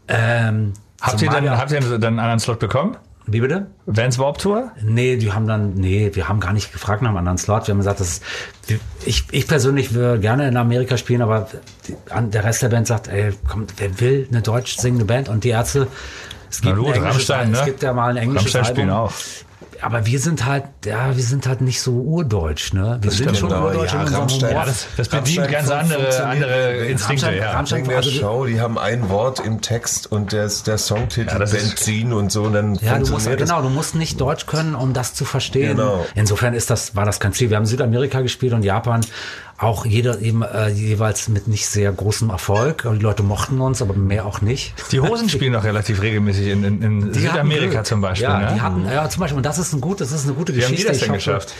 Ähm, 0.08 0.72
Habt 1.00 1.20
ihr, 1.20 1.28
dann, 1.30 1.50
habt 1.50 1.70
ihr 1.70 1.80
dann 1.80 2.02
einen 2.04 2.18
anderen 2.18 2.38
Slot 2.40 2.58
bekommen? 2.60 2.96
Wie 3.26 3.40
bitte? 3.40 3.68
Vans 3.86 4.18
Warp 4.18 4.38
Tour? 4.38 4.72
Nee, 4.82 5.16
die 5.16 5.32
haben 5.32 5.46
dann, 5.46 5.74
nee, 5.74 6.10
wir 6.12 6.28
haben 6.28 6.40
gar 6.40 6.52
nicht 6.52 6.72
gefragt 6.72 7.00
nach 7.00 7.08
einem 7.08 7.16
anderen 7.16 7.38
Slot. 7.38 7.66
Wir 7.66 7.72
haben 7.72 7.78
gesagt, 7.78 8.00
das 8.00 8.08
ist, 8.08 8.24
ich, 9.06 9.24
ich 9.30 9.46
persönlich 9.46 9.94
würde 9.94 10.20
gerne 10.20 10.46
in 10.46 10.56
Amerika 10.58 10.98
spielen, 10.98 11.22
aber 11.22 11.48
die, 11.88 11.96
der 12.30 12.44
Rest 12.44 12.62
der 12.62 12.68
Band 12.68 12.86
sagt, 12.86 13.08
ey, 13.08 13.32
komm, 13.48 13.66
wer 13.78 13.98
will 14.00 14.28
eine 14.30 14.42
deutsch 14.42 14.76
singende 14.76 15.06
Band? 15.06 15.30
Und 15.30 15.44
die 15.44 15.50
Ärzte, 15.50 15.86
es 16.50 16.60
gibt, 16.60 16.76
Na 16.76 16.82
englisches, 16.82 17.02
Rammstein, 17.02 17.50
ne? 17.50 17.58
es 17.58 17.64
gibt 17.64 17.82
ja 17.82 17.92
mal 17.94 18.10
ein 18.10 18.16
englisches 18.18 18.54
Rammstein 18.54 18.90
Album. 18.90 19.06
auch. 19.06 19.12
Aber 19.84 20.06
wir 20.06 20.18
sind 20.18 20.46
halt, 20.46 20.64
ja, 20.86 21.14
wir 21.14 21.22
sind 21.22 21.46
halt 21.46 21.60
nicht 21.60 21.80
so 21.82 21.92
urdeutsch, 21.92 22.72
ne? 22.72 22.98
Wir 23.02 23.10
sind 23.10 23.24
stimmt, 23.24 23.36
schon 23.38 23.48
genau, 23.50 23.66
urdeutsch 23.66 23.92
ja, 23.92 24.02
in 24.02 24.14
Rammstein. 24.14 24.52
Ja, 24.54 24.64
das, 24.64 24.86
das 24.96 25.08
bedient 25.08 25.48
ganz 25.50 25.70
andere, 25.70 26.24
andere 26.26 26.76
Instinkte, 26.86 27.26
Rammstein- 27.26 27.36
ja. 27.38 27.50
Rammstein- 27.52 27.84
der 27.88 27.96
Also- 27.98 28.10
Show, 28.10 28.46
die 28.46 28.60
haben 28.60 28.78
ein 28.78 29.10
Wort 29.10 29.40
im 29.40 29.60
Text 29.60 30.10
und 30.10 30.32
der, 30.32 30.48
der 30.66 30.78
Songtitel 30.78 31.28
Ja, 31.30 31.38
das 31.38 31.52
ist- 31.52 31.68
Benzin 31.76 32.12
und 32.14 32.32
so, 32.32 32.44
und 32.44 32.54
dann 32.54 32.74
Ja, 32.76 32.98
du 32.98 33.10
musst, 33.10 33.26
das. 33.26 33.36
genau, 33.36 33.60
du 33.60 33.68
musst 33.68 33.94
nicht 33.94 34.20
Deutsch 34.20 34.46
können, 34.46 34.74
um 34.74 34.94
das 34.94 35.12
zu 35.12 35.24
verstehen. 35.26 35.76
Genau. 35.76 36.06
Insofern 36.14 36.54
ist 36.54 36.70
das, 36.70 36.96
war 36.96 37.04
das 37.04 37.20
kein 37.20 37.34
Ziel. 37.34 37.50
Wir 37.50 37.58
haben 37.58 37.66
Südamerika 37.66 38.22
gespielt 38.22 38.54
und 38.54 38.64
Japan 38.64 39.02
auch 39.58 39.86
jeder 39.86 40.20
eben 40.20 40.42
äh, 40.42 40.68
jeweils 40.68 41.28
mit 41.28 41.46
nicht 41.46 41.66
sehr 41.66 41.92
großem 41.92 42.30
Erfolg. 42.30 42.88
Die 42.92 43.02
Leute 43.02 43.22
mochten 43.22 43.60
uns, 43.60 43.82
aber 43.82 43.94
mehr 43.94 44.26
auch 44.26 44.40
nicht. 44.40 44.74
Die 44.90 45.00
Hosen 45.00 45.28
spielen 45.30 45.52
noch 45.52 45.64
relativ 45.64 46.02
regelmäßig 46.02 46.48
in, 46.48 46.64
in, 46.64 46.82
in 46.82 47.14
Südamerika 47.14 47.84
zum 47.84 48.00
Beispiel. 48.00 48.28
Ja, 48.28 48.40
ne? 48.40 48.52
die 48.54 48.60
hatten, 48.60 48.86
ja, 48.86 49.08
zum 49.08 49.20
Beispiel, 49.20 49.36
und 49.36 49.46
das 49.46 49.58
ist 49.58 49.72
ein 49.72 49.80
gut, 49.80 50.00
das 50.00 50.10
ist 50.10 50.24
eine 50.24 50.34
gute 50.34 50.56
Wie 50.56 50.64
haben 50.64 50.74
die 50.74 50.82
Geschichte. 50.82 50.92
das 50.92 51.00
denn 51.00 51.08
hoffe, 51.10 51.18
geschafft? 51.18 51.54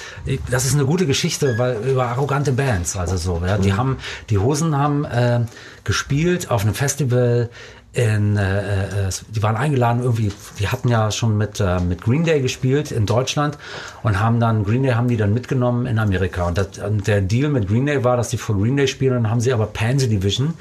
Das 0.51 0.65
ist 0.65 0.75
eine 0.75 0.87
gute 0.87 1.07
Geschichte, 1.07 1.55
weil 1.57 1.77
über 1.89 2.07
arrogante 2.07 2.53
Bands, 2.53 2.97
also 2.97 3.17
so, 3.17 3.43
ja, 3.47 3.59
die 3.59 3.75
haben, 3.75 3.99
die 4.29 4.39
Hosen 4.39 4.77
haben 4.77 5.05
äh, 5.05 5.41
gespielt 5.85 6.51
auf 6.51 6.63
einem 6.63 6.75
Festival 6.75 7.49
in, 7.95 8.37
äh, 8.37 9.07
äh, 9.07 9.11
die 9.31 9.43
waren 9.43 9.57
eingeladen 9.57 10.03
irgendwie, 10.03 10.33
die 10.59 10.67
hatten 10.69 10.89
ja 10.89 11.13
schon 11.13 11.39
mit, 11.39 11.61
äh, 11.61 11.79
mit 11.79 12.03
Green 12.03 12.25
Day 12.25 12.41
gespielt 12.41 12.91
in 12.91 13.07
Deutschland 13.07 13.57
und 14.03 14.19
haben 14.19 14.41
dann, 14.41 14.65
Green 14.65 14.83
Day 14.83 14.93
haben 14.93 15.07
die 15.07 15.17
dann 15.17 15.33
mitgenommen 15.33 15.87
in 15.87 16.01
Amerika. 16.01 16.45
Und, 16.45 16.59
das, 16.59 16.79
und 16.79 17.07
der 17.07 17.21
Deal 17.21 17.49
mit 17.51 17.69
Green 17.69 17.87
Day 17.87 18.03
war, 18.03 18.17
dass 18.17 18.31
die 18.31 18.37
vor 18.37 18.57
Green 18.59 18.77
Day 18.77 18.89
spielen 18.89 19.17
und 19.17 19.23
dann 19.23 19.31
haben 19.31 19.41
sie 19.41 19.53
aber 19.53 19.67
Pansy 19.67 20.09
Division, 20.09 20.55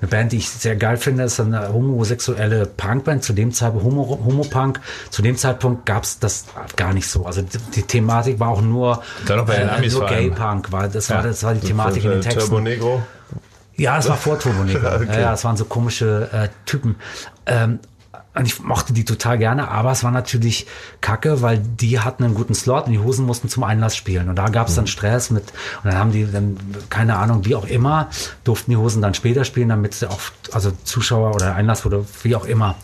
eine 0.00 0.08
Band, 0.08 0.32
die 0.32 0.38
ich 0.38 0.48
sehr 0.48 0.76
geil 0.76 0.96
finde, 0.96 1.24
ist 1.24 1.38
eine 1.40 1.72
homosexuelle 1.72 2.64
Punkband, 2.64 3.22
zu 3.22 3.34
dem 3.34 3.52
Zeitpunkt 3.52 3.84
Homo, 3.84 4.20
Homopunk, 4.24 4.80
zu 5.10 5.20
dem 5.20 5.36
Zeitpunkt 5.36 5.84
gab's 5.84 6.18
das 6.18 6.46
gar 6.76 6.94
nicht 6.94 7.08
so. 7.08 7.26
Also 7.26 7.42
die, 7.42 7.58
die 7.74 7.82
Thematik 7.82 8.40
war 8.40 8.48
auch 8.48 8.62
nur, 8.62 9.02
Amis 9.76 9.94
nur. 9.94 10.06
Gay 10.06 10.30
Punk, 10.30 10.72
war, 10.72 10.88
das, 10.88 11.10
war, 11.10 11.18
Ja. 11.18 11.22
das 11.24 11.42
war 11.42 11.54
die 11.54 11.66
Thematik 11.66 12.04
in 12.04 12.10
den 12.12 12.20
Texten. 12.22 12.40
Turbo 12.40 12.60
Negro. 12.60 13.02
Ja, 13.78 13.96
das 13.96 14.08
war 14.08 14.16
vor 14.16 14.38
Turbo 14.38 14.64
Negro. 14.64 14.86
Okay. 14.96 15.20
ja, 15.20 15.30
das 15.30 15.44
waren 15.44 15.56
so 15.56 15.64
komische 15.64 16.28
äh, 16.32 16.48
Typen. 16.66 16.96
Ähm, 17.46 17.78
und 18.34 18.46
ich 18.46 18.62
mochte 18.62 18.92
die 18.92 19.04
total 19.04 19.38
gerne, 19.38 19.68
aber 19.68 19.90
es 19.90 20.04
war 20.04 20.10
natürlich 20.12 20.66
kacke, 21.00 21.42
weil 21.42 21.58
die 21.58 21.98
hatten 21.98 22.22
einen 22.22 22.34
guten 22.34 22.54
Slot 22.54 22.86
und 22.86 22.92
die 22.92 22.98
Hosen 22.98 23.26
mussten 23.26 23.48
zum 23.48 23.64
Einlass 23.64 23.96
spielen. 23.96 24.28
Und 24.28 24.36
da 24.36 24.48
gab 24.48 24.68
es 24.68 24.76
dann 24.76 24.86
Stress 24.86 25.30
mit, 25.30 25.44
und 25.82 25.90
dann 25.90 25.98
haben 25.98 26.12
die 26.12 26.30
dann, 26.30 26.56
keine 26.88 27.16
Ahnung, 27.16 27.44
wie 27.46 27.56
auch 27.56 27.66
immer, 27.66 28.08
durften 28.44 28.70
die 28.70 28.76
Hosen 28.76 29.02
dann 29.02 29.14
später 29.14 29.44
spielen, 29.44 29.70
damit 29.70 29.94
sie 29.94 30.08
auch, 30.08 30.20
also 30.52 30.70
Zuschauer 30.84 31.34
oder 31.34 31.54
Einlass 31.54 31.84
wurde, 31.84 32.04
wie 32.22 32.36
auch 32.36 32.44
immer. 32.44 32.76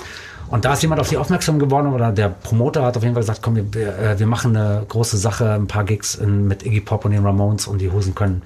Und 0.48 0.64
da 0.64 0.74
ist 0.74 0.82
jemand 0.82 1.00
auf 1.00 1.08
die 1.08 1.16
aufmerksam 1.16 1.58
geworden 1.58 1.92
oder 1.92 2.12
der 2.12 2.28
Promoter 2.28 2.82
hat 2.82 2.96
auf 2.96 3.02
jeden 3.02 3.14
Fall 3.14 3.22
gesagt, 3.22 3.40
komm, 3.42 3.56
wir, 3.56 3.74
wir, 3.74 3.98
äh, 3.98 4.18
wir 4.18 4.26
machen 4.26 4.56
eine 4.56 4.84
große 4.88 5.16
Sache, 5.16 5.52
ein 5.52 5.66
paar 5.66 5.84
Gigs 5.84 6.16
in, 6.16 6.46
mit 6.46 6.66
Iggy 6.66 6.80
Pop 6.80 7.04
und 7.04 7.12
den 7.12 7.24
Ramones 7.24 7.66
und 7.66 7.78
die 7.78 7.90
Hosen 7.90 8.14
können, 8.14 8.42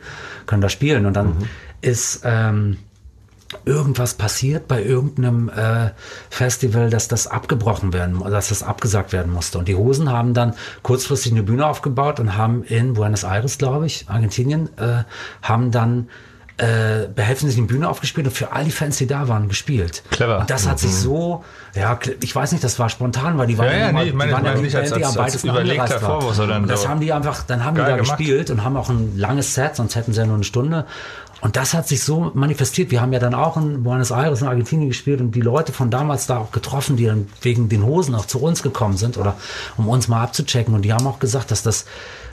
können 0.46 0.62
da 0.62 0.68
spielen. 0.68 1.06
Und 1.06 1.14
dann 1.14 1.36
ist 1.80 2.20
ähm, 2.24 2.78
irgendwas 3.64 4.14
passiert 4.14 4.68
bei 4.68 4.82
irgendeinem 4.82 5.48
äh, 5.48 5.90
Festival, 6.28 6.90
dass 6.90 7.08
das 7.08 7.26
abgebrochen 7.26 7.92
werden, 7.94 8.22
dass 8.30 8.48
das 8.50 8.62
abgesagt 8.62 9.12
werden 9.12 9.32
musste. 9.32 9.58
Und 9.58 9.68
die 9.68 9.74
Hosen 9.74 10.10
haben 10.12 10.34
dann 10.34 10.54
kurzfristig 10.82 11.32
eine 11.32 11.42
Bühne 11.42 11.66
aufgebaut 11.66 12.20
und 12.20 12.36
haben 12.36 12.62
in 12.64 12.92
Buenos 12.94 13.24
Aires, 13.24 13.56
glaube 13.58 13.86
ich, 13.86 14.04
Argentinien, 14.08 14.68
äh, 14.76 15.04
haben 15.42 15.70
dann 15.70 16.08
äh, 16.60 17.06
behelfen 17.14 17.48
sich 17.48 17.56
eine 17.56 17.68
Bühne 17.68 17.88
aufgespielt 17.88 18.26
und 18.26 18.32
für 18.32 18.50
all 18.50 18.64
die 18.64 18.72
Fans, 18.72 18.96
die 18.96 19.06
da 19.06 19.28
waren, 19.28 19.46
gespielt. 19.48 20.02
Clever. 20.10 20.40
Und 20.40 20.50
das 20.50 20.66
hat 20.68 20.80
sich 20.80 20.92
so, 20.92 21.44
ja, 21.76 21.96
ich 22.20 22.34
weiß 22.34 22.50
nicht, 22.50 22.64
das 22.64 22.80
war 22.80 22.88
spontan, 22.88 23.38
weil 23.38 23.46
die 23.46 23.56
waren 23.58 23.66
Ja, 23.68 23.78
ja, 23.78 23.88
immer- 23.90 24.02
nee, 24.02 24.10
meine- 24.12 24.30
die 24.30 24.34
waren 24.34 24.44
ja 24.44 24.54
nicht 24.56 24.74
als- 24.74 24.88
die 24.92 24.94
als- 25.04 25.16
am 25.16 25.22
als 25.22 25.34
weitesten 25.34 25.50
überlegter. 25.50 26.00
Vorwurf, 26.00 26.34
sondern 26.34 26.66
das 26.66 26.82
so 26.82 26.88
haben 26.88 26.98
die 27.00 27.12
einfach, 27.12 27.44
dann 27.44 27.64
haben 27.64 27.76
die 27.76 27.82
da 27.82 27.96
gemacht. 27.96 28.18
gespielt 28.18 28.50
und 28.50 28.64
haben 28.64 28.76
auch 28.76 28.88
ein 28.90 29.16
langes 29.16 29.54
Set, 29.54 29.76
sonst 29.76 29.94
hätten 29.94 30.12
sie 30.12 30.18
ja 30.18 30.26
nur 30.26 30.34
eine 30.34 30.42
Stunde. 30.42 30.84
Und 31.40 31.56
das 31.56 31.72
hat 31.74 31.86
sich 31.86 32.02
so 32.02 32.32
manifestiert. 32.34 32.90
Wir 32.90 33.00
haben 33.00 33.12
ja 33.12 33.20
dann 33.20 33.34
auch 33.34 33.56
in 33.56 33.84
Buenos 33.84 34.10
Aires 34.10 34.42
in 34.42 34.48
Argentinien 34.48 34.88
gespielt 34.88 35.20
und 35.20 35.32
die 35.32 35.40
Leute 35.40 35.72
von 35.72 35.90
damals 35.90 36.26
da 36.26 36.38
auch 36.38 36.50
getroffen, 36.50 36.96
die 36.96 37.06
dann 37.06 37.28
wegen 37.42 37.68
den 37.68 37.84
Hosen 37.84 38.14
auch 38.14 38.26
zu 38.26 38.40
uns 38.40 38.62
gekommen 38.62 38.96
sind 38.96 39.16
oder 39.18 39.36
um 39.76 39.88
uns 39.88 40.08
mal 40.08 40.22
abzuchecken. 40.22 40.74
Und 40.74 40.82
die 40.82 40.92
haben 40.92 41.06
auch 41.06 41.20
gesagt, 41.20 41.50
dass 41.50 41.62
das 41.62 41.84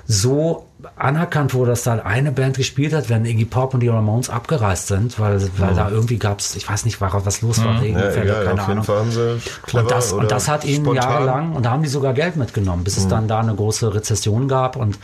so 0.08 0.68
anerkannt 0.96 1.54
wurde, 1.54 1.72
dass 1.72 1.84
da 1.84 1.96
eine 1.96 2.32
Band 2.32 2.58
gespielt 2.58 2.94
hat, 2.94 3.10
wenn 3.10 3.26
Iggy 3.26 3.46
Pop 3.46 3.74
und 3.74 3.80
die 3.80 3.88
Ramones 3.88 4.30
abgereist 4.30 4.88
sind, 4.88 5.20
weil, 5.20 5.42
weil 5.58 5.74
da 5.74 5.90
irgendwie 5.90 6.18
gab's, 6.18 6.56
ich 6.56 6.70
weiß 6.70 6.86
nicht, 6.86 7.02
was 7.02 7.42
los 7.42 7.64
war, 7.64 7.74
Ja, 7.74 7.80
Regenfälle, 7.80 8.24
egal, 8.24 8.46
keine 8.46 8.64
Ahnung. 8.64 8.84
Clever 8.84 9.82
Und 9.82 9.92
das, 9.92 10.14
und 10.14 10.32
das 10.32 10.48
hat 10.48 10.64
ihnen 10.64 10.86
spontan. 10.86 11.10
jahrelang, 11.10 11.54
und 11.54 11.66
da 11.66 11.72
haben 11.72 11.82
die 11.82 11.90
sogar 11.90 12.14
Geld 12.14 12.36
mitgenommen, 12.36 12.84
bis 12.84 12.98
es 12.98 13.08
dann 13.08 13.28
da 13.28 13.40
eine 13.40 13.56
große 13.56 13.96
Rezession 13.96 14.48
gab 14.48 14.76
und 14.76 15.00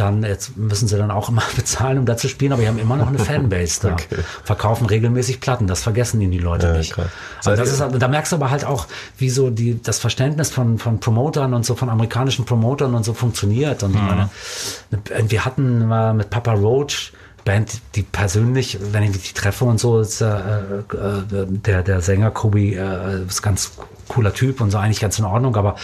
dann, 0.00 0.22
jetzt 0.22 0.56
müssen 0.56 0.88
sie 0.88 0.96
dann 0.96 1.10
auch 1.10 1.28
immer 1.28 1.42
bezahlen, 1.56 1.98
um 1.98 2.06
da 2.06 2.16
zu 2.16 2.28
spielen, 2.28 2.52
aber 2.52 2.62
die 2.62 2.68
haben 2.68 2.78
immer 2.78 2.96
noch 2.96 3.08
eine 3.08 3.18
Fanbase 3.30 3.80
da. 3.82 3.96
Verkaufen 4.44 4.86
regelmäßig 4.86 5.40
Platten, 5.40 5.66
das 5.66 5.82
vergessen 5.82 6.20
ihnen 6.20 6.32
die 6.32 6.38
Leute 6.38 6.68
Ja, 6.68 6.72
nicht. 6.76 6.96
Also 7.44 7.56
das 7.56 7.72
ist, 7.72 8.02
da 8.02 8.08
merkst 8.08 8.32
du 8.32 8.36
aber 8.36 8.50
halt 8.50 8.64
auch, 8.64 8.86
wie 9.18 9.30
so 9.30 9.50
die, 9.50 9.80
das 9.82 9.98
Verständnis 9.98 10.50
von, 10.50 10.78
von 10.78 11.00
Promotern 11.00 11.54
und 11.54 11.64
so, 11.66 11.74
von 11.74 11.88
amerikanischen 11.88 12.44
Promotern 12.44 12.94
und 12.94 13.04
so 13.04 13.14
funktioniert. 13.14 13.82
Und 13.82 13.94
ich 13.94 14.02
meine, 14.02 14.30
wir 15.28 15.44
hatten 15.44 15.86
mal 15.86 16.14
mit 16.14 16.30
Papa 16.30 16.52
Roach, 16.52 17.12
Band, 17.44 17.80
die 17.94 18.02
persönlich, 18.02 18.78
wenn 18.92 19.02
ich 19.02 19.12
die 19.12 19.34
treffe 19.34 19.64
und 19.64 19.80
so, 19.80 20.00
ist 20.00 20.20
äh, 20.20 20.26
äh, 20.26 20.82
der, 21.48 21.82
der 21.82 22.00
Sänger 22.00 22.30
Kobe 22.30 22.74
äh, 22.74 23.24
ist 23.26 23.42
ganz 23.42 23.72
cooler 24.10 24.34
Typ 24.34 24.60
und 24.60 24.70
so 24.70 24.78
eigentlich 24.78 25.00
ganz 25.00 25.18
in 25.18 25.24
Ordnung, 25.24 25.56
aber 25.56 25.76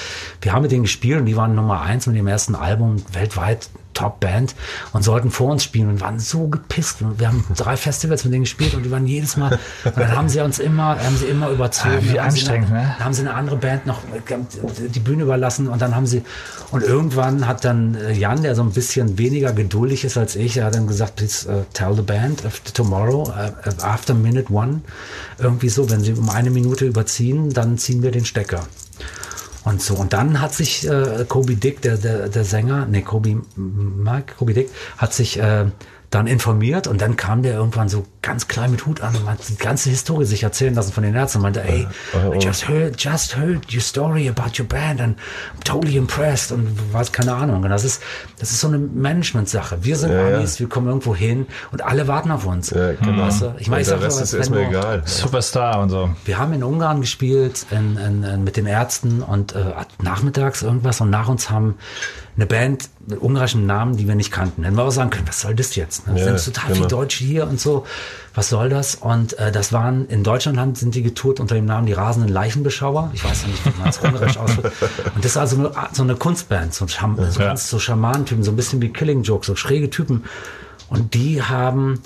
wir 0.43 0.53
haben 0.53 0.63
mit 0.63 0.73
denen 0.73 0.83
gespielt 0.83 1.21
und 1.21 1.27
die 1.27 1.37
waren 1.37 1.55
Nummer 1.55 1.81
eins 1.81 2.07
mit 2.07 2.17
dem 2.17 2.27
ersten 2.27 2.55
Album 2.55 2.97
weltweit 3.13 3.69
Top-Band 3.97 4.55
und 4.93 5.03
sollten 5.03 5.31
vor 5.31 5.51
uns 5.51 5.65
spielen 5.65 5.89
und 5.89 6.01
waren 6.01 6.21
so 6.21 6.49
gepisst. 6.49 6.99
Wir 7.19 7.29
haben 7.29 7.45
drei 7.57 7.77
Festivals 7.77 8.25
mit 8.25 8.35
denen 8.35 8.45
gespielt 8.45 8.75
und 8.75 8.85
die 8.85 8.91
waren 8.91 9.07
jedes 9.07 9.37
Mal, 9.37 9.59
und 9.85 9.97
dann 9.97 10.15
haben 10.15 10.29
sie 10.29 10.41
uns 10.41 10.59
immer, 10.59 11.03
haben 11.03 11.17
sie 11.17 11.27
immer 11.27 11.49
überzogen. 11.49 11.97
Ah, 11.97 12.03
wie 12.03 12.15
Dann 12.15 12.25
haben 12.25 12.31
sie 12.31 12.41
anstrengend, 12.41 12.71
eine, 12.71 12.83
ne? 12.83 12.95
Dann 12.99 13.05
haben 13.07 13.15
sie 13.15 13.23
eine 13.23 13.35
andere 13.35 13.57
Band 13.57 13.87
noch 13.87 14.01
die 14.95 15.01
Bühne 15.01 15.23
überlassen 15.23 15.69
und 15.69 15.81
dann 15.81 15.97
haben 15.97 16.07
sie, 16.07 16.23
und 16.71 16.83
irgendwann 16.83 17.47
hat 17.49 17.65
dann 17.65 17.95
äh, 17.95 18.13
Jan, 18.13 18.43
der 18.43 18.55
so 18.55 18.63
ein 18.63 18.73
bisschen 18.73 19.19
weniger 19.19 19.53
geduldig 19.53 20.05
ist 20.05 20.19
als 20.19 20.37
ich, 20.37 20.59
er 20.59 20.67
hat 20.67 20.75
dann 20.75 20.87
gesagt, 20.87 21.17
please 21.17 21.49
uh, 21.49 21.65
tell 21.73 21.95
the 21.95 22.03
band 22.03 22.43
tomorrow, 22.75 23.23
uh, 23.29 23.85
after 23.85 24.15
minute 24.15 24.53
one, 24.53 24.83
irgendwie 25.39 25.71
so, 25.71 25.89
wenn 25.89 26.01
sie 26.01 26.13
um 26.13 26.29
eine 26.29 26.51
Minute 26.51 26.85
überziehen, 26.85 27.51
dann 27.51 27.79
ziehen 27.79 28.03
wir 28.03 28.11
den 28.17 28.25
Stecker. 28.25 28.67
Und 29.65 29.83
so, 29.83 29.95
und 29.95 30.13
dann 30.13 30.41
hat 30.41 30.55
sich 30.55 30.89
äh, 30.89 31.25
Kobe 31.29 31.57
Dick, 31.57 31.83
der, 31.83 31.97
der, 31.97 32.29
der 32.29 32.45
Sänger, 32.45 32.87
nee, 32.87 33.03
Kobe 33.03 33.43
Mark, 33.57 34.37
Kobe 34.39 34.55
Dick, 34.55 34.71
hat 34.97 35.13
sich 35.13 35.41
äh, 35.41 35.67
dann 36.11 36.27
informiert 36.27 36.87
und 36.87 37.01
dann 37.01 37.17
kam 37.17 37.43
der 37.43 37.55
irgendwann 37.55 37.89
so 37.89 38.05
ganz 38.23 38.49
klein 38.49 38.71
mit 38.71 38.87
Hut 38.87 39.01
an 39.01 39.15
und 39.17 39.29
hat 39.29 39.39
die 39.49 39.57
ganze 39.57 39.91
Historie 39.91 40.25
sich 40.25 40.43
erzählen 40.43 40.75
lassen 40.75 40.93
von 40.93 41.03
den 41.03 41.15
Ärzten 41.15 41.39
und 41.39 41.43
meinte, 41.43 41.63
ey, 41.65 41.87
I 42.15 42.39
just 42.39 42.69
heard, 42.69 43.01
just 43.03 43.37
heard 43.37 43.73
your 43.75 43.81
story 43.81 44.29
about 44.29 44.59
your 44.61 44.67
band 44.69 45.01
and 45.01 45.17
I'm 45.59 45.65
totally 45.65 45.97
impressed 45.97 46.53
und 46.53 46.69
was, 46.93 47.13
keine 47.13 47.35
Ahnung. 47.35 47.63
Und 47.65 47.71
das 47.71 47.85
ist, 47.85 48.03
das 48.39 48.51
ist 48.53 48.61
so 48.61 48.69
eine 48.69 48.79
Management-Sache. 48.79 49.79
Wir 49.83 49.97
sind 49.97 50.13
Ja, 50.13 50.29
ja. 50.31 50.37
Amis, 50.39 50.61
wir 50.61 50.69
kommen 50.69 50.87
irgendwo 50.87 51.15
hin 51.15 51.47
und 51.73 51.83
alle 51.85 52.07
warten 52.09 52.31
auf 52.31 52.47
uns. 52.47 52.71
Ja, 52.71 52.93
genau. 52.93 53.25
Weißt 53.25 53.43
du? 53.43 53.55
Ich 53.59 53.69
meine, 53.69 53.83
ich 53.83 53.89
sag 53.89 54.01
Rest 54.01 54.21
ist 54.35 54.49
du- 54.51 54.55
egal. 54.55 55.03
Superstar 55.07 55.81
und 55.81 55.89
so. 55.91 56.11
wir 56.25 56.39
haben 56.39 56.53
in 56.53 56.63
Ungarn 56.63 57.01
gespielt 57.01 57.67
in, 57.71 57.97
in, 57.97 58.23
in, 58.23 58.45
mit 58.45 58.57
den 58.57 58.67
Ärzten 58.67 59.23
und 59.23 59.55
äh, 59.55 59.65
nachmittags 60.03 60.63
irgendwas 60.63 61.01
und 61.01 61.11
nach 61.11 61.29
uns 61.29 61.51
haben 61.51 61.77
eine 62.37 62.47
Band 62.47 62.91
mit 63.07 63.21
ungarischen 63.23 63.65
Namen, 63.67 63.97
die 63.97 64.07
wir 64.07 64.15
nicht 64.15 64.31
kannten. 64.31 64.63
Hätten 64.63 64.77
wir 64.77 64.85
auch 64.85 64.91
sagen 64.91 65.11
können, 65.11 65.27
was 65.27 65.41
soll 65.41 65.55
das 65.55 65.75
jetzt? 65.75 66.07
Ne? 66.07 66.19
Ja, 66.19 66.37
sind 66.37 66.55
total 66.55 66.69
genau. 66.69 66.77
viele 66.77 66.89
Deutsche 66.89 67.25
hier 67.25 67.47
und 67.49 67.59
so. 67.59 67.87
Was 68.35 68.51
soll 68.51 68.69
das? 68.69 68.97
Und 68.97 69.39
äh, 69.39 69.51
das 69.51 69.73
waren, 69.73 70.07
in 70.09 70.23
Deutschland 70.23 70.77
sind 70.77 70.95
die 70.95 71.03
getourt 71.03 71.41
unter 71.41 71.55
dem 71.55 71.65
Namen 71.65 71.87
die 71.87 71.95
rasenden 71.95 72.31
Leichenbeschauer. 72.31 73.11
Ich 73.15 73.25
weiß 73.25 73.43
ja 73.43 73.49
nicht, 73.49 73.65
wie 73.65 73.79
man 73.81 73.89
es 73.89 73.99
ungarisch 73.99 74.37
ausdrückt. 74.37 74.77
Und 75.15 75.25
das 75.25 75.33
ist 75.33 75.37
also 75.39 75.57
eine, 75.57 75.73
so 75.93 76.03
eine 76.03 76.15
Kunstband, 76.17 76.75
so, 76.75 76.87
Scham 76.89 77.17
so, 77.17 77.41
Ja. 77.41 77.49
ganz 77.49 77.71
so 77.71 77.79
Schamanentypen, 77.79 78.45
so 78.45 78.53
ein 78.53 78.57
bisschen 78.57 78.83
wie 78.83 78.91
Killing 78.91 79.23
Joke, 79.23 79.47
so 79.47 79.57
schräge 79.57 79.89
Typen. 79.89 80.25
Und 80.91 81.15
die 81.15 81.43
haben, 81.43 82.01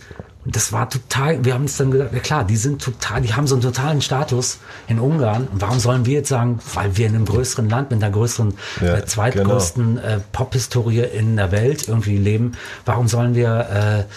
und 0.45 0.57
das 0.57 0.73
war 0.73 0.89
total, 0.89 1.45
wir 1.45 1.53
haben 1.53 1.63
uns 1.63 1.77
dann 1.77 1.91
gesagt, 1.91 2.15
ja 2.15 2.21
klar, 2.21 2.45
die 2.45 2.57
sind 2.57 2.81
total, 2.81 3.21
die 3.21 3.35
haben 3.35 3.47
so 3.47 3.55
einen 3.57 3.63
totalen 3.63 4.01
Status 4.01 4.59
in 4.89 4.99
Ungarn. 4.99 5.49
Und 5.53 5.61
warum 5.61 5.79
sollen 5.79 6.07
wir 6.07 6.15
jetzt 6.15 6.31
sagen, 6.31 6.61
weil 6.73 6.97
wir 6.97 7.07
in 7.07 7.15
einem 7.15 7.27
größeren 7.27 7.69
Land, 7.69 7.91
mit 7.91 8.03
einer 8.03 8.13
größeren, 8.13 8.55
Ja, 8.81 8.97
äh, 8.97 9.05
zweitgrößten 9.05 9.99
äh, 9.99 10.21
Pop-Historie 10.33 11.03
in 11.03 11.37
der 11.37 11.53
Welt 11.53 11.89
irgendwie 11.89 12.17
leben, 12.17 12.53
warum 12.87 13.07
sollen 13.07 13.35
wir 13.35 14.07
äh, 14.09 14.13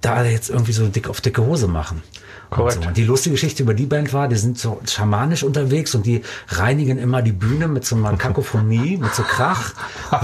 da 0.00 0.24
jetzt 0.24 0.48
irgendwie 0.48 0.72
so 0.72 0.86
dick 0.86 1.08
auf 1.08 1.20
dicke 1.20 1.44
Hose 1.44 1.68
machen? 1.68 2.02
Und, 2.56 2.62
Korrekt. 2.62 2.82
so. 2.82 2.88
und 2.88 2.96
die 2.96 3.04
lustige 3.04 3.34
Geschichte 3.34 3.62
über 3.62 3.74
die 3.74 3.86
Band 3.86 4.12
war, 4.12 4.28
die 4.28 4.36
sind 4.36 4.58
so 4.58 4.80
schamanisch 4.88 5.42
unterwegs 5.42 5.94
und 5.94 6.06
die 6.06 6.22
reinigen 6.48 6.98
immer 6.98 7.20
die 7.20 7.32
Bühne 7.32 7.68
mit 7.68 7.84
so 7.84 7.96
einer 7.96 8.16
Kakophonie, 8.16 8.96
mit 9.00 9.14
so 9.14 9.22
Krach, 9.22 9.74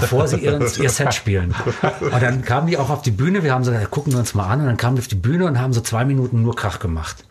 bevor 0.01 0.27
sie 0.27 0.39
ihren, 0.39 0.63
ihr 0.63 0.91
Set 0.91 1.13
spielen. 1.13 1.55
Und 2.01 2.23
dann 2.23 2.43
kamen 2.43 2.69
die 2.69 2.79
auch 2.79 2.91
auf 2.91 3.03
die 3.03 3.11
Bühne, 3.11 3.43
wir 3.43 3.53
haben 3.53 3.65
so, 3.65 3.73
gesagt, 3.73 3.91
gucken 3.91 4.13
wir 4.13 4.19
uns 4.19 4.35
mal 4.35 4.49
an 4.49 4.61
und 4.61 4.67
dann 4.67 4.77
kamen 4.77 4.97
die 4.97 5.03
auf 5.03 5.09
die 5.09 5.15
Bühne 5.15 5.45
und 5.47 5.61
haben 5.61 5.73
so 5.73 5.81
zwei 5.81 6.05
Minuten 6.05 6.43
nur 6.43 6.57
Krach 6.57 6.79
gemacht. 6.79 7.25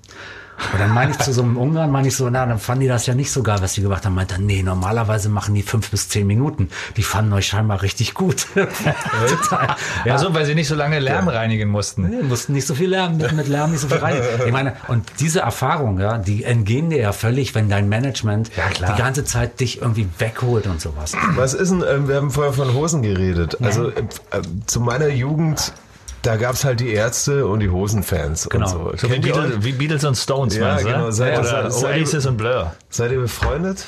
Und 0.73 0.79
dann 0.79 0.91
meine 0.91 1.11
ich 1.11 1.17
zu 1.19 1.33
so 1.33 1.41
einem 1.41 1.57
Ungarn, 1.57 1.91
meine 1.91 2.07
ich 2.07 2.15
so, 2.15 2.29
na, 2.29 2.45
dann 2.45 2.59
fanden 2.59 2.81
die 2.81 2.87
das 2.87 3.05
ja 3.05 3.13
nicht 3.13 3.31
so 3.31 3.43
geil, 3.43 3.57
was 3.61 3.73
die 3.73 3.81
gemacht 3.81 4.05
haben. 4.05 4.15
Meinte, 4.15 4.35
er, 4.35 4.39
nee, 4.39 4.63
normalerweise 4.63 5.29
machen 5.29 5.53
die 5.55 5.63
fünf 5.63 5.89
bis 5.91 6.09
zehn 6.09 6.27
Minuten. 6.27 6.69
Die 6.97 7.03
fanden 7.03 7.33
euch 7.33 7.47
scheinbar 7.47 7.81
richtig 7.81 8.13
gut. 8.13 8.47
Total. 8.53 9.75
Ja. 10.05 10.13
Also, 10.13 10.33
weil 10.33 10.45
sie 10.45 10.55
nicht 10.55 10.67
so 10.67 10.75
lange 10.75 10.99
Lärm 10.99 11.27
reinigen 11.27 11.69
mussten. 11.69 12.03
Nee, 12.09 12.23
mussten 12.23 12.53
nicht 12.53 12.67
so 12.67 12.75
viel 12.75 12.89
lernen, 12.89 13.17
mit, 13.17 13.31
mit 13.33 13.47
Lärm 13.47 13.71
nicht 13.71 13.81
so 13.81 13.87
viel 13.87 13.97
rein. 13.97 14.21
Ich 14.45 14.51
meine, 14.51 14.73
und 14.87 15.03
diese 15.19 15.39
Erfahrung, 15.41 15.99
ja, 15.99 16.17
die 16.17 16.43
entgehen 16.43 16.89
dir 16.89 16.99
ja 16.99 17.11
völlig, 17.11 17.55
wenn 17.55 17.69
dein 17.69 17.89
Management 17.89 18.51
Ja, 18.55 18.67
klar. 18.69 18.93
die 18.93 19.01
ganze 19.01 19.23
Zeit 19.25 19.59
dich 19.59 19.81
irgendwie 19.81 20.07
wegholt 20.19 20.67
und 20.67 20.79
sowas. 20.81 21.13
Was 21.35 21.53
ist 21.53 21.71
denn, 21.71 21.83
ähm, 21.87 22.07
wir 22.07 22.15
haben 22.17 22.31
vorher 22.31 22.53
von 22.53 22.73
Hosen 22.73 23.01
geredet. 23.01 23.57
Also 23.61 23.89
äh, 23.89 24.01
äh, 24.01 24.41
zu 24.65 24.79
meiner 24.81 25.07
Jugend, 25.07 25.73
da 26.21 26.35
gab 26.35 26.53
es 26.53 26.63
halt 26.65 26.79
die 26.79 26.89
Ärzte 26.93 27.47
und 27.47 27.59
die 27.61 27.69
Hosenfans 27.69 28.47
Genau. 28.49 28.65
und 28.89 28.99
so. 28.99 29.07
So 29.07 29.13
wie 29.13 29.19
Beatles, 29.19 29.53
wie 29.61 29.71
Beatles 29.71 30.03
und 30.03 30.15
Stones, 30.15 30.55
Ja, 30.55 30.67
meinst 30.67 30.85
du? 30.85 30.87
genau, 30.89 31.05
ne? 31.05 31.11
seid- 31.11 31.39
Oder 31.39 31.71
seid- 31.71 31.83
Oasis 32.01 32.25
und 32.25 32.37
Blur. 32.37 32.73
Seid 32.89 33.11
ihr 33.11 33.19
befreundet? 33.21 33.85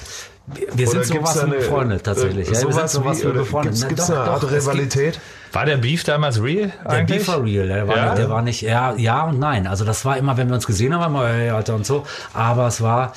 Wir 0.76 0.88
sind 0.88 0.98
Oder 0.98 1.06
sowas 1.08 1.36
wie 1.38 1.40
eine- 1.46 1.56
befreundet 1.56 2.04
tatsächlich. 2.04 2.50
äh, 2.50 2.52
ja, 2.54 2.54
wir 2.54 2.60
sind 2.60 2.72
sowas 2.74 2.92
sowas 2.92 3.20
wie- 3.20 3.24
wie 3.24 3.28
oder 3.28 3.40
befreundet. 3.40 3.88
Gibt's 3.88 4.08
doch, 4.08 4.16
eine 4.16 4.30
Art 4.32 4.44
es 4.44 4.50
gibt- 4.50 4.62
Rivalität? 4.62 5.20
War 5.54 5.66
der 5.66 5.78
Beef 5.78 6.04
damals 6.04 6.42
real 6.42 6.74
Der 6.84 6.90
eigentlich? 6.92 7.20
Beef 7.20 7.28
war 7.30 7.44
real, 7.44 7.68
der 7.68 7.88
war, 7.88 7.96
Ja? 7.96 8.06
nicht, 8.08 8.18
der 8.18 8.30
war 8.30 8.42
nicht, 8.42 8.62
ja, 8.62 8.94
ja 8.96 9.24
und 9.24 9.40
nein. 9.40 9.68
Also 9.68 9.86
das 9.86 10.04
war 10.04 10.18
immer, 10.18 10.36
wenn 10.36 10.48
wir 10.50 10.56
uns 10.56 10.66
gesehen 10.68 10.94
haben, 10.94 11.16
immer, 11.16 11.30
ey, 11.30 11.50
Alter 11.52 11.76
und 11.76 11.86
so. 11.86 12.06
Aber 12.34 12.68
es 12.68 12.82
war, 12.82 13.14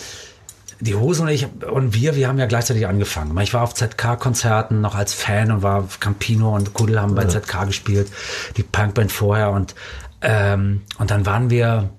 die 0.80 0.94
Hosen 0.94 1.22
und 1.22 1.28
ich 1.28 1.46
und 1.70 1.94
wir, 1.94 2.16
wir 2.16 2.28
haben 2.28 2.38
ja 2.38 2.46
gleichzeitig 2.46 2.86
angefangen. 2.86 3.36
Ich 3.40 3.54
war 3.54 3.62
auf 3.62 3.74
ZK-Konzerten 3.74 4.80
noch 4.80 4.94
als 4.94 5.14
Fan 5.14 5.50
und 5.50 5.62
war 5.62 5.88
Campino 6.00 6.54
und 6.54 6.74
Kudel 6.74 7.00
haben 7.00 7.14
bei 7.14 7.22
ja. 7.22 7.28
ZK 7.28 7.66
gespielt, 7.66 8.08
die 8.56 8.62
Punkband 8.62 9.12
vorher 9.12 9.50
und 9.50 9.74
ähm, 10.22 10.82
und 10.98 11.10
dann 11.10 11.26
waren 11.26 11.50
wir, 11.50 11.90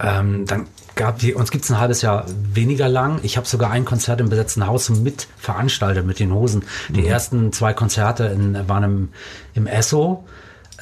ähm, 0.00 0.46
dann 0.46 0.66
gab 0.94 1.18
die, 1.18 1.34
uns 1.34 1.50
gibt's 1.50 1.70
ein 1.70 1.78
halbes 1.78 2.02
Jahr 2.02 2.24
weniger 2.52 2.88
lang. 2.88 3.20
Ich 3.22 3.36
habe 3.36 3.46
sogar 3.46 3.70
ein 3.70 3.84
Konzert 3.84 4.20
im 4.20 4.30
besetzten 4.30 4.66
Haus 4.66 4.88
mit 4.88 5.28
veranstaltet 5.36 6.06
mit 6.06 6.18
den 6.18 6.32
Hosen. 6.32 6.64
Die 6.88 7.02
mhm. 7.02 7.06
ersten 7.06 7.52
zwei 7.52 7.74
Konzerte 7.74 8.24
in, 8.24 8.68
waren 8.68 8.82
im, 8.82 9.08
im 9.54 9.66
Esso 9.66 10.24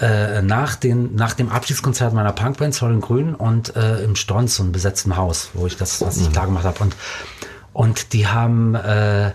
äh, 0.01 0.43
nach, 0.43 0.75
den, 0.77 1.15
nach 1.15 1.35
dem 1.35 1.51
Abschiedskonzert 1.51 2.15
meiner 2.15 2.33
Punkband 2.33 2.75
Zoll 2.75 2.93
in 2.93 3.01
Grün 3.01 3.35
und 3.35 3.77
äh, 3.77 4.03
im 4.03 4.17
Stronz, 4.17 4.57
so 4.57 4.63
einem 4.63 4.73
besetzten 4.73 5.17
Haus, 5.17 5.51
wo 5.55 5.67
ich 5.67 5.77
das, 5.77 6.01
was 6.01 6.17
ich 6.17 6.29
mhm. 6.29 6.33
klar 6.33 6.47
gemacht 6.47 6.65
habe. 6.65 6.81
Und, 6.81 6.97
und 7.73 8.13
die 8.13 8.27
haben 8.27 8.75
äh, 8.75 9.33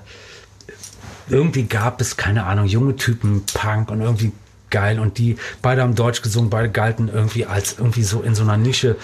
irgendwie 1.30 1.64
gab 1.64 2.02
es, 2.02 2.18
keine 2.18 2.46
Ahnung, 2.46 2.66
junge 2.66 2.96
Typen, 2.96 3.46
Punk 3.54 3.92
und 3.92 4.02
irgendwie 4.02 4.32
geil. 4.70 5.00
Und 5.00 5.18
die 5.18 5.38
beide 5.62 5.82
haben 5.82 5.96
Deutsch 5.96 6.22
gesungen, 6.22 6.50
beide 6.50 6.70
galten 6.70 7.10
irgendwie 7.10 7.46
als 7.46 7.78
irgendwie 7.78 8.04
so 8.04 8.22
in 8.22 8.36
so 8.36 8.44
einer 8.44 8.58
Nische. 8.58 8.98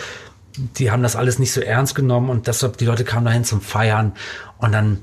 Die 0.58 0.92
haben 0.92 1.04
das 1.04 1.16
alles 1.16 1.40
nicht 1.40 1.52
so 1.52 1.62
ernst 1.62 1.96
genommen 1.96 2.30
und 2.30 2.48
deshalb, 2.48 2.78
die 2.78 2.86
Leute 2.86 3.04
kamen 3.04 3.26
dahin 3.26 3.44
zum 3.44 3.62
Feiern 3.62 4.14
und 4.58 4.72
dann 4.72 5.00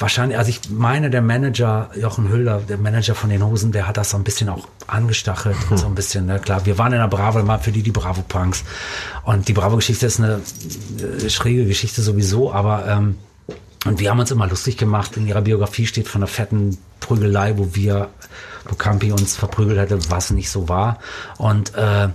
wahrscheinlich, 0.00 0.38
also 0.38 0.50
ich 0.50 0.60
meine, 0.70 1.10
der 1.10 1.22
Manager, 1.22 1.90
Jochen 1.94 2.30
Hülder, 2.30 2.60
der 2.68 2.78
Manager 2.78 3.14
von 3.14 3.30
den 3.30 3.44
Hosen, 3.44 3.72
der 3.72 3.86
hat 3.86 3.96
das 3.96 4.10
so 4.10 4.16
ein 4.16 4.24
bisschen 4.24 4.48
auch 4.48 4.66
angestachelt 4.86 5.56
und 5.70 5.78
so 5.78 5.86
ein 5.86 5.94
bisschen, 5.94 6.26
ne? 6.26 6.38
klar, 6.38 6.64
wir 6.66 6.78
waren 6.78 6.92
in 6.92 6.98
der 6.98 7.08
Bravo, 7.08 7.42
mal 7.42 7.58
für 7.58 7.72
die 7.72 7.82
die 7.82 7.90
Bravo-Punks 7.90 8.64
und 9.24 9.48
die 9.48 9.52
Bravo-Geschichte 9.52 10.06
ist 10.06 10.18
eine 10.18 10.40
äh, 10.98 11.30
schräge 11.30 11.66
Geschichte 11.66 12.02
sowieso, 12.02 12.52
aber 12.52 12.86
ähm, 12.88 13.16
und 13.86 13.98
wir 13.98 14.10
haben 14.10 14.20
uns 14.20 14.30
immer 14.30 14.46
lustig 14.46 14.76
gemacht. 14.76 15.16
In 15.16 15.26
ihrer 15.26 15.40
Biografie 15.40 15.86
steht 15.86 16.06
von 16.06 16.20
einer 16.20 16.26
fetten 16.26 16.76
Prügelei, 17.00 17.56
wo 17.56 17.74
wir, 17.74 18.10
wo 18.68 18.74
Campi 18.74 19.10
uns 19.10 19.36
verprügelt 19.36 19.78
hätte, 19.78 20.10
was 20.10 20.30
nicht 20.30 20.50
so 20.50 20.68
war. 20.68 20.98
Und 21.38 21.74
äh, 21.76 22.08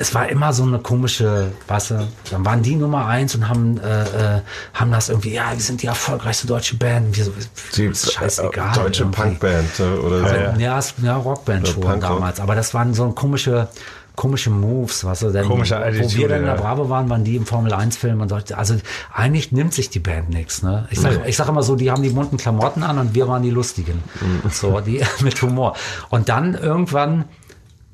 es 0.00 0.14
war 0.14 0.28
immer 0.28 0.52
so 0.52 0.62
eine 0.62 0.78
komische, 0.78 1.50
weißt 1.66 1.90
du, 1.90 2.08
dann 2.30 2.46
waren 2.46 2.62
die 2.62 2.76
Nummer 2.76 3.06
eins 3.06 3.34
und 3.34 3.48
haben, 3.48 3.80
äh, 3.80 4.36
äh, 4.36 4.40
haben 4.72 4.92
das 4.92 5.08
irgendwie, 5.08 5.34
ja, 5.34 5.50
wir 5.52 5.60
sind 5.60 5.82
die 5.82 5.88
erfolgreichste 5.88 6.46
deutsche 6.46 6.76
Band. 6.76 7.16
Wir 7.16 7.24
so, 7.24 7.32
die 7.76 7.86
ist 7.86 8.12
scheißegal. 8.12 8.74
Deutsche 8.76 9.06
Punkband 9.06 9.80
oder 9.80 10.20
so. 10.20 10.60
Ja, 10.60 10.80
ja, 11.02 11.16
Rockband 11.16 11.66
schon 11.66 11.82
Punk 11.82 12.00
damals. 12.02 12.38
Aber 12.38 12.54
das 12.54 12.72
waren 12.74 12.94
so 12.94 13.10
komische, 13.10 13.66
komische 14.14 14.50
Moves, 14.50 15.04
was 15.04 15.10
weißt 15.10 15.22
du, 15.22 15.30
denn, 15.30 15.48
Komische 15.48 15.76
Attitude, 15.76 16.12
wo 16.12 16.16
wir 16.16 16.28
dann 16.28 16.40
in 16.40 16.46
der 16.46 16.54
Bravo 16.54 16.88
waren, 16.88 17.10
waren 17.10 17.24
die 17.24 17.34
im 17.34 17.44
Formel 17.44 17.72
1 17.72 17.96
Film 17.96 18.20
und 18.20 18.28
sagte, 18.28 18.56
also 18.56 18.76
eigentlich 19.12 19.50
nimmt 19.50 19.74
sich 19.74 19.90
die 19.90 19.98
Band 19.98 20.30
nichts, 20.30 20.62
ne? 20.62 20.86
Ich 20.92 21.00
sag, 21.00 21.22
nee. 21.22 21.28
ich 21.28 21.36
sag 21.36 21.48
immer 21.48 21.64
so, 21.64 21.74
die 21.74 21.90
haben 21.90 22.04
die 22.04 22.10
bunten 22.10 22.36
Klamotten 22.36 22.84
an 22.84 22.98
und 22.98 23.14
wir 23.16 23.26
waren 23.26 23.42
die 23.42 23.50
lustigen. 23.50 24.00
Mhm. 24.20 24.48
So, 24.50 24.80
die 24.80 25.02
mit 25.22 25.42
Humor. 25.42 25.74
Und 26.08 26.28
dann 26.28 26.54
irgendwann 26.54 27.24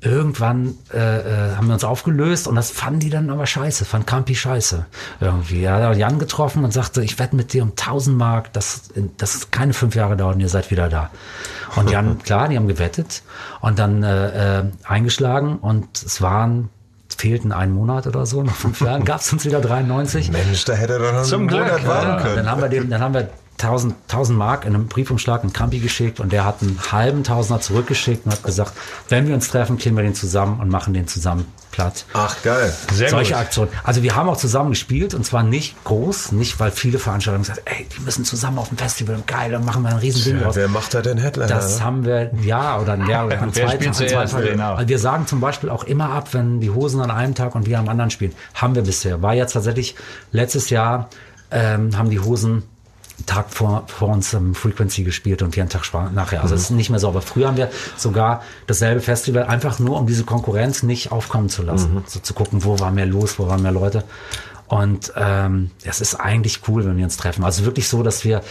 irgendwann 0.05 0.77
äh, 0.93 0.97
äh, 0.97 1.55
haben 1.55 1.67
wir 1.67 1.73
uns 1.73 1.83
aufgelöst 1.83 2.47
und 2.47 2.55
das 2.55 2.69
fanden 2.69 2.99
die 2.99 3.09
dann 3.09 3.29
aber 3.29 3.45
scheiße, 3.45 3.85
fand 3.85 4.05
Campi 4.05 4.35
scheiße 4.35 4.85
irgendwie. 5.19 5.63
Er 5.63 5.89
hat 5.89 5.97
Jan 5.97 6.19
getroffen 6.19 6.63
und 6.63 6.71
sagte, 6.71 7.03
ich 7.03 7.17
wette 7.17 7.35
mit 7.35 7.53
dir 7.53 7.63
um 7.63 7.71
1000 7.71 8.15
Mark, 8.15 8.53
dass 8.53 8.89
das 9.17 9.51
keine 9.51 9.73
fünf 9.73 9.95
Jahre 9.95 10.15
dauert 10.15 10.35
und 10.35 10.41
ihr 10.41 10.49
seid 10.49 10.69
wieder 10.71 10.89
da. 10.89 11.09
Und 11.75 11.89
Jan, 11.89 12.19
klar, 12.23 12.47
die 12.47 12.57
haben 12.57 12.67
gewettet 12.67 13.23
und 13.61 13.79
dann 13.79 14.03
äh, 14.03 14.59
äh, 14.59 14.63
eingeschlagen 14.83 15.57
und 15.57 16.03
es 16.03 16.21
waren 16.21 16.69
fehlten 17.17 17.51
einen 17.53 17.73
Monat 17.73 18.07
oder 18.07 18.25
so, 18.25 18.43
nach 18.43 18.55
fünf 18.55 18.81
Jahren 18.81 19.05
gab 19.05 19.21
es 19.21 19.31
uns 19.31 19.45
wieder 19.45 19.61
93. 19.61 20.31
Mensch, 20.31 20.65
da 20.65 20.73
hätte 20.73 20.93
er 20.93 20.99
doch 20.99 21.13
noch 21.13 21.23
Zum 21.23 21.47
einen 21.47 21.59
Monat 21.59 21.87
warten 21.87 22.23
können. 22.23 22.35
Dann 22.35 22.51
haben 22.51 22.61
wir 22.61 22.69
den, 22.69 22.89
dann 22.89 23.01
haben 23.01 23.13
wir 23.13 23.29
1000, 23.61 23.95
1000 24.09 24.37
Mark 24.37 24.65
in 24.65 24.75
einem 24.75 24.87
Briefumschlag 24.87 25.43
in 25.43 25.53
Campi 25.53 25.79
geschickt 25.79 26.19
und 26.19 26.33
der 26.33 26.43
hat 26.43 26.61
einen 26.61 26.79
halben 26.91 27.23
Tausender 27.23 27.61
zurückgeschickt 27.61 28.25
und 28.25 28.33
hat 28.33 28.43
gesagt, 28.43 28.73
wenn 29.07 29.27
wir 29.27 29.33
uns 29.33 29.49
treffen, 29.49 29.77
kleben 29.77 29.95
wir 29.95 30.03
den 30.03 30.15
zusammen 30.15 30.59
und 30.59 30.69
machen 30.69 30.93
den 30.93 31.07
zusammen 31.07 31.45
platt. 31.71 32.05
Ach 32.13 32.35
geil. 32.43 32.73
Sehr 32.91 33.09
Solche 33.09 33.33
gut. 33.33 33.41
Aktionen. 33.41 33.71
Also 33.83 34.03
wir 34.03 34.15
haben 34.15 34.29
auch 34.29 34.37
zusammen 34.37 34.71
gespielt 34.71 35.13
und 35.13 35.25
zwar 35.25 35.43
nicht 35.43 35.81
groß, 35.83 36.33
nicht 36.33 36.59
weil 36.59 36.71
viele 36.71 36.99
Veranstaltungen 36.99 37.43
gesagt 37.43 37.61
ey, 37.65 37.87
die 37.95 38.01
müssen 38.01 38.25
zusammen 38.25 38.59
auf 38.59 38.69
dem 38.69 38.77
Festival 38.77 39.15
und 39.15 39.27
geil, 39.27 39.51
dann 39.51 39.63
machen 39.63 39.83
wir 39.83 39.89
ein 39.89 39.97
riesen 39.97 40.23
Ding 40.23 40.41
draus. 40.41 40.55
Wer 40.55 40.67
macht 40.67 40.93
da 40.93 41.01
den 41.01 41.17
Headliner? 41.17 41.47
Das 41.47 41.81
haben 41.81 42.05
wir, 42.05 42.31
ja, 42.41 42.79
oder 42.79 42.97
ja, 43.07 43.25
oder 43.25 43.41
an 43.41 43.53
zwei 43.53 43.77
Tagen. 43.77 44.43
Genau. 44.43 44.75
Also 44.75 44.89
wir 44.89 44.99
sagen 44.99 45.27
zum 45.27 45.39
Beispiel 45.39 45.69
auch 45.69 45.83
immer 45.83 46.09
ab, 46.09 46.33
wenn 46.33 46.59
die 46.59 46.71
Hosen 46.71 47.01
an 47.01 47.11
einem 47.11 47.35
Tag 47.35 47.55
und 47.55 47.65
wir 47.65 47.79
am 47.79 47.87
anderen 47.87 48.09
spielen. 48.09 48.33
Haben 48.53 48.75
wir 48.75 48.83
bisher. 48.83 49.21
War 49.21 49.33
jetzt 49.33 49.53
tatsächlich 49.53 49.95
letztes 50.31 50.69
Jahr 50.69 51.09
ähm, 51.51 51.97
haben 51.97 52.09
die 52.09 52.19
Hosen 52.19 52.63
Tag 53.25 53.49
vor, 53.49 53.83
vor 53.87 54.09
uns 54.09 54.33
im 54.33 54.55
Frequency 54.55 55.03
gespielt 55.03 55.41
und 55.41 55.53
hier 55.53 55.63
einen 55.63 55.69
Tag 55.69 55.85
nachher. 56.13 56.41
Also 56.41 56.53
es 56.55 56.63
ist 56.63 56.69
nicht 56.71 56.89
mehr 56.89 56.99
so. 56.99 57.07
Aber 57.07 57.21
früher 57.21 57.47
haben 57.47 57.57
wir 57.57 57.69
sogar 57.95 58.43
dasselbe 58.67 59.01
Festival, 59.01 59.43
einfach 59.43 59.79
nur 59.79 59.97
um 59.97 60.05
diese 60.05 60.25
Konkurrenz 60.25 60.83
nicht 60.83 61.11
aufkommen 61.11 61.49
zu 61.49 61.63
lassen. 61.63 61.95
Mhm. 61.95 62.03
So 62.07 62.19
zu 62.19 62.33
gucken, 62.33 62.63
wo 62.65 62.79
war 62.79 62.91
mehr 62.91 63.05
los, 63.05 63.39
wo 63.39 63.47
waren 63.47 63.61
mehr 63.61 63.71
Leute. 63.71 64.03
Und 64.67 65.13
ähm, 65.15 65.71
es 65.83 66.01
ist 66.01 66.15
eigentlich 66.15 66.61
cool, 66.67 66.85
wenn 66.85 66.97
wir 66.97 67.05
uns 67.05 67.17
treffen. 67.17 67.43
Also 67.43 67.65
wirklich 67.65 67.87
so, 67.87 68.03
dass 68.03 68.25
wir 68.25 68.41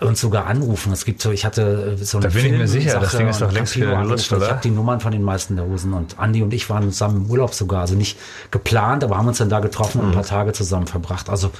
uns 0.00 0.20
sogar 0.20 0.46
anrufen. 0.46 0.92
Es 0.92 1.04
gibt 1.04 1.20
so, 1.20 1.30
ich 1.30 1.44
hatte 1.44 1.96
so 2.00 2.18
eine 2.18 2.28
Da 2.28 2.34
bin 2.34 2.46
ich 2.46 2.52
mir 2.52 2.68
sicher, 2.68 2.98
das 2.98 3.16
Ding 3.16 3.28
ist 3.28 3.40
doch 3.40 3.52
längst 3.52 3.76
wieder 3.76 4.00
gelutscht, 4.02 4.32
oder? 4.32 4.46
Ich 4.46 4.50
habe 4.50 4.60
die 4.62 4.70
Nummern 4.70 5.00
von 5.00 5.12
den 5.12 5.22
meisten 5.22 5.56
der 5.56 5.66
Hosen 5.66 5.92
und 5.92 6.18
Andi 6.18 6.42
und 6.42 6.54
ich 6.54 6.68
waren 6.70 6.90
zusammen 6.90 7.24
im 7.24 7.30
Urlaub 7.30 7.54
sogar, 7.54 7.82
also 7.82 7.94
nicht 7.94 8.18
geplant, 8.50 9.04
aber 9.04 9.16
haben 9.16 9.28
uns 9.28 9.38
dann 9.38 9.50
da 9.50 9.60
getroffen 9.60 10.00
und 10.00 10.08
ein 10.08 10.12
paar 10.12 10.22
mhm. 10.22 10.28
Tage 10.28 10.52
zusammen 10.52 10.86
verbracht. 10.86 11.28
Also 11.28 11.50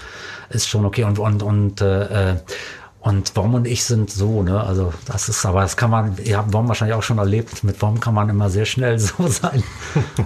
ist 0.48 0.68
schon 0.68 0.84
okay 0.84 1.04
und 1.04 1.18
und 1.18 1.42
und 1.42 1.80
äh, 1.80 2.36
und 3.00 3.34
Wom 3.34 3.54
und 3.54 3.66
ich 3.66 3.84
sind 3.84 4.10
so, 4.10 4.42
ne? 4.42 4.62
Also 4.62 4.92
das 5.06 5.30
ist, 5.30 5.46
aber 5.46 5.62
das 5.62 5.78
kann 5.78 5.90
man, 5.90 6.18
ihr 6.22 6.36
habt 6.36 6.52
Wom 6.52 6.68
wahrscheinlich 6.68 6.94
auch 6.94 7.02
schon 7.02 7.16
erlebt. 7.16 7.64
Mit 7.64 7.80
Wom 7.80 7.98
kann 7.98 8.12
man 8.12 8.28
immer 8.28 8.50
sehr 8.50 8.66
schnell 8.66 8.98
so 8.98 9.26
sein. 9.26 9.62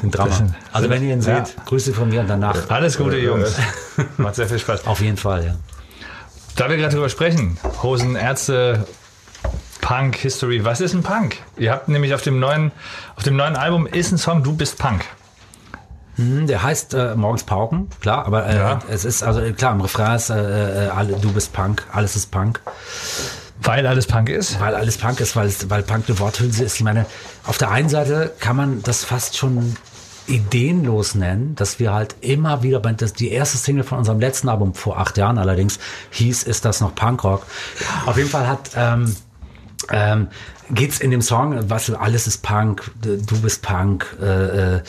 Ein 0.03 0.11
Drama. 0.11 0.35
Also 0.73 0.91
wenn 0.91 1.03
ihr 1.05 1.15
ihn 1.15 1.23
seht, 1.23 1.35
ja. 1.35 1.63
Grüße 1.67 1.95
von 1.95 2.09
mir 2.09 2.21
und 2.21 2.29
danach. 2.29 2.69
Alles 2.71 2.99
Gute, 2.99 3.17
Jungs. 3.19 3.57
Macht 4.17 4.35
sehr 4.35 4.49
viel 4.49 4.59
Spaß. 4.59 4.87
Auf 4.89 5.01
jeden 5.01 5.17
Fall, 5.17 5.45
ja. 5.45 5.55
Da 6.57 6.71
wir 6.71 6.77
gerade 6.77 6.95
drüber 6.95 7.09
sprechen, 7.09 7.59
Hosen, 7.83 8.15
Ärzte, 8.15 8.87
Punk, 9.81 10.15
History. 10.17 10.65
Was 10.65 10.81
ist 10.81 10.95
ein 10.95 11.03
Punk? 11.03 11.37
Ihr 11.57 11.73
habt 11.73 11.89
nämlich 11.89 12.15
auf 12.15 12.23
dem 12.23 12.39
neuen, 12.39 12.71
auf 13.17 13.25
dem 13.25 13.35
neuen 13.35 13.57
Album 13.57 13.89
ist 13.89 14.13
ein 14.13 14.19
Song, 14.19 14.45
Du 14.45 14.55
bist 14.55 14.79
Punk. 14.79 15.05
Hm, 16.15 16.47
der 16.47 16.63
heißt 16.63 16.95
äh, 16.95 17.17
Morgens 17.17 17.43
Pauken, 17.43 17.89
klar, 18.01 18.25
aber 18.25 18.47
äh, 18.47 18.57
ja. 18.57 18.79
es 18.89 19.05
ist, 19.05 19.25
also 19.25 19.41
klar, 19.53 19.73
im 19.73 19.81
Refrain 19.81 20.15
ist 20.15 20.31
äh, 20.31 20.87
äh, 20.87 20.89
alle, 20.91 21.15
du 21.15 21.33
bist 21.33 21.53
Punk, 21.53 21.85
alles 21.93 22.15
ist 22.15 22.31
Punk. 22.31 22.61
Weil 23.61 23.85
alles 23.89 24.07
Punk 24.07 24.29
ist? 24.29 24.61
Weil 24.61 24.77
alles 24.77 24.97
Punk 24.97 25.19
ist, 25.19 25.35
weil, 25.35 25.53
weil 25.69 25.83
Punk 25.83 26.05
eine 26.07 26.21
Worthülse 26.21 26.63
ist. 26.63 26.77
Ich 26.77 26.85
meine, 26.85 27.07
auf 27.47 27.59
der 27.59 27.73
einen 27.73 27.89
Seite 27.89 28.33
kann 28.39 28.55
man 28.55 28.83
das 28.85 29.05
fast 29.05 29.37
schon 29.37 29.77
ideenlos 30.27 31.15
nennen, 31.15 31.55
dass 31.55 31.79
wir 31.79 31.93
halt 31.93 32.17
immer 32.21 32.63
wieder, 32.63 32.81
das 32.81 33.13
die 33.13 33.31
erste 33.31 33.59
Single 33.59 33.85
von 33.85 33.99
unserem 33.99 34.21
letzten 34.21 34.49
Album 34.49 34.75
vor 34.75 34.99
acht 34.99 35.17
Jahren 35.19 35.39
allerdings 35.39 35.79
hieß, 36.11 36.45
ist 36.45 36.65
das 36.65 36.81
noch 36.81 36.95
Punkrock. 36.95 37.47
Auf 38.07 38.17
jeden 38.17 38.31
Fall 38.31 38.47
hat 38.47 38.71
ähm, 38.77 39.15
ähm, 39.91 40.29
geht's 40.71 41.01
in 41.01 41.11
dem 41.11 41.23
Song, 41.23 41.69
was 41.69 41.91
alles 41.93 42.27
ist 42.27 42.43
Punk, 42.43 42.91
du 43.03 43.41
bist 43.41 43.63
Punk, 43.63 44.17
äh, 44.21 44.77
äh, 44.77 44.83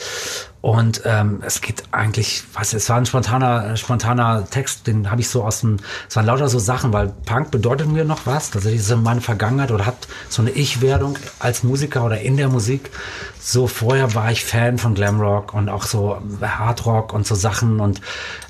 und 0.66 1.02
ähm, 1.04 1.44
es 1.46 1.60
geht 1.60 1.84
eigentlich, 1.92 2.42
was 2.52 2.74
es 2.74 2.88
war 2.88 2.96
ein 2.96 3.06
spontaner, 3.06 3.76
spontaner 3.76 4.50
Text, 4.50 4.88
den 4.88 5.12
habe 5.12 5.20
ich 5.20 5.28
so 5.28 5.44
aus 5.44 5.60
dem, 5.60 5.76
es 6.08 6.16
waren 6.16 6.26
lauter 6.26 6.48
so 6.48 6.58
Sachen, 6.58 6.92
weil 6.92 7.14
Punk 7.24 7.52
bedeutet 7.52 7.86
mir 7.86 8.04
noch 8.04 8.26
was, 8.26 8.52
also 8.52 8.68
diese 8.68 8.96
meine 8.96 9.20
Vergangenheit 9.20 9.70
oder 9.70 9.86
hat 9.86 10.08
so 10.28 10.42
eine 10.42 10.50
Ich-Werdung 10.50 11.20
als 11.38 11.62
Musiker 11.62 12.04
oder 12.04 12.20
in 12.20 12.36
der 12.36 12.48
Musik. 12.48 12.90
So 13.38 13.68
vorher 13.68 14.16
war 14.16 14.32
ich 14.32 14.44
Fan 14.44 14.76
von 14.78 14.96
Glamrock 14.96 15.54
und 15.54 15.68
auch 15.68 15.84
so 15.84 16.20
Hardrock 16.42 17.12
und 17.12 17.28
so 17.28 17.36
Sachen 17.36 17.78
und 17.78 18.00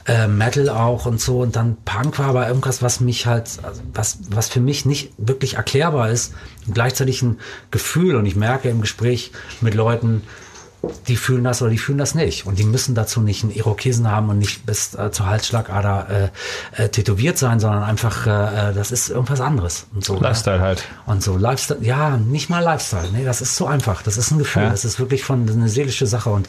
äh, 0.07 0.27
Metal 0.27 0.71
auch 0.71 1.05
und 1.05 1.21
so 1.21 1.43
und 1.43 1.55
dann 1.55 1.77
Punk 1.85 2.19
war 2.19 2.29
aber 2.29 2.49
irgendwas, 2.49 2.81
was 2.81 3.01
mich 3.01 3.27
halt, 3.27 3.59
was, 3.93 4.21
was 4.31 4.49
für 4.49 4.61
mich 4.61 4.87
nicht 4.87 5.12
wirklich 5.19 5.57
erklärbar 5.57 6.09
ist 6.09 6.33
und 6.67 6.73
gleichzeitig 6.73 7.21
ein 7.21 7.41
Gefühl 7.71 8.17
und 8.17 8.25
ich 8.25 8.37
merke 8.37 8.71
im 8.71 8.81
Gespräch 8.81 9.33
mit 9.61 9.75
Leuten, 9.75 10.23
die 11.09 11.16
fühlen 11.16 11.45
das 11.45 11.62
oder 11.62 11.70
die 11.70 11.78
fühlen 11.78 11.99
das 11.99 12.14
nicht. 12.14 12.47
Und 12.47 12.59
die 12.59 12.64
müssen 12.64 12.95
dazu 12.95 13.20
nicht 13.20 13.43
einen 13.43 13.53
Irokesen 13.53 14.11
haben 14.11 14.28
und 14.28 14.39
nicht 14.39 14.66
bis 14.66 14.95
äh, 14.95 15.11
zur 15.11 15.26
Halsschlagader 15.26 16.30
äh, 16.76 16.84
äh, 16.84 16.89
tätowiert 16.89 17.39
sein, 17.39 17.61
sondern 17.61 17.82
einfach, 17.82 18.26
äh, 18.26 18.70
äh 18.70 18.74
das 18.74 18.93
ist 18.93 19.09
irgendwas 19.09 19.41
anderes. 19.41 19.87
Und 19.95 20.05
so, 20.05 20.14
ne? 20.14 20.20
Lifestyle 20.20 20.59
ne? 20.59 20.62
halt. 20.64 20.84
Und 21.07 21.22
so, 21.22 21.37
Lifestyle, 21.37 21.82
ja, 21.82 22.16
nicht 22.16 22.51
mal 22.51 22.62
Lifestyle. 22.62 23.11
Nee, 23.12 23.24
das 23.24 23.41
ist 23.41 23.57
so 23.57 23.66
einfach. 23.66 24.03
Das 24.03 24.16
ist 24.16 24.30
ein 24.30 24.39
Gefühl. 24.39 24.62
Ja. 24.62 24.70
Das 24.70 24.84
ist 24.84 24.99
wirklich 24.99 25.24
von 25.24 25.49
eine 25.49 25.68
seelische 25.68 26.07
Sache. 26.07 26.30
Und 26.30 26.49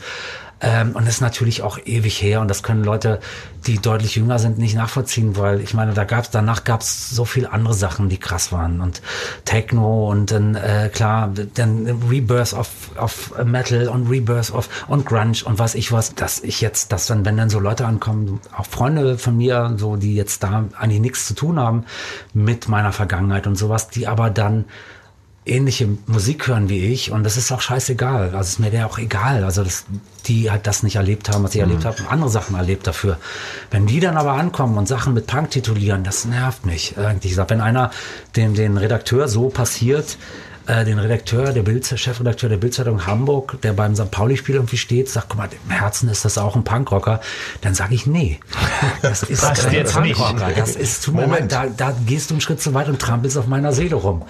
Ähm, 0.60 0.96
und 0.96 1.06
das 1.06 1.16
ist 1.16 1.22
natürlich 1.22 1.62
auch 1.62 1.78
ewig 1.86 2.22
her 2.22 2.42
und 2.42 2.48
das 2.48 2.64
können 2.64 2.84
Leute, 2.84 3.20
die 3.68 3.78
deutlich 3.78 4.16
jünger 4.16 4.40
sind, 4.40 4.58
nicht 4.58 4.76
nachvollziehen, 4.76 5.38
weil 5.38 5.62
ich 5.62 5.74
meine, 5.74 5.94
da 5.94 6.04
gab's 6.04 6.32
danach 6.32 6.64
gab's 6.64 7.10
so 7.10 7.26
viel 7.26 7.46
andere 7.46 7.74
Sachen, 7.74 8.10
die 8.10 8.18
krass 8.18 8.52
waren 8.52 8.82
und 8.82 9.02
Techno 9.46 10.10
und 10.10 10.32
dann 10.32 10.56
äh, 10.56 10.90
klar, 10.92 11.32
dann 11.54 11.86
Rebirth 12.10 12.54
of, 12.54 12.70
of 13.00 13.34
Metal 13.46 13.88
und 13.88 14.10
Rebirth 14.10 14.52
of 14.52 14.70
und 14.88 15.06
Grunge 15.06 15.44
und 15.46 15.60
was 15.60 15.76
ich 15.76 15.92
was, 15.92 16.16
dass 16.16 16.40
ich 16.40 16.62
jetzt, 16.62 16.92
dass 16.92 17.06
dann, 17.06 17.24
wenn 17.26 17.38
dann 17.38 17.50
so 17.50 17.60
Leute 17.60 17.86
ankommen, 17.86 18.40
auch 18.56 18.66
Freunde 18.66 19.18
von 19.18 19.38
mir, 19.38 19.74
so 19.78 19.96
die 19.96 20.16
jetzt 20.16 20.42
da 20.44 20.66
eigentlich 20.78 21.02
nichts 21.02 21.28
zu 21.28 21.36
tun 21.36 21.60
haben 21.60 21.86
mit 22.34 22.68
meiner 22.68 22.94
Vergangenheit 22.94 23.46
und 23.46 23.58
sowas, 23.58 23.90
die 23.90 24.08
aber 24.08 24.30
dann 24.30 24.66
ähnliche 25.50 25.88
Musik 26.06 26.48
hören 26.48 26.70
wie 26.70 26.92
ich 26.92 27.12
und 27.12 27.24
das 27.24 27.38
ist 27.38 27.52
auch 27.52 27.62
scheißegal. 27.62 28.36
Also 28.36 28.50
ist 28.50 28.60
mir 28.60 28.72
der 28.72 28.88
auch 28.88 28.98
egal. 28.98 29.44
Also 29.44 29.64
das, 29.64 29.86
die 30.26 30.52
halt 30.52 30.68
das 30.68 30.84
nicht 30.84 30.96
erlebt 30.96 31.30
haben, 31.30 31.44
was 31.44 31.56
ich 31.56 31.62
erlebt 31.62 31.86
habe, 31.86 31.98
und 32.02 32.12
andere 32.12 32.30
Sachen 32.30 32.56
erlebt 32.56 32.88
dafür. 32.88 33.18
Wenn 33.72 33.86
die 33.86 34.00
dann 34.00 34.18
aber 34.18 34.34
ankommen 34.34 34.78
und 34.78 34.88
Sachen 34.88 35.14
mit 35.14 35.28
Punk 35.28 35.52
titulieren, 35.52 36.04
das 36.04 36.26
nervt 36.26 36.66
mich. 36.66 36.96
Irgendwie 36.98 37.30
gesagt, 37.30 37.50
wenn 37.50 37.62
einer 37.62 37.92
den, 38.36 38.54
den 38.54 38.78
Redakteur 38.78 39.28
so 39.28 39.50
passiert, 39.50 40.18
äh, 40.68 40.86
den 40.86 41.00
Redakteur, 41.00 41.54
der 41.54 41.64
Bild, 41.64 41.86
Chefredakteur 41.88 42.50
der 42.50 42.58
Bildzeitung 42.58 43.06
Hamburg, 43.08 43.62
der 43.62 43.74
beim 43.74 43.96
St. 43.96 44.12
Pauli-Spiel 44.12 44.56
irgendwie 44.56 44.78
steht, 44.78 45.10
sagt, 45.10 45.30
guck 45.30 45.38
mal, 45.40 45.50
im 45.66 45.72
Herzen 45.72 46.10
ist 46.10 46.26
das 46.26 46.38
auch 46.38 46.56
ein 46.56 46.64
Punkrocker, 46.64 47.22
dann 47.62 47.74
sage 47.74 47.96
ich, 47.96 48.06
nee, 48.06 48.40
das 49.02 49.24
ist 49.30 49.42
Passt 49.42 49.64
kein 49.64 49.74
jetzt 49.74 50.00
nicht. 50.02 50.18
Punkrocker. 50.18 50.52
Das 50.56 50.76
ist, 50.76 51.08
mir 51.12 51.26
leid, 51.26 51.52
da, 51.52 51.66
da 51.68 51.94
gehst 52.06 52.30
du 52.30 52.36
einen 52.36 52.42
Schritt 52.42 52.62
zu 52.62 52.74
weit 52.74 52.90
und 52.90 53.00
trampelst 53.02 53.38
auf 53.38 53.48
meiner 53.48 53.72
Seele 53.74 53.96
rum. 53.96 54.24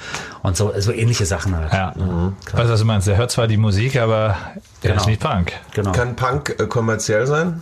Und 0.43 0.55
so, 0.55 0.71
so 0.79 0.91
ähnliche 0.91 1.25
Sachen 1.25 1.55
halt. 1.55 1.73
Ja. 1.73 1.93
Weißt 1.95 2.69
du, 2.69 2.69
was 2.69 2.79
du 2.79 2.85
meinst? 2.85 3.07
Der 3.07 3.17
hört 3.17 3.31
zwar 3.31 3.47
die 3.47 3.57
Musik, 3.57 3.97
aber 3.97 4.37
der 4.83 4.91
Genau. 4.91 5.01
ist 5.01 5.07
nicht 5.07 5.19
Punk. 5.21 5.51
Genau. 5.73 5.91
Kann 5.91 6.15
Punk 6.15 6.55
äh, 6.59 6.67
kommerziell 6.67 7.25
sein? 7.27 7.61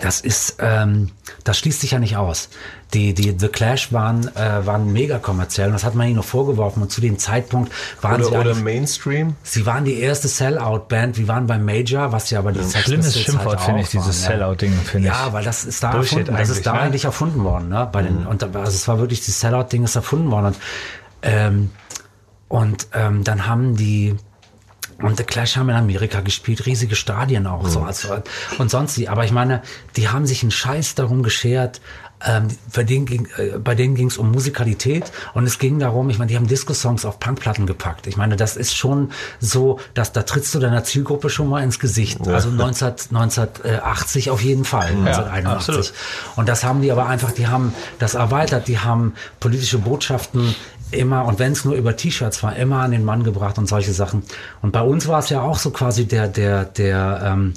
Das 0.00 0.20
ist, 0.20 0.56
ähm, 0.58 1.10
das 1.44 1.58
schließt 1.58 1.80
sich 1.80 1.92
ja 1.92 1.98
nicht 2.00 2.16
aus. 2.16 2.48
Die, 2.94 3.14
die 3.14 3.34
The 3.38 3.48
Clash 3.48 3.92
waren, 3.92 4.28
äh, 4.36 4.66
waren 4.66 4.92
mega 4.92 5.18
kommerziell 5.18 5.68
und 5.68 5.74
das 5.74 5.84
hat 5.84 5.94
man 5.94 6.08
ihnen 6.08 6.16
noch 6.16 6.24
vorgeworfen 6.24 6.82
und 6.82 6.92
zu 6.92 7.00
dem 7.00 7.18
Zeitpunkt 7.18 7.72
waren 8.02 8.16
Oder, 8.16 8.24
sie 8.24 8.30
oder 8.30 8.40
eigentlich, 8.50 8.64
Mainstream? 8.64 9.36
sie 9.42 9.64
waren 9.64 9.84
die 9.84 9.98
erste 9.98 10.28
Sellout-Band, 10.28 11.16
wir 11.16 11.26
waren 11.28 11.46
beim 11.46 11.64
Major, 11.64 12.12
was 12.12 12.28
ja 12.30 12.38
aber 12.38 12.52
die 12.52 12.62
Sex 12.62 12.84
Schlimmes 12.84 13.06
Pistols 13.06 13.24
Schimpfwort 13.24 13.58
halt 13.58 13.66
finde 13.66 13.80
ich, 13.80 13.88
dieses 13.88 14.22
ja. 14.22 14.28
Sellout-Ding, 14.28 14.72
finde 14.84 15.08
ich. 15.08 15.14
Ja, 15.14 15.32
weil 15.32 15.44
das 15.44 15.64
ist 15.64 15.82
da 15.82 15.92
Bullshit 15.92 16.18
erfunden, 16.18 16.36
das 16.36 16.48
ist 16.48 16.56
eigentlich, 16.56 16.64
da 16.64 16.72
ne? 16.72 16.80
eigentlich 16.80 17.04
erfunden 17.04 17.44
worden, 17.44 17.68
ne? 17.68 17.88
Bei 17.90 18.02
den, 18.02 18.26
und 18.26 18.42
da, 18.42 18.46
also 18.46 18.72
es 18.72 18.86
war 18.88 18.98
wirklich, 18.98 19.24
das 19.24 19.40
Sellout-Ding 19.40 19.84
ist 19.84 19.96
erfunden 19.96 20.30
worden 20.30 20.46
und, 20.46 20.56
ähm, 21.22 21.70
und 22.48 22.88
ähm, 22.92 23.24
dann 23.24 23.46
haben 23.46 23.76
die 23.76 24.16
und 25.02 25.16
The 25.16 25.24
Clash 25.24 25.56
haben 25.56 25.68
in 25.68 25.74
Amerika 25.74 26.20
gespielt, 26.20 26.66
riesige 26.66 26.94
Stadien 26.94 27.46
auch 27.46 27.66
so 27.66 27.80
also, 27.80 28.22
und 28.58 28.70
sonst 28.70 28.96
die. 28.96 29.08
Aber 29.08 29.24
ich 29.24 29.32
meine, 29.32 29.62
die 29.96 30.08
haben 30.08 30.26
sich 30.26 30.42
einen 30.42 30.50
Scheiß 30.50 30.94
darum 30.94 31.22
geschert. 31.22 31.80
Ähm, 32.26 32.48
bei 32.72 32.84
denen 32.84 33.06
ging 33.06 33.28
äh, 33.36 33.58
bei 33.58 33.74
denen 33.74 33.94
ging 33.94 34.08
es 34.08 34.18
um 34.18 34.30
Musikalität 34.30 35.10
und 35.34 35.46
es 35.46 35.58
ging 35.58 35.78
darum, 35.78 36.10
ich 36.10 36.18
meine, 36.18 36.28
die 36.28 36.36
haben 36.36 36.46
Disco-Songs 36.46 37.04
auf 37.04 37.18
Punkplatten 37.18 37.66
gepackt. 37.66 38.06
Ich 38.06 38.16
meine, 38.16 38.36
das 38.36 38.56
ist 38.56 38.76
schon 38.76 39.10
so, 39.40 39.78
dass 39.94 40.12
da 40.12 40.22
trittst 40.22 40.54
du 40.54 40.58
deiner 40.58 40.84
Zielgruppe 40.84 41.30
schon 41.30 41.48
mal 41.48 41.62
ins 41.62 41.78
Gesicht. 41.78 42.26
Also 42.28 42.50
19, 42.50 42.88
1980 43.10 44.30
auf 44.30 44.42
jeden 44.42 44.64
Fall, 44.64 44.88
1981. 44.88 45.48
absolut. 45.48 45.92
Und 46.36 46.48
das 46.48 46.64
haben 46.64 46.82
die 46.82 46.92
aber 46.92 47.06
einfach, 47.06 47.32
die 47.32 47.48
haben 47.48 47.74
das 47.98 48.14
erweitert, 48.14 48.68
die 48.68 48.78
haben 48.78 49.14
politische 49.40 49.78
Botschaften 49.78 50.54
immer, 50.92 51.24
und 51.24 51.38
wenn 51.38 51.52
es 51.52 51.64
nur 51.64 51.74
über 51.74 51.96
T-Shirts 51.96 52.42
war, 52.42 52.54
immer 52.56 52.80
an 52.80 52.92
den 52.92 53.04
Mann 53.04 53.24
gebracht 53.24 53.58
und 53.58 53.68
solche 53.68 53.92
Sachen. 53.92 54.22
Und 54.60 54.72
bei 54.72 54.82
uns 54.82 55.08
war 55.08 55.18
es 55.18 55.30
ja 55.30 55.40
auch 55.40 55.58
so 55.58 55.70
quasi 55.70 56.06
der, 56.06 56.28
der, 56.28 56.64
der, 56.64 57.20
ähm, 57.24 57.54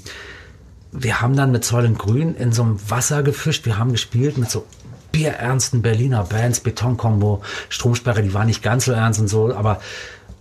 wir 0.97 1.21
haben 1.21 1.35
dann 1.35 1.51
mit 1.51 1.65
Säulen 1.65 1.97
Grün 1.97 2.35
in 2.35 2.51
so 2.51 2.63
einem 2.63 2.79
Wasser 2.89 3.23
gefischt, 3.23 3.65
wir 3.65 3.77
haben 3.77 3.91
gespielt 3.91 4.37
mit 4.37 4.49
so 4.49 4.65
bierernsten 5.11 5.81
Berliner 5.81 6.23
Bands, 6.23 6.59
Betonkombo, 6.59 7.41
Stromsperre, 7.69 8.21
die 8.21 8.33
war 8.33 8.45
nicht 8.45 8.61
ganz 8.61 8.85
so 8.85 8.91
ernst 8.91 9.19
und 9.19 9.27
so, 9.27 9.53
aber 9.53 9.79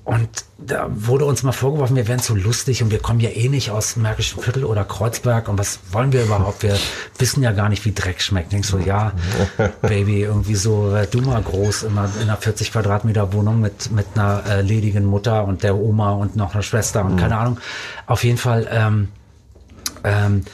und 0.05 0.29
da 0.59 0.87
wurde 0.91 1.25
uns 1.25 1.43
mal 1.43 1.53
vorgeworfen, 1.53 1.97
wir 1.97 2.07
wären 2.07 2.19
zu 2.19 2.35
lustig 2.35 2.83
und 2.83 2.91
wir 2.91 2.99
kommen 2.99 3.21
ja 3.21 3.31
eh 3.31 3.49
nicht 3.49 3.71
aus 3.71 3.97
Märkischen 3.97 4.43
Viertel 4.43 4.65
oder 4.65 4.85
Kreuzberg 4.85 5.49
und 5.49 5.59
was 5.59 5.79
wollen 5.93 6.13
wir 6.13 6.25
überhaupt? 6.25 6.63
Wir 6.63 6.77
wissen 7.19 7.43
ja 7.43 7.53
gar 7.53 7.71
nicht, 7.71 7.87
wie 7.87 7.93
Dreck 7.93 8.21
schmeckt. 8.21 8.53
Denkst 8.53 8.71
du, 8.71 8.79
ja, 8.79 9.13
Baby, 9.83 10.23
irgendwie 10.23 10.57
so, 10.57 10.93
werd 10.93 11.15
du 11.15 11.23
mal 11.23 11.41
groß 11.41 11.85
immer 11.85 12.11
in 12.17 12.29
einer 12.29 12.37
40 12.37 12.73
Quadratmeter 12.73 13.33
Wohnung 13.33 13.63
mit, 13.63 13.93
mit 13.93 14.07
einer 14.15 14.43
äh, 14.47 14.61
ledigen 14.61 15.07
Mutter 15.07 15.45
und 15.45 15.63
der 15.63 15.75
Oma 15.75 16.13
und 16.13 16.37
noch 16.37 16.53
einer 16.53 16.63
Schwester 16.63 17.03
und 17.03 17.17
keine 17.17 17.39
Ahnung. 17.39 17.59
Auf 18.07 18.25
jeden 18.25 18.39
Fall, 18.39 18.69
ähm, 18.71 19.09
ähm, 20.05 20.45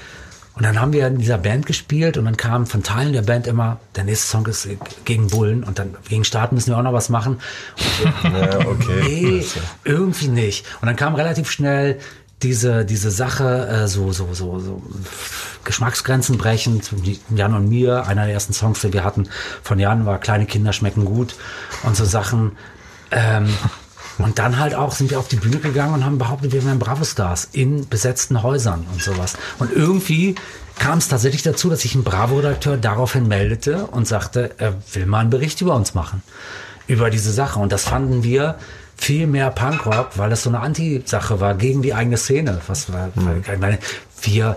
und 0.60 0.64
dann 0.64 0.78
haben 0.78 0.92
wir 0.92 1.06
in 1.06 1.18
dieser 1.18 1.38
Band 1.38 1.64
gespielt 1.64 2.18
und 2.18 2.26
dann 2.26 2.36
kam 2.36 2.66
von 2.66 2.82
Teilen 2.82 3.14
der 3.14 3.22
Band 3.22 3.46
immer, 3.46 3.80
der 3.96 4.04
nächste 4.04 4.26
Song 4.26 4.44
ist 4.44 4.68
gegen 5.06 5.28
Bullen 5.28 5.64
und 5.64 5.78
dann 5.78 5.96
gegen 6.06 6.22
Start 6.24 6.52
müssen 6.52 6.70
wir 6.70 6.76
auch 6.76 6.82
noch 6.82 6.92
was 6.92 7.08
machen. 7.08 7.40
Ja, 8.24 8.66
okay. 8.66 9.02
nee, 9.02 9.44
irgendwie 9.84 10.28
nicht. 10.28 10.66
Und 10.80 10.86
dann 10.86 10.96
kam 10.96 11.14
relativ 11.14 11.50
schnell 11.50 11.98
diese, 12.42 12.84
diese 12.84 13.10
Sache, 13.10 13.68
äh, 13.68 13.88
so, 13.88 14.12
so, 14.12 14.32
so, 14.32 14.58
so 14.58 14.82
Geschmacksgrenzen 15.64 16.38
brechend. 16.38 16.90
Jan 17.34 17.54
und 17.54 17.68
mir, 17.68 18.06
einer 18.06 18.24
der 18.24 18.34
ersten 18.34 18.52
Songs, 18.52 18.80
die 18.80 18.92
wir 18.92 19.04
hatten 19.04 19.28
von 19.62 19.78
Jan, 19.78 20.06
war 20.06 20.18
Kleine 20.18 20.46
Kinder 20.46 20.72
schmecken 20.72 21.04
gut 21.04 21.36
und 21.84 21.96
so 21.96 22.04
Sachen. 22.04 22.52
Ähm, 23.10 23.48
und 24.22 24.38
dann 24.38 24.58
halt 24.58 24.74
auch 24.74 24.92
sind 24.92 25.10
wir 25.10 25.18
auf 25.18 25.28
die 25.28 25.36
Bühne 25.36 25.58
gegangen 25.58 25.94
und 25.94 26.04
haben 26.04 26.18
behauptet, 26.18 26.52
wir 26.52 26.64
wären 26.64 26.78
Bravo-Stars 26.78 27.48
in 27.52 27.88
besetzten 27.88 28.42
Häusern 28.42 28.86
und 28.92 29.02
sowas. 29.02 29.34
Und 29.58 29.72
irgendwie 29.72 30.34
kam 30.78 30.98
es 30.98 31.08
tatsächlich 31.08 31.42
dazu, 31.42 31.68
dass 31.68 31.80
sich 31.80 31.94
ein 31.94 32.04
Bravo-Redakteur 32.04 32.76
daraufhin 32.76 33.28
meldete 33.28 33.86
und 33.86 34.06
sagte, 34.06 34.52
er 34.58 34.74
will 34.92 35.06
mal 35.06 35.20
einen 35.20 35.30
Bericht 35.30 35.60
über 35.60 35.74
uns 35.74 35.94
machen. 35.94 36.22
Über 36.86 37.10
diese 37.10 37.32
Sache. 37.32 37.60
Und 37.60 37.72
das 37.72 37.84
fanden 37.84 38.24
wir 38.24 38.56
viel 38.96 39.26
mehr 39.26 39.50
Punkrock, 39.50 40.10
weil 40.16 40.30
das 40.30 40.42
so 40.42 40.50
eine 40.50 40.60
Anti-Sache 40.60 41.40
war 41.40 41.54
gegen 41.54 41.82
die 41.82 41.94
eigene 41.94 42.16
Szene. 42.16 42.60
Was 42.66 42.92
war, 42.92 43.10
ich 43.16 43.58
meine, 43.58 43.78
wir, 44.22 44.56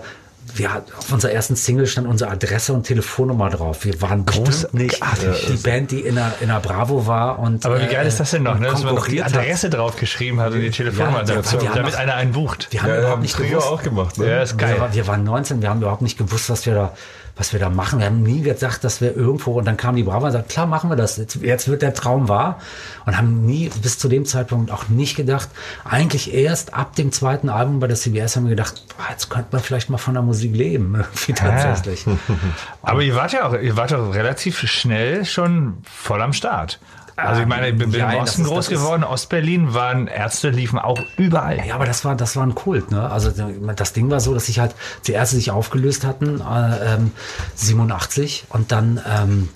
wir 0.54 0.72
hatten- 0.72 0.92
auf 0.96 1.12
unserer 1.12 1.32
ersten 1.32 1.56
Single 1.56 1.86
stand 1.86 2.06
unsere 2.06 2.30
Adresse 2.30 2.72
und 2.72 2.84
Telefonnummer 2.84 3.50
drauf. 3.50 3.84
Wir 3.84 4.00
waren 4.02 4.24
bestimmt 4.24 4.74
nicht 4.74 5.00
die 5.48 5.56
Band, 5.56 5.90
die 5.90 6.00
in 6.00 6.14
der, 6.14 6.32
in 6.40 6.48
der 6.48 6.60
Bravo 6.60 7.06
war 7.06 7.38
und 7.38 7.64
Aber 7.66 7.80
wie 7.80 7.86
geil 7.86 8.06
ist 8.06 8.20
das 8.20 8.30
denn 8.30 8.42
noch, 8.44 8.58
ne? 8.58 8.66
dass 8.68 8.82
man 8.84 8.94
noch 8.94 9.06
die 9.06 9.16
konkurriert 9.18 9.24
hat. 9.26 9.36
Adresse 9.36 9.70
draufgeschrieben 9.70 10.40
hat 10.40 10.52
und 10.52 10.60
die 10.60 10.70
Telefonnummer 10.70 11.18
Ja, 11.24 11.34
dazu, 11.36 11.56
damit 11.58 11.92
noch- 11.92 11.98
einer 11.98 12.14
einen 12.14 12.32
bucht. 12.32 12.68
Wir 12.70 12.82
haben 12.82 12.88
Ja, 12.88 12.94
überhaupt 12.98 13.12
haben 13.16 13.22
nicht 13.22 13.36
gewusst. 13.36 13.66
auch 13.66 13.82
gemacht. 13.82 14.18
Ne? 14.18 14.28
Ja, 14.30 14.42
ist 14.42 14.56
geil. 14.58 14.76
Wir, 14.78 14.94
wir 14.94 15.06
waren 15.06 15.24
19, 15.24 15.60
wir 15.62 15.70
haben 15.70 15.80
überhaupt 15.80 16.02
nicht 16.02 16.18
gewusst, 16.18 16.48
was 16.50 16.64
wir 16.66 16.74
da, 16.74 16.92
was 17.36 17.52
wir 17.52 17.58
da 17.60 17.68
machen. 17.68 17.98
Wir 17.98 18.06
haben 18.06 18.22
nie 18.22 18.42
gesagt, 18.42 18.84
dass 18.84 19.00
wir 19.00 19.16
irgendwo, 19.16 19.52
und 19.58 19.64
dann 19.64 19.76
kam 19.76 19.96
die 19.96 20.04
Bravo 20.04 20.26
und 20.26 20.32
sagt, 20.32 20.48
klar 20.50 20.66
machen 20.66 20.88
wir 20.90 20.96
das, 20.96 21.16
jetzt, 21.16 21.36
jetzt 21.36 21.66
wird 21.68 21.82
der 21.82 21.92
Traum 21.94 22.28
wahr. 22.28 22.58
Und 23.06 23.18
haben 23.18 23.44
nie, 23.44 23.68
bis 23.82 23.98
zu 23.98 24.08
dem 24.08 24.24
Zeitpunkt 24.24 24.70
auch 24.70 24.88
nicht 24.88 25.16
gedacht, 25.16 25.48
eigentlich 25.84 26.32
erst 26.32 26.74
ab 26.74 26.94
dem 26.94 27.10
zweiten 27.12 27.48
Album 27.48 27.80
bei 27.80 27.86
der 27.88 27.96
CBS 27.96 28.36
haben 28.36 28.44
wir 28.44 28.50
gedacht, 28.50 28.84
boah, 28.96 29.06
jetzt 29.10 29.30
könnte 29.30 29.48
man 29.52 29.60
vielleicht 29.62 29.90
mal 29.90 29.98
von 29.98 30.14
der 30.14 30.22
Musik 30.22 30.54
leben, 30.54 30.94
irgendwie 30.94 31.32
tatsächlich. 31.32 32.04
Aber 32.82 33.02
ihr 33.02 33.14
wart 33.16 33.32
ja 33.32 33.48
auch, 33.48 33.54
ihr 33.54 33.76
wart 33.76 33.90
doch 33.90 34.14
relativ 34.14 34.58
schnell 34.60 35.24
schon 35.24 35.78
voll 35.90 36.22
am 36.22 36.32
Start. 36.32 36.78
Also 37.16 37.42
ich 37.42 37.46
meine, 37.46 37.68
ich 37.68 37.78
bin 37.78 37.92
Ja, 37.92 38.10
im 38.10 38.18
Osten 38.22 38.42
ist- 38.42 38.48
groß 38.48 38.68
geworden, 38.68 39.04
Ostberlin 39.04 39.72
waren 39.72 40.08
Ärzte, 40.08 40.50
liefen 40.50 40.80
auch 40.80 40.98
überall. 41.16 41.64
Ja, 41.64 41.76
aber 41.76 41.84
das 41.86 42.04
war, 42.04 42.16
das 42.16 42.34
war 42.34 42.42
ein 42.44 42.56
Kult, 42.56 42.90
ne? 42.90 43.08
Also 43.08 43.30
das 43.76 43.92
Ding 43.92 44.10
war 44.10 44.18
so, 44.18 44.34
dass 44.34 44.46
sich 44.46 44.58
halt 44.58 44.74
die 45.06 45.12
Ärzte 45.12 45.36
sich 45.36 45.52
aufgelöst 45.52 46.04
hatten, 46.04 46.40
äh, 46.40 46.94
ähm, 46.94 47.12
87 47.54 48.44
und 48.48 48.72
dann 48.72 49.00
ähm, 49.06 49.48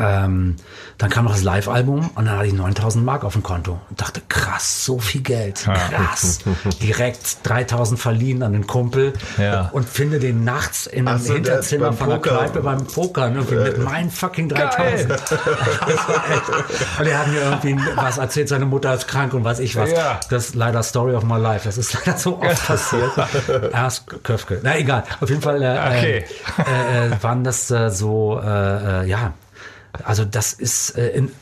ähm, 0.00 0.56
dann 0.98 1.10
kam 1.10 1.24
noch 1.24 1.32
das 1.32 1.42
Live-Album 1.42 2.10
und 2.14 2.24
dann 2.26 2.36
hatte 2.36 2.46
ich 2.46 2.52
9000 2.52 3.04
Mark 3.04 3.24
auf 3.24 3.34
dem 3.34 3.42
Konto 3.42 3.80
und 3.90 4.00
dachte, 4.00 4.20
krass, 4.28 4.84
so 4.84 4.98
viel 4.98 5.20
Geld, 5.22 5.64
krass. 5.64 6.40
Direkt 6.82 7.38
3000 7.44 7.98
verliehen 8.00 8.42
an 8.42 8.52
den 8.52 8.66
Kumpel 8.66 9.12
Ja. 9.38 9.68
und 9.72 9.88
finde 9.88 10.18
den 10.18 10.44
nachts 10.44 10.86
in 10.86 11.06
einem 11.08 11.18
so, 11.20 11.34
Hinterzimmer 11.34 11.92
von 11.92 12.08
der. 12.08 12.18
Kneipe 12.18 12.60
beim 12.60 12.86
Poker, 12.86 13.30
ne? 13.30 13.42
mit 13.42 13.78
meinen 13.82 14.10
fucking 14.10 14.48
3000. 14.48 15.08
Das 15.18 16.08
war 16.08 16.24
echt. 16.30 17.00
Und 17.00 17.06
er 17.06 17.18
hat 17.18 17.28
mir 17.28 17.40
irgendwie 17.40 17.76
was 17.96 18.18
erzählt, 18.18 18.48
seine 18.48 18.66
Mutter 18.66 18.92
ist 18.94 19.06
krank 19.08 19.32
und 19.34 19.44
weiß 19.44 19.60
ich 19.60 19.76
was. 19.76 19.90
Ja. 19.90 20.20
Das 20.30 20.46
ist 20.48 20.54
leider 20.54 20.82
Story 20.82 21.14
of 21.14 21.24
my 21.24 21.38
life. 21.38 21.64
Das 21.64 21.78
ist 21.78 21.94
leider 21.94 22.18
so 22.18 22.40
oft 22.40 22.66
passiert. 22.66 23.10
Erst 23.72 24.06
Köfke. 24.24 24.60
Na 24.62 24.76
egal. 24.78 25.04
Auf 25.20 25.28
jeden 25.30 25.42
Fall 25.42 25.62
äh, 25.62 25.78
Okay. 25.98 26.24
äh, 26.58 27.06
äh, 27.08 27.22
waren 27.22 27.44
das 27.44 27.70
äh, 27.70 27.90
so, 27.90 28.40
äh, 28.42 29.02
äh, 29.04 29.06
ja. 29.08 29.32
Also 30.04 30.24
das 30.24 30.52
ist 30.52 30.96
äh, 30.96 31.08
in, 31.10 31.32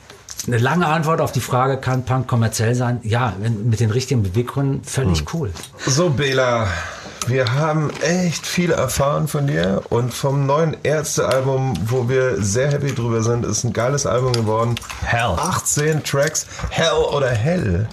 eine 0.46 0.58
lange 0.58 0.86
Antwort 0.86 1.20
auf 1.20 1.32
die 1.32 1.40
Frage, 1.40 1.78
kann 1.78 2.04
Punk 2.04 2.28
kommerziell 2.28 2.74
sein? 2.74 3.00
Ja, 3.02 3.34
mit 3.40 3.80
den 3.80 3.90
richtigen 3.90 4.22
Beweggründen 4.22 4.84
völlig 4.84 5.20
Hm. 5.20 5.26
cool. 5.32 5.50
So, 5.86 6.10
Bela, 6.10 6.68
wir 7.26 7.52
haben 7.54 7.90
echt 8.02 8.46
viel 8.46 8.70
erfahren 8.70 9.26
von 9.26 9.48
dir 9.48 9.82
und 9.88 10.14
vom 10.14 10.46
neuen 10.46 10.76
Ärzte-Album, 10.84 11.74
wo 11.86 12.08
wir 12.08 12.40
sehr 12.40 12.70
happy 12.70 12.94
drüber 12.94 13.22
sind, 13.22 13.44
ist 13.44 13.64
ein 13.64 13.72
geiles 13.72 14.06
Album 14.06 14.32
geworden. 14.32 14.76
Hell. 15.04 15.34
18 15.36 16.04
Tracks, 16.04 16.46
Hell 16.70 16.92
oder 17.12 17.30
Hell. 17.30 17.88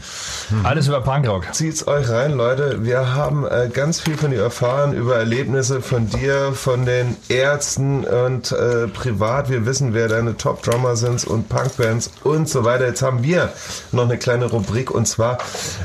Alles 0.63 0.87
über 0.87 1.01
Punkrock. 1.01 1.53
Zieht's 1.53 1.87
euch 1.87 2.09
rein, 2.09 2.33
Leute. 2.33 2.83
Wir 2.85 3.15
haben 3.15 3.45
äh, 3.45 3.69
ganz 3.73 3.99
viel 3.99 4.15
von 4.17 4.31
dir 4.31 4.41
erfahren 4.41 4.93
über 4.93 5.17
Erlebnisse 5.17 5.81
von 5.81 6.09
dir, 6.09 6.53
von 6.53 6.85
den 6.85 7.17
Ärzten 7.29 8.03
und 8.03 8.51
äh, 8.51 8.87
privat. 8.87 9.49
Wir 9.49 9.65
wissen, 9.65 9.93
wer 9.93 10.07
deine 10.07 10.37
Top-Drummer 10.37 10.95
sind 10.95 11.25
und 11.25 11.49
Punkbands 11.49 12.11
und 12.23 12.47
so 12.47 12.63
weiter. 12.63 12.87
Jetzt 12.87 13.01
haben 13.01 13.23
wir 13.23 13.51
noch 13.91 14.03
eine 14.03 14.17
kleine 14.17 14.45
Rubrik 14.45 14.91
und 14.91 15.07
zwar 15.07 15.37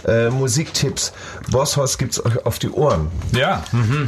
äh, 0.06 0.30
Musiktipps. 0.30 1.12
Bosshaus 1.50 1.98
gibt's 1.98 2.24
euch 2.24 2.44
auf 2.46 2.58
die 2.58 2.70
Ohren. 2.70 3.08
Ja. 3.32 3.62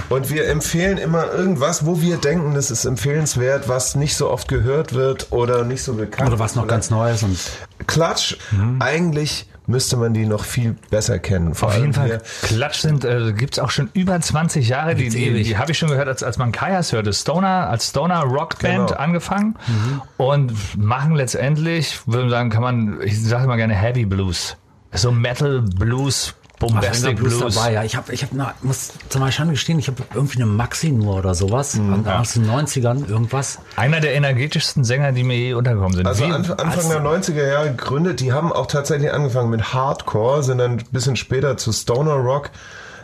Und 0.08 0.30
wir 0.30 0.48
empfehlen 0.48 0.98
immer 0.98 1.32
irgendwas, 1.32 1.86
wo 1.86 2.00
wir 2.00 2.16
denken, 2.16 2.54
das 2.54 2.70
ist 2.70 2.84
empfehlenswert, 2.84 3.68
was 3.68 3.94
nicht 3.94 4.16
so 4.16 4.30
oft 4.30 4.48
gehört 4.48 4.94
wird 4.94 5.28
oder 5.30 5.64
nicht 5.64 5.82
so 5.82 5.94
bekannt. 5.94 6.28
Oder 6.28 6.38
was 6.38 6.54
noch 6.54 6.66
ganz 6.66 6.90
Neues 6.90 7.22
und 7.22 7.38
Klatsch. 7.86 8.36
Eigentlich 8.78 9.46
müsste 9.70 9.96
man 9.96 10.12
die 10.12 10.26
noch 10.26 10.44
viel 10.44 10.76
besser 10.90 11.18
kennen. 11.18 11.54
Vor 11.54 11.68
Auf 11.68 11.76
jeden 11.78 11.92
Fall. 11.94 12.20
Klatsch 12.42 12.80
sind, 12.80 13.04
äh, 13.04 13.32
gibt's 13.32 13.58
auch 13.58 13.70
schon 13.70 13.88
über 13.94 14.20
20 14.20 14.68
Jahre. 14.68 14.94
Die, 14.94 15.08
die, 15.08 15.42
die 15.42 15.56
habe 15.56 15.72
ich 15.72 15.78
schon 15.78 15.88
gehört, 15.88 16.08
als, 16.08 16.22
als 16.22 16.36
man 16.38 16.52
Kaias 16.52 16.92
hörte. 16.92 17.12
Stoner, 17.12 17.68
als 17.70 17.88
Stoner 17.88 18.20
Rockband 18.22 18.88
Genau. 18.88 19.00
angefangen 19.00 19.56
und 20.16 20.52
machen 20.76 21.14
letztendlich, 21.14 22.00
würde 22.06 22.22
man 22.24 22.30
sagen, 22.30 22.50
kann 22.50 22.62
man, 22.62 22.98
ich 23.02 23.22
sage 23.22 23.44
immer 23.44 23.56
gerne 23.56 23.74
Heavy 23.74 24.04
Blues. 24.04 24.56
So 24.92 25.12
Metal 25.12 25.62
Blues, 25.62 26.34
Bombastic 26.60 27.16
Blues, 27.16 27.38
Blues. 27.38 27.54
dabei. 27.56 27.72
Ja, 27.72 27.82
ich 27.82 27.96
habe, 27.96 28.12
ich 28.12 28.22
habe, 28.22 28.54
muss 28.62 28.92
zum 29.08 29.20
Beispiel 29.22 29.46
gestehen, 29.48 29.78
ich 29.80 29.88
habe 29.88 30.02
irgendwie 30.14 30.36
eine 30.36 30.46
Maxi 30.46 30.92
nur 30.92 31.16
oder 31.16 31.34
sowas 31.34 31.74
Mhm. 31.74 32.06
aus 32.06 32.34
den 32.34 32.46
90ern 32.48 33.08
irgendwas. 33.08 33.58
Einer 33.76 34.00
der 34.00 34.14
energischsten 34.14 34.84
Sänger, 34.84 35.10
die 35.12 35.24
mir 35.24 35.36
je 35.36 35.54
untergekommen 35.54 35.94
sind. 35.96 36.06
Also 36.06 36.24
Anf 36.24 36.50
Anfang 36.50 36.88
der 36.88 37.00
90er 37.02 37.46
Jahre 37.48 37.70
gegründet, 37.70 38.20
die 38.20 38.32
haben 38.32 38.52
auch 38.52 38.66
tatsächlich 38.66 39.12
angefangen 39.12 39.50
mit 39.50 39.72
Hardcore, 39.72 40.42
sind 40.42 40.58
dann 40.58 40.72
ein 40.72 40.84
bisschen 40.92 41.16
später 41.16 41.56
zu 41.56 41.72
Stoner 41.72 42.12
Rock 42.14 42.50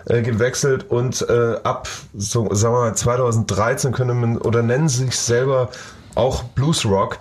äh, 0.09 0.23
gewechselt 0.23 0.85
und 0.91 1.27
äh, 1.29 1.57
ab, 1.65 1.89
so, 2.15 2.53
sagen 2.55 2.75
wir 2.75 2.81
mal, 2.81 2.95
2013 2.95 3.93
können 3.93 4.21
man 4.21 4.39
oder 4.39 4.63
nennen 4.63 4.89
sich 4.89 5.17
selber 5.19 5.71
auch 6.15 6.45
Blues 6.45 6.85
Rock. 6.85 7.19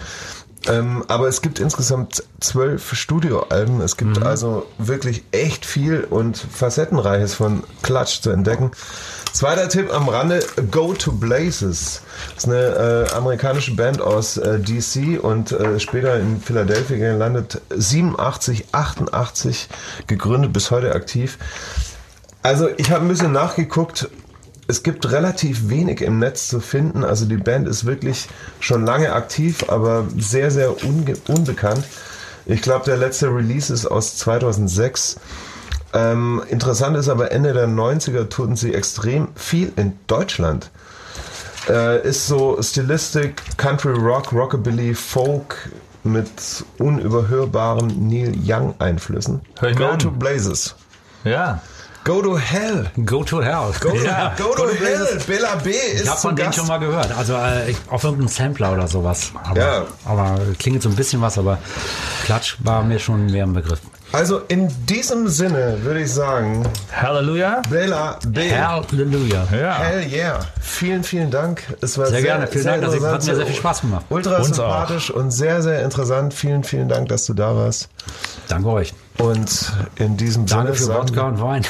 Ähm, 0.68 1.04
aber 1.08 1.28
es 1.28 1.42
gibt 1.42 1.60
insgesamt 1.60 2.24
zwölf 2.40 2.94
Studioalben. 2.96 3.82
Es 3.82 3.98
gibt 3.98 4.22
also 4.24 4.66
wirklich 4.78 5.24
echt 5.32 5.66
viel 5.66 6.04
und 6.10 6.38
Facettenreiches 6.38 7.36
von 7.36 7.64
Klatsch 7.84 8.22
zu 8.22 8.32
entdecken. 8.32 8.72
Zweiter 9.32 9.68
Tipp 9.68 9.94
am 9.94 10.08
Rande, 10.08 10.40
Go 10.72 10.94
to 10.94 11.12
Blazes. 11.12 12.02
Das 12.36 12.46
ist 12.46 12.50
eine 12.50 13.08
äh, 13.10 13.14
amerikanische 13.14 13.76
Band 13.76 14.02
aus 14.02 14.38
äh, 14.38 14.60
DC 14.60 15.22
und 15.22 15.52
äh, 15.52 15.80
später 15.80 16.18
in 16.20 16.40
Philadelphia 16.40 16.98
gelandet. 16.98 17.62
87, 17.76 18.68
88 18.72 19.68
gegründet, 20.08 20.54
bis 20.54 20.72
heute 20.72 20.96
aktiv. 20.96 21.38
Also 22.44 22.70
ich 22.78 22.92
habe 22.92 23.04
ein 23.04 23.08
bisschen 23.08 23.32
nachgeguckt. 23.32 24.08
Es 24.68 24.82
gibt 24.84 25.12
relativ 25.12 25.70
wenig 25.70 26.02
im 26.02 26.20
Netz 26.20 26.48
zu 26.48 26.60
finden. 26.60 27.04
Also 27.04 27.26
die 27.26 27.38
Band 27.38 27.68
ist 27.68 27.86
wirklich 27.86 28.28
schon 28.60 28.86
lange 28.86 29.14
aktiv, 29.14 29.66
aber 29.68 30.06
sehr, 30.18 30.50
sehr 30.50 30.76
unbekannt. 31.28 31.84
Ich 32.48 32.62
glaube, 32.62 32.86
der 32.86 32.98
letzte 32.98 33.28
Release 33.28 33.72
ist 33.74 33.86
aus 33.86 34.18
2006. 34.18 35.18
Ähm, 35.94 36.44
interessant 36.50 36.98
ist 36.98 37.10
aber, 37.10 37.32
Ende 37.32 37.54
der 37.54 37.68
90er 37.68 38.28
tun 38.30 38.56
sie 38.56 38.74
extrem 38.74 39.30
viel 39.36 39.72
in 39.76 39.94
Deutschland. 40.08 40.70
Äh, 41.70 42.08
ist 42.08 42.28
so 42.28 42.62
Stilistik, 42.62 43.42
Country 43.58 43.94
Rock, 43.94 44.32
Rockabilly, 44.34 44.94
Folk 44.94 45.70
mit 46.04 46.30
unüberhörbaren 46.78 48.08
Neil 48.08 48.34
Young 48.44 48.76
Einflüssen. 48.80 49.42
Hör 49.60 49.70
ich 49.70 49.78
Go 49.78 49.86
an. 49.86 50.00
to 50.00 50.12
Blazes. 50.12 50.76
ja. 51.24 51.62
Go 52.06 52.22
to 52.22 52.38
Hell. 52.38 52.86
Go 53.04 53.24
to 53.24 53.42
Hell. 53.42 53.72
Go, 53.82 53.90
Ja. 53.96 54.34
go, 54.38 54.54
to 54.56 54.68
Hell. 54.70 55.20
Bella 55.26 55.56
B 55.56 55.72
ist 55.72 56.04
Ich 56.04 56.08
habe 56.10 56.20
von 56.20 56.36
denen 56.36 56.54
schon 56.54 56.68
mal 56.68 56.78
gehört. 56.78 57.12
Also 57.18 57.34
äh, 57.34 57.74
auf 57.90 58.04
irgendeinem 58.04 58.28
Sampler 58.28 58.74
oder 58.74 58.88
sowas. 58.88 59.32
Aber, 59.44 59.60
Ja. 59.60 59.86
aber 60.06 60.40
klingelt 60.60 60.84
so 60.84 60.90
ein 60.90 60.96
bisschen 60.96 61.20
was, 61.24 61.38
aber 61.40 61.58
Klatsch 62.24 62.58
war 62.60 62.84
mir 62.84 63.00
schon 63.00 63.26
mehr 63.26 63.44
im 63.46 63.54
Begriff. 63.54 63.80
Also 64.12 64.42
in 64.50 64.70
diesem 64.86 65.28
Sinne 65.28 65.80
würde 65.82 66.02
ich 66.02 66.14
sagen, 66.14 66.64
Halleluja. 66.96 67.64
Bella 67.72 68.20
B. 68.28 68.54
Halleluja. 68.56 69.48
Ja. 69.52 69.74
Hell 69.80 70.08
yeah. 70.14 70.40
Vielen, 70.62 71.04
vielen 71.04 71.32
Dank. 71.32 71.64
Es 71.82 71.98
war 71.98 72.06
Sehr 72.06 72.18
sehr, 72.18 72.22
gerne. 72.22 72.48
Vielen 72.48 72.66
Dank. 72.66 72.82
Das 72.82 72.92
hat 72.92 72.96
interessant, 72.98 73.28
mir 73.28 73.36
sehr 73.36 73.46
viel 73.48 73.56
Spaß 73.56 73.82
gemacht. 73.82 74.06
Ultra 74.10 74.38
Uns 74.38 74.48
sympathisch 74.56 75.10
und 75.10 75.32
sehr, 75.32 75.64
sehr 75.64 75.82
interessant. 75.84 76.36
Vielen, 76.36 76.64
vielen 76.64 76.88
Dank, 76.88 77.10
dass 77.10 77.26
du 77.26 77.34
da 77.34 77.56
warst. 77.56 77.90
Danke 78.48 78.70
euch. 78.70 78.94
Und 79.18 79.72
in 79.96 80.18
diesem 80.18 80.46
Danke 80.46 80.76
Sinne 80.76 80.78
für 80.78 80.84
sagen- 80.84 81.00
Wodka 81.10 81.28
und 81.30 81.42
Wein. 81.42 81.66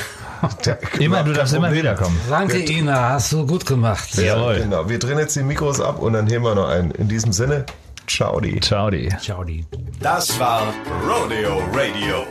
Immer, 1.00 1.24
du 1.24 1.34
darfst 1.34 1.54
immer 1.54 1.68
Problem. 1.68 1.84
wiederkommen. 1.84 2.20
Danke, 2.30 2.60
Ina. 2.60 3.10
Hast 3.10 3.32
du 3.32 3.46
gut 3.46 3.66
gemacht. 3.66 4.14
Ja, 4.16 4.24
Jawohl. 4.38 4.56
Genau. 4.62 4.90
Wir 4.90 5.00
drehen 5.00 5.18
jetzt 5.20 5.36
die 5.36 5.44
Mikros 5.44 5.80
ab 5.82 6.00
und 6.00 6.14
dann 6.14 6.28
heben 6.28 6.44
wir 6.44 6.56
noch 6.56 6.68
einen. 6.70 6.92
In 6.92 7.08
diesem 7.08 7.32
Sinne, 7.34 7.66
ciao 8.08 8.40
die. 8.40 8.60
Ciao, 8.62 8.90
die. 8.90 9.10
Ciao, 9.22 9.44
die. 9.44 9.66
Das 10.00 10.40
war 10.40 10.64
Rodeo 11.08 11.60
Radio. 11.74 12.26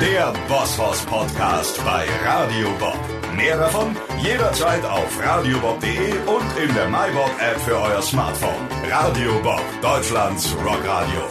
Der 0.00 0.32
Bosshaus 0.48 1.00
Podcast 1.06 1.78
bei 1.84 2.06
Radio 2.24 2.68
Bob. 2.78 2.98
Mehr 3.36 3.58
davon 3.58 3.94
jederzeit 4.22 4.84
auf 4.84 5.18
radiobob.de 5.22 6.12
und 6.26 6.68
in 6.68 6.74
der 6.74 6.88
MyBob 6.88 7.30
App 7.38 7.60
für 7.60 7.76
euer 7.76 8.02
Smartphone. 8.02 8.66
Radio 8.90 9.38
Bob, 9.42 9.62
Deutschlands 9.82 10.54
Rockradio. 10.64 11.28